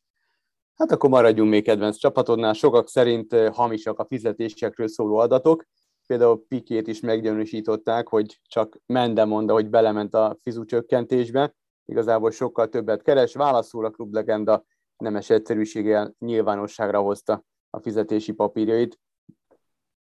Hát 0.76 0.92
akkor 0.92 1.10
maradjunk 1.10 1.50
még 1.50 1.64
kedvenc 1.64 1.98
csapatodnál. 1.98 2.54
Sokak 2.54 2.88
szerint 2.88 3.34
hamisak 3.34 4.00
a 4.00 4.06
fizetésekről 4.06 4.88
szóló 4.88 5.18
adatok. 5.18 5.66
Például 6.08 6.46
Pikét 6.48 6.88
is 6.88 7.00
meggyanúsították, 7.00 8.08
hogy 8.08 8.40
csak 8.44 8.78
Mende 8.86 9.26
mondta, 9.26 9.54
hogy 9.54 9.70
belement 9.70 10.14
a 10.14 10.38
fizucsökkentésbe. 10.42 11.56
Igazából 11.86 12.32
sokkal 12.32 12.70
többet 12.70 13.02
keres. 13.02 13.34
Válaszul 13.34 13.86
a 13.86 13.90
klublegenda 13.90 14.66
nemes 14.98 15.30
egyszerűséggel 15.30 16.16
nyilvánosságra 16.20 17.00
hozta 17.00 17.44
a 17.70 17.80
fizetési 17.80 18.32
papírjait. 18.32 19.00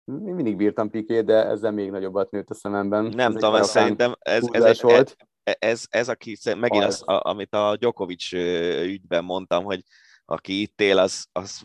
Mindig 0.03 0.55
bírtam 0.55 0.89
Pikét, 0.89 1.25
de 1.25 1.45
ezzel 1.45 1.71
még 1.71 1.91
nagyobbat 1.91 2.31
nőtt 2.31 2.49
a 2.49 2.53
szememben. 2.53 3.05
Nem 3.05 3.33
tudom, 3.33 3.61
szerintem 3.61 4.13
ez, 4.19 4.43
ez, 4.51 4.63
egy, 4.63 4.81
volt. 4.81 5.15
Ez, 5.59 5.85
ez, 5.89 6.09
aki 6.09 6.37
megint 6.55 6.83
az, 6.83 7.01
amit 7.05 7.53
a 7.53 7.75
Djokovic 7.77 8.31
ügyben 8.83 9.23
mondtam, 9.23 9.63
hogy 9.63 9.83
aki 10.25 10.61
itt 10.61 10.81
él, 10.81 10.97
az, 10.97 11.27
az 11.31 11.63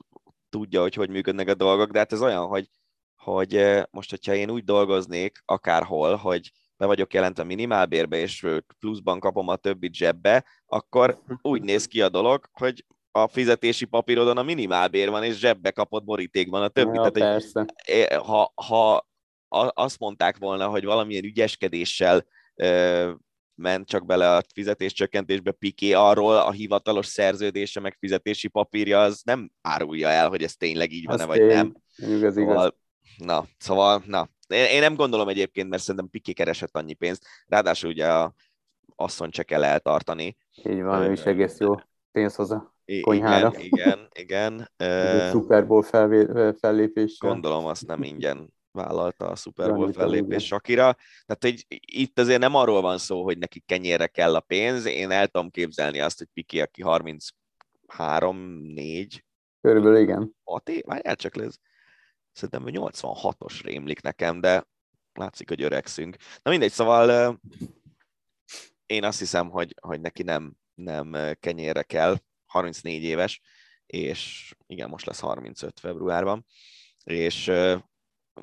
tudja, 0.48 0.80
hogy 0.80 0.94
hogy 0.94 1.10
működnek 1.10 1.48
a 1.48 1.54
dolgok, 1.54 1.90
de 1.90 1.98
hát 1.98 2.12
ez 2.12 2.22
olyan, 2.22 2.46
hogy, 2.46 2.68
hogy 3.16 3.80
most, 3.90 4.10
hogyha 4.10 4.34
én 4.34 4.50
úgy 4.50 4.64
dolgoznék 4.64 5.42
akárhol, 5.44 6.14
hogy 6.16 6.52
be 6.76 6.86
vagyok 6.86 7.14
jelentve 7.14 7.44
minimálbérbe, 7.44 8.16
és 8.16 8.46
pluszban 8.78 9.20
kapom 9.20 9.48
a 9.48 9.56
többit 9.56 9.94
zsebbe, 9.94 10.44
akkor 10.66 11.22
úgy 11.42 11.62
néz 11.62 11.86
ki 11.86 12.02
a 12.02 12.08
dolog, 12.08 12.48
hogy 12.52 12.84
a 13.10 13.28
fizetési 13.28 13.84
papírodon 13.84 14.38
a 14.38 14.42
minimálbér 14.42 15.10
van, 15.10 15.24
és 15.24 15.38
zsebbe 15.38 15.70
kapott 15.70 16.04
borítékban 16.04 16.62
a 16.62 16.68
többi. 16.68 16.96
Ja, 16.96 17.10
Tehát, 17.10 17.42
hogy, 17.42 18.06
ha, 18.26 18.52
ha 18.54 19.06
azt 19.68 19.98
mondták 19.98 20.36
volna, 20.36 20.68
hogy 20.68 20.84
valamilyen 20.84 21.24
ügyeskedéssel 21.24 22.26
ment 23.54 23.88
csak 23.88 24.06
bele 24.06 24.36
a 24.36 24.42
fizetéscsökkentésbe 24.54 25.50
Piké, 25.52 25.92
arról 25.92 26.36
a 26.36 26.50
hivatalos 26.50 27.06
szerződése 27.06 27.80
meg 27.80 27.96
fizetési 27.98 28.48
papírja 28.48 29.00
az 29.00 29.22
nem 29.24 29.50
árulja 29.60 30.08
el, 30.08 30.28
hogy 30.28 30.42
ez 30.42 30.54
tényleg 30.54 30.92
így 30.92 31.04
van-e, 31.04 31.24
vagy 31.24 31.38
én. 31.38 31.46
nem. 31.46 31.74
Igaz, 31.96 32.36
igaz. 32.36 32.54
Szóval, 32.54 32.76
na, 33.16 33.44
szóval, 33.58 34.02
na. 34.06 34.28
Én, 34.48 34.64
én 34.64 34.80
nem 34.80 34.94
gondolom 34.94 35.28
egyébként, 35.28 35.68
mert 35.68 35.82
szerintem 35.82 36.10
Piké 36.10 36.32
keresett 36.32 36.76
annyi 36.76 36.94
pénzt, 36.94 37.26
ráadásul 37.46 37.90
ugye 37.90 38.12
a 38.12 38.34
asszony 38.96 39.30
se 39.32 39.42
kell 39.42 39.64
eltartani. 39.64 40.36
Így 40.64 40.82
van, 40.82 41.02
ő 41.02 41.12
is 41.12 41.22
egész 41.22 41.58
jó 41.58 41.74
pénz 42.12 42.34
hozzá 42.34 42.72
konyhára. 43.00 43.52
Igen, 43.58 44.08
igen. 44.12 44.70
igen. 44.78 45.30
Super 45.30 45.66
Bowl 45.66 45.82
fellépés. 46.60 47.18
Gondolom 47.18 47.66
azt 47.66 47.86
nem 47.86 48.02
ingyen 48.02 48.52
vállalta 48.72 49.28
a 49.28 49.36
Super 49.36 49.74
Bowl 49.74 49.92
fellépés 49.92 50.46
Sakira. 50.46 50.96
Tehát 51.26 51.40
hogy 51.40 51.64
itt 51.78 52.18
azért 52.18 52.40
nem 52.40 52.54
arról 52.54 52.80
van 52.80 52.98
szó, 52.98 53.22
hogy 53.22 53.38
neki 53.38 53.60
kenyérre 53.60 54.06
kell 54.06 54.34
a 54.34 54.40
pénz. 54.40 54.84
Én 54.84 55.10
el 55.10 55.26
tudom 55.26 55.50
képzelni 55.50 56.00
azt, 56.00 56.18
hogy 56.18 56.28
Piki, 56.32 56.60
aki 56.60 56.82
33-4. 56.84 59.20
Körülbelül 59.60 59.98
igen. 59.98 60.36
6 60.44 60.68
év? 60.68 60.82
Várjál 60.84 61.16
csak, 61.16 61.36
ez 61.36 61.54
szerintem 62.32 62.64
86-os 62.66 63.60
rémlik 63.62 64.00
nekem, 64.00 64.40
de 64.40 64.66
látszik, 65.12 65.48
hogy 65.48 65.62
öregszünk. 65.62 66.16
Na 66.42 66.50
mindegy, 66.50 66.72
szóval 66.72 67.40
én 68.86 69.04
azt 69.04 69.18
hiszem, 69.18 69.50
hogy, 69.50 69.74
hogy 69.80 70.00
neki 70.00 70.22
nem, 70.22 70.56
nem 70.74 71.16
kenyérre 71.40 71.82
kell, 71.82 72.16
34 72.46 73.02
éves, 73.02 73.40
és 73.86 74.52
igen, 74.66 74.88
most 74.88 75.06
lesz 75.06 75.20
35 75.20 75.80
februárban, 75.80 76.46
és 77.04 77.52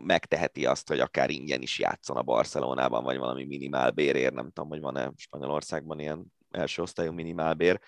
megteheti 0.01 0.65
azt, 0.65 0.87
hogy 0.87 0.99
akár 0.99 1.29
ingyen 1.29 1.61
is 1.61 1.79
játszon 1.79 2.17
a 2.17 2.21
Barcelonában, 2.21 3.03
vagy 3.03 3.17
valami 3.17 3.45
minimál 3.45 3.91
bérért, 3.91 4.33
nem 4.33 4.51
tudom, 4.51 4.69
hogy 4.69 4.79
van-e 4.79 5.11
Spanyolországban 5.15 5.99
ilyen 5.99 6.33
első 6.51 6.81
osztályú 6.81 7.11
minimálbér, 7.11 7.79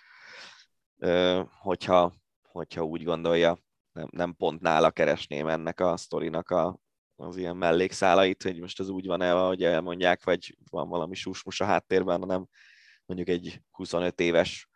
hogyha, 1.62 2.14
hogyha 2.41 2.84
úgy 2.84 3.03
gondolja, 3.03 3.57
nem, 3.91 4.07
nem 4.12 4.36
pont 4.36 4.62
nála 4.62 4.91
keresném 4.91 5.47
ennek 5.47 5.80
a 5.80 5.97
sztorinak 5.97 6.49
a, 6.49 6.80
az 7.16 7.38
ilyen 7.38 7.57
mellékszálait, 7.57 8.43
hogy 8.43 8.59
most 8.59 8.80
az 8.80 8.89
úgy 8.89 9.05
van-e, 9.05 9.36
ahogy 9.36 9.64
elmondják, 9.64 10.24
vagy 10.24 10.57
van 10.70 10.89
valami 10.89 11.16
susmus 11.16 11.62
a 11.62 11.66
háttérben, 11.66 12.20
hanem 12.20 12.47
mondjuk 13.05 13.30
egy 13.30 13.62
25 13.72 14.20
éves, 14.20 14.70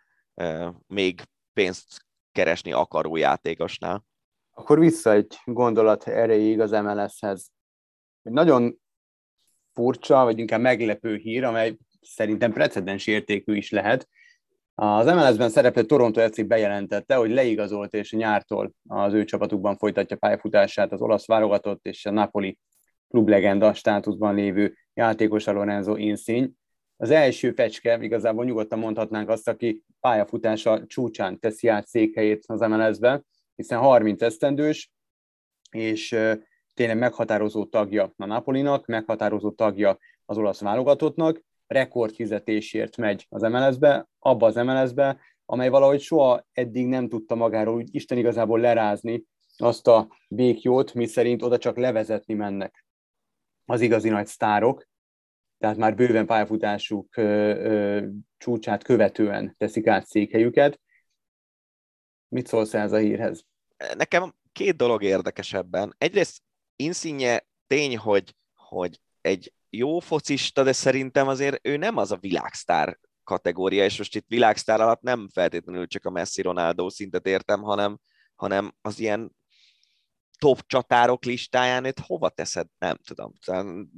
még 0.88 1.22
pénzt 1.54 2.06
keresni 2.32 2.72
akaró 2.72 3.16
játékosnál. 3.16 4.06
Akkor 4.58 4.80
vissza 4.80 5.12
egy 5.12 5.38
gondolat 5.46 6.08
erejéig 6.08 6.60
az 6.60 6.72
MLS-hez. 6.72 7.52
Egy 8.24 8.32
nagyon 8.32 8.80
furcsa, 9.74 10.24
vagy 10.24 10.40
inkább 10.40 10.62
meglepő 10.62 11.16
hír, 11.16 11.44
amely 11.44 11.78
szerintem 12.02 12.52
precedens 12.52 13.08
értékű 13.08 13.56
is 13.56 13.72
lehet. 13.72 14.08
Az 14.76 15.06
MLS-ben 15.06 15.50
szereplő 15.50 15.84
Toronto 15.84 16.30
FC 16.30 16.48
bejelentette, 16.48 17.16
hogy 17.16 17.32
leigazolt 17.32 17.94
és 17.94 18.12
nyártól 18.12 18.72
az 18.88 19.14
ő 19.14 19.24
csapatukban 19.24 19.78
folytatja 19.78 20.18
pályafutását 20.18 20.92
az 20.92 21.02
olasz 21.02 21.28
válogatott 21.28 21.86
és 21.86 22.06
a 22.06 22.12
Napoli 22.12 22.58
klublegenda 23.08 23.74
státuszban 23.74 24.36
lévő 24.36 24.78
játékos 24.94 25.46
Lorenzo 25.46 25.96
Insigne. 25.96 26.50
az 26.98 27.10
első 27.10 27.52
fecske, 27.52 27.98
igazából 28.02 28.46
nyugodtan 28.46 28.80
mondhatnánk 28.80 29.30
azt, 29.30 29.48
aki 29.48 29.84
pályafutása 30.00 30.86
csúcsán 30.86 31.40
teszi 31.40 31.68
át 31.68 31.88
székhelyét 31.88 32.44
az 32.48 32.60
MLS-be, 32.60 33.24
hiszen 33.56 33.80
30 33.80 34.22
esztendős, 34.22 34.92
és 35.72 36.18
tényleg 36.74 36.98
meghatározó 36.98 37.66
tagja 37.66 38.14
a 38.18 38.26
Napolinak, 38.26 38.86
meghatározó 38.86 39.52
tagja 39.52 39.98
az 40.26 40.38
olasz 40.38 40.62
válogatottnak, 40.62 41.42
rekordfizetésért 41.68 42.98
megy 42.98 43.26
az 43.30 43.42
MLS-be, 43.42 44.08
abba 44.20 44.46
az 44.46 44.56
MLS-be, 44.56 45.20
amely 45.46 45.70
valahogy 45.70 46.02
soha 46.02 46.46
eddig 46.52 46.88
nem 46.88 47.08
tudta 47.08 47.36
magáról 47.36 47.76
úgy 47.76 47.96
Isten 47.96 48.18
igazából 48.18 48.60
lerázni 48.60 49.24
azt 49.58 49.88
a 49.88 50.08
békjót, 50.30 50.94
mi 50.94 51.06
szerint 51.06 51.42
oda 51.42 51.58
csak 51.58 51.78
levezetni 51.78 52.34
mennek 52.34 52.86
az 53.66 53.82
igazi 53.82 54.10
nagy 54.10 54.28
sztárok, 54.28 54.88
tehát 55.58 55.78
már 55.78 55.96
bőven 55.96 56.26
pályafutásuk 56.26 57.18
ö, 57.18 57.22
ö, 57.22 58.06
csúcsát 58.38 58.84
követően 58.84 59.56
teszik 59.58 59.88
át 59.88 60.06
székhelyüket. 60.06 60.80
Mit 62.28 62.48
szólsz 62.48 62.74
ez 62.74 62.92
a 62.92 62.98
hírhez? 62.98 63.46
Nekem 63.96 64.36
két 64.52 64.76
dolog 64.76 65.04
érdekesebben. 65.04 65.96
Egyrészt 65.98 66.42
Insigne 66.76 67.46
tény, 67.68 67.98
hogy, 67.98 68.36
hogy 68.54 69.02
egy 69.22 69.54
jó 69.70 70.00
focista, 70.00 70.64
de 70.64 70.72
szerintem 70.74 71.28
azért 71.28 71.68
ő 71.68 71.78
nem 71.78 71.98
az 71.98 72.12
a 72.12 72.18
világsztár 72.18 73.00
kategória, 73.24 73.84
és 73.84 73.98
most 73.98 74.16
itt 74.16 74.28
világsztár 74.28 74.82
alatt 74.82 75.02
nem 75.02 75.30
feltétlenül 75.34 75.88
csak 75.88 76.06
a 76.06 76.10
Messi 76.10 76.42
Ronaldo 76.42 76.90
szintet 76.90 77.28
értem, 77.28 77.62
hanem, 77.62 78.00
hanem 78.36 78.76
az 78.82 79.00
ilyen 79.00 79.36
top 80.38 80.62
csatárok 80.66 81.24
listáján 81.24 81.86
itt 81.86 82.00
hova 82.00 82.30
teszed? 82.30 82.68
Nem 82.78 82.98
tudom. 82.98 83.34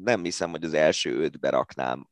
Nem 0.04 0.24
hiszem, 0.24 0.50
hogy 0.50 0.64
az 0.64 0.74
első 0.74 1.22
ötbe 1.22 1.50
raknám, 1.50 2.10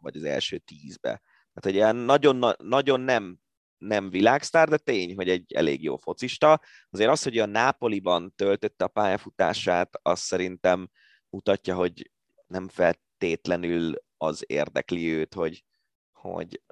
vagy 0.00 0.16
az 0.16 0.24
első 0.24 0.58
tízbe. 0.58 1.08
Tehát, 1.08 1.60
hogy 1.60 1.74
ilyen 1.74 1.96
nagyon, 1.96 2.54
nagyon 2.58 3.00
nem, 3.00 3.38
nem 3.78 4.10
világsztár, 4.10 4.68
de 4.68 4.76
tény, 4.76 5.14
hogy 5.14 5.28
egy 5.28 5.52
elég 5.52 5.82
jó 5.82 5.96
focista. 5.96 6.60
Azért 6.90 7.10
az, 7.10 7.22
hogy 7.22 7.38
a 7.38 7.46
Nápoliban 7.46 8.34
töltötte 8.34 8.84
a 8.84 8.88
pályafutását, 8.88 9.98
az 10.02 10.20
szerintem 10.20 10.90
mutatja, 11.28 11.74
hogy 11.74 12.10
nem 12.46 12.68
feltétlenül 12.68 13.94
az 14.16 14.44
érdekli 14.46 15.12
őt, 15.12 15.34
hogy, 15.34 15.64
hogy 16.12 16.62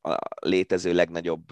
a 0.00 0.18
létező 0.46 0.92
legnagyobb 0.92 1.46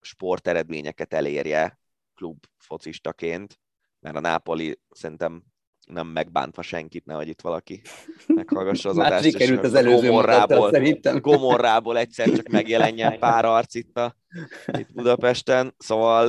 sporteredményeket 0.00 1.12
elérje 1.12 1.78
klub 2.14 2.44
focistaként, 2.56 3.60
mert 3.98 4.16
a 4.16 4.20
Nápoli 4.20 4.80
szerintem 4.90 5.44
nem 5.86 6.06
megbántva 6.06 6.62
senkit, 6.62 7.04
nehogy 7.04 7.28
itt 7.28 7.40
valaki 7.40 7.82
meghallgassa 8.26 8.88
az 8.88 8.98
adást, 8.98 9.24
és 9.24 9.50
az 9.50 9.74
előző 9.74 10.06
gomorrából, 10.06 10.70
szerintem. 10.70 11.20
gomorrából 11.20 11.98
egyszer 11.98 12.30
csak 12.30 12.48
megjelenjen 12.48 13.18
pár 13.24 13.44
arc 13.44 13.74
itt, 13.74 13.98
a, 13.98 14.16
itt 14.78 14.92
Budapesten. 14.92 15.74
Szóval, 15.78 16.26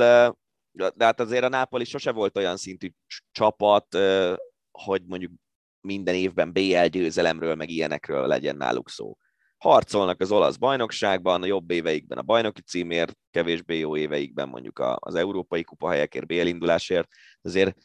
de 0.72 1.04
hát 1.04 1.20
azért 1.20 1.44
a 1.44 1.48
Nápoli 1.48 1.84
sose 1.84 2.12
volt 2.12 2.36
olyan 2.36 2.56
szintű 2.56 2.88
csapat, 3.32 3.98
hogy 4.70 5.02
mondjuk 5.06 5.32
minden 5.80 6.14
évben 6.14 6.52
BL 6.52 6.84
győzelemről, 6.84 7.54
meg 7.54 7.70
ilyenekről 7.70 8.26
legyen 8.26 8.56
náluk 8.56 8.90
szó 8.90 9.16
harcolnak 9.58 10.20
az 10.20 10.32
olasz 10.32 10.56
bajnokságban, 10.56 11.42
a 11.42 11.46
jobb 11.46 11.70
éveikben 11.70 12.18
a 12.18 12.22
bajnoki 12.22 12.60
címért, 12.60 13.16
kevésbé 13.30 13.78
jó 13.78 13.96
éveikben 13.96 14.48
mondjuk 14.48 14.82
az 14.94 15.14
európai 15.14 15.62
kupa 15.62 15.90
helyekért, 15.90 16.26
BL 16.26 16.46
indulásért. 16.46 17.08
Azért 17.42 17.76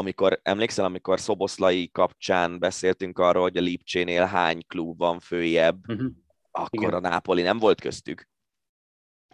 amikor, 0.00 0.40
emlékszel, 0.42 0.84
amikor 0.84 1.20
Szoboszlai 1.20 1.90
kapcsán 1.90 2.58
beszéltünk 2.58 3.18
arról, 3.18 3.42
hogy 3.42 3.56
a 3.56 3.60
Lipcsénél 3.60 4.24
hány 4.24 4.66
klub 4.66 4.98
van 4.98 5.20
följebb, 5.20 5.88
uh-huh. 5.88 6.10
akkor 6.50 6.82
Igen. 6.82 6.94
a 6.94 7.00
Nápoli 7.00 7.42
nem 7.42 7.58
volt 7.58 7.80
köztük. 7.80 8.28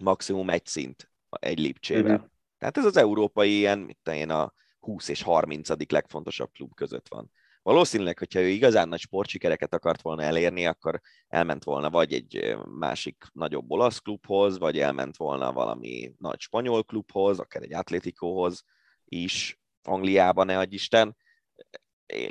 Maximum 0.00 0.50
egy 0.50 0.66
szint 0.66 1.10
egy 1.28 1.58
Lipcsével. 1.58 2.14
Uh-huh. 2.14 2.30
Tehát 2.58 2.76
ez 2.76 2.84
az 2.84 2.96
európai 2.96 3.56
ilyen, 3.56 3.78
mit 3.78 4.08
én, 4.12 4.30
a 4.30 4.52
20 4.80 5.08
és 5.08 5.22
30. 5.22 5.90
legfontosabb 5.90 6.50
klub 6.52 6.74
között 6.74 7.08
van. 7.08 7.30
Valószínűleg, 7.62 8.18
hogyha 8.18 8.40
ő 8.40 8.46
igazán 8.46 8.88
nagy 8.88 9.00
sportsikereket 9.00 9.74
akart 9.74 10.02
volna 10.02 10.22
elérni, 10.22 10.66
akkor 10.66 11.00
elment 11.28 11.64
volna 11.64 11.90
vagy 11.90 12.12
egy 12.12 12.56
másik 12.78 13.24
nagyobb 13.32 13.70
olasz 13.70 13.98
klubhoz, 13.98 14.58
vagy 14.58 14.78
elment 14.78 15.16
volna 15.16 15.52
valami 15.52 16.12
nagy 16.18 16.40
spanyol 16.40 16.84
klubhoz, 16.84 17.38
akár 17.38 17.62
egy 17.62 17.74
atlétikóhoz 17.74 18.64
is, 19.04 19.60
Angliában, 19.86 20.46
ne 20.46 20.58
adj 20.58 20.74
Isten. 20.74 21.16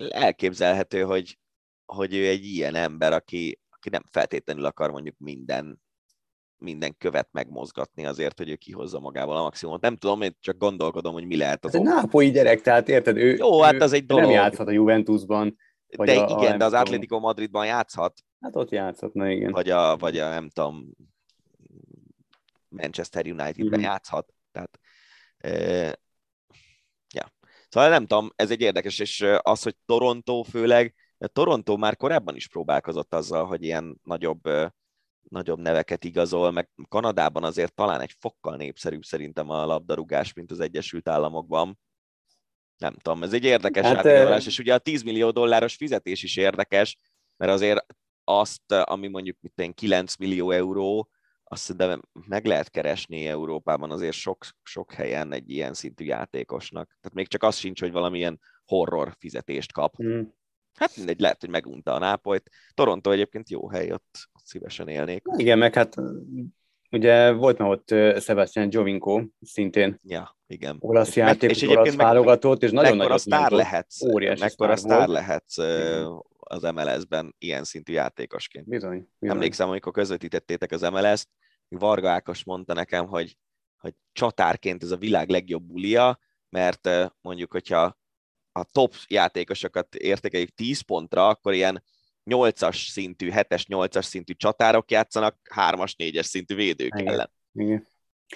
Elképzelhető, 0.10 1.02
hogy, 1.02 1.40
hogy 1.86 2.16
ő 2.16 2.28
egy 2.28 2.46
ilyen 2.46 2.76
ember, 2.76 3.14
aki, 3.14 3.60
aki 3.70 3.90
nem 3.90 4.04
feltétlenül 4.12 4.66
akar 4.66 4.92
mondjuk 4.92 5.16
minden 5.18 5.84
minden 6.58 6.98
követ 6.98 7.30
megmozgatni 7.32 8.06
azért, 8.06 8.38
hogy 8.38 8.50
ő 8.50 8.56
kihozza 8.56 9.00
magával 9.00 9.36
a 9.38 9.42
maximumot. 9.42 9.82
Nem 9.82 9.96
tudom, 9.96 10.22
én 10.22 10.38
csak 10.40 10.58
gondolkodom, 10.58 11.14
hogy 11.14 11.26
mi 11.26 11.38
lehet 11.38 11.66
az 11.66 11.72
hát 11.72 11.82
Egy 11.82 11.88
nápolyi 11.88 12.32
gyerek, 12.32 12.62
tehát 12.62 12.90
érted, 12.90 13.18
ő, 13.18 13.36
Jó, 13.36 13.62
hát 13.62 13.82
az 13.82 13.94
egy 13.94 14.06
dolog. 14.06 14.24
nem 14.24 14.34
játszhat 14.34 14.68
a 14.68 14.72
Juventusban. 14.72 15.56
Vagy 15.96 16.08
de 16.08 16.20
a, 16.20 16.40
igen, 16.40 16.54
a, 16.54 16.58
de 16.58 16.66
az 16.66 16.74
Atletico 16.74 17.20
Madridban 17.20 17.66
játszhat. 17.66 18.24
Hát 18.40 18.56
ott 18.56 18.70
játszhatna, 18.70 19.30
igen. 19.30 19.52
Vagy 19.52 19.70
a, 19.70 19.98
vagy 19.98 20.18
a 20.18 20.30
nem 20.30 20.50
tudom, 20.50 20.92
Manchester 22.70 23.26
Unitedben 23.26 23.68
mm-hmm. 23.68 23.80
játszhat. 23.80 24.34
Tehát. 24.52 24.80
Szóval 27.76 27.90
nem 27.90 28.06
tudom, 28.06 28.32
ez 28.36 28.52
egy 28.52 28.62
érdekes, 28.62 29.00
és 29.00 29.26
az, 29.42 29.64
hogy 29.64 29.76
Toronto 29.86 30.44
főleg, 30.44 30.96
Toronto 31.18 31.78
már 31.78 31.96
korábban 31.96 32.36
is 32.36 32.48
próbálkozott 32.48 33.14
azzal, 33.14 33.46
hogy 33.46 33.64
ilyen 33.64 34.00
nagyobb 34.04 34.50
nagyobb 35.30 35.60
neveket 35.60 36.04
igazol, 36.04 36.52
meg 36.52 36.70
Kanadában 36.90 37.44
azért 37.44 37.74
talán 37.74 38.02
egy 38.02 38.16
fokkal 38.20 38.56
népszerűbb 38.56 39.04
szerintem 39.04 39.50
a 39.50 39.66
labdarúgás, 39.66 40.34
mint 40.34 40.52
az 40.52 40.60
Egyesült 40.60 41.10
Államokban. 41.10 41.80
Nem 42.78 42.94
tudom, 42.94 43.24
ez 43.24 43.34
egy 43.34 43.44
érdekes 43.44 43.86
hát, 43.86 43.98
átigazolás, 43.98 44.46
és 44.46 44.60
ugye 44.60 44.74
a 44.74 44.78
10 44.78 45.02
millió 45.02 45.32
dolláros 45.32 45.76
fizetés 45.76 46.24
is 46.24 46.38
érdekes, 46.38 46.98
mert 47.38 47.52
azért 47.52 47.86
azt, 48.24 48.72
ami 48.72 49.08
mondjuk 49.08 49.38
mint 49.42 49.60
én 49.60 49.74
9 49.74 50.16
millió 50.16 50.52
euró, 50.52 51.10
azt 51.48 51.76
de 51.76 52.00
meg 52.28 52.46
lehet 52.46 52.70
keresni 52.70 53.28
Európában 53.28 53.92
azért 53.92 54.16
sok, 54.16 54.46
sok 54.64 54.94
helyen 54.94 55.34
egy 55.34 55.50
ilyen 55.50 55.74
szintű 55.74 56.06
játékosnak. 56.06 56.88
Tehát 56.88 57.14
még 57.14 57.28
csak 57.28 57.44
az 57.44 57.56
sincs, 57.56 57.80
hogy 57.80 57.92
valamilyen 57.92 58.40
horror 58.66 59.16
fizetést 59.20 59.72
kap. 59.72 60.04
Mm. 60.04 60.22
Hát 60.74 60.98
mindegy, 60.98 61.20
lehet, 61.20 61.42
hogy 61.42 61.50
megunta 61.50 61.94
a 61.94 62.00
Nápolyt. 62.00 62.50
Toronto 62.74 63.12
egyébként 63.12 63.50
jó 63.50 63.70
hely, 63.70 63.92
ott, 63.92 64.30
ott 64.34 64.46
szívesen 64.46 64.88
élnék. 64.88 65.24
Igen, 65.38 65.58
meg 65.58 65.74
hát 65.74 65.96
ugye 66.92 67.32
volt 67.32 67.58
már 67.58 67.70
ott 67.70 67.88
Sebastian 68.22 68.68
Jovinko, 68.72 69.22
szintén 69.42 70.00
ja, 70.04 70.38
igen. 70.48 70.78
olasz 70.80 71.08
és 71.08 71.16
játék, 71.16 71.50
és 71.50 71.62
olasz 71.62 71.96
válogatott, 71.96 72.64
és 72.64 72.72
nagyon 72.72 72.98
nagy 72.98 73.20
sztár 73.20 73.52
lehetsz, 73.52 74.02
óriási 74.02 74.42
mekkora 74.42 74.76
sztár, 74.76 74.94
sztár 74.94 75.08
lehetsz 75.08 75.58
az 76.48 76.62
MLS-ben 76.62 77.36
ilyen 77.38 77.64
szintű 77.64 77.94
játékosként. 77.94 78.68
Bizony, 78.68 79.10
bizony. 79.20 79.36
Emlékszem, 79.36 79.70
amikor 79.70 79.92
közvetítettétek 79.92 80.72
az 80.72 80.82
MLS-t, 80.82 81.30
Varga 81.68 82.10
Ákos 82.10 82.44
mondta 82.44 82.74
nekem, 82.74 83.08
hogy, 83.08 83.38
hogy 83.78 83.94
csatárként 84.12 84.84
ez 84.84 84.92
a 84.92 84.98
világ 84.98 85.30
legjobb 85.30 85.64
bulia, 85.64 86.20
mert 86.50 86.90
mondjuk, 87.22 87.52
hogyha 87.52 87.98
a 88.52 88.64
top 88.64 88.94
játékosokat 89.08 89.96
értékeljük 89.96 90.50
10 90.50 90.82
pontra, 90.82 91.28
akkor 91.28 91.54
ilyen 91.54 91.84
8-as 92.26 92.90
szintű, 92.90 93.30
7-es, 93.32 93.64
8-as 93.68 94.04
szintű 94.04 94.34
csatárok 94.34 94.92
játszanak 94.92 95.38
3-as, 95.56 95.94
4-es 95.98 96.24
szintű 96.24 96.56
védők 96.56 97.00
Igen. 97.00 97.14
ellen. 97.14 97.32
Igen. 97.54 97.88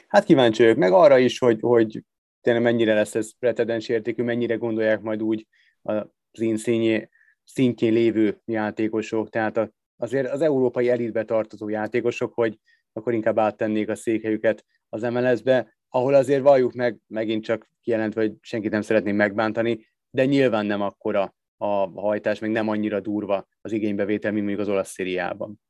Hát 0.08 0.24
kíváncsi 0.24 0.62
vagyok, 0.64 0.78
meg 0.78 0.92
arra 0.92 1.18
is, 1.18 1.40
hogy, 1.40 1.60
hogy 1.62 2.04
tényleg 2.42 2.64
mennyire 2.64 2.94
lesz 2.94 3.16
ez 3.16 3.38
precedens 3.40 3.88
értékű, 3.88 4.24
mennyire 4.24 4.56
gondolják 4.56 5.02
majd 5.02 5.24
úgy 5.24 5.48
az 5.82 6.42
inszínjé 6.42 7.10
szintjén 7.54 7.94
lévő 7.94 8.42
játékosok, 8.46 9.30
tehát 9.30 9.72
azért 9.98 10.32
az 10.32 10.42
európai 10.42 10.90
elitbe 10.90 11.24
tartozó 11.24 11.70
játékosok, 11.70 12.34
hogy 12.34 12.60
akkor 12.94 13.14
inkább 13.14 13.40
áttennék 13.40 13.90
a 13.90 13.96
székhelyüket 13.96 14.66
az 14.90 15.02
MLS-be, 15.02 15.78
ahol 15.90 16.14
azért 16.14 16.42
valljuk 16.42 16.74
meg, 16.74 16.98
megint 17.08 17.44
csak 17.44 17.70
kijelentve, 17.82 18.22
hogy 18.22 18.34
senkit 18.42 18.72
nem 18.72 18.82
szeretném 18.82 19.16
megbántani, 19.16 19.88
de 20.10 20.26
nyilván 20.26 20.66
nem 20.66 20.82
akkora 20.82 21.36
a 21.58 22.02
hajtás, 22.02 22.40
meg 22.40 22.52
nem 22.52 22.68
annyira 22.68 23.00
durva 23.00 23.48
az 23.62 23.72
igénybevétel, 23.72 24.32
mint 24.32 24.46
mondjuk 24.46 24.68
az 24.68 24.74
olasz 24.74 24.92
szériában. 24.92 25.62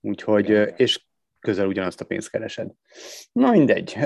Úgyhogy, 0.00 0.48
és 0.76 1.04
közel 1.40 1.66
ugyanazt 1.66 2.00
a 2.00 2.04
pénzt 2.04 2.30
keresed. 2.30 2.70
Na 3.32 3.50
mindegy. 3.50 3.96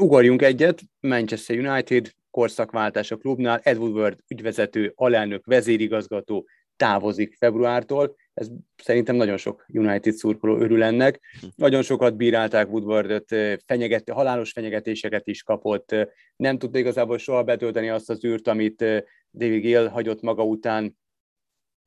Ugorjunk 0.00 0.42
egyet. 0.42 0.80
Manchester 1.00 1.58
United, 1.58 2.10
korszakváltás 2.30 3.10
a 3.10 3.16
klubnál, 3.16 3.60
Ed 3.62 3.76
Woodward 3.76 4.18
ügyvezető, 4.28 4.92
alelnök, 4.94 5.44
vezérigazgató 5.44 6.46
távozik 6.76 7.34
februártól. 7.34 8.16
Ez 8.34 8.48
szerintem 8.76 9.16
nagyon 9.16 9.36
sok 9.36 9.64
United 9.68 10.14
szurkoló 10.14 10.56
örül 10.56 10.82
ennek. 10.82 11.20
Nagyon 11.56 11.82
sokat 11.82 12.16
bírálták 12.16 12.70
Woodwardot, 12.70 13.28
fenyeget, 13.66 14.10
halálos 14.10 14.52
fenyegetéseket 14.52 15.26
is 15.26 15.42
kapott, 15.42 15.94
nem 16.36 16.58
tudta 16.58 16.78
igazából 16.78 17.18
soha 17.18 17.42
betölteni 17.42 17.88
azt 17.88 18.10
az 18.10 18.24
űrt, 18.24 18.48
amit 18.48 18.84
David 19.32 19.60
Gill 19.60 19.88
hagyott 19.88 20.22
maga 20.22 20.44
után. 20.44 20.96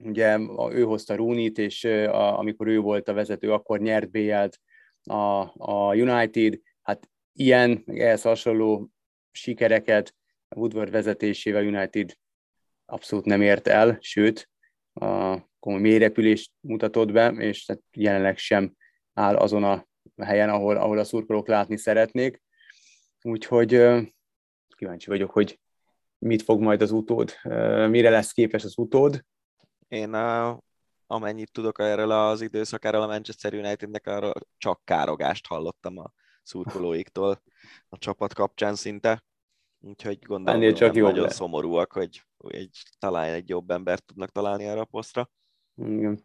ugye 0.04 0.38
ő 0.72 0.84
hozta 0.84 1.16
Rooney-t, 1.16 1.58
és 1.58 1.84
a, 1.84 2.40
amikor 2.40 2.68
ő 2.68 2.80
volt 2.80 3.08
a 3.08 3.14
vezető, 3.14 3.52
akkor 3.52 3.80
nyert 3.80 4.12
bl 4.12 4.32
a, 5.04 5.40
a 5.58 5.96
United, 5.96 6.60
hát 6.82 7.10
ilyen, 7.40 7.84
meg 7.86 8.00
ehhez 8.00 8.22
hasonló 8.22 8.90
sikereket 9.32 10.16
a 10.48 10.58
Woodward 10.58 10.92
vezetésével 10.92 11.66
United 11.66 12.14
abszolút 12.86 13.26
nem 13.26 13.42
ért 13.42 13.68
el, 13.68 13.98
sőt, 14.00 14.50
a 14.94 15.40
komoly 15.60 15.80
mélyrepülést 15.80 16.52
mutatott 16.60 17.12
be, 17.12 17.30
és 17.30 17.66
hát 17.68 17.80
jelenleg 17.92 18.38
sem 18.38 18.76
áll 19.14 19.36
azon 19.36 19.64
a 19.64 19.88
helyen, 20.18 20.50
ahol, 20.50 20.78
ahol 20.78 20.98
a 20.98 21.04
szurkolók 21.04 21.48
látni 21.48 21.78
szeretnék. 21.78 22.42
Úgyhogy 23.22 23.70
kíváncsi 24.76 25.10
vagyok, 25.10 25.32
hogy 25.32 25.60
mit 26.18 26.42
fog 26.42 26.62
majd 26.62 26.82
az 26.82 26.92
utód, 26.92 27.34
mire 27.90 28.10
lesz 28.10 28.32
képes 28.32 28.64
az 28.64 28.78
utód. 28.78 29.26
Én 29.88 30.14
a, 30.14 30.60
amennyit 31.08 31.52
tudok 31.52 31.80
erről 31.80 32.12
az 32.12 32.42
időszakáról 32.42 33.02
a 33.02 33.08
Manchester 33.08 33.54
Unitednek, 33.54 34.08
arról 34.08 34.34
csak 34.58 34.82
károgást 34.84 35.48
hallottam 35.48 35.98
a 35.98 36.12
szurkolóiktól 36.48 37.42
a 37.90 37.98
csapat 37.98 38.34
kapcsán 38.34 38.76
szinte. 38.76 39.24
Úgyhogy 39.80 40.20
gondolom, 40.20 40.62
hogy 40.62 40.76
csak 40.76 40.94
nagyon 40.94 41.20
le. 41.20 41.30
szomorúak, 41.30 41.92
hogy, 41.92 42.24
hogy 42.38 42.56
egy, 42.56 42.84
talán 43.00 43.34
egy 43.34 43.50
jobb 43.50 43.70
embert 43.70 44.06
tudnak 44.06 44.30
találni 44.30 44.64
erre 44.64 44.80
a 44.80 44.86
posztra. 44.86 45.30
Igen. 45.76 46.20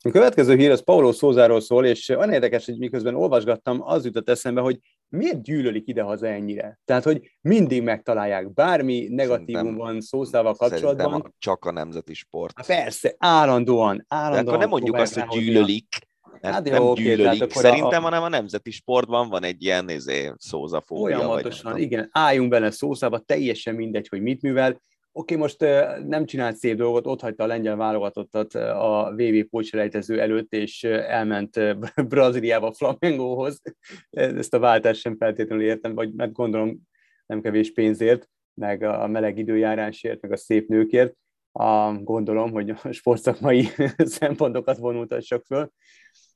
A 0.00 0.10
következő 0.10 0.56
hír 0.56 0.70
az 0.70 0.84
Paulo 0.84 1.12
Szózáról 1.12 1.60
szól, 1.60 1.86
és 1.86 2.08
olyan 2.08 2.32
érdekes, 2.32 2.64
hogy 2.64 2.78
miközben 2.78 3.14
olvasgattam, 3.14 3.82
az 3.82 4.04
jutott 4.04 4.28
eszembe, 4.28 4.60
hogy 4.60 4.78
miért 5.08 5.42
gyűlölik 5.42 5.88
idehaza 5.88 6.26
ennyire? 6.26 6.78
Tehát, 6.84 7.04
hogy 7.04 7.36
mindig 7.40 7.82
megtalálják, 7.82 8.52
bármi 8.52 9.08
negatívum 9.08 9.74
van 9.74 10.00
szószával 10.00 10.54
kapcsolatban. 10.54 11.20
A, 11.20 11.32
csak 11.38 11.64
a 11.64 11.70
nemzeti 11.70 12.14
sport. 12.14 12.56
Há 12.56 12.64
persze, 12.66 13.14
állandóan, 13.18 14.04
állandóan. 14.08 14.44
De 14.44 14.50
akkor 14.50 14.60
nem 14.60 14.68
mondjuk 14.68 14.96
azt, 14.96 15.18
hogy 15.18 15.40
gyűlölik, 15.40 16.08
mert 16.40 16.54
hát 16.54 16.68
jó, 16.68 16.72
nem 16.72 16.82
oké, 16.82 17.02
gyűlölik. 17.02 17.50
Szerintem, 17.50 18.00
a... 18.02 18.04
hanem 18.04 18.22
a 18.22 18.28
nemzeti 18.28 18.70
sportban 18.70 19.28
van 19.28 19.44
egy 19.44 19.62
ilyen 19.62 19.88
izé, 19.88 20.32
szózafóbia. 20.36 21.16
Folyamatosan, 21.16 21.78
igen, 21.78 22.08
álljunk 22.12 22.50
bele 22.50 22.70
szószába, 22.70 23.18
teljesen 23.18 23.74
mindegy, 23.74 24.08
hogy 24.08 24.20
mit 24.20 24.42
művel, 24.42 24.80
Oké, 25.12 25.36
most 25.36 25.60
nem 26.06 26.24
csinált 26.24 26.56
szép 26.56 26.76
dolgot, 26.76 27.06
ott 27.06 27.20
hagyta 27.20 27.44
a 27.44 27.46
lengyel 27.46 27.76
válogatottat 27.76 28.54
a 28.54 29.12
VB 29.16 29.48
pócselejtező 29.48 30.20
előtt, 30.20 30.52
és 30.52 30.84
elment 30.84 31.60
Brazíliába 32.08 32.72
Flamengohoz. 32.72 33.62
Ezt 34.10 34.54
a 34.54 34.58
váltást 34.58 35.00
sem 35.00 35.16
feltétlenül 35.16 35.64
értem, 35.64 35.94
vagy 35.94 36.12
mert 36.12 36.32
gondolom 36.32 36.80
nem 37.26 37.40
kevés 37.40 37.72
pénzért, 37.72 38.28
meg 38.54 38.82
a 38.82 39.06
meleg 39.06 39.38
időjárásért, 39.38 40.20
meg 40.20 40.32
a 40.32 40.36
szép 40.36 40.68
nőkért. 40.68 41.14
A, 41.52 41.92
gondolom, 41.92 42.50
hogy 42.50 42.70
a 42.70 42.92
sportszakmai 42.92 43.68
szempontokat 43.96 44.78
vonultassak 44.78 45.44
föl, 45.44 45.72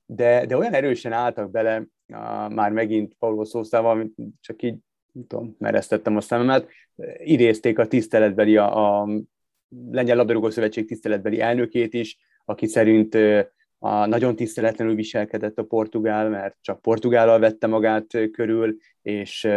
de, 0.06 0.46
de 0.46 0.56
olyan 0.56 0.74
erősen 0.74 1.12
álltak 1.12 1.50
bele 1.50 1.86
a, 2.06 2.48
már 2.48 2.72
megint 2.72 3.14
Paulo 3.18 3.44
Szószával, 3.44 4.10
csak 4.40 4.62
így 4.62 4.76
nem 5.12 5.26
tudom, 5.26 5.56
meresztettem 5.58 6.16
a 6.16 6.20
szememet, 6.20 6.68
idézték 7.16 7.78
a 7.78 7.86
tiszteletbeli, 7.86 8.56
a, 8.56 9.00
a 9.00 9.08
Lengyel 9.90 10.16
Labdarúgó 10.16 10.50
Szövetség 10.50 10.86
tiszteletbeli 10.86 11.40
elnökét 11.40 11.94
is, 11.94 12.18
aki 12.44 12.66
szerint 12.66 13.14
a, 13.78 14.06
nagyon 14.06 14.36
tiszteletlenül 14.36 14.94
viselkedett 14.94 15.58
a 15.58 15.64
portugál, 15.64 16.28
mert 16.28 16.56
csak 16.60 16.82
portugállal 16.82 17.38
vette 17.38 17.66
magát 17.66 18.06
körül, 18.32 18.76
és 19.02 19.48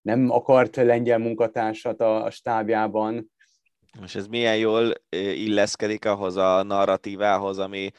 nem 0.00 0.30
akart 0.30 0.76
lengyel 0.76 1.18
munkatársat 1.18 2.00
a, 2.00 2.24
a 2.24 2.30
stábjában. 2.30 3.32
És 4.04 4.14
ez 4.14 4.26
milyen 4.26 4.56
jól 4.56 4.92
illeszkedik 5.34 6.04
ahhoz 6.04 6.36
a 6.36 6.62
narratívához, 6.62 7.58
ami 7.58 7.90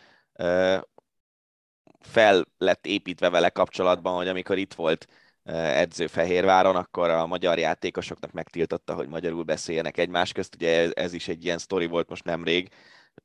fel 2.07 2.45
lett 2.57 2.85
építve 2.85 3.29
vele 3.29 3.49
kapcsolatban, 3.49 4.15
hogy 4.15 4.27
amikor 4.27 4.57
itt 4.57 4.73
volt 4.73 5.07
edző 5.43 6.07
Fehérváron, 6.07 6.75
akkor 6.75 7.09
a 7.09 7.25
magyar 7.25 7.57
játékosoknak 7.57 8.31
megtiltotta, 8.31 8.93
hogy 8.93 9.07
magyarul 9.07 9.43
beszéljenek 9.43 9.97
egymás 9.97 10.31
közt. 10.31 10.55
Ugye 10.55 10.91
ez 10.91 11.13
is 11.13 11.27
egy 11.27 11.45
ilyen 11.45 11.57
sztori 11.57 11.85
volt 11.85 12.09
most 12.09 12.23
nemrég, 12.23 12.69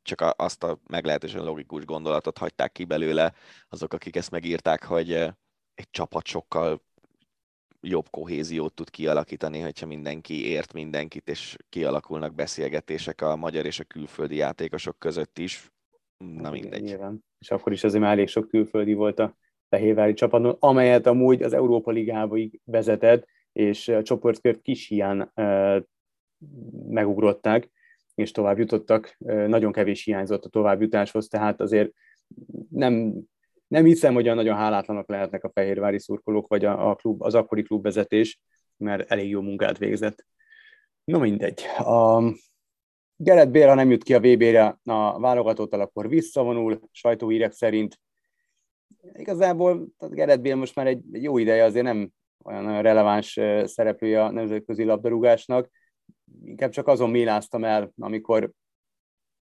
csak 0.03 0.35
azt 0.37 0.63
a 0.63 0.79
meglehetősen 0.87 1.45
logikus 1.45 1.85
gondolatot 1.85 2.39
hagyták 2.39 2.73
ki 2.73 2.85
belőle 2.85 3.35
azok, 3.69 3.93
akik 3.93 4.17
ezt 4.17 4.31
megírták, 4.31 4.85
hogy 4.85 5.13
egy 5.75 5.91
csapat 5.91 6.27
sokkal 6.27 6.83
jobb 7.81 8.11
kohéziót 8.11 8.75
tud 8.75 8.91
kialakítani, 8.91 9.61
hogyha 9.61 9.87
mindenki 9.87 10.47
ért 10.47 10.73
mindenkit, 10.73 11.29
és 11.29 11.57
kialakulnak 11.69 12.35
beszélgetések 12.35 13.21
a 13.21 13.37
magyar 13.37 13.67
és 13.67 13.81
a 13.81 13.85
külföldi 13.85 14.37
játékosok 14.37 14.99
között 14.99 15.39
is. 15.39 15.71
Na 16.37 16.51
mindegy. 16.51 16.83
Nyilván. 16.83 17.25
És 17.39 17.51
akkor 17.51 17.73
is 17.73 17.85
azért 17.85 18.03
már 18.03 18.13
elég 18.13 18.29
sok 18.29 18.49
külföldi 18.49 18.95
volt 18.95 19.19
a 19.19 19.37
Fehérvári 19.69 20.13
csapaton, 20.13 20.57
amelyet 20.59 21.07
amúgy 21.07 21.43
az 21.43 21.53
Európa 21.53 21.91
Ligába 21.91 22.37
vezetett, 22.65 23.27
és 23.53 23.89
a 23.89 24.03
csoportkört 24.03 24.63
kis 24.63 24.89
hián 24.89 25.33
megugrották, 26.89 27.71
és 28.15 28.31
tovább 28.31 28.59
jutottak. 28.59 29.17
Nagyon 29.27 29.73
kevés 29.73 30.05
hiányzott 30.05 30.45
a 30.45 30.49
továbbjutáshoz, 30.49 31.29
tehát 31.29 31.61
azért 31.61 31.93
nem, 32.71 33.15
nem 33.67 33.85
hiszem, 33.85 34.15
hogy 34.15 34.25
olyan 34.25 34.37
nagyon 34.37 34.57
hálátlanak 34.57 35.09
lehetnek 35.09 35.45
a 35.45 35.51
fehérvári 35.55 35.99
szurkolók, 35.99 36.49
vagy 36.49 36.65
a, 36.65 36.91
a 36.91 36.95
klub, 36.95 37.23
az 37.23 37.35
akkori 37.35 37.63
klubvezetés, 37.63 38.41
mert 38.77 39.11
elég 39.11 39.29
jó 39.29 39.41
munkát 39.41 39.79
végzett. 39.79 40.27
No 41.05 41.19
mindegy. 41.19 41.63
A 41.79 42.23
Gerett 43.23 43.51
Bél, 43.51 43.69
ha 43.69 43.75
nem 43.75 43.91
jut 43.91 44.03
ki 44.03 44.15
a 44.15 44.21
VB-re 44.21 44.79
a 44.85 45.21
válogatottal, 45.21 45.81
akkor 45.81 46.09
visszavonul, 46.09 46.81
sajtóhírek 46.91 47.53
szerint 47.53 48.01
igazából 49.13 49.89
Gerett 49.99 50.41
Bél 50.41 50.55
most 50.55 50.75
már 50.75 50.87
egy, 50.87 51.03
egy 51.13 51.23
jó 51.23 51.39
ideje 51.39 51.65
azért 51.65 51.85
nem 51.85 52.11
olyan 52.45 52.65
nagyon 52.65 52.83
releváns 52.83 53.41
szereplője 53.65 54.25
a 54.25 54.31
nemzetközi 54.31 54.85
labdarúgásnak. 54.85 55.71
Inkább 56.45 56.71
csak 56.71 56.87
azon 56.87 57.11
méláztam 57.11 57.65
el, 57.65 57.93
amikor 57.97 58.51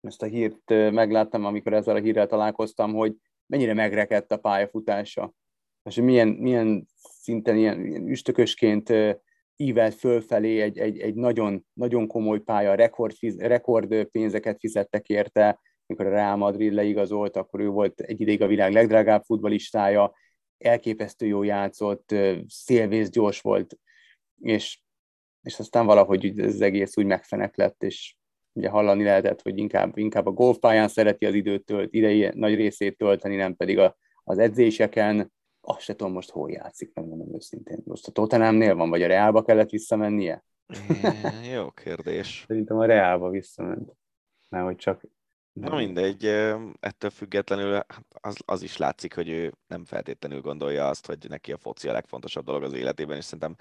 ezt 0.01 0.23
a 0.23 0.27
hírt 0.27 0.71
megláttam, 0.91 1.45
amikor 1.45 1.73
ezzel 1.73 1.97
a 1.97 2.01
hírrel 2.01 2.27
találkoztam, 2.27 2.95
hogy 2.95 3.15
mennyire 3.47 3.75
megrekedt 3.75 4.33
a 4.33 4.37
pályafutása. 4.37 5.33
És 5.83 5.97
milyen, 5.97 6.29
milyen 6.29 6.87
szinten 6.97 7.57
ilyen, 7.57 7.87
ilyen 7.87 8.09
üstökösként 8.09 8.93
ívelt 9.57 9.95
fölfelé 9.95 10.61
egy, 10.61 10.79
egy, 10.79 10.99
egy 10.99 11.15
nagyon, 11.15 11.67
nagyon 11.73 12.07
komoly 12.07 12.41
pálya, 12.41 12.75
rekord, 12.75 13.15
rekord 13.39 14.05
pénzeket 14.05 14.57
fizettek 14.59 15.09
érte, 15.09 15.61
mikor 15.87 16.07
a 16.07 16.11
Real 16.11 16.37
Madrid 16.37 16.73
leigazolt, 16.73 17.37
akkor 17.37 17.61
ő 17.61 17.69
volt 17.69 18.01
egy 18.01 18.21
ideig 18.21 18.43
a 18.43 18.47
világ 18.47 18.73
legdrágább 18.73 19.23
futbalistája, 19.23 20.13
elképesztő 20.59 21.27
jó 21.27 21.43
játszott, 21.43 22.15
szélvész 22.47 23.11
gyors 23.11 23.41
volt, 23.41 23.79
és, 24.41 24.81
és 25.43 25.59
aztán 25.59 25.87
valahogy 25.87 26.41
ez 26.41 26.61
egész 26.61 26.97
úgy 26.97 27.07
megfenek 27.07 27.57
lett, 27.57 27.83
és 27.83 28.17
ugye 28.53 28.69
hallani 28.69 29.05
lehetett, 29.05 29.43
hogy 29.43 29.59
inkább, 29.59 29.99
inkább 29.99 30.27
a 30.27 30.31
golfpályán 30.31 30.89
szereti 30.89 31.27
az 31.27 31.35
időt 31.35 31.65
tölt, 31.65 31.93
idei 31.93 32.31
nagy 32.35 32.55
részét 32.55 32.97
tölteni, 32.97 33.37
nem 33.37 33.57
pedig 33.57 33.79
a, 33.79 33.97
az 34.25 34.39
edzéseken. 34.39 35.33
Azt 35.69 35.81
se 35.81 35.95
tudom 35.95 36.13
most 36.13 36.31
hol 36.31 36.51
játszik, 36.51 36.95
megmondom 36.95 37.35
őszintén. 37.35 37.83
Most 37.85 38.07
a 38.07 38.13
Tottenhamnél 38.13 38.75
van, 38.75 38.91
vagy 38.91 39.03
a 39.03 39.07
Reálba 39.07 39.43
kellett 39.43 39.71
visszamennie? 39.71 40.45
É, 41.43 41.49
jó 41.51 41.71
kérdés. 41.85 42.45
Szerintem 42.47 42.79
a 42.79 42.85
Reálba 42.85 43.31
visszament. 43.31 43.93
Mert 44.49 44.65
hogy 44.65 44.77
csak 44.77 45.03
Na 45.53 45.77
mindegy, 45.77 46.25
ettől 46.81 47.11
függetlenül 47.11 47.73
hát 47.73 48.07
az, 48.21 48.37
az 48.45 48.63
is 48.63 48.77
látszik, 48.77 49.15
hogy 49.15 49.29
ő 49.29 49.55
nem 49.67 49.85
feltétlenül 49.85 50.41
gondolja 50.41 50.89
azt, 50.89 51.07
hogy 51.07 51.27
neki 51.29 51.53
a 51.53 51.57
foci 51.57 51.89
a 51.89 51.93
legfontosabb 51.93 52.45
dolog 52.45 52.63
az 52.63 52.73
életében, 52.73 53.17
és 53.17 53.25
szerintem 53.25 53.57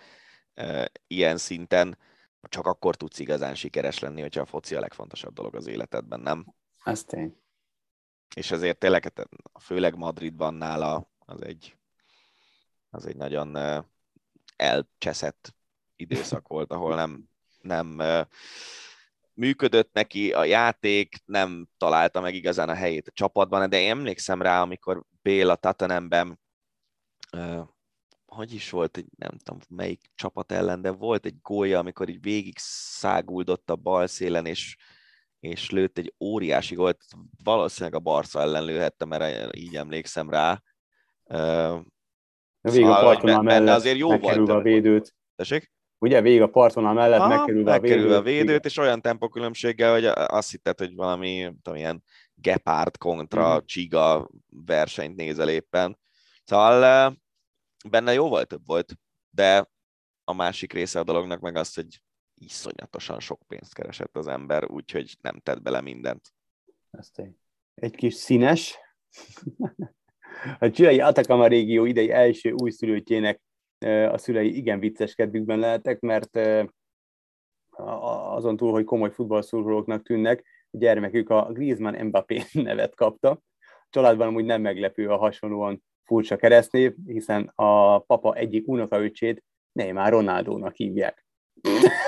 e, 0.53 0.91
ilyen 1.07 1.37
szinten 1.37 1.97
csak 2.41 2.67
akkor 2.67 2.95
tudsz 2.95 3.19
igazán 3.19 3.55
sikeres 3.55 3.99
lenni, 3.99 4.21
hogyha 4.21 4.41
a 4.41 4.45
foci 4.45 4.75
a 4.75 4.79
legfontosabb 4.79 5.33
dolog 5.33 5.55
az 5.55 5.67
életedben, 5.67 6.19
nem? 6.19 6.45
Ez 6.83 7.03
tény. 7.03 7.37
És 8.35 8.51
ezért 8.51 8.77
tényleg, 8.77 9.03
hát, 9.03 9.29
főleg 9.59 9.97
Madridban 9.97 10.53
nála 10.53 11.09
az 11.19 11.41
egy, 11.41 11.77
az 12.95 13.05
egy 13.05 13.15
nagyon 13.15 13.57
elcseszett 14.55 15.55
időszak 15.95 16.47
volt, 16.47 16.71
ahol 16.71 16.95
nem, 16.95 17.29
nem 17.61 18.01
működött 19.33 19.93
neki 19.93 20.33
a 20.33 20.43
játék, 20.43 21.15
nem 21.25 21.67
találta 21.77 22.21
meg 22.21 22.35
igazán 22.35 22.69
a 22.69 22.73
helyét 22.73 23.07
a 23.07 23.11
csapatban, 23.11 23.69
de 23.69 23.79
én 23.79 23.89
emlékszem 23.89 24.41
rá, 24.41 24.61
amikor 24.61 25.03
Béla 25.21 25.55
Tatanemben 25.55 26.39
hogy 28.25 28.53
is 28.53 28.69
volt, 28.69 29.03
nem 29.17 29.37
tudom 29.37 29.61
melyik 29.69 30.11
csapat 30.15 30.51
ellen, 30.51 30.81
de 30.81 30.89
volt 30.91 31.25
egy 31.25 31.41
gólya, 31.41 31.79
amikor 31.79 32.09
így 32.09 32.21
végig 32.21 32.57
száguldott 32.57 33.69
a 33.69 33.75
bal 33.75 34.07
szélen, 34.07 34.45
és, 34.45 34.77
és 35.39 35.69
lőtt 35.69 35.97
egy 35.97 36.13
óriási 36.19 36.75
gólt, 36.75 37.01
valószínűleg 37.43 37.95
a 37.95 37.99
Barca 37.99 38.41
ellen 38.41 38.63
lőhette, 38.63 39.05
mert 39.05 39.55
így 39.55 39.75
emlékszem 39.75 40.29
rá. 40.29 40.61
Végig 42.71 42.81
szóval, 42.81 42.99
a 42.99 43.03
parton 43.03 43.43
mellett 43.43 43.75
azért 43.75 43.97
jó 43.97 44.17
volt. 44.17 44.49
a 44.49 44.61
védőt. 44.61 45.15
Tessék? 45.35 45.73
ugye 46.05 46.21
végig 46.21 46.41
a 46.41 46.49
partvonal 46.49 46.93
mellett 46.93 47.19
ha, 47.19 47.27
megkerülve, 47.27 47.71
megkerülve 47.71 48.15
a 48.15 48.21
védőt, 48.21 48.41
a 48.41 48.45
védőt, 48.45 48.65
és 48.65 48.77
olyan 48.77 49.01
tempokülönbséggel, 49.01 49.91
hogy 49.91 50.05
azt 50.15 50.51
hitted, 50.51 50.79
hogy 50.79 50.95
valami 50.95 51.51
tudom, 51.61 51.79
ilyen 51.79 52.03
Gepard 52.33 52.97
kontra 52.97 53.55
Mhm. 53.55 53.65
Csiga 53.65 54.29
versenyt 54.49 55.15
nézel 55.15 55.49
éppen. 55.49 55.99
Szóval 56.43 57.15
benne 57.89 58.13
jóval 58.13 58.45
több 58.45 58.65
volt, 58.65 58.93
de 59.29 59.69
a 60.23 60.33
másik 60.33 60.73
része 60.73 60.99
a 60.99 61.03
dolognak 61.03 61.39
meg 61.39 61.55
az, 61.55 61.73
hogy 61.73 62.01
iszonyatosan 62.33 63.19
sok 63.19 63.41
pénzt 63.47 63.73
keresett 63.73 64.15
az 64.17 64.27
ember, 64.27 64.71
úgyhogy 64.71 65.17
nem 65.21 65.39
tett 65.39 65.61
bele 65.61 65.81
mindent. 65.81 66.33
Ezt 66.91 67.21
egy 67.75 67.95
kis 67.95 68.13
színes. 68.13 68.77
A 70.59 70.69
csilei 70.69 70.99
Atacama 70.99 71.47
régió 71.47 71.85
idei 71.85 72.11
első 72.11 72.51
újszülöttjének 72.51 73.41
a 74.11 74.17
szülei 74.17 74.57
igen 74.57 74.79
vicces 74.79 75.15
kedvükben 75.15 75.59
lehetek, 75.59 75.99
mert 75.99 76.39
azon 78.35 78.57
túl, 78.57 78.71
hogy 78.71 78.83
komoly 78.83 79.11
futballszurkolóknak 79.11 80.03
tűnnek, 80.03 80.43
a 80.71 80.77
gyermekük 80.77 81.29
a 81.29 81.51
Griezmann 81.51 82.05
Mbappé 82.05 82.41
nevet 82.53 82.95
kapta. 82.95 83.29
A 83.59 83.87
családban 83.89 84.27
amúgy 84.27 84.45
nem 84.45 84.61
meglepő 84.61 85.09
a 85.09 85.17
hasonlóan 85.17 85.83
furcsa 86.03 86.35
keresztnév, 86.35 86.93
hiszen 87.05 87.51
a 87.55 87.99
papa 87.99 88.35
egyik 88.35 88.67
unokaöcsét 88.67 89.43
Neymar 89.71 90.09
Ronaldónak 90.09 90.75
hívják. 90.75 91.25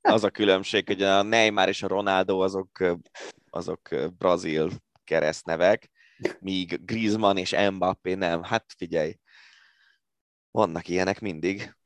Az 0.00 0.24
a 0.24 0.30
különbség, 0.30 0.86
hogy 0.86 1.02
a 1.02 1.22
Neymar 1.22 1.68
és 1.68 1.82
a 1.82 1.88
Ronaldo 1.88 2.38
azok, 2.38 2.70
azok 3.50 3.80
brazil 4.18 4.68
keresztnevek, 5.04 5.90
míg 6.40 6.84
Griezmann 6.84 7.36
és 7.36 7.56
Mbappé 7.70 8.14
nem. 8.14 8.42
Hát 8.42 8.64
figyelj, 8.76 9.18
vannak 10.50 10.88
ilyenek 10.88 11.20
mindig. 11.20 11.76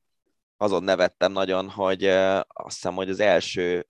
Azon 0.57 0.83
nevettem 0.83 1.33
nagyon, 1.33 1.69
hogy 1.69 2.05
ö, 2.05 2.41
azt 2.47 2.75
hiszem, 2.75 2.95
hogy 2.95 3.11
az 3.11 3.21
első 3.21 3.87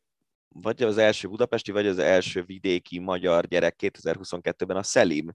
vagy 0.49 0.83
az 0.83 0.99
első 0.99 1.29
budapesti, 1.29 1.73
vagy 1.73 1.87
az 1.87 1.99
első 1.99 2.43
vidéki 2.43 2.99
magyar 2.99 3.47
gyerek 3.47 3.77
2022-ben 3.79 4.77
a 4.77 4.83
Szelim 4.83 5.35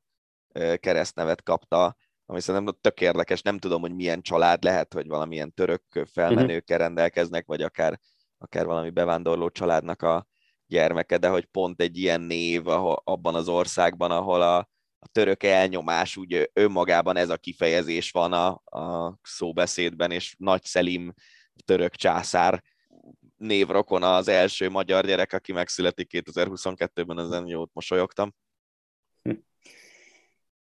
ö, 0.52 0.76
keresztnevet 0.78 1.44
kapta, 1.44 1.96
ami 2.26 2.42
szerintem 2.42 2.78
tök 2.82 3.02
érdekes, 3.02 3.42
nem 3.42 3.58
tudom, 3.58 3.82
hogy 3.82 3.96
milyen 3.96 4.22
család 4.22 4.64
lehet, 4.64 4.94
hogy 4.94 5.08
valamilyen 5.08 5.54
török 5.54 5.84
felmenőkkel 6.12 6.78
rendelkeznek, 6.78 7.46
vagy 7.46 7.62
akár, 7.62 8.00
akár 8.38 8.66
valami 8.66 8.90
bevándorló 8.90 9.50
családnak 9.50 10.02
a 10.02 10.28
gyermeke, 10.68 11.18
de 11.18 11.28
hogy 11.28 11.46
pont 11.46 11.82
egy 11.82 11.98
ilyen 11.98 12.22
név 12.22 12.68
ahol, 12.68 13.02
abban 13.04 13.36
az 13.36 13.48
országban, 13.48 14.12
ahol 14.12 14.42
a, 14.42 14.70
a 15.06 15.10
török 15.12 15.44
elnyomás, 15.44 16.18
úgy 16.18 16.50
önmagában 16.54 17.18
ez 17.18 17.30
a 17.30 17.38
kifejezés 17.38 18.12
van 18.12 18.34
a, 18.34 18.48
a 18.80 19.18
szóbeszédben, 19.22 20.12
és 20.12 20.36
Nagy 20.38 20.64
Szelim 20.64 21.14
török 21.66 21.96
császár 21.96 22.64
névrokon 23.38 24.04
az 24.04 24.28
első 24.28 24.70
magyar 24.70 25.06
gyerek, 25.06 25.34
aki 25.34 25.52
megszületik 25.52 26.10
2022-ben, 26.12 27.20
ezen 27.20 27.48
jót 27.48 27.70
mosolyogtam. 27.74 28.34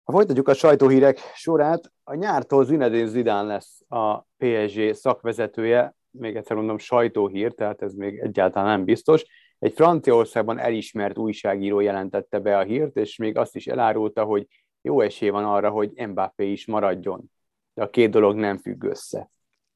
Ha 0.04 0.14
folytatjuk 0.14 0.48
a 0.48 0.54
sajtóhírek 0.54 1.18
sorát, 1.34 1.92
a 2.04 2.14
nyártól 2.14 2.64
Zinedine 2.64 3.06
Zidane 3.06 3.42
lesz 3.42 3.80
a 3.88 4.18
PSG 4.18 4.94
szakvezetője, 4.94 5.96
még 6.10 6.36
egyszer 6.36 6.56
mondom 6.56 6.78
sajtóhír, 6.78 7.52
tehát 7.52 7.82
ez 7.82 7.94
még 7.94 8.18
egyáltalán 8.18 8.68
nem 8.68 8.84
biztos. 8.84 9.24
Egy 9.58 9.72
Franciaországban 9.72 10.58
elismert 10.58 11.18
újságíró 11.18 11.80
jelentette 11.80 12.38
be 12.38 12.58
a 12.58 12.62
hírt, 12.62 12.96
és 12.96 13.16
még 13.16 13.36
azt 13.36 13.56
is 13.56 13.66
elárulta, 13.66 14.24
hogy 14.24 14.46
jó 14.80 15.00
esély 15.00 15.28
van 15.28 15.44
arra, 15.44 15.70
hogy 15.70 16.08
Mbappé 16.08 16.50
is 16.50 16.66
maradjon. 16.66 17.30
De 17.74 17.82
a 17.82 17.90
két 17.90 18.10
dolog 18.10 18.36
nem 18.36 18.58
függ 18.58 18.84
össze. 18.84 19.30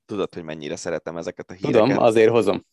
Tudod, 0.05 0.35
hogy 0.35 0.45
mennyire 0.45 0.77
szeretem 0.77 1.17
ezeket 1.17 1.51
a 1.51 1.53
híreket? 1.53 1.89
Tudom, 1.89 2.03
azért 2.03 2.31
hozom. 2.31 2.61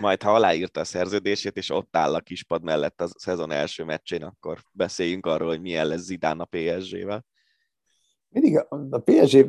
Majd, 0.00 0.22
ha 0.22 0.34
aláírta 0.34 0.80
a 0.80 0.84
szerződését, 0.84 1.56
és 1.56 1.70
ott 1.70 1.96
áll 1.96 2.14
a 2.14 2.20
kispad 2.20 2.62
mellett 2.62 3.00
a 3.00 3.08
szezon 3.18 3.50
első 3.50 3.84
meccsén, 3.84 4.22
akkor 4.22 4.58
beszéljünk 4.72 5.26
arról, 5.26 5.48
hogy 5.48 5.60
milyen 5.60 5.86
lesz 5.86 6.00
Zidane 6.00 6.42
a 6.42 6.48
PSG-vel. 6.50 7.24
Mindig 8.28 8.58
a 8.90 8.98
PSG 8.98 9.46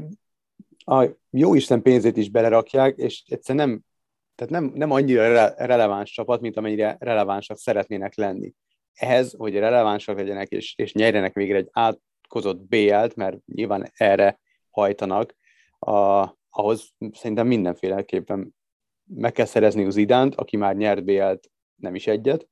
a 0.85 1.07
jó 1.29 1.53
Isten 1.53 1.81
pénzét 1.81 2.17
is 2.17 2.29
belerakják, 2.29 2.97
és 2.97 3.23
egyszerűen 3.27 3.69
nem, 3.69 3.83
tehát 4.35 4.53
nem, 4.53 4.71
nem 4.75 4.91
annyira 4.91 5.27
re- 5.27 5.53
releváns 5.57 6.11
csapat, 6.11 6.41
mint 6.41 6.57
amennyire 6.57 6.95
relevánsak 6.99 7.57
szeretnének 7.57 8.15
lenni. 8.15 8.53
Ehhez, 8.93 9.33
hogy 9.37 9.53
relevánsak 9.55 10.17
legyenek, 10.17 10.47
és, 10.49 10.73
és 10.77 10.93
nyerjenek 10.93 11.33
végre 11.33 11.57
egy 11.57 11.69
átkozott 11.71 12.61
BL-t, 12.61 13.15
mert 13.15 13.45
nyilván 13.45 13.91
erre 13.93 14.39
hajtanak, 14.69 15.35
a, 15.79 16.29
ahhoz 16.49 16.89
szerintem 17.11 17.47
mindenféleképpen 17.47 18.55
meg 19.03 19.31
kell 19.31 19.45
szerezni 19.45 19.85
az 19.85 19.97
idánt, 19.97 20.35
aki 20.35 20.57
már 20.57 20.75
nyert 20.75 21.03
BL-t, 21.03 21.51
nem 21.75 21.95
is 21.95 22.07
egyet, 22.07 22.47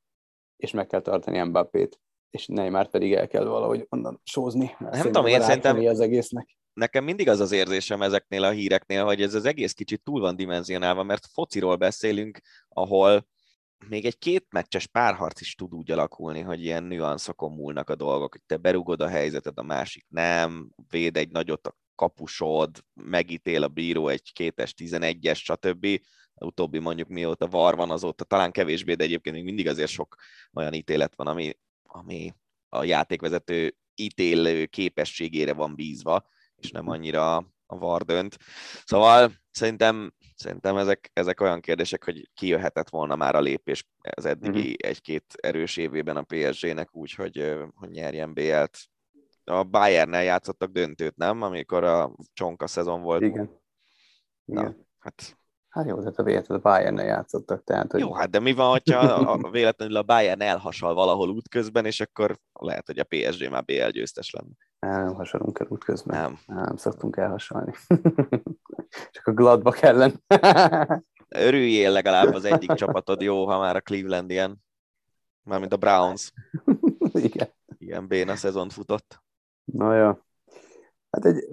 és 0.57 0.71
meg 0.71 0.87
kell 0.87 1.01
tartani 1.01 1.41
Mbappét. 1.41 1.99
És 2.29 2.47
Neymar 2.47 2.87
pedig 2.87 3.13
el 3.13 3.27
kell 3.27 3.45
valahogy 3.45 3.85
onnan 3.89 4.21
sózni. 4.23 4.75
Nem 4.79 5.01
tudom, 5.01 5.25
én 5.25 5.41
szerintem- 5.41 5.85
az 5.85 5.99
egésznek. 5.99 6.57
Nekem 6.73 7.03
mindig 7.03 7.29
az 7.29 7.39
az 7.39 7.51
érzésem 7.51 8.01
ezeknél 8.01 8.43
a 8.43 8.49
híreknél, 8.49 9.03
hogy 9.03 9.21
ez 9.21 9.33
az 9.33 9.45
egész 9.45 9.73
kicsit 9.73 10.03
túl 10.03 10.19
van 10.19 10.35
dimenzionálva, 10.35 11.03
mert 11.03 11.27
fociról 11.33 11.75
beszélünk, 11.75 12.39
ahol 12.69 13.27
még 13.87 14.05
egy 14.05 14.17
két 14.17 14.45
meccses 14.49 14.87
párharc 14.87 15.41
is 15.41 15.55
tud 15.55 15.73
úgy 15.73 15.91
alakulni, 15.91 16.41
hogy 16.41 16.63
ilyen 16.63 16.83
nüanszokon 16.83 17.51
múlnak 17.51 17.89
a 17.89 17.95
dolgok, 17.95 18.31
hogy 18.31 18.41
te 18.45 18.57
berugod 18.57 19.01
a 19.01 19.07
helyzetet, 19.07 19.57
a 19.57 19.63
másik 19.63 20.05
nem, 20.09 20.69
véd 20.89 21.17
egy 21.17 21.29
nagyot 21.29 21.67
a 21.67 21.75
kapusod, 21.95 22.83
megítél 22.93 23.63
a 23.63 23.67
bíró 23.67 24.07
egy 24.07 24.33
kétes, 24.33 24.73
tizenegyes, 24.73 25.43
stb. 25.43 25.87
Utóbbi 26.35 26.79
mondjuk 26.79 27.07
mióta 27.07 27.47
var 27.47 27.75
van 27.75 27.91
azóta, 27.91 28.23
talán 28.23 28.51
kevésbé, 28.51 28.93
de 28.93 29.03
egyébként 29.03 29.35
még 29.35 29.45
mindig 29.45 29.67
azért 29.67 29.91
sok 29.91 30.15
olyan 30.53 30.73
ítélet 30.73 31.15
van, 31.15 31.27
ami, 31.27 31.53
ami 31.83 32.33
a 32.69 32.83
játékvezető 32.83 33.75
ítélő 33.95 34.65
képességére 34.65 35.53
van 35.53 35.75
bízva, 35.75 36.25
és 36.61 36.71
nem 36.71 36.89
annyira 36.89 37.35
a 37.65 37.77
VAR 37.77 38.01
dönt. 38.03 38.37
Szóval 38.85 39.31
szerintem, 39.51 40.13
szerintem 40.35 40.77
ezek, 40.77 41.09
ezek 41.13 41.41
olyan 41.41 41.59
kérdések, 41.59 42.03
hogy 42.03 42.29
kijöhetett 42.33 42.89
volna 42.89 43.15
már 43.15 43.35
a 43.35 43.41
lépés 43.41 43.87
az 44.15 44.25
eddigi 44.25 44.59
Mhm. 44.67 44.75
egy-két 44.77 45.33
erős 45.37 45.77
évében 45.77 46.17
a 46.17 46.23
PSG-nek 46.23 46.95
úgy, 46.95 47.13
hogy, 47.13 47.55
hogy 47.75 47.89
nyerjen 47.89 48.33
BL-t. 48.33 48.77
A 49.43 49.63
Bayernnel 49.63 50.23
játszottak 50.23 50.71
döntőt, 50.71 51.15
nem? 51.15 51.41
Amikor 51.41 51.83
a 51.83 52.15
csonka 52.33 52.67
szezon 52.67 53.01
volt. 53.01 53.21
Igen. 53.21 53.59
Na, 54.45 54.61
Igen. 54.61 54.87
hát 54.99 55.37
Hát 55.71 55.87
jó, 55.87 55.97
tehát 55.99 56.19
a 56.19 56.23
véletlen 56.23 56.57
a 56.57 56.61
bayern 56.61 56.97
játszottak, 56.97 57.63
tehát 57.63 57.91
hogy 57.91 57.99
jó, 57.99 58.13
hát 58.13 58.29
de 58.29 58.39
mi 58.39 58.53
van, 58.53 58.69
hogyha 58.69 58.99
a, 58.99 59.49
véletlenül 59.49 59.95
a 59.95 60.03
Bayern 60.03 60.41
elhasal 60.41 60.93
valahol 60.93 61.29
útközben, 61.29 61.85
és 61.85 61.99
akkor 61.99 62.37
lehet, 62.53 62.85
hogy 62.85 62.99
a 62.99 63.03
PSG 63.03 63.49
már 63.49 63.63
BL 63.63 63.87
győztes 63.89 64.31
lenne. 64.31 65.03
nem 65.03 65.13
hasonlunk 65.13 65.59
el 65.59 65.67
útközben. 65.69 66.21
Nem. 66.21 66.57
Nem 66.57 66.75
szoktunk 66.75 67.17
elhasalni. 67.17 67.73
Csak 69.11 69.27
a 69.27 69.33
Gladbach 69.33 69.83
ellen. 69.83 70.23
Örüljél 71.29 71.91
legalább 71.91 72.33
az 72.33 72.45
egyik 72.45 72.71
csapatod 72.71 73.21
jó, 73.21 73.45
ha 73.45 73.59
már 73.59 73.75
a 73.75 73.81
Cleveland 73.81 74.29
ilyen, 74.29 74.63
mármint 75.41 75.73
a 75.73 75.77
Browns, 75.77 76.31
Igen. 77.13 77.49
ilyen 77.77 78.07
béna 78.07 78.35
szezont 78.35 78.73
futott. 78.73 79.23
Na 79.63 79.95
jó. 79.95 80.17
Hát 81.09 81.25
egy 81.25 81.47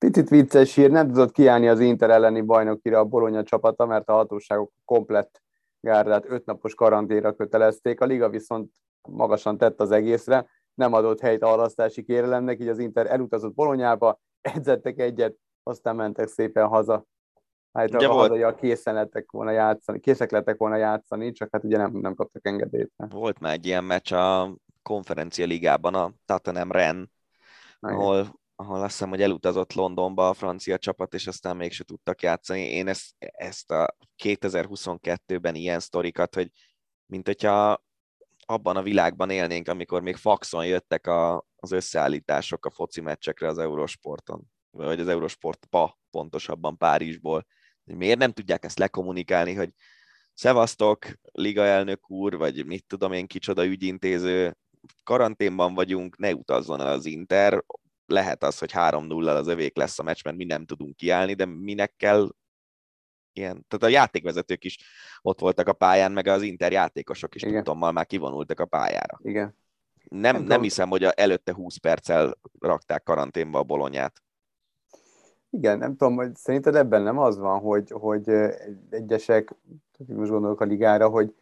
picit 0.00 0.28
vicces 0.28 0.74
hír, 0.74 0.90
nem 0.90 1.06
tudott 1.06 1.32
kiállni 1.32 1.68
az 1.68 1.80
Inter 1.80 2.10
elleni 2.10 2.40
bajnokira 2.40 2.98
a 2.98 3.04
Bologna 3.04 3.42
csapata, 3.42 3.86
mert 3.86 4.08
a 4.08 4.12
hatóságok 4.12 4.72
komplett 4.84 5.42
gárdát 5.80 6.24
ötnapos 6.28 6.74
karanténra 6.74 7.32
kötelezték. 7.32 8.00
A 8.00 8.04
liga 8.04 8.28
viszont 8.28 8.70
magasan 9.08 9.58
tett 9.58 9.80
az 9.80 9.90
egészre, 9.90 10.46
nem 10.74 10.92
adott 10.92 11.20
helyt 11.20 11.42
a 11.42 11.48
halasztási 11.48 12.02
kérelemnek, 12.02 12.60
így 12.60 12.68
az 12.68 12.78
Inter 12.78 13.06
elutazott 13.06 13.54
Bolonyába, 13.54 14.20
edzettek 14.40 14.98
egyet, 14.98 15.34
aztán 15.62 15.96
mentek 15.96 16.28
szépen 16.28 16.66
haza. 16.66 17.04
Hát 17.72 17.94
Ugye 17.94 18.08
a 18.08 18.12
volt- 18.12 18.28
hazaiak 18.28 18.56
készen 18.56 18.94
lettek 18.94 19.30
volna 19.30 19.50
játszani, 19.50 20.00
készek 20.00 20.30
lettek 20.30 20.56
volna 20.56 20.76
játszani, 20.76 21.32
csak 21.32 21.48
hát 21.52 21.64
ugye 21.64 21.76
nem, 21.76 21.90
nem 21.92 22.14
kaptak 22.14 22.46
engedélyt. 22.46 22.92
Volt 22.96 23.40
már 23.40 23.52
egy 23.52 23.66
ilyen 23.66 23.84
meccs 23.84 24.12
a 24.12 24.54
konferencia 24.82 25.46
ligában, 25.46 25.94
a 25.94 26.12
Tottenham 26.26 26.72
Ren, 26.72 27.10
ahol, 27.80 28.39
ahol 28.60 28.82
azt 28.82 28.90
hiszem, 28.90 29.08
hogy 29.08 29.22
elutazott 29.22 29.72
Londonba 29.72 30.28
a 30.28 30.34
francia 30.34 30.78
csapat, 30.78 31.14
és 31.14 31.26
aztán 31.26 31.56
mégse 31.56 31.84
tudtak 31.84 32.22
játszani. 32.22 32.60
Én 32.60 32.88
ezt, 32.88 33.14
ezt 33.18 33.70
a 33.70 33.96
2022-ben 34.22 35.54
ilyen 35.54 35.80
sztorikat, 35.80 36.34
hogy 36.34 36.50
mint 37.06 37.26
hogyha 37.26 37.84
abban 38.46 38.76
a 38.76 38.82
világban 38.82 39.30
élnénk, 39.30 39.68
amikor 39.68 40.02
még 40.02 40.16
faxon 40.16 40.66
jöttek 40.66 41.06
a, 41.06 41.46
az 41.56 41.72
összeállítások 41.72 42.66
a 42.66 42.70
foci 42.70 43.00
meccsekre 43.00 43.48
az 43.48 43.58
Eurosporton, 43.58 44.42
vagy 44.70 45.00
az 45.00 45.08
Eurosportba, 45.08 45.98
pontosabban 46.10 46.76
Párizsból. 46.76 47.46
Miért 47.84 48.18
nem 48.18 48.32
tudják 48.32 48.64
ezt 48.64 48.78
lekommunikálni, 48.78 49.54
hogy 49.54 49.70
szevasztok, 50.34 51.06
liga 51.32 51.64
elnök 51.64 52.10
úr, 52.10 52.36
vagy 52.36 52.66
mit 52.66 52.84
tudom 52.86 53.12
én, 53.12 53.26
kicsoda 53.26 53.66
ügyintéző, 53.66 54.56
karanténban 55.04 55.74
vagyunk, 55.74 56.18
ne 56.18 56.34
utazzon 56.34 56.80
el 56.80 56.86
az 56.86 57.06
Inter, 57.06 57.64
lehet 58.10 58.42
az, 58.42 58.58
hogy 58.58 58.72
3 58.72 59.04
0 59.04 59.32
az 59.32 59.46
övék 59.46 59.76
lesz 59.76 59.98
a 59.98 60.02
meccs, 60.02 60.24
mert 60.24 60.36
mi 60.36 60.44
nem 60.44 60.64
tudunk 60.64 60.96
kiállni, 60.96 61.34
de 61.34 61.44
minek 61.44 61.96
kell 61.96 62.28
ilyen, 63.32 63.64
tehát 63.68 63.84
a 63.84 63.98
játékvezetők 63.98 64.64
is 64.64 64.78
ott 65.22 65.40
voltak 65.40 65.68
a 65.68 65.72
pályán, 65.72 66.12
meg 66.12 66.26
az 66.26 66.42
Inter 66.42 66.72
játékosok 66.72 67.34
is 67.34 67.42
Igen. 67.42 67.54
tudtommal 67.54 67.92
már 67.92 68.06
kivonultak 68.06 68.60
a 68.60 68.66
pályára. 68.66 69.18
Igen. 69.22 69.58
Nem, 70.08 70.20
Nem 70.20 70.32
nem, 70.32 70.42
tudom. 70.42 70.62
hiszem, 70.62 70.88
hogy 70.88 71.04
a 71.04 71.12
előtte 71.16 71.54
20 71.54 71.76
perccel 71.76 72.38
rakták 72.58 73.02
karanténba 73.02 73.58
a 73.58 73.62
bolonyát. 73.62 74.22
Igen, 75.50 75.78
nem 75.78 75.96
tudom, 75.96 76.14
hogy 76.14 76.36
szerinted 76.36 76.74
ebben 76.74 77.02
nem 77.02 77.18
az 77.18 77.38
van, 77.38 77.60
hogy, 77.60 77.90
hogy 77.90 78.28
egyesek, 78.90 79.54
most 80.06 80.30
gondolok 80.30 80.60
a 80.60 80.64
ligára, 80.64 81.08
hogy 81.08 81.34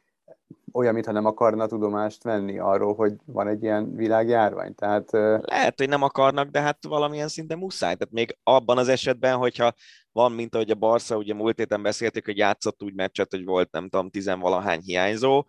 olyan, 0.73 0.95
mintha 0.95 1.13
nem 1.13 1.27
akarna 1.27 1.67
tudomást 1.67 2.23
venni 2.23 2.59
arról, 2.59 2.95
hogy 2.95 3.13
van 3.25 3.49
egy 3.49 3.63
ilyen 3.63 3.95
világjárvány. 3.95 4.75
Tehát 4.75 5.11
Lehet, 5.43 5.79
hogy 5.79 5.89
nem 5.89 6.03
akarnak, 6.03 6.49
de 6.49 6.61
hát 6.61 6.79
valamilyen 6.89 7.29
szinten 7.29 7.59
muszáj. 7.59 7.95
Tehát 7.95 8.15
még 8.15 8.37
abban 8.43 8.79
az 8.79 8.89
esetben, 8.89 9.37
hogyha 9.37 9.73
van, 10.13 10.33
mint 10.33 10.55
ahogy 10.55 10.71
a 10.71 10.75
Barca, 10.75 11.17
ugye 11.17 11.35
múlt 11.35 11.59
héten 11.59 11.83
beszélték, 11.83 12.25
hogy 12.25 12.37
játszott 12.37 12.83
úgy 12.83 12.95
meccset, 12.95 13.31
hogy 13.31 13.45
volt 13.45 13.71
nem 13.71 13.89
tudom, 13.89 14.11
tizenvalahány 14.11 14.81
hiányzó, 14.81 15.45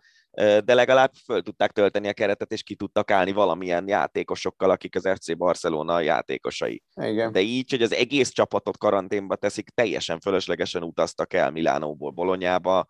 de 0.64 0.74
legalább 0.74 1.12
föl 1.24 1.42
tudták 1.42 1.72
tölteni 1.72 2.08
a 2.08 2.12
keretet, 2.12 2.52
és 2.52 2.62
ki 2.62 2.74
tudtak 2.74 3.10
állni 3.10 3.32
valamilyen 3.32 3.88
játékosokkal, 3.88 4.70
akik 4.70 4.96
az 4.96 5.08
FC 5.14 5.36
Barcelona 5.36 6.00
játékosai. 6.00 6.82
igen. 6.96 7.32
De 7.32 7.40
így, 7.40 7.70
hogy 7.70 7.82
az 7.82 7.92
egész 7.92 8.28
csapatot 8.28 8.78
karanténba 8.78 9.36
teszik, 9.36 9.68
teljesen 9.68 10.20
fölöslegesen 10.20 10.82
utaztak 10.82 11.32
el 11.32 11.50
Milánóból 11.50 12.10
Bolonyába, 12.10 12.86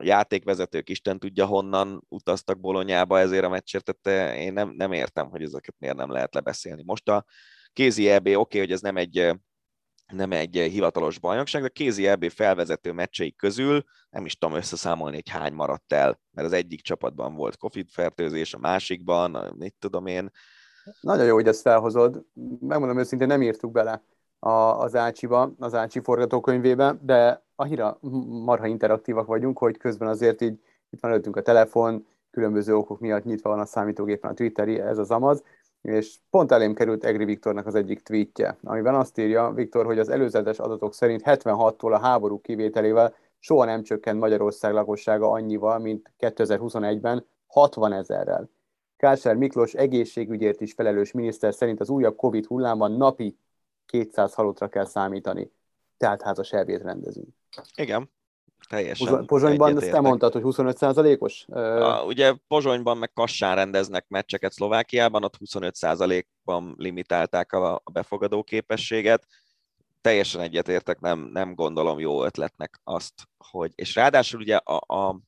játékvezetők 0.00 0.88
Isten 0.88 1.18
tudja 1.18 1.46
honnan 1.46 2.04
utaztak 2.08 2.60
Bolonyába 2.60 3.18
ezért 3.18 3.44
a 3.44 3.48
meccsért, 3.48 3.90
tehát 3.92 4.36
én 4.36 4.52
nem, 4.52 4.72
nem 4.76 4.92
értem, 4.92 5.28
hogy 5.28 5.42
ezeket 5.42 5.74
miért 5.78 5.96
nem 5.96 6.10
lehet 6.10 6.34
lebeszélni. 6.34 6.82
Most 6.86 7.08
a 7.08 7.24
kézi 7.72 8.08
EB, 8.08 8.26
oké, 8.26 8.36
okay, 8.36 8.60
hogy 8.60 8.72
ez 8.72 8.80
nem 8.80 8.96
egy, 8.96 9.36
nem 10.12 10.32
egy 10.32 10.56
hivatalos 10.56 11.18
bajnokság, 11.18 11.60
de 11.60 11.66
a 11.66 11.70
kézi 11.70 12.06
EB 12.06 12.30
felvezető 12.30 12.92
meccsei 12.92 13.34
közül 13.34 13.84
nem 14.10 14.24
is 14.24 14.38
tudom 14.38 14.56
összeszámolni, 14.56 15.14
hogy 15.14 15.28
hány 15.28 15.52
maradt 15.52 15.92
el, 15.92 16.20
mert 16.30 16.46
az 16.46 16.52
egyik 16.52 16.80
csapatban 16.80 17.34
volt 17.34 17.56
Covid 17.56 17.88
fertőzés, 17.90 18.54
a 18.54 18.58
másikban, 18.58 19.54
mit 19.58 19.74
tudom 19.78 20.06
én. 20.06 20.30
Nagyon 21.00 21.26
jó, 21.26 21.34
hogy 21.34 21.46
ezt 21.46 21.60
felhozod. 21.60 22.24
Megmondom 22.60 22.98
őszintén, 22.98 23.26
nem 23.26 23.42
írtuk 23.42 23.72
bele 23.72 24.04
a, 24.38 24.50
az 24.50 24.94
Ácsiba, 24.94 25.54
az 25.58 25.74
Ácsi 25.74 26.00
forgatókönyvébe, 26.00 26.98
de 27.00 27.44
annyira 27.62 27.98
marha 28.44 28.66
interaktívak 28.66 29.26
vagyunk, 29.26 29.58
hogy 29.58 29.76
közben 29.76 30.08
azért 30.08 30.40
így 30.40 30.60
itt 30.90 31.00
van 31.00 31.10
előttünk 31.10 31.36
a 31.36 31.42
telefon, 31.42 32.06
különböző 32.30 32.76
okok 32.76 33.00
miatt 33.00 33.24
nyitva 33.24 33.50
van 33.50 33.58
a 33.58 33.64
számítógépen 33.64 34.30
a 34.30 34.34
Twitteri, 34.34 34.80
ez 34.80 34.98
az 34.98 35.10
amaz, 35.10 35.42
és 35.82 36.16
pont 36.30 36.52
elém 36.52 36.74
került 36.74 37.04
Egri 37.04 37.24
Viktornak 37.24 37.66
az 37.66 37.74
egyik 37.74 38.02
tweetje, 38.02 38.56
amiben 38.62 38.94
azt 38.94 39.18
írja 39.18 39.50
Viktor, 39.50 39.84
hogy 39.84 39.98
az 39.98 40.08
előzetes 40.08 40.58
adatok 40.58 40.94
szerint 40.94 41.22
76-tól 41.24 41.92
a 41.92 41.98
háború 41.98 42.40
kivételével 42.40 43.14
soha 43.38 43.64
nem 43.64 43.82
csökkent 43.82 44.18
Magyarország 44.18 44.72
lakossága 44.72 45.30
annyival, 45.30 45.78
mint 45.78 46.12
2021-ben 46.18 47.26
60 47.46 47.92
ezerrel. 47.92 48.50
Kásár 48.96 49.36
Miklós 49.36 49.74
egészségügyért 49.74 50.60
is 50.60 50.72
felelős 50.72 51.12
miniszter 51.12 51.54
szerint 51.54 51.80
az 51.80 51.88
újabb 51.88 52.16
Covid 52.16 52.46
hullámban 52.46 52.92
napi 52.92 53.38
200 53.86 54.34
halottra 54.34 54.68
kell 54.68 54.84
számítani. 54.84 55.50
Tehát 56.02 56.22
házas 56.22 56.52
elvét 56.52 56.82
rendezünk. 56.82 57.28
Igen, 57.74 58.10
teljesen. 58.68 59.06
Pozsony- 59.06 59.26
Pozsonyban 59.26 59.76
ezt 59.76 59.90
te 59.90 60.00
mondtad, 60.00 60.32
hogy 60.32 60.42
25%-os? 60.44 61.46
A, 61.48 62.04
ugye 62.04 62.34
Pozsonyban 62.48 62.98
meg 62.98 63.12
Kassán 63.12 63.54
rendeznek 63.54 64.08
meccseket 64.08 64.52
Szlovákiában, 64.52 65.24
ott 65.24 65.36
25%-ban 65.44 66.74
limitálták 66.78 67.52
a, 67.52 67.74
a 67.74 67.90
befogadó 67.92 68.42
képességet. 68.42 69.26
Teljesen 70.00 70.40
egyetértek, 70.40 71.00
nem, 71.00 71.30
nem 71.32 71.54
gondolom 71.54 71.98
jó 71.98 72.24
ötletnek 72.24 72.80
azt, 72.84 73.14
hogy... 73.50 73.72
És 73.74 73.94
ráadásul 73.94 74.40
ugye 74.40 74.56
a, 74.56 74.94
a 74.94 75.20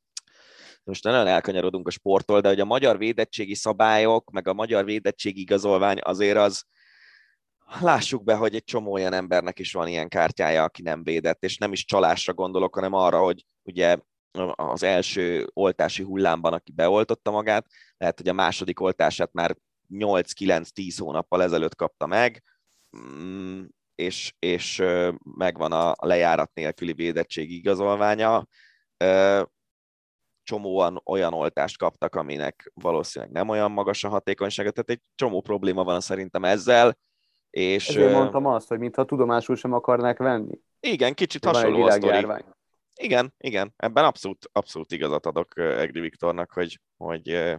most 0.84 1.04
nagyon 1.04 1.26
elkanyarodunk 1.26 1.86
a 1.86 1.90
sporttól, 1.90 2.40
de 2.40 2.48
hogy 2.48 2.60
a 2.60 2.64
magyar 2.64 2.98
védettségi 2.98 3.54
szabályok, 3.54 4.30
meg 4.30 4.48
a 4.48 4.54
magyar 4.54 4.84
védettségi 4.84 5.40
igazolvány 5.40 5.98
azért 6.02 6.38
az, 6.38 6.64
lássuk 7.80 8.24
be, 8.24 8.34
hogy 8.34 8.54
egy 8.54 8.64
csomó 8.64 8.92
olyan 8.92 9.12
embernek 9.12 9.58
is 9.58 9.72
van 9.72 9.88
ilyen 9.88 10.08
kártyája, 10.08 10.62
aki 10.62 10.82
nem 10.82 11.02
védett, 11.02 11.42
és 11.42 11.58
nem 11.58 11.72
is 11.72 11.84
csalásra 11.84 12.34
gondolok, 12.34 12.74
hanem 12.74 12.92
arra, 12.92 13.18
hogy 13.18 13.46
ugye 13.62 13.96
az 14.54 14.82
első 14.82 15.50
oltási 15.52 16.02
hullámban, 16.02 16.52
aki 16.52 16.72
beoltotta 16.72 17.30
magát, 17.30 17.66
lehet, 17.96 18.18
hogy 18.18 18.28
a 18.28 18.32
második 18.32 18.80
oltását 18.80 19.32
már 19.32 19.56
8-9-10 19.90 20.94
hónappal 20.98 21.42
ezelőtt 21.42 21.74
kapta 21.74 22.06
meg, 22.06 22.42
mm, 22.96 23.62
és, 23.94 24.34
és 24.38 24.82
megvan 25.36 25.72
a 25.72 25.94
lejárat 26.00 26.50
nélküli 26.54 26.92
védettségi 26.92 27.56
igazolványa. 27.56 28.46
Csomóan 30.42 31.00
olyan 31.04 31.34
oltást 31.34 31.78
kaptak, 31.78 32.14
aminek 32.14 32.70
valószínűleg 32.74 33.34
nem 33.34 33.48
olyan 33.48 33.70
magas 33.70 34.04
a 34.04 34.08
hatékonysága, 34.08 34.70
tehát 34.70 34.90
egy 34.90 35.00
csomó 35.14 35.40
probléma 35.40 35.84
van 35.84 36.00
szerintem 36.00 36.44
ezzel, 36.44 36.96
és 37.54 37.88
Ezért 37.88 38.12
mondtam 38.12 38.46
azt, 38.46 38.68
hogy 38.68 38.78
mintha 38.78 39.04
tudomásul 39.04 39.56
sem 39.56 39.72
akarnák 39.72 40.18
venni. 40.18 40.58
igen, 40.80 41.14
kicsit 41.14 41.44
van 41.44 41.54
hasonló 41.54 41.82
a 41.82 41.90
sztori. 41.90 42.26
Igen, 42.94 43.34
igen, 43.38 43.74
ebben 43.76 44.04
abszolút, 44.04 44.48
abszolút 44.52 44.92
igazat 44.92 45.26
adok 45.26 45.58
Egri 45.58 46.00
Viktornak, 46.00 46.52
hogy, 46.52 46.80
hogy 46.96 47.56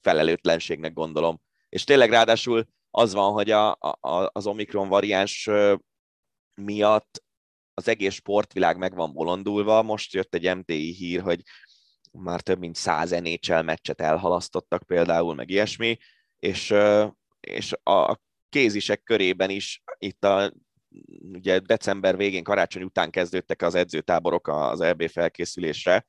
felelőtlenségnek 0.00 0.92
gondolom. 0.92 1.40
És 1.68 1.84
tényleg 1.84 2.10
ráadásul 2.10 2.66
az 2.90 3.12
van, 3.12 3.32
hogy 3.32 3.50
a, 3.50 3.70
a, 3.70 4.30
az 4.32 4.46
Omikron 4.46 4.88
variáns 4.88 5.50
miatt 6.54 7.24
az 7.74 7.88
egész 7.88 8.14
sportvilág 8.14 8.78
meg 8.78 8.94
van 8.94 9.12
bolondulva. 9.12 9.82
Most 9.82 10.12
jött 10.12 10.34
egy 10.34 10.56
MTI 10.56 10.92
hír, 10.92 11.20
hogy 11.20 11.42
már 12.10 12.40
több 12.40 12.58
mint 12.58 12.74
száz 12.74 13.10
NHL 13.10 13.60
meccset 13.60 14.00
elhalasztottak 14.00 14.82
például, 14.82 15.34
meg 15.34 15.50
ilyesmi, 15.50 15.96
és, 16.38 16.74
és 17.40 17.72
a 17.82 18.24
kézisek 18.48 19.02
körében 19.02 19.50
is 19.50 19.82
itt 19.98 20.24
a 20.24 20.52
ugye 21.32 21.58
december 21.58 22.16
végén, 22.16 22.42
karácsony 22.42 22.82
után 22.82 23.10
kezdődtek 23.10 23.62
az 23.62 23.74
edzőtáborok 23.74 24.48
az 24.48 24.80
EB 24.80 25.08
felkészülésre. 25.08 26.06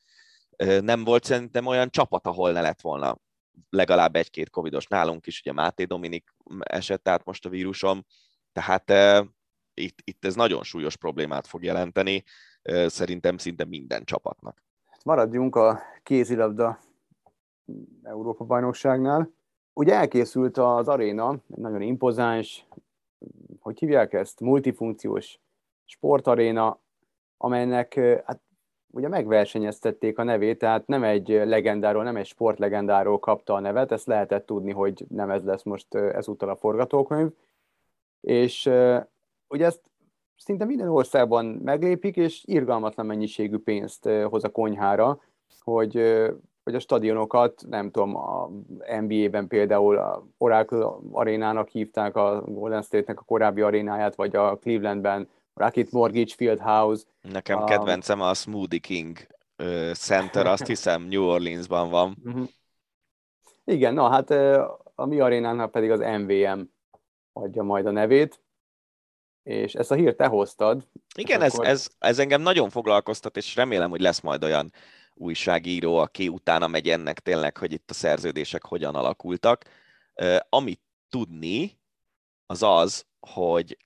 Nem 0.81 1.03
volt 1.03 1.23
szerintem 1.23 1.65
olyan 1.65 1.89
csapat, 1.89 2.27
ahol 2.27 2.51
ne 2.51 2.61
lett 2.61 2.81
volna 2.81 3.17
legalább 3.69 4.15
egy-két 4.15 4.49
covidos 4.49 4.85
nálunk 4.85 5.27
is, 5.27 5.39
ugye 5.39 5.51
Máté 5.51 5.83
Dominik 5.83 6.35
esett 6.59 7.07
át 7.07 7.25
most 7.25 7.45
a 7.45 7.49
vírusom, 7.49 8.05
tehát 8.51 8.91
itt, 9.73 9.99
itt 10.03 10.25
ez 10.25 10.35
nagyon 10.35 10.63
súlyos 10.63 10.97
problémát 10.97 11.47
fog 11.47 11.63
jelenteni, 11.63 12.23
szerintem 12.85 13.37
szinte 13.37 13.65
minden 13.65 14.03
csapatnak. 14.03 14.63
Maradjunk 15.03 15.55
a 15.55 15.81
kézilabda 16.03 16.79
Európa 18.03 18.43
bajnokságnál. 18.43 19.35
Ugye 19.77 19.93
elkészült 19.93 20.57
az 20.57 20.87
aréna, 20.87 21.35
nagyon 21.45 21.81
impozáns, 21.81 22.65
hogy 23.59 23.79
hívják 23.79 24.13
ezt, 24.13 24.39
multifunkciós 24.39 25.39
sportaréna, 25.85 26.79
amelynek 27.37 27.93
hát 28.25 28.39
ugye 28.91 29.07
megversenyeztették 29.07 30.17
a 30.17 30.23
nevét, 30.23 30.57
tehát 30.57 30.87
nem 30.87 31.03
egy 31.03 31.27
legendáról, 31.27 32.03
nem 32.03 32.15
egy 32.15 32.25
sportlegendáról 32.25 33.19
kapta 33.19 33.53
a 33.53 33.59
nevet, 33.59 33.91
ezt 33.91 34.07
lehetett 34.07 34.45
tudni, 34.45 34.71
hogy 34.71 35.05
nem 35.09 35.29
ez 35.29 35.43
lesz 35.43 35.63
most 35.63 35.95
ezúttal 35.95 36.49
a 36.49 36.55
forgatókönyv, 36.55 37.31
és 38.21 38.65
ugye 39.47 39.65
ezt 39.65 39.81
szinte 40.37 40.65
minden 40.65 40.89
országban 40.89 41.45
meglépik, 41.45 42.15
és 42.15 42.43
irgalmatlan 42.45 43.05
mennyiségű 43.05 43.57
pénzt 43.57 44.09
hoz 44.09 44.43
a 44.43 44.49
konyhára, 44.49 45.21
hogy, 45.59 45.95
hogy 46.67 46.75
a 46.75 46.79
stadionokat, 46.79 47.63
nem 47.69 47.91
tudom, 47.91 48.15
a 48.15 48.49
NBA-ben 48.99 49.47
például 49.47 49.97
a 49.97 50.27
Oracle 50.37 50.85
arénának 51.11 51.67
hívták 51.69 52.15
a 52.15 52.41
Golden 52.41 52.81
State-nek 52.81 53.19
a 53.19 53.23
korábbi 53.23 53.61
arénáját, 53.61 54.15
vagy 54.15 54.35
a 54.35 54.57
Clevelandben 54.57 55.29
Rocket 55.53 55.91
Mortgage 55.91 56.33
Field 56.35 56.59
House. 56.59 57.03
Nekem 57.21 57.57
A- 57.57 57.63
kedvencem 57.63 58.21
a 58.21 58.33
Smoothie 58.33 58.79
King 58.79 59.17
Center, 59.93 60.45
azt 60.47 60.65
hiszem 60.73 61.01
New 61.01 61.23
Orleansban 61.23 61.89
van. 61.89 62.17
Uh-huh. 62.25 62.47
Igen, 63.63 63.93
na 63.93 64.09
hát 64.09 64.29
a 64.95 65.05
mi 65.05 65.19
arénának 65.19 65.71
pedig 65.71 65.91
az 65.91 65.99
MVM 65.99 66.61
adja 67.33 67.63
majd 67.63 67.85
a 67.85 67.91
nevét, 67.91 68.41
és 69.43 69.73
ezt 69.73 69.91
a 69.91 69.95
hírt 69.95 70.17
te 70.17 70.25
hoztad. 70.25 70.87
Igen, 71.15 71.41
ez, 71.41 71.53
akkor- 71.53 71.65
ez, 71.67 71.89
ez 71.99 72.19
engem 72.19 72.41
nagyon 72.41 72.69
foglalkoztat, 72.69 73.37
és 73.37 73.55
remélem, 73.55 73.89
hogy 73.89 74.01
lesz 74.01 74.21
majd 74.21 74.43
olyan 74.43 74.71
újságíró, 75.17 75.97
aki 75.97 76.27
utána 76.27 76.67
megy 76.67 76.89
ennek 76.89 77.19
tényleg, 77.19 77.57
hogy 77.57 77.71
itt 77.71 77.89
a 77.89 77.93
szerződések 77.93 78.65
hogyan 78.65 78.95
alakultak. 78.95 79.63
Amit 80.49 80.81
tudni, 81.09 81.79
az 82.45 82.63
az, 82.63 83.05
hogy 83.19 83.77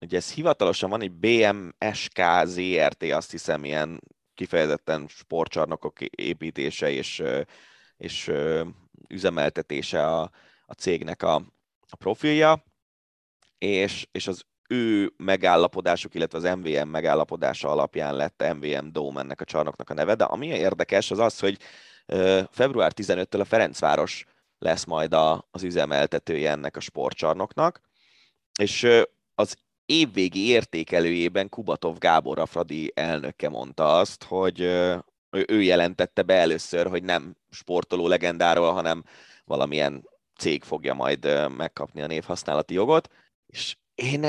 ugye 0.00 0.16
ez 0.16 0.32
hivatalosan 0.32 0.90
van 0.90 1.02
egy 1.02 1.12
BMSK 1.12 2.20
ZRT, 2.44 3.02
azt 3.02 3.30
hiszem, 3.30 3.64
ilyen 3.64 4.00
kifejezetten 4.34 5.06
sportcsarnokok 5.08 6.00
építése 6.00 6.90
és, 6.90 7.22
és 7.96 8.32
üzemeltetése 9.08 10.06
a, 10.06 10.30
a 10.66 10.72
cégnek 10.72 11.22
a, 11.22 11.34
a 11.88 11.96
profilja, 11.96 12.64
és, 13.58 14.06
és 14.12 14.26
az 14.26 14.44
ő 14.68 15.12
megállapodásuk, 15.16 16.14
illetve 16.14 16.38
az 16.38 16.56
MVM 16.56 16.88
megállapodása 16.88 17.68
alapján 17.68 18.14
lett 18.16 18.44
MVM 18.54 18.88
Dome 18.90 19.20
ennek 19.20 19.40
a 19.40 19.44
csarnoknak 19.44 19.90
a 19.90 19.94
neve, 19.94 20.14
de 20.14 20.24
ami 20.24 20.46
érdekes 20.46 21.10
az 21.10 21.18
az, 21.18 21.38
hogy 21.38 21.58
február 22.50 22.92
15-től 22.94 23.40
a 23.40 23.44
Ferencváros 23.44 24.24
lesz 24.58 24.84
majd 24.84 25.12
a, 25.12 25.48
az 25.50 25.62
üzemeltetője 25.62 26.50
ennek 26.50 26.76
a 26.76 26.80
sportcsarnoknak, 26.80 27.80
és 28.60 28.88
az 29.34 29.56
évvégi 29.86 30.48
értékelőjében 30.48 31.48
Kubatov 31.48 31.98
Gábor 31.98 32.38
a 32.38 32.46
Fradi 32.46 32.92
elnöke 32.94 33.48
mondta 33.48 33.98
azt, 33.98 34.24
hogy 34.24 34.60
ő 35.30 35.62
jelentette 35.62 36.22
be 36.22 36.34
először, 36.34 36.86
hogy 36.86 37.02
nem 37.02 37.36
sportoló 37.50 38.08
legendáról, 38.08 38.72
hanem 38.72 39.04
valamilyen 39.44 40.08
cég 40.38 40.64
fogja 40.64 40.94
majd 40.94 41.50
megkapni 41.56 42.02
a 42.02 42.06
névhasználati 42.06 42.74
jogot, 42.74 43.08
és 43.46 43.76
én 43.96 44.24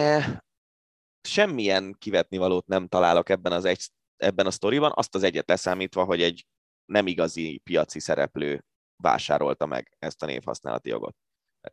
semmilyen 1.22 1.95
kivetni 1.98 2.38
valót 2.38 2.68
nem 2.68 2.88
találok 2.88 3.30
ebben, 3.30 3.52
az 3.52 3.65
egy, 3.65 3.89
ebben 4.15 4.45
a 4.45 4.52
sztoriban, 4.52 4.91
azt 4.95 5.15
az 5.15 5.23
egyet 5.23 5.48
leszámítva, 5.48 6.03
hogy 6.03 6.22
egy 6.22 6.45
nem 6.85 7.07
igazi 7.07 7.57
piaci 7.57 7.99
szereplő 7.99 8.65
vásárolta 8.95 9.65
meg 9.65 9.95
ezt 9.99 10.23
a 10.23 10.26
névhasználati 10.26 10.89
jogot. 10.89 11.15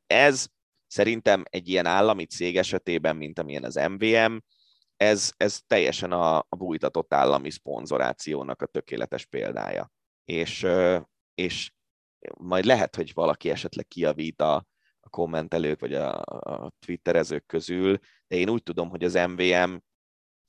Ez 0.06 0.46
szerintem 0.86 1.42
egy 1.50 1.68
ilyen 1.68 1.86
állami 1.86 2.24
cég 2.24 2.56
esetében, 2.56 3.16
mint 3.16 3.38
amilyen 3.38 3.64
az 3.64 3.74
MVM, 3.74 4.36
ez, 4.96 5.32
ez 5.36 5.60
teljesen 5.66 6.12
a, 6.12 6.38
a 6.38 6.56
bújtatott 6.56 7.14
állami 7.14 7.50
szponzorációnak 7.50 8.62
a 8.62 8.66
tökéletes 8.66 9.26
példája. 9.26 9.92
És, 10.24 10.66
és 11.34 11.72
majd 12.38 12.64
lehet, 12.64 12.96
hogy 12.96 13.12
valaki 13.14 13.50
esetleg 13.50 13.86
kiavít 13.86 14.40
a, 14.40 14.66
a 15.04 15.08
kommentelők 15.08 15.80
vagy 15.80 15.94
a, 15.94 16.20
a 16.22 16.72
twitterezők 16.86 17.46
közül, 17.46 17.98
de 18.26 18.36
én 18.36 18.48
úgy 18.48 18.62
tudom, 18.62 18.88
hogy 18.88 19.04
az 19.04 19.14
MVM 19.14 19.76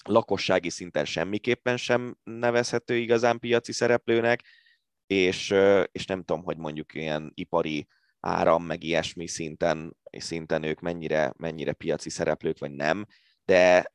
lakossági 0.05 0.69
szinten 0.69 1.05
semmiképpen 1.05 1.77
sem 1.77 2.17
nevezhető 2.23 2.95
igazán 2.95 3.39
piaci 3.39 3.71
szereplőnek, 3.71 4.43
és, 5.07 5.55
és 5.91 6.05
nem 6.05 6.23
tudom, 6.23 6.43
hogy 6.43 6.57
mondjuk 6.57 6.93
ilyen 6.93 7.31
ipari 7.33 7.87
áram, 8.19 8.63
meg 8.63 8.83
ilyesmi 8.83 9.27
szinten, 9.27 9.97
szinten 10.17 10.63
ők 10.63 10.79
mennyire, 10.79 11.33
mennyire 11.37 11.73
piaci 11.73 12.09
szereplők, 12.09 12.59
vagy 12.59 12.71
nem, 12.71 13.05
de 13.45 13.93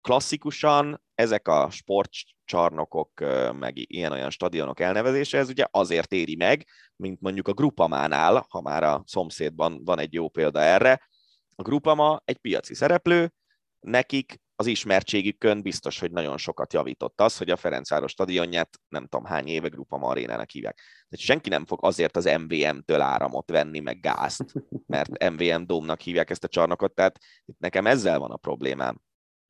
klasszikusan 0.00 1.02
ezek 1.20 1.48
a 1.48 1.70
sportcsarnokok, 1.70 3.10
meg 3.58 3.72
ilyen-olyan 3.74 4.30
stadionok 4.30 4.80
elnevezése, 4.80 5.38
ez 5.38 5.48
ugye 5.48 5.64
azért 5.70 6.12
éri 6.12 6.36
meg, 6.36 6.66
mint 6.96 7.20
mondjuk 7.20 7.48
a 7.48 7.52
Grupamánál, 7.52 8.46
ha 8.48 8.60
már 8.60 8.82
a 8.82 9.02
szomszédban 9.06 9.84
van 9.84 9.98
egy 9.98 10.12
jó 10.12 10.28
példa 10.28 10.60
erre. 10.60 11.08
A 11.54 11.62
Grupama 11.62 12.22
egy 12.24 12.36
piaci 12.36 12.74
szereplő, 12.74 13.32
nekik 13.80 14.40
az 14.56 14.66
ismertségükön 14.66 15.62
biztos, 15.62 15.98
hogy 15.98 16.10
nagyon 16.10 16.38
sokat 16.38 16.72
javított 16.72 17.20
az, 17.20 17.36
hogy 17.36 17.50
a 17.50 17.56
Ferencváros 17.56 18.10
stadionját 18.10 18.80
nem 18.88 19.06
tudom 19.06 19.26
hány 19.26 19.46
éve 19.46 19.68
Grupama 19.68 20.08
arénának 20.08 20.50
hívják. 20.50 20.76
Tehát 21.08 21.26
senki 21.26 21.48
nem 21.48 21.66
fog 21.66 21.84
azért 21.84 22.16
az 22.16 22.24
MVM-től 22.24 23.00
áramot 23.00 23.50
venni, 23.50 23.80
meg 23.80 24.00
gázt, 24.00 24.44
mert 24.86 25.30
MVM 25.30 25.62
Dómnak 25.62 26.00
hívják 26.00 26.30
ezt 26.30 26.44
a 26.44 26.48
csarnokot, 26.48 26.94
tehát 26.94 27.18
nekem 27.58 27.86
ezzel 27.86 28.18
van 28.18 28.30
a 28.30 28.36
problémám 28.36 29.00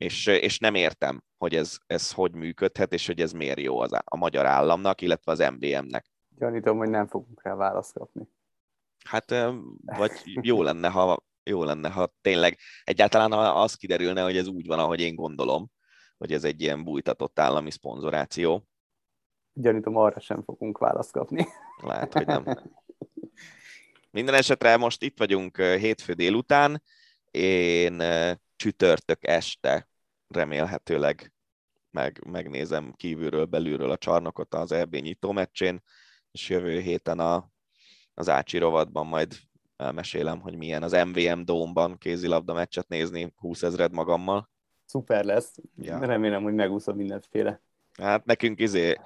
és, 0.01 0.27
és 0.27 0.59
nem 0.59 0.75
értem, 0.75 1.23
hogy 1.41 1.55
ez, 1.55 1.79
ez 1.87 2.13
hogy 2.13 2.35
működhet, 2.35 2.93
és 2.93 3.07
hogy 3.07 3.21
ez 3.21 3.33
miért 3.33 3.61
jó 3.61 3.81
az, 3.81 3.93
a 4.05 4.17
magyar 4.17 4.47
államnak, 4.47 5.01
illetve 5.01 5.33
az 5.33 5.39
MBM-nek. 5.39 6.07
Gyanítom, 6.29 6.79
hogy 6.79 6.91
nem 6.91 7.07
fogunk 7.07 7.43
rá 7.43 7.55
választ 7.55 7.93
kapni. 7.93 8.29
Hát, 9.05 9.35
vagy 9.85 10.13
jó 10.25 10.63
lenne, 10.63 10.89
ha, 10.89 11.23
jó 11.43 11.65
lenne, 11.65 11.91
ha 11.91 12.13
tényleg 12.21 12.59
egyáltalán 12.85 13.33
az 13.33 13.75
kiderülne, 13.75 14.23
hogy 14.23 14.37
ez 14.37 14.47
úgy 14.47 14.67
van, 14.67 14.79
ahogy 14.79 15.01
én 15.01 15.15
gondolom, 15.15 15.71
hogy 16.19 16.33
ez 16.33 16.45
egy 16.45 16.61
ilyen 16.61 16.85
bújtatott 16.85 17.39
állami 17.39 17.71
szponzoráció. 17.71 18.67
Gyanítom, 19.53 19.97
arra 19.97 20.21
sem 20.21 20.43
fogunk 20.43 20.79
választ 20.79 21.13
kapni. 21.13 21.47
Lehet, 21.83 22.13
hogy 22.13 22.27
nem. 22.27 22.45
Minden 24.11 24.35
esetre 24.35 24.77
most 24.77 25.03
itt 25.03 25.19
vagyunk 25.19 25.57
hétfő 25.57 26.13
délután. 26.13 26.83
Én 27.31 28.03
csütörtök 28.57 29.27
este 29.27 29.90
remélhetőleg 30.35 31.33
meg, 31.91 32.25
megnézem 32.27 32.93
kívülről, 32.97 33.45
belülről 33.45 33.91
a 33.91 33.97
csarnokot 33.97 34.55
az 34.55 34.73
EB 34.73 34.95
nyitó 34.95 35.33
meccsén, 35.33 35.83
és 36.31 36.49
jövő 36.49 36.81
héten 36.81 37.19
a, 37.19 37.51
az 38.15 38.29
Ácsi 38.29 38.59
rovatban 38.59 39.07
majd 39.07 39.37
elmesélem, 39.77 40.41
hogy 40.41 40.57
milyen 40.57 40.83
az 40.83 40.93
MVM 40.93 41.41
Dómban 41.45 41.99
kézilabda 41.99 42.53
meccset 42.53 42.89
nézni 42.89 43.33
20 43.37 43.63
ezred 43.63 43.93
magammal. 43.93 44.51
Szuper 44.85 45.25
lesz. 45.25 45.55
Ja. 45.77 45.99
Remélem, 45.99 46.43
hogy 46.43 46.55
megúszod 46.55 46.97
mindenféle. 46.97 47.63
Hát 47.99 48.25
nekünk 48.25 48.61
izé, 48.61 48.97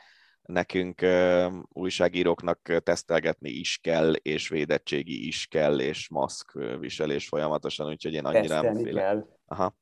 nekünk 0.42 1.00
uh, 1.02 1.52
újságíróknak 1.68 2.60
tesztelgetni 2.82 3.50
is 3.50 3.78
kell, 3.82 4.12
és 4.12 4.48
védettségi 4.48 5.26
is 5.26 5.46
kell, 5.46 5.80
és 5.80 6.08
maszk 6.08 6.52
viselés 6.78 7.28
folyamatosan, 7.28 7.86
úgyhogy 7.86 8.12
én 8.12 8.24
annyira 8.24 8.60
nem 8.60 8.74
félek. 8.74 9.04
kell. 9.04 9.26
Aha. 9.46 9.76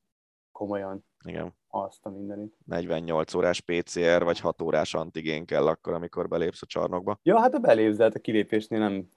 Komolyan. 0.51 1.05
Igen. 1.25 1.53
Azt 1.69 2.05
a 2.05 2.09
mindenit. 2.09 2.55
48 2.65 3.33
órás 3.33 3.61
PCR, 3.61 4.23
vagy 4.23 4.39
6 4.39 4.61
órás 4.61 4.93
antigén 4.93 5.45
kell 5.45 5.67
akkor, 5.67 5.93
amikor 5.93 6.27
belépsz 6.27 6.61
a 6.61 6.65
csarnokba. 6.65 7.19
Ja, 7.23 7.39
hát 7.39 7.53
a 7.53 7.59
belépsz, 7.59 7.97
de 7.97 8.03
hát 8.03 8.15
a 8.15 8.19
kilépésnél 8.19 8.79
nem 8.79 9.09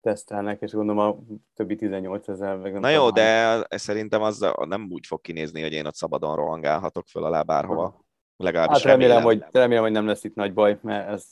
tesztelnek, 0.00 0.60
és 0.60 0.72
gondolom 0.72 0.98
a 0.98 1.18
többi 1.54 1.76
18 1.76 2.28
ezer. 2.28 2.58
Na 2.58 2.88
jó, 2.88 3.10
de 3.10 3.66
szerintem 3.70 4.22
az 4.22 4.46
nem 4.64 4.88
úgy 4.90 5.06
fog 5.06 5.20
kinézni, 5.20 5.62
hogy 5.62 5.72
én 5.72 5.86
ott 5.86 5.94
szabadon 5.94 6.36
rohangálhatok 6.36 7.06
föl 7.06 7.24
alá 7.24 7.42
bárhova. 7.42 8.04
Legalábbis 8.36 8.76
hát 8.76 8.86
remélem, 8.86 9.16
remélem, 9.16 9.40
hogy, 9.40 9.44
remélem, 9.52 9.82
hogy 9.82 9.92
nem 9.92 10.06
lesz 10.06 10.24
itt 10.24 10.34
nagy 10.34 10.54
baj, 10.54 10.78
mert 10.82 11.08
ez 11.08 11.26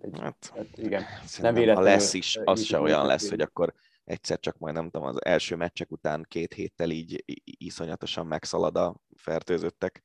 egy, 0.00 0.18
hát, 0.20 0.52
hát 0.54 0.66
igen. 0.74 1.02
Nem 1.40 1.54
véletlenül, 1.54 1.74
ha 1.74 1.80
lesz 1.80 2.14
is, 2.14 2.38
az 2.44 2.62
se 2.62 2.80
olyan 2.80 3.06
lesz, 3.06 3.28
hogy 3.28 3.40
akkor 3.40 3.74
egyszer 4.06 4.38
csak 4.40 4.58
majd 4.58 4.74
nem 4.74 4.90
tudom, 4.90 5.06
az 5.06 5.24
első 5.24 5.56
meccsek 5.56 5.90
után 5.90 6.24
két 6.28 6.54
héttel 6.54 6.90
így 6.90 7.24
iszonyatosan 7.44 8.26
megszalad 8.26 8.76
a 8.76 8.96
fertőzöttek. 9.16 10.04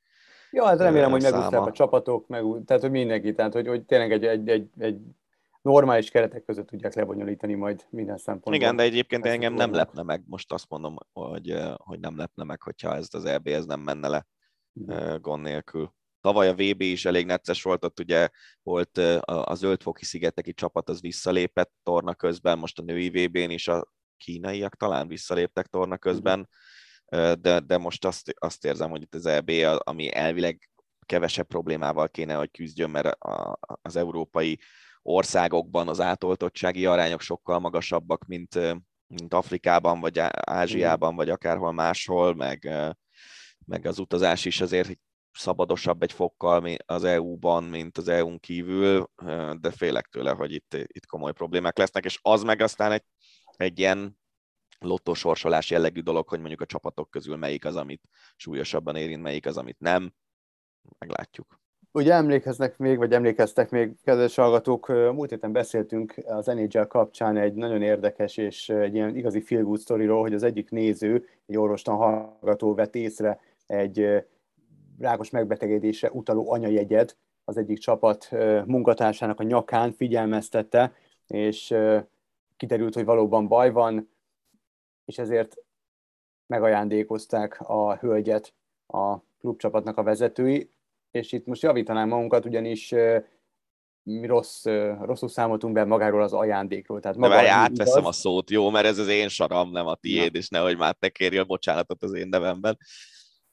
Ja, 0.52 0.66
hát 0.66 0.80
remélem, 0.80 1.12
hogy 1.12 1.22
megúszták 1.22 1.62
a 1.62 1.72
csapatok, 1.72 2.28
meg, 2.28 2.44
tehát 2.66 2.82
hogy 2.82 2.92
mindenki, 2.92 3.34
tehát 3.34 3.54
hogy, 3.54 3.68
hogy 3.68 3.86
tényleg 3.86 4.12
egy, 4.12 4.26
egy, 4.26 4.50
egy, 4.50 4.70
egy 4.78 4.98
normális 5.62 6.10
keretek 6.10 6.44
között 6.44 6.68
tudják 6.68 6.94
lebonyolítani 6.94 7.54
majd 7.54 7.86
minden 7.90 8.18
szempontból. 8.18 8.54
Igen, 8.54 8.76
de 8.76 8.84
egyébként 8.84 9.26
ezt 9.26 9.34
engem 9.34 9.54
nem 9.54 9.74
lepne 9.74 10.04
meg, 10.04 10.24
most 10.26 10.52
azt 10.52 10.70
mondom, 10.70 10.96
hogy, 11.14 11.56
hogy 11.78 12.00
nem 12.00 12.18
lepne 12.18 12.44
meg, 12.44 12.62
hogyha 12.62 12.96
ez 12.96 13.08
az 13.12 13.26
EB 13.26 13.48
ez 13.48 13.66
nem 13.66 13.80
menne 13.80 14.08
le 14.08 14.26
gond 15.20 15.44
nélkül. 15.44 15.94
Tavaly 16.22 16.48
a 16.48 16.54
VB 16.54 16.82
is 16.82 17.06
elég 17.06 17.26
necces 17.26 17.64
volt, 17.64 17.86
ott 17.86 18.00
ugye 18.00 18.30
volt 18.64 18.98
a 19.26 19.54
zöldfoki 19.54 20.06
szigeteki 20.06 20.54
csapat, 20.54 20.90
az 20.90 21.02
visszalépett 21.02 21.72
torna 21.84 22.16
közben, 22.16 22.58
most 22.58 22.80
a 22.80 22.84
női 22.84 23.10
VB-n 23.10 23.50
is 23.50 23.68
a 23.68 23.88
kínaiak 24.18 24.76
talán 24.76 25.08
visszaléptek 25.08 25.68
torna 25.68 25.98
közben, 25.98 26.50
de, 27.40 27.60
de 27.60 27.78
most 27.78 28.06
azt, 28.06 28.34
azt 28.40 28.66
érzem, 28.66 28.90
hogy 28.90 29.02
itt 29.02 29.16
az 29.16 29.26
EB, 29.26 29.52
ami 29.78 30.14
elvileg 30.14 30.70
kevesebb 31.06 31.48
problémával 31.48 32.10
kéne, 32.10 32.34
hogy 32.34 32.52
küzdjön, 32.52 32.90
mert 32.90 33.18
az 33.82 33.96
európai 33.96 34.60
országokban 35.02 35.88
az 35.88 36.00
átoltottsági 36.00 36.86
arányok 36.86 37.22
sokkal 37.22 37.60
magasabbak, 37.60 38.26
mint, 38.26 38.56
mint 39.08 39.34
Afrikában, 39.34 40.00
vagy 40.00 40.20
Ázsiában, 40.32 41.16
vagy 41.16 41.30
akárhol 41.30 41.72
máshol, 41.72 42.36
meg, 42.36 42.70
meg 43.66 43.86
az 43.86 44.00
utazás 44.00 44.46
is 44.46 44.62
azért 44.62 45.00
szabadosabb 45.34 46.04
egy 46.04 46.12
fokkal 46.12 46.76
az 46.86 47.04
EU-ban, 47.04 47.64
mint 47.64 47.98
az 47.98 48.08
EU-n 48.08 48.40
kívül, 48.40 49.10
de 49.60 49.72
félek 49.72 50.08
tőle, 50.08 50.32
hogy 50.32 50.54
itt, 50.54 50.74
itt 50.74 51.06
komoly 51.06 51.32
problémák 51.32 51.78
lesznek, 51.78 52.06
és 52.06 52.20
az 52.22 52.44
meg 52.44 52.62
aztán 52.62 52.92
egy, 52.92 53.04
egy 53.58 53.80
ilyen 53.80 54.20
lottósorsolás 54.80 55.70
jellegű 55.70 56.02
dolog, 56.02 56.28
hogy 56.28 56.40
mondjuk 56.40 56.62
a 56.62 56.66
csapatok 56.66 57.10
közül 57.10 57.36
melyik 57.36 57.66
az, 57.66 57.76
amit 57.76 58.02
súlyosabban 58.36 58.96
érint, 58.96 59.22
melyik 59.22 59.46
az, 59.46 59.58
amit 59.58 59.80
nem. 59.80 60.14
Meglátjuk. 60.98 61.60
Ugye 61.94 62.14
emlékeznek 62.14 62.78
még, 62.78 62.98
vagy 62.98 63.14
emlékeztek 63.14 63.70
még, 63.70 63.96
kedves 64.04 64.36
hallgatók, 64.36 64.88
múlt 64.88 65.30
héten 65.30 65.52
beszéltünk 65.52 66.14
az 66.26 66.46
NHL 66.46 66.82
kapcsán 66.82 67.38
egy 67.38 67.54
nagyon 67.54 67.82
érdekes 67.82 68.38
és 68.38 68.70
egy 68.70 68.94
ilyen 68.94 69.16
igazi 69.16 69.42
feel 69.42 69.64
good 69.64 69.80
storyról, 69.80 70.22
hogy 70.22 70.34
az 70.34 70.44
egyik 70.44 70.70
néző, 70.70 71.28
egy 71.46 71.58
orvostan 71.58 71.96
hallgató 71.96 72.74
vett 72.74 72.96
észre 72.96 73.40
egy 73.68 74.26
rákos 75.02 75.30
megbetegedésre 75.30 76.12
utaló 76.12 76.52
anyajegyet 76.52 77.18
az 77.44 77.58
egyik 77.58 77.78
csapat 77.78 78.30
munkatársának 78.66 79.40
a 79.40 79.44
nyakán 79.44 79.92
figyelmeztette, 79.92 80.94
és 81.28 81.76
kiderült, 82.58 82.94
hogy 82.94 83.06
valóban 83.06 83.48
baj 83.48 83.72
van, 83.72 84.10
és 85.06 85.18
ezért 85.18 85.56
megajándékozták 86.46 87.62
a 87.62 87.96
hölgyet 87.96 88.54
a 88.88 89.18
klubcsapatnak 89.40 89.98
a 89.98 90.04
vezetői, 90.04 90.72
és 91.12 91.32
itt 91.32 91.46
most 91.46 91.62
javítanám 91.62 92.08
magunkat, 92.08 92.46
ugyanis 92.46 92.94
mi 94.04 94.26
rossz, 94.26 94.66
rosszul 95.02 95.30
számoltunk 95.30 95.74
be 95.74 95.86
magáról 95.86 96.22
az 96.22 96.34
ajándékról. 96.34 97.00
Tehát 97.00 97.18
maga 97.18 97.34
várj, 97.34 97.48
átveszem 97.48 98.00
igaz. 98.00 98.16
a 98.16 98.20
szót, 98.20 98.50
jó, 98.50 98.70
mert 98.70 98.86
ez 98.86 98.98
az 98.98 99.08
én 99.08 99.28
saram, 99.28 99.72
nem 99.72 99.88
a 99.88 99.96
tiéd, 99.96 100.34
ja. 100.34 100.40
és 100.40 100.50
nehogy 100.50 100.78
már 100.78 100.94
te 100.94 101.10
kérjél 101.10 101.44
bocsánatot 101.44 102.04
az 102.04 102.14
én 102.14 102.28
nevemben. 102.28 102.78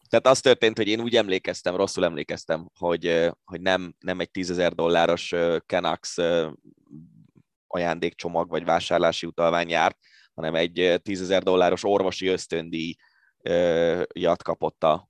Tehát 0.09 0.27
az 0.27 0.41
történt, 0.41 0.77
hogy 0.77 0.89
én 0.89 1.01
úgy 1.01 1.17
emlékeztem, 1.17 1.77
rosszul 1.77 2.05
emlékeztem, 2.05 2.71
hogy, 2.79 3.31
hogy 3.45 3.61
nem, 3.61 3.95
nem 3.99 4.21
egy 4.21 4.31
tízezer 4.31 4.73
dolláros 4.73 5.35
Canucks 5.67 6.17
ajándékcsomag 7.67 8.49
vagy 8.49 8.65
vásárlási 8.65 9.27
utalvány 9.27 9.69
járt, 9.69 9.99
hanem 10.35 10.55
egy 10.55 11.01
tízezer 11.03 11.43
dolláros 11.43 11.85
orvosi 11.85 12.27
ösztöndíj 12.27 12.95
jat 14.13 14.43
kapott 14.43 14.85
a, 14.85 15.09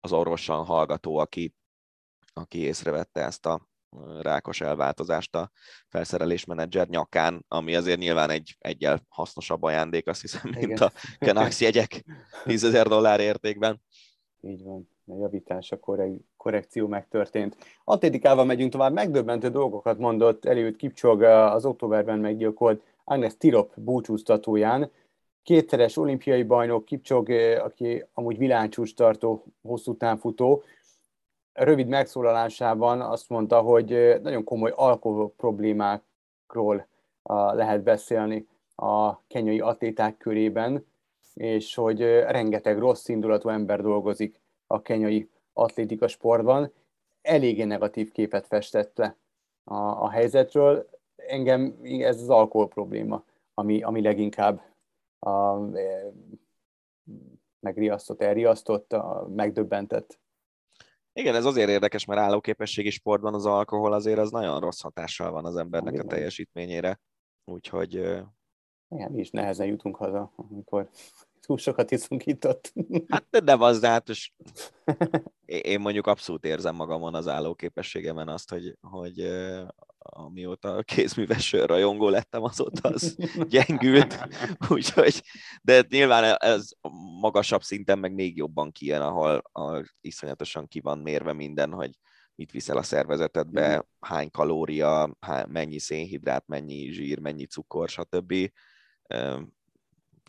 az 0.00 0.12
orvosan 0.12 0.64
hallgató, 0.64 1.16
aki, 1.16 1.54
aki 2.32 2.58
észrevette 2.58 3.24
ezt 3.24 3.46
a 3.46 3.69
rákos 4.20 4.60
elváltozást 4.60 5.36
a 5.36 5.50
felszerelésmenedzser 5.88 6.88
nyakán, 6.88 7.44
ami 7.48 7.74
azért 7.74 7.98
nyilván 7.98 8.30
egy 8.30 8.56
egyel 8.58 9.00
hasznosabb 9.08 9.62
ajándék, 9.62 10.08
azt 10.08 10.20
hiszem, 10.20 10.40
mint 10.44 10.62
Igen. 10.62 10.78
a 10.78 10.92
Canucks 11.18 11.60
jegyek 11.66 12.04
10 12.44 12.64
ezer 12.64 12.86
dollár 12.86 13.20
értékben. 13.20 13.80
Így 14.40 14.62
van, 14.62 14.88
a 15.06 15.16
javítás, 15.16 15.72
a 15.72 15.78
korre- 15.78 16.20
korrekció 16.36 16.86
megtörtént. 16.86 17.56
Atlétikával 17.84 18.44
megyünk 18.44 18.72
tovább, 18.72 18.92
megdöbbentő 18.92 19.48
dolgokat 19.48 19.98
mondott 19.98 20.44
előtt 20.44 20.76
Kipcsog 20.76 21.22
az 21.22 21.64
októberben 21.64 22.18
meggyilkolt 22.18 22.82
Agnes 23.04 23.36
Tirop 23.36 23.72
búcsúztatóján. 23.76 24.90
Kétszeres 25.42 25.96
olimpiai 25.96 26.42
bajnok 26.42 26.84
Kipcsog, 26.84 27.30
aki 27.58 28.04
amúgy 28.12 28.38
világcsúcs 28.38 28.94
tartó 28.94 29.44
hosszú 29.62 29.96
távfutó, 29.96 30.62
rövid 31.64 31.86
megszólalásában 31.86 33.00
azt 33.00 33.28
mondta, 33.28 33.60
hogy 33.60 34.20
nagyon 34.22 34.44
komoly 34.44 34.72
alkohol 34.74 35.32
problémákról 35.36 36.86
lehet 37.52 37.82
beszélni 37.82 38.48
a 38.74 39.26
kenyai 39.26 39.60
atléták 39.60 40.16
körében, 40.16 40.86
és 41.34 41.74
hogy 41.74 42.00
rengeteg 42.10 42.78
rossz 42.78 43.08
indulatú 43.08 43.48
ember 43.48 43.80
dolgozik 43.80 44.40
a 44.66 44.82
kenyai 44.82 45.30
atlétika 45.52 46.08
sportban. 46.08 46.72
Eléggé 47.22 47.64
negatív 47.64 48.12
képet 48.12 48.46
festett 48.46 48.96
le 48.96 49.16
a, 49.64 49.74
a 49.74 50.10
helyzetről. 50.10 50.88
Engem 51.16 51.78
ez 51.82 52.20
az 52.20 52.28
alkohol 52.28 52.68
probléma, 52.68 53.24
ami, 53.54 53.82
ami 53.82 54.02
leginkább 54.02 54.62
a, 55.18 55.56
megriasztott, 57.60 58.22
elriasztott, 58.22 58.96
megdöbbentett. 59.34 60.18
Igen, 61.12 61.34
ez 61.34 61.44
azért 61.44 61.68
érdekes, 61.68 62.04
mert 62.04 62.20
állóképességi 62.20 62.90
sportban 62.90 63.34
az 63.34 63.46
alkohol 63.46 63.92
azért 63.92 64.18
az 64.18 64.30
nagyon 64.30 64.60
rossz 64.60 64.80
hatással 64.80 65.30
van 65.30 65.44
az 65.44 65.56
embernek 65.56 65.92
Igen. 65.92 66.06
a 66.06 66.08
teljesítményére. 66.08 67.00
Úgyhogy... 67.44 67.94
Igen, 68.88 69.10
mi 69.12 69.20
is 69.20 69.30
nehezen 69.30 69.66
jutunk 69.66 69.96
haza, 69.96 70.32
amikor 70.36 70.90
túl 71.40 71.58
sokat 71.58 71.90
iszunk 71.90 72.26
itt 72.26 72.46
ott. 72.46 72.72
Hát 73.08 73.26
de 73.30 73.40
nem 73.40 73.62
az, 73.62 73.80
de 73.80 73.88
hát 73.88 74.08
és 74.08 74.32
én 75.70 75.80
mondjuk 75.80 76.06
abszolút 76.06 76.44
érzem 76.44 76.74
magamon 76.74 77.14
az 77.14 77.28
állóképességemen 77.28 78.28
azt, 78.28 78.50
hogy, 78.50 78.76
hogy 78.80 79.18
amióta 80.02 80.82
kézműves 80.82 81.52
rajongó 81.52 82.08
lettem, 82.08 82.42
azóta 82.42 82.88
az 82.88 83.16
gyengült, 83.50 84.28
úgyhogy, 84.68 85.22
de 85.62 85.84
nyilván 85.88 86.36
ez 86.38 86.70
magasabb 87.20 87.62
szinten 87.62 87.98
meg 87.98 88.12
még 88.12 88.36
jobban 88.36 88.72
kijön, 88.72 89.00
ahol, 89.00 89.42
ahol 89.52 89.84
iszonyatosan 90.00 90.66
ki 90.68 90.80
van 90.80 90.98
mérve 90.98 91.32
minden, 91.32 91.72
hogy 91.72 91.90
mit 92.34 92.50
viszel 92.50 92.76
a 92.76 92.82
szervezetedbe, 92.82 93.86
hány 94.00 94.30
kalória, 94.30 95.16
hány, 95.20 95.44
mennyi 95.48 95.78
szénhidrát, 95.78 96.46
mennyi 96.46 96.90
zsír, 96.92 97.18
mennyi 97.18 97.46
cukor, 97.46 97.88
stb. 97.88 98.34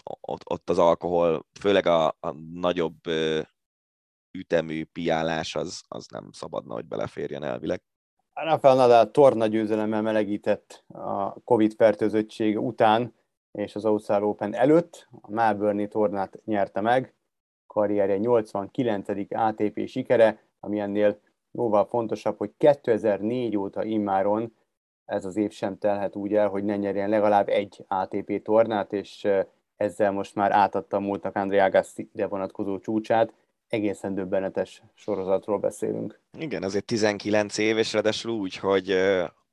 Ott, 0.04 0.42
ott 0.44 0.70
az 0.70 0.78
alkohol, 0.78 1.46
főleg 1.60 1.86
a, 1.86 2.08
a 2.08 2.32
nagyobb 2.54 3.00
ütemű 4.32 4.86
piálás, 4.86 5.56
az, 5.56 5.82
az 5.88 6.08
nem 6.08 6.32
szabadna, 6.32 6.74
hogy 6.74 6.86
beleférjen 6.86 7.44
elvileg. 7.44 7.82
Rafael 8.34 8.76
Nadal 8.76 9.12
torna 9.12 9.48
győzelemmel 9.48 10.02
melegített 10.02 10.84
a 10.88 11.40
Covid 11.44 11.74
fertőzöttség 11.74 12.60
után, 12.60 13.14
és 13.52 13.76
az 13.76 13.86
Ausztrál 13.86 14.24
Open 14.24 14.54
előtt 14.54 15.08
a 15.22 15.32
Melbourne 15.32 15.88
tornát 15.88 16.40
nyerte 16.46 16.82
meg, 16.82 17.14
karrierje 17.68 18.18
89. 18.18 19.10
ATP 19.30 19.88
sikere, 19.88 20.44
ami 20.60 20.80
ennél 20.80 21.20
jóval 21.52 21.86
fontosabb, 21.86 22.38
hogy 22.38 22.52
2004 22.58 23.58
óta 23.58 23.84
immáron 23.84 24.54
ez 25.06 25.26
az 25.26 25.38
év 25.38 25.52
sem 25.52 25.78
telhet 25.78 26.16
úgy 26.16 26.34
el, 26.34 26.48
hogy 26.48 26.64
ne 26.64 26.76
nyerjen 26.78 27.10
legalább 27.10 27.50
egy 27.50 27.86
ATP 27.88 28.42
tornát, 28.42 28.94
és 28.94 29.28
ezzel 29.78 30.12
most 30.12 30.36
már 30.36 30.52
átadta 30.52 30.98
a 30.98 31.00
múltnak 31.00 31.36
André 31.36 31.60
Agassi 31.60 32.10
ide 32.14 32.28
vonatkozó 32.28 32.80
csúcsát, 32.80 33.34
egészen 33.72 34.14
döbbenetes 34.14 34.84
sorozatról 34.94 35.60
beszélünk. 35.60 36.20
Igen, 36.38 36.64
azért 36.64 36.86
19 36.86 37.58
év, 37.58 37.78
és 37.78 37.94
ráadásul 37.94 38.32
úgy, 38.32 38.56
hogy 38.56 38.92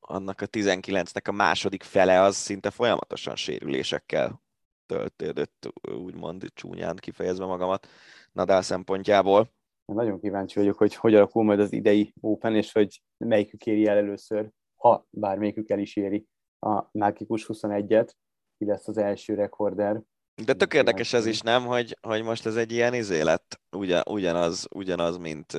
annak 0.01 0.41
a 0.41 0.47
19-nek 0.47 1.29
a 1.29 1.33
második 1.33 1.83
fele 1.83 2.21
az 2.21 2.37
szinte 2.37 2.71
folyamatosan 2.71 3.37
sérülésekkel 3.37 4.43
töltődött, 4.87 5.73
úgymond 5.99 6.45
csúnyán 6.55 6.97
kifejezve 6.97 7.45
magamat 7.45 7.87
Nadal 8.33 8.63
szempontjából. 8.63 9.51
Nagyon 9.85 10.21
kíváncsi 10.21 10.59
vagyok, 10.59 10.79
hogy 10.79 10.95
hogy 10.95 11.15
alakul 11.15 11.45
majd 11.45 11.61
az 11.61 11.73
idei 11.73 12.13
Open, 12.21 12.57
és 12.57 12.73
hogy 12.73 13.03
melyikük 13.17 13.67
éri 13.67 13.87
el 13.87 13.97
először, 13.97 14.51
ha 14.77 15.07
bármelyikük 15.11 15.71
el 15.71 15.79
is 15.79 15.97
éri 15.97 16.27
a 16.59 16.89
mágikus 16.93 17.47
21-et, 17.53 18.11
ki 18.59 18.65
lesz 18.65 18.89
az 18.89 18.99
első 18.99 19.35
rekorder. 19.35 20.03
De 20.45 20.53
tök 20.53 20.75
érdekes 20.75 21.13
ez 21.13 21.27
is, 21.27 21.41
nem, 21.41 21.65
hogy, 21.65 21.97
hogy 22.01 22.23
most 22.23 22.47
ez 22.47 22.57
egy 22.57 22.73
ilyen 22.73 22.95
izé 22.95 23.21
lett, 23.21 23.61
ugyan, 23.71 24.03
ugyanaz, 24.09 24.67
ugyanaz 24.75 25.17
mint, 25.17 25.57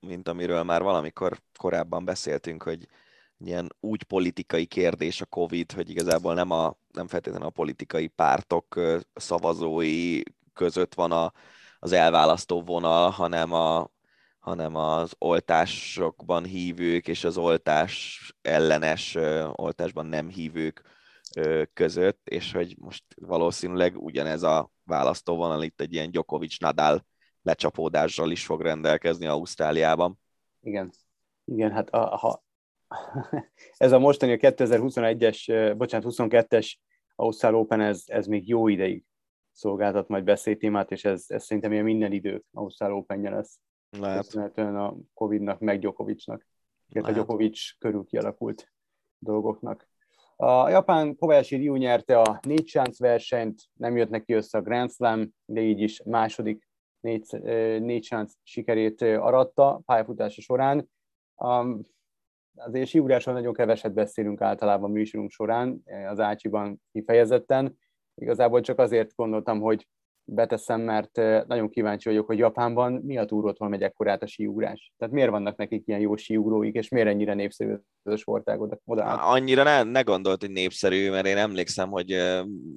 mint 0.00 0.28
amiről 0.28 0.62
már 0.62 0.82
valamikor 0.82 1.40
korábban 1.58 2.04
beszéltünk, 2.04 2.62
hogy 2.62 2.88
ilyen 3.38 3.74
úgy 3.80 4.02
politikai 4.02 4.66
kérdés 4.66 5.20
a 5.20 5.26
Covid, 5.26 5.72
hogy 5.72 5.90
igazából 5.90 6.34
nem, 6.34 6.50
a, 6.50 6.76
nem 6.92 7.06
feltétlenül 7.06 7.46
a 7.46 7.50
politikai 7.50 8.06
pártok 8.06 8.80
szavazói 9.14 10.20
között 10.52 10.94
van 10.94 11.12
a, 11.12 11.32
az 11.78 11.92
elválasztó 11.92 12.62
vonal, 12.62 13.10
hanem, 13.10 13.52
a, 13.52 13.90
hanem 14.38 14.76
az 14.76 15.14
oltásokban 15.18 16.44
hívők 16.44 17.08
és 17.08 17.24
az 17.24 17.36
oltás 17.36 18.20
ellenes, 18.42 19.14
oltásban 19.52 20.06
nem 20.06 20.28
hívők 20.28 20.82
között, 21.72 22.28
és 22.28 22.52
hogy 22.52 22.76
most 22.78 23.04
valószínűleg 23.14 24.02
ugyanez 24.02 24.42
a 24.42 24.70
választóvonal 24.84 25.62
itt 25.62 25.80
egy 25.80 25.92
ilyen 25.92 26.10
Djokovic-Nadal 26.10 27.06
lecsapódással 27.42 28.30
is 28.30 28.44
fog 28.44 28.60
rendelkezni 28.60 29.26
Ausztráliában. 29.26 30.18
Igen, 30.60 30.92
igen, 31.44 31.70
hát 31.70 31.90
a, 31.90 32.16
ha, 32.16 32.44
ez 33.76 33.92
a 33.92 33.98
mostani 33.98 34.32
a 34.32 34.36
2021-es, 34.36 35.74
bocsánat, 35.76 36.12
22-es 36.16 36.72
Ausztrál 37.14 37.54
Open, 37.54 37.80
ez, 37.80 38.02
ez 38.06 38.26
még 38.26 38.48
jó 38.48 38.68
ideig 38.68 39.04
szolgáltat 39.52 40.08
majd 40.08 40.24
beszédtémát, 40.24 40.90
és 40.90 41.04
ez, 41.04 41.24
ez 41.28 41.44
szerintem 41.44 41.72
ilyen 41.72 41.84
minden 41.84 42.12
idő 42.12 42.44
Ausztrál 42.52 42.92
open 42.92 43.20
lesz. 43.20 43.58
Lehet. 43.90 44.24
Köszönhetően 44.24 44.76
a 44.76 44.96
Covid-nak, 45.14 45.60
meg 45.60 45.78
Djokovicnak, 45.78 46.46
illetve 46.88 47.10
a 47.12 47.14
Djokovic 47.14 47.78
körül 47.78 48.04
kialakult 48.04 48.72
dolgoknak. 49.18 49.88
A 50.36 50.68
japán 50.68 51.16
Kobayashi 51.16 51.56
Ryu 51.56 51.74
nyerte 51.74 52.20
a 52.20 52.38
négy 52.42 52.66
sánc 52.66 52.98
versenyt, 52.98 53.62
nem 53.72 53.96
jött 53.96 54.10
neki 54.10 54.32
össze 54.32 54.58
a 54.58 54.62
Grand 54.62 54.90
Slam, 54.90 55.34
de 55.44 55.60
így 55.60 55.80
is 55.80 56.02
második 56.04 56.68
négy, 57.00 57.42
négy 57.82 58.04
sánc 58.04 58.32
sikerét 58.42 59.02
aratta 59.02 59.80
pályafutása 59.86 60.40
során. 60.40 60.88
Azért 62.54 62.88
síugrásról 62.88 63.34
nagyon 63.34 63.52
keveset 63.52 63.92
beszélünk 63.92 64.40
általában 64.40 64.90
műsorunk 64.90 65.30
során, 65.30 65.82
az 66.08 66.20
Ácsiban 66.20 66.82
kifejezetten. 66.92 67.78
Igazából 68.14 68.60
csak 68.60 68.78
azért 68.78 69.14
gondoltam, 69.14 69.60
hogy 69.60 69.88
beteszem, 70.24 70.80
mert 70.80 71.16
nagyon 71.46 71.70
kíváncsi 71.70 72.08
vagyok, 72.08 72.26
hogy 72.26 72.38
Japánban 72.38 72.92
mi 72.92 73.18
a 73.18 73.24
túrótól 73.24 73.68
megy 73.68 73.82
ekkorát 73.82 74.22
a 74.22 74.26
síugrás. 74.26 74.92
Tehát 74.98 75.14
miért 75.14 75.30
vannak 75.30 75.56
nekik 75.56 75.86
ilyen 75.86 76.00
jó 76.00 76.16
síugróik, 76.16 76.74
és 76.74 76.88
miért 76.88 77.08
ennyire 77.08 77.34
népszerű 77.34 77.74
ez 78.02 78.12
a 78.12 78.16
sportág 78.16 78.60
oda? 78.60 78.78
oda 78.84 79.04
Annyira 79.04 79.62
ne, 79.62 79.82
ne 79.82 80.00
gondolt, 80.00 80.40
hogy 80.40 80.50
népszerű, 80.50 81.10
mert 81.10 81.26
én 81.26 81.36
emlékszem, 81.36 81.90
hogy 81.90 82.16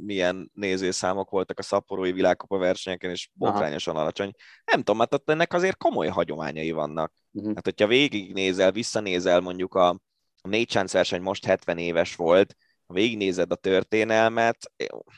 milyen 0.05 0.51
nézőszámok 0.53 1.29
voltak 1.29 1.59
a 1.59 1.63
szaporói 1.63 2.11
világkupa 2.11 2.57
versenyeken, 2.57 3.09
és 3.09 3.29
botrányosan 3.33 3.95
alacsony. 3.95 4.31
Nem 4.65 4.79
tudom, 4.79 4.99
hát 4.99 5.13
ott 5.13 5.29
ennek 5.29 5.53
azért 5.53 5.77
komoly 5.77 6.07
hagyományai 6.07 6.71
vannak. 6.71 7.13
Uh-huh. 7.31 7.55
Hát, 7.55 7.65
hogyha 7.65 7.87
végignézel, 7.87 8.71
visszanézel 8.71 9.39
mondjuk 9.39 9.75
a, 9.75 9.89
a 10.41 10.47
négy 10.47 10.79
verseny 10.91 11.21
most 11.21 11.45
70 11.45 11.77
éves 11.77 12.15
volt, 12.15 12.55
ha 12.85 12.93
végignézed 12.93 13.51
a 13.51 13.55
történelmet, 13.55 14.71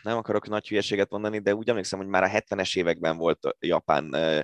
nem 0.04 0.18
akarok 0.18 0.48
nagy 0.48 0.68
hülyeséget 0.68 1.10
mondani, 1.10 1.40
de 1.40 1.56
úgy 1.56 1.70
emlékszem, 1.70 2.00
hogy 2.00 2.08
már 2.08 2.24
a 2.24 2.30
70-es 2.30 2.78
években 2.78 3.18
volt 3.18 3.56
japán 3.60 4.14
uh, 4.14 4.40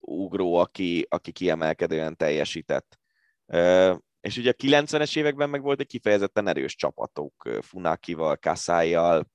ugró, 0.00 0.54
aki, 0.54 1.06
aki 1.08 1.32
kiemelkedően 1.32 2.16
teljesített. 2.16 2.98
Uh, 3.46 3.96
és 4.20 4.36
ugye 4.36 4.50
a 4.50 4.62
90-es 4.62 5.16
években 5.16 5.50
meg 5.50 5.62
volt 5.62 5.80
egy 5.80 5.86
kifejezetten 5.86 6.48
erős 6.48 6.76
csapatok, 6.76 7.48
Funakival, 7.60 8.36
Kasájjal, 8.36 9.30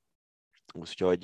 úgyhogy 0.74 1.24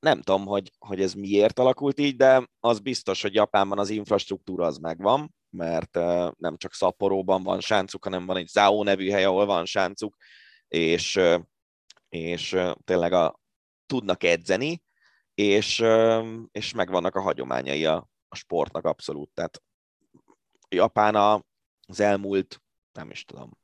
nem 0.00 0.20
tudom, 0.22 0.46
hogy, 0.46 0.72
hogy 0.78 1.00
ez 1.00 1.12
miért 1.12 1.58
alakult 1.58 1.98
így, 1.98 2.16
de 2.16 2.48
az 2.60 2.78
biztos, 2.78 3.22
hogy 3.22 3.34
Japánban 3.34 3.78
az 3.78 3.90
infrastruktúra 3.90 4.66
az 4.66 4.78
megvan, 4.78 5.34
mert 5.50 5.94
nem 6.36 6.56
csak 6.56 6.72
Szaporóban 6.74 7.42
van 7.42 7.60
sáncuk, 7.60 8.04
hanem 8.04 8.26
van 8.26 8.36
egy 8.36 8.46
Zao 8.46 8.82
nevű 8.82 9.10
hely, 9.10 9.24
ahol 9.24 9.46
van 9.46 9.64
sáncuk, 9.64 10.16
és, 10.72 11.20
és 12.08 12.56
tényleg 12.84 13.12
a, 13.12 13.40
tudnak 13.86 14.22
edzeni, 14.22 14.82
és, 15.34 15.84
és 16.50 16.72
megvannak 16.72 17.14
a 17.14 17.20
hagyományai 17.20 17.84
a, 17.84 18.08
a 18.28 18.36
sportnak 18.36 18.84
abszolút. 18.84 19.30
Tehát 19.34 19.62
Japán 20.68 21.42
az 21.86 22.00
elmúlt, 22.00 22.62
nem 22.92 23.10
is 23.10 23.24
tudom, 23.24 23.58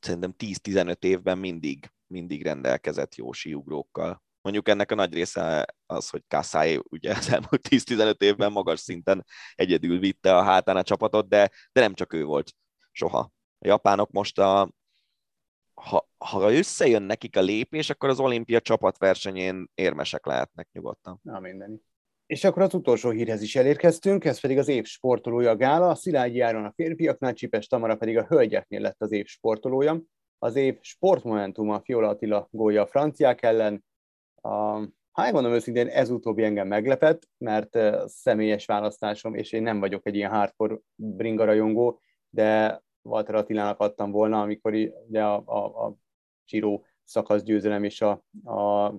szerintem 0.00 0.34
10-15 0.38 1.04
évben 1.04 1.38
mindig, 1.38 1.92
mindig 2.06 2.42
rendelkezett 2.42 3.14
jó 3.14 3.32
síugrókkal. 3.32 4.22
Mondjuk 4.40 4.68
ennek 4.68 4.90
a 4.90 4.94
nagy 4.94 5.14
része 5.14 5.66
az, 5.86 6.08
hogy 6.08 6.24
Kasai 6.28 6.80
ugye 6.82 7.14
az 7.14 7.32
elmúlt 7.32 7.68
10-15 7.68 8.20
évben 8.20 8.52
magas 8.52 8.80
szinten 8.80 9.24
egyedül 9.54 9.98
vitte 9.98 10.36
a 10.36 10.42
hátán 10.42 10.76
a 10.76 10.82
csapatot, 10.82 11.28
de, 11.28 11.50
de 11.72 11.80
nem 11.80 11.94
csak 11.94 12.12
ő 12.12 12.24
volt 12.24 12.52
soha. 12.92 13.32
A 13.58 13.66
japánok 13.66 14.10
most 14.10 14.38
a, 14.38 14.70
ha, 15.80 16.08
ha 16.18 16.52
összejön 16.52 17.02
nekik 17.02 17.36
a 17.36 17.40
lépés, 17.40 17.90
akkor 17.90 18.08
az 18.08 18.20
olimpia 18.20 18.60
csapatversenyén 18.60 19.70
érmesek 19.74 20.26
lehetnek 20.26 20.68
nyugodtan. 20.72 21.20
Na 21.22 21.40
mindenit. 21.40 21.82
És 22.26 22.44
akkor 22.44 22.62
az 22.62 22.74
utolsó 22.74 23.10
hírhez 23.10 23.42
is 23.42 23.56
elérkeztünk, 23.56 24.24
ez 24.24 24.40
pedig 24.40 24.58
az 24.58 24.68
év 24.68 24.84
sportolója 24.84 25.56
Gála, 25.56 25.94
Szilágyi 25.94 26.40
Áron 26.40 26.64
a 26.64 26.72
férfiaknál, 26.74 27.32
Csipes 27.32 27.66
Tamara 27.66 27.96
pedig 27.96 28.18
a 28.18 28.24
hölgyeknél 28.24 28.80
lett 28.80 29.02
az 29.02 29.12
év 29.12 29.26
sportolója. 29.26 30.02
Az 30.38 30.56
év 30.56 30.78
sportmomentum 30.80 31.70
a 31.70 31.80
Fiola 31.80 32.08
Attila 32.08 32.48
gólya 32.50 32.82
a 32.82 32.86
franciák 32.86 33.42
ellen. 33.42 33.84
A, 34.34 34.48
ha 35.10 35.22
megmondom 35.22 35.52
őszintén, 35.52 35.86
ez 35.86 36.10
utóbbi 36.10 36.42
engem 36.42 36.66
meglepett, 36.66 37.28
mert 37.38 37.78
személyes 38.06 38.66
választásom, 38.66 39.34
és 39.34 39.52
én 39.52 39.62
nem 39.62 39.80
vagyok 39.80 40.06
egy 40.06 40.14
ilyen 40.14 40.30
hardcore 40.30 40.76
bringa 40.94 41.44
rajongó, 41.44 42.00
de 42.30 42.82
Walter 43.02 43.34
Attilának 43.34 43.80
adtam 43.80 44.10
volna, 44.10 44.40
amikor 44.40 44.72
ugye 45.08 45.22
a, 45.24 45.42
a, 45.44 45.86
a 45.86 45.96
Giro 46.46 46.80
szakasz 47.04 47.42
győzelem 47.42 47.84
és 47.84 48.00
a, 48.00 48.10
a 48.44 48.94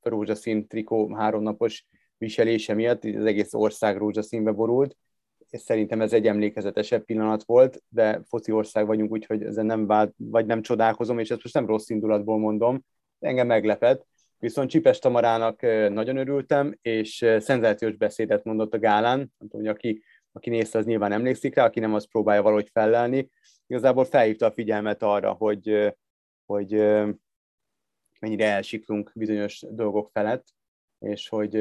rózsaszín 0.00 0.66
trikó 0.66 1.14
háromnapos 1.14 1.86
viselése 2.18 2.74
miatt 2.74 3.04
az 3.04 3.24
egész 3.24 3.54
ország 3.54 3.96
rózsaszínbe 3.96 4.52
borult, 4.52 4.96
és 5.50 5.60
szerintem 5.60 6.00
ez 6.00 6.12
egy 6.12 6.26
emlékezetesebb 6.26 7.04
pillanat 7.04 7.44
volt, 7.44 7.82
de 7.88 8.20
foci 8.28 8.52
ország 8.52 8.86
vagyunk, 8.86 9.10
úgyhogy 9.12 9.42
ezen 9.42 9.66
nem 9.66 9.86
vált, 9.86 10.14
vagy 10.16 10.46
nem 10.46 10.62
csodálkozom, 10.62 11.18
és 11.18 11.30
ezt 11.30 11.42
most 11.42 11.54
nem 11.54 11.66
rossz 11.66 11.88
indulatból 11.88 12.38
mondom, 12.38 12.84
engem 13.20 13.46
meglepett. 13.46 14.06
Viszont 14.38 14.70
Csipes 14.70 14.98
Tamarának 14.98 15.62
nagyon 15.90 16.16
örültem, 16.16 16.78
és 16.82 17.26
szenzációs 17.38 17.96
beszédet 17.96 18.44
mondott 18.44 18.74
a 18.74 18.78
gálán, 18.78 19.18
nem 19.18 19.48
tudom, 19.48 19.60
hogy 19.60 19.66
aki, 19.66 20.02
aki 20.36 20.50
nézte, 20.50 20.78
az 20.78 20.84
nyilván 20.84 21.12
emlékszik 21.12 21.54
rá, 21.54 21.64
aki 21.64 21.80
nem, 21.80 21.94
az 21.94 22.08
próbálja 22.08 22.42
valahogy 22.42 22.68
fellelni. 22.72 23.30
Igazából 23.66 24.04
felhívta 24.04 24.46
a 24.46 24.52
figyelmet 24.52 25.02
arra, 25.02 25.32
hogy, 25.32 25.94
hogy 26.46 26.70
mennyire 28.20 28.46
elsiklunk 28.50 29.10
bizonyos 29.14 29.64
dolgok 29.70 30.10
felett, 30.12 30.46
és 30.98 31.28
hogy 31.28 31.56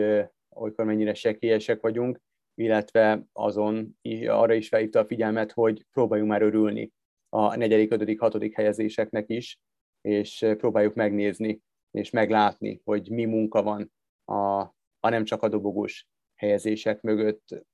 olykor 0.49 0.85
mennyire 0.85 1.13
sekélyesek 1.13 1.81
vagyunk, 1.81 2.21
illetve 2.55 3.23
azon 3.33 3.99
arra 4.27 4.53
is 4.53 4.67
felhívta 4.67 4.99
a 4.99 5.05
figyelmet, 5.05 5.51
hogy 5.51 5.85
próbáljunk 5.91 6.31
már 6.31 6.41
örülni 6.41 6.91
a 7.29 7.55
negyedik, 7.55 7.91
ötödik, 7.91 8.19
hatodik 8.19 8.55
helyezéseknek 8.55 9.29
is, 9.29 9.59
és 10.01 10.45
próbáljuk 10.57 10.93
megnézni 10.93 11.61
és 11.91 12.09
meglátni, 12.09 12.81
hogy 12.83 13.09
mi 13.09 13.25
munka 13.25 13.63
van 13.63 13.93
a, 14.25 14.59
a 14.99 15.09
nem 15.09 15.23
csak 15.23 15.43
a 15.43 15.47
dobogós 15.47 16.07
helyezések 16.35 17.01
mögött. 17.01 17.65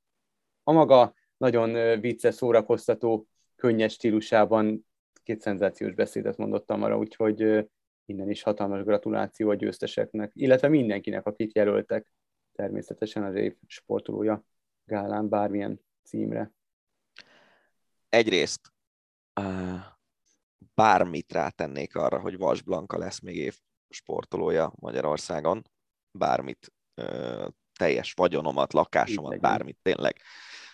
A 0.69 0.71
maga 0.71 1.13
nagyon 1.37 1.99
vicces, 1.99 2.35
szórakoztató, 2.35 3.27
könnyes 3.55 3.93
stílusában 3.93 4.85
két 5.23 5.41
szenzációs 5.41 5.93
beszédet 5.93 6.37
mondottam 6.37 6.83
arra, 6.83 6.97
úgyhogy 6.97 7.69
innen 8.05 8.29
is 8.29 8.43
hatalmas 8.43 8.83
gratuláció 8.83 9.49
a 9.49 9.55
győzteseknek, 9.55 10.31
illetve 10.35 10.67
mindenkinek, 10.67 11.25
akit 11.25 11.55
jelöltek 11.55 12.13
természetesen 12.51 13.23
az 13.23 13.35
év 13.35 13.55
sportolója 13.67 14.43
gálán 14.83 15.29
bármilyen 15.29 15.81
címre. 16.03 16.51
Egyrészt 18.09 18.73
bármit 20.75 21.31
rátennék 21.31 21.95
arra, 21.95 22.19
hogy 22.19 22.37
Vas 22.37 22.61
Blanka 22.61 22.97
lesz 22.97 23.19
még 23.19 23.35
év 23.35 23.59
sportolója 23.89 24.73
Magyarországon, 24.75 25.69
bármit, 26.11 26.73
teljes 27.79 28.13
vagyonomat, 28.13 28.73
lakásomat, 28.73 29.39
bármit 29.39 29.77
tényleg. 29.81 30.21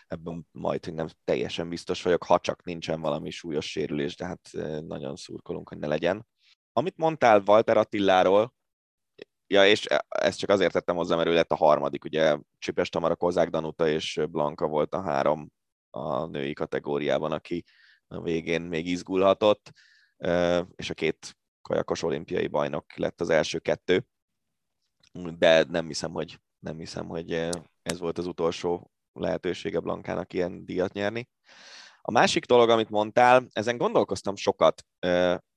Ebben 0.08 0.48
majd, 0.52 0.86
hogy 0.86 0.94
nem 0.94 1.08
teljesen 1.24 1.70
biztos 1.70 2.02
vagyok, 2.02 2.24
ha 2.24 2.40
csak 2.40 2.64
nincsen 2.64 3.02
valami 3.02 3.30
súlyos 3.30 3.70
sérülés, 3.72 4.16
de 4.16 4.26
hát 4.26 4.50
nagyon 4.88 5.16
szurkolunk, 5.16 5.70
hogy 5.70 5.78
ne 5.78 5.88
legyen. 5.88 6.28
Amit 6.74 6.98
mondtál 6.98 7.44
Walter 7.46 7.78
Attiláról, 7.78 8.54
Ja, 9.48 9.68
és 9.68 9.86
e, 9.86 10.06
ezt 10.10 10.40
csak 10.40 10.50
azért 10.50 10.72
tettem 10.72 10.96
hozzá, 10.96 11.16
mert 11.16 11.28
ő 11.28 11.34
lett 11.34 11.52
a 11.52 11.56
harmadik, 11.56 12.04
ugye 12.04 12.38
Csipes 12.58 12.90
Tamara, 12.90 13.16
Kozák 13.16 13.50
Danuta 13.50 13.88
és 13.88 14.22
Blanka 14.30 14.68
volt 14.68 14.94
a 14.94 15.02
három 15.02 15.52
a 15.90 16.26
női 16.26 16.54
kategóriában, 16.54 17.32
aki 17.32 17.64
a 18.08 18.22
végén 18.22 18.62
még 18.62 18.88
izgulhatott, 18.88 19.72
és 20.76 20.90
a 20.90 20.94
két 20.94 21.38
kajakos 21.62 22.04
olimpiai 22.04 22.48
bajnok 22.48 22.96
lett 22.96 23.22
az 23.22 23.30
első 23.30 23.60
kettő, 23.60 24.06
de 25.38 25.64
nem 25.64 25.88
hiszem, 25.88 26.12
hogy, 26.12 26.40
nem 26.66 26.78
hiszem, 26.78 27.08
hogy 27.08 27.32
ez 27.82 28.00
volt 28.00 28.18
az 28.18 28.26
utolsó 28.26 28.92
lehetősége 29.14 29.80
Blankának 29.80 30.34
ilyen 30.34 30.66
díjat 30.66 30.94
nyerni. 30.94 31.30
A 32.02 32.12
másik 32.12 32.46
dolog, 32.46 32.70
amit 32.70 32.90
mondtál, 32.90 33.48
ezen 33.52 33.78
gondolkoztam 33.78 34.36
sokat. 34.36 34.86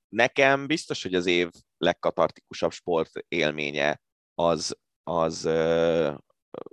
Nekem 0.09 0.67
biztos, 0.67 1.03
hogy 1.03 1.13
az 1.15 1.25
év 1.25 1.49
legkatartikusabb 1.77 2.71
sport 2.71 3.11
élménye 3.27 4.01
az, 4.35 4.77
az 5.03 5.45
uh, 5.45 6.17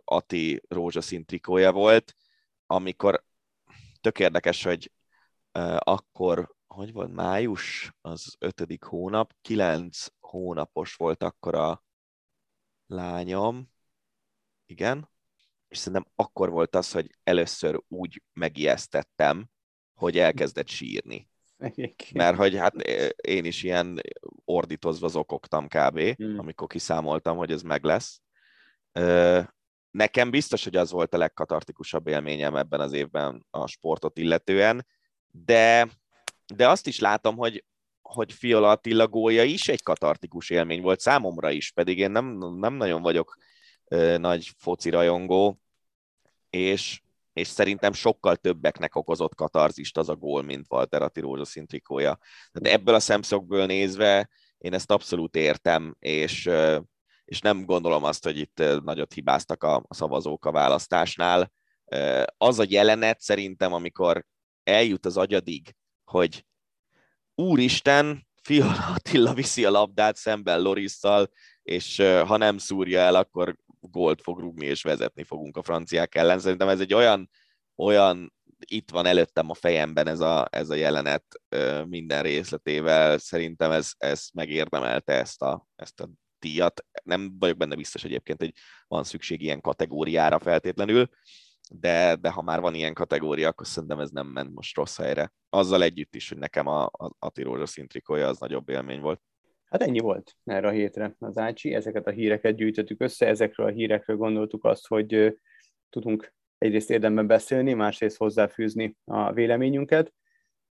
Ati 0.05 0.63
rózsaszín 0.69 1.25
trikója 1.25 1.73
volt, 1.73 2.15
amikor 2.67 3.25
tök 4.01 4.19
érdekes, 4.19 4.63
hogy 4.63 4.93
akkor, 5.79 6.55
hogy 6.67 6.93
volt, 6.93 7.13
május, 7.13 7.93
az 8.01 8.35
ötödik 8.39 8.83
hónap, 8.83 9.33
kilenc 9.41 10.07
hónapos 10.21 10.95
volt 10.95 11.23
akkor 11.23 11.55
a 11.55 11.85
lányom, 12.87 13.75
igen, 14.67 15.09
és 15.69 15.79
szerintem 15.79 16.13
akkor 16.15 16.51
volt 16.51 16.75
az, 16.75 16.93
hogy 16.93 17.11
először 17.23 17.83
úgy 17.89 18.23
megijesztettem, 18.33 19.49
hogy 19.95 20.19
elkezdett 20.19 20.69
sírni. 20.69 21.29
Egyébként. 21.59 22.13
Mert 22.13 22.37
hogy 22.37 22.57
hát 22.57 22.75
én 23.17 23.45
is 23.45 23.63
ilyen 23.63 24.01
ordítozva 24.45 25.09
zokogtam 25.09 25.67
kb., 25.69 26.01
hmm. 26.01 26.39
amikor 26.39 26.67
kiszámoltam, 26.67 27.37
hogy 27.37 27.51
ez 27.51 27.63
meg 27.63 27.85
lesz. 27.85 28.21
Nekem 29.91 30.31
biztos, 30.31 30.65
hogy 30.65 30.77
az 30.77 30.91
volt 30.91 31.15
a 31.15 31.19
legkatartikusabb 31.19 32.07
élményem 32.07 32.57
ebben 32.57 32.81
az 32.81 32.93
évben 32.93 33.47
a 33.51 33.67
sportot 33.67 34.19
illetően, 34.19 34.87
de, 35.31 35.89
de 36.55 36.69
azt 36.69 36.87
is 36.87 36.99
látom, 36.99 37.37
hogy, 37.37 37.65
hogy 38.03 38.33
Fiola 38.33 38.71
Attila 38.71 39.09
gólya 39.09 39.43
is 39.43 39.69
egy 39.69 39.83
katartikus 39.83 40.51
élmény 40.51 40.83
volt 40.83 41.01
számomra 41.01 41.51
is, 41.51 41.71
pedig 41.71 41.99
én 41.99 42.11
nem, 42.11 42.39
nem 42.59 42.75
nagyon 42.75 43.03
vagyok 43.03 43.37
nagy 44.19 44.51
foci 44.57 44.91
rajongó, 44.91 45.61
és, 46.51 47.01
és 47.33 47.49
szerintem 47.49 47.93
sokkal 47.93 48.37
többeknek 48.37 48.95
okozott 48.95 49.35
katarzist 49.35 49.97
az 49.97 50.09
a 50.09 50.17
gól, 50.17 50.43
mint 50.43 50.67
Walter 50.69 51.03
Atti 51.03 51.21
rózsaszín 51.21 51.67
trikója. 51.67 52.19
Tehát 52.53 52.79
ebből 52.79 52.95
a 52.95 53.01
szemszögből 53.01 53.67
nézve 53.67 54.29
én 54.59 54.73
ezt 54.73 54.91
abszolút 54.91 55.37
értem, 55.37 55.97
és, 55.99 56.51
és 57.25 57.41
nem 57.41 57.65
gondolom 57.65 58.05
azt, 58.05 58.25
hogy 58.25 58.39
itt 58.39 58.63
nagyot 58.83 59.13
hibáztak 59.13 59.63
a 59.63 59.85
szavazók 59.89 60.45
a 60.45 60.51
választásnál. 60.51 61.53
Az 62.37 62.59
a 62.59 62.65
jelenet 62.69 63.21
szerintem, 63.21 63.73
amikor 63.73 64.25
eljut 64.63 65.07
az 65.07 65.17
agyadig, 65.17 65.75
hogy 66.05 66.45
úristen, 67.35 68.27
Fiala 68.43 68.95
Attila 68.95 69.35
viszi 69.35 69.65
a 69.65 69.71
labdát 69.71 70.17
szemben 70.17 70.61
Lorisszal, 70.61 71.31
és 71.63 71.97
ha 72.27 72.37
nem 72.37 72.59
szúrja 72.59 73.01
el, 73.01 73.15
akkor 73.15 73.57
gólt 73.91 74.23
fog 74.23 74.41
rúgni, 74.41 74.67
és 74.67 74.83
vezetni 74.83 75.25
fogunk 75.25 75.57
a 75.57 75.63
franciák 75.63 76.15
ellen. 76.15 76.39
Szerintem 76.39 76.69
ez 76.69 76.81
egy 76.81 76.95
olyan, 76.95 77.31
olyan 77.77 78.35
itt 78.59 78.91
van 78.91 79.07
előttem 79.07 79.51
a 79.51 79.55
fejemben 79.55 80.07
ez 80.07 80.21
a, 80.21 80.49
ez 80.51 80.71
a 80.71 80.75
jelenet 80.75 81.25
minden 81.87 82.23
részletével. 82.23 83.19
Szerintem 83.19 83.71
ez, 83.71 83.91
ez 83.97 84.29
megérdemelte 84.33 85.13
ezt 85.13 85.43
a, 85.43 85.67
ezt 85.77 86.01
a 86.01 86.09
díjat. 86.39 86.87
Nem 87.03 87.39
vagyok 87.39 87.57
benne 87.57 87.75
biztos 87.75 88.05
egyébként, 88.05 88.41
hogy 88.41 88.53
van 88.89 89.05
szükség 89.05 89.43
ilyen 89.43 89.61
kategóriára 89.61 90.39
feltétlenül, 90.39 91.09
de, 91.71 92.17
de 92.17 92.31
ha 92.31 92.43
már 92.43 92.61
van 92.61 92.75
ilyen 92.75 92.95
kategória, 92.95 93.49
akkor 93.49 93.67
szerintem 93.67 94.01
ez 94.01 94.11
nem 94.11 94.27
ment 94.27 94.55
most 94.55 94.77
rossz 94.77 94.97
helyre. 94.97 95.33
Azzal 95.49 95.83
együtt 95.83 96.15
is, 96.15 96.29
hogy 96.29 96.39
nekem 96.39 96.67
a, 96.67 96.85
a 96.85 97.11
Ati 97.19 97.43
Rózsaszín 97.43 97.89
trikója 97.89 98.29
az 98.29 98.39
nagyobb 98.39 98.69
élmény 98.69 99.01
volt. 99.01 99.21
Hát 99.71 99.83
ennyi 99.83 99.99
volt 99.99 100.37
erre 100.45 100.69
a 100.69 100.71
hétre 100.71 101.15
az 101.19 101.39
Ácsi, 101.39 101.75
ezeket 101.75 102.07
a 102.07 102.11
híreket 102.11 102.55
gyűjtöttük 102.55 103.03
össze, 103.03 103.27
ezekről 103.27 103.67
a 103.67 103.71
hírekről 103.71 104.17
gondoltuk 104.17 104.65
azt, 104.65 104.87
hogy 104.87 105.39
tudunk 105.91 106.35
egyrészt 106.59 106.91
érdemben 106.91 107.27
beszélni, 107.27 107.73
másrészt 107.73 108.17
hozzáfűzni 108.17 108.97
a 109.05 109.33
véleményünket. 109.33 110.13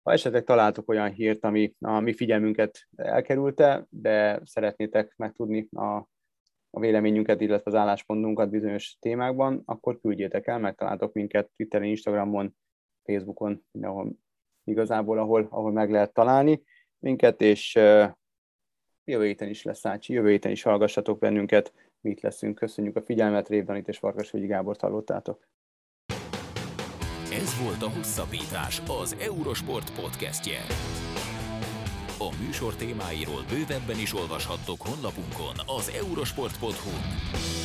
Ha 0.04 0.12
esetleg 0.12 0.44
találtok 0.44 0.90
olyan 0.90 1.12
hírt, 1.12 1.44
ami 1.44 1.74
a 1.80 2.00
mi 2.00 2.14
figyelmünket 2.14 2.88
elkerülte, 2.96 3.86
de 3.90 4.42
szeretnétek 4.44 5.14
megtudni 5.16 5.68
a, 5.72 5.96
a 6.70 6.80
véleményünket, 6.80 7.42
illetve 7.42 7.72
az 7.72 7.78
álláspontunkat 7.78 8.50
bizonyos 8.50 8.98
témákban, 9.00 9.62
akkor 9.66 10.00
küldjétek 10.00 10.48
el, 10.48 10.60
megtaláltok 10.60 11.14
minket 11.14 11.52
Twitteren, 11.56 11.88
Instagramon, 11.88 12.56
Facebookon, 13.04 13.66
mindenhol 13.72 14.12
igazából, 14.64 15.18
ahol, 15.18 15.48
ahol 15.50 15.72
meg 15.72 15.92
lehet 15.92 16.14
találni 16.14 16.64
minket, 17.00 17.42
és 17.42 17.80
jövő 19.06 19.26
héten 19.26 19.50
is 19.50 19.64
lesz 19.64 19.86
Ácsi, 19.86 20.14
jövő 20.14 20.30
héten 20.30 20.52
is 20.52 20.64
hallgassatok 20.64 21.20
bennünket, 21.20 21.74
mit 22.02 22.22
leszünk. 22.22 22.56
Köszönjük 22.56 22.96
a 22.96 23.02
figyelmet, 23.02 23.50
Révdanit 23.50 23.88
és 23.88 23.98
Farkasvölgyi 23.98 24.48
Gábort 24.48 24.82
hallottátok. 24.82 25.48
Ez 27.32 27.64
volt 27.64 27.82
a 27.82 27.90
Hosszabbítás, 27.90 28.82
az 29.02 29.16
Eurosport 29.20 30.02
podcastje. 30.02 30.60
A 32.20 32.30
műsor 32.46 32.76
témáiról 32.76 33.44
bővebben 33.50 34.00
is 34.00 34.14
olvashattok 34.14 34.82
honlapunkon 34.82 35.56
az 35.78 35.92
eurosport.hu. 36.02 37.65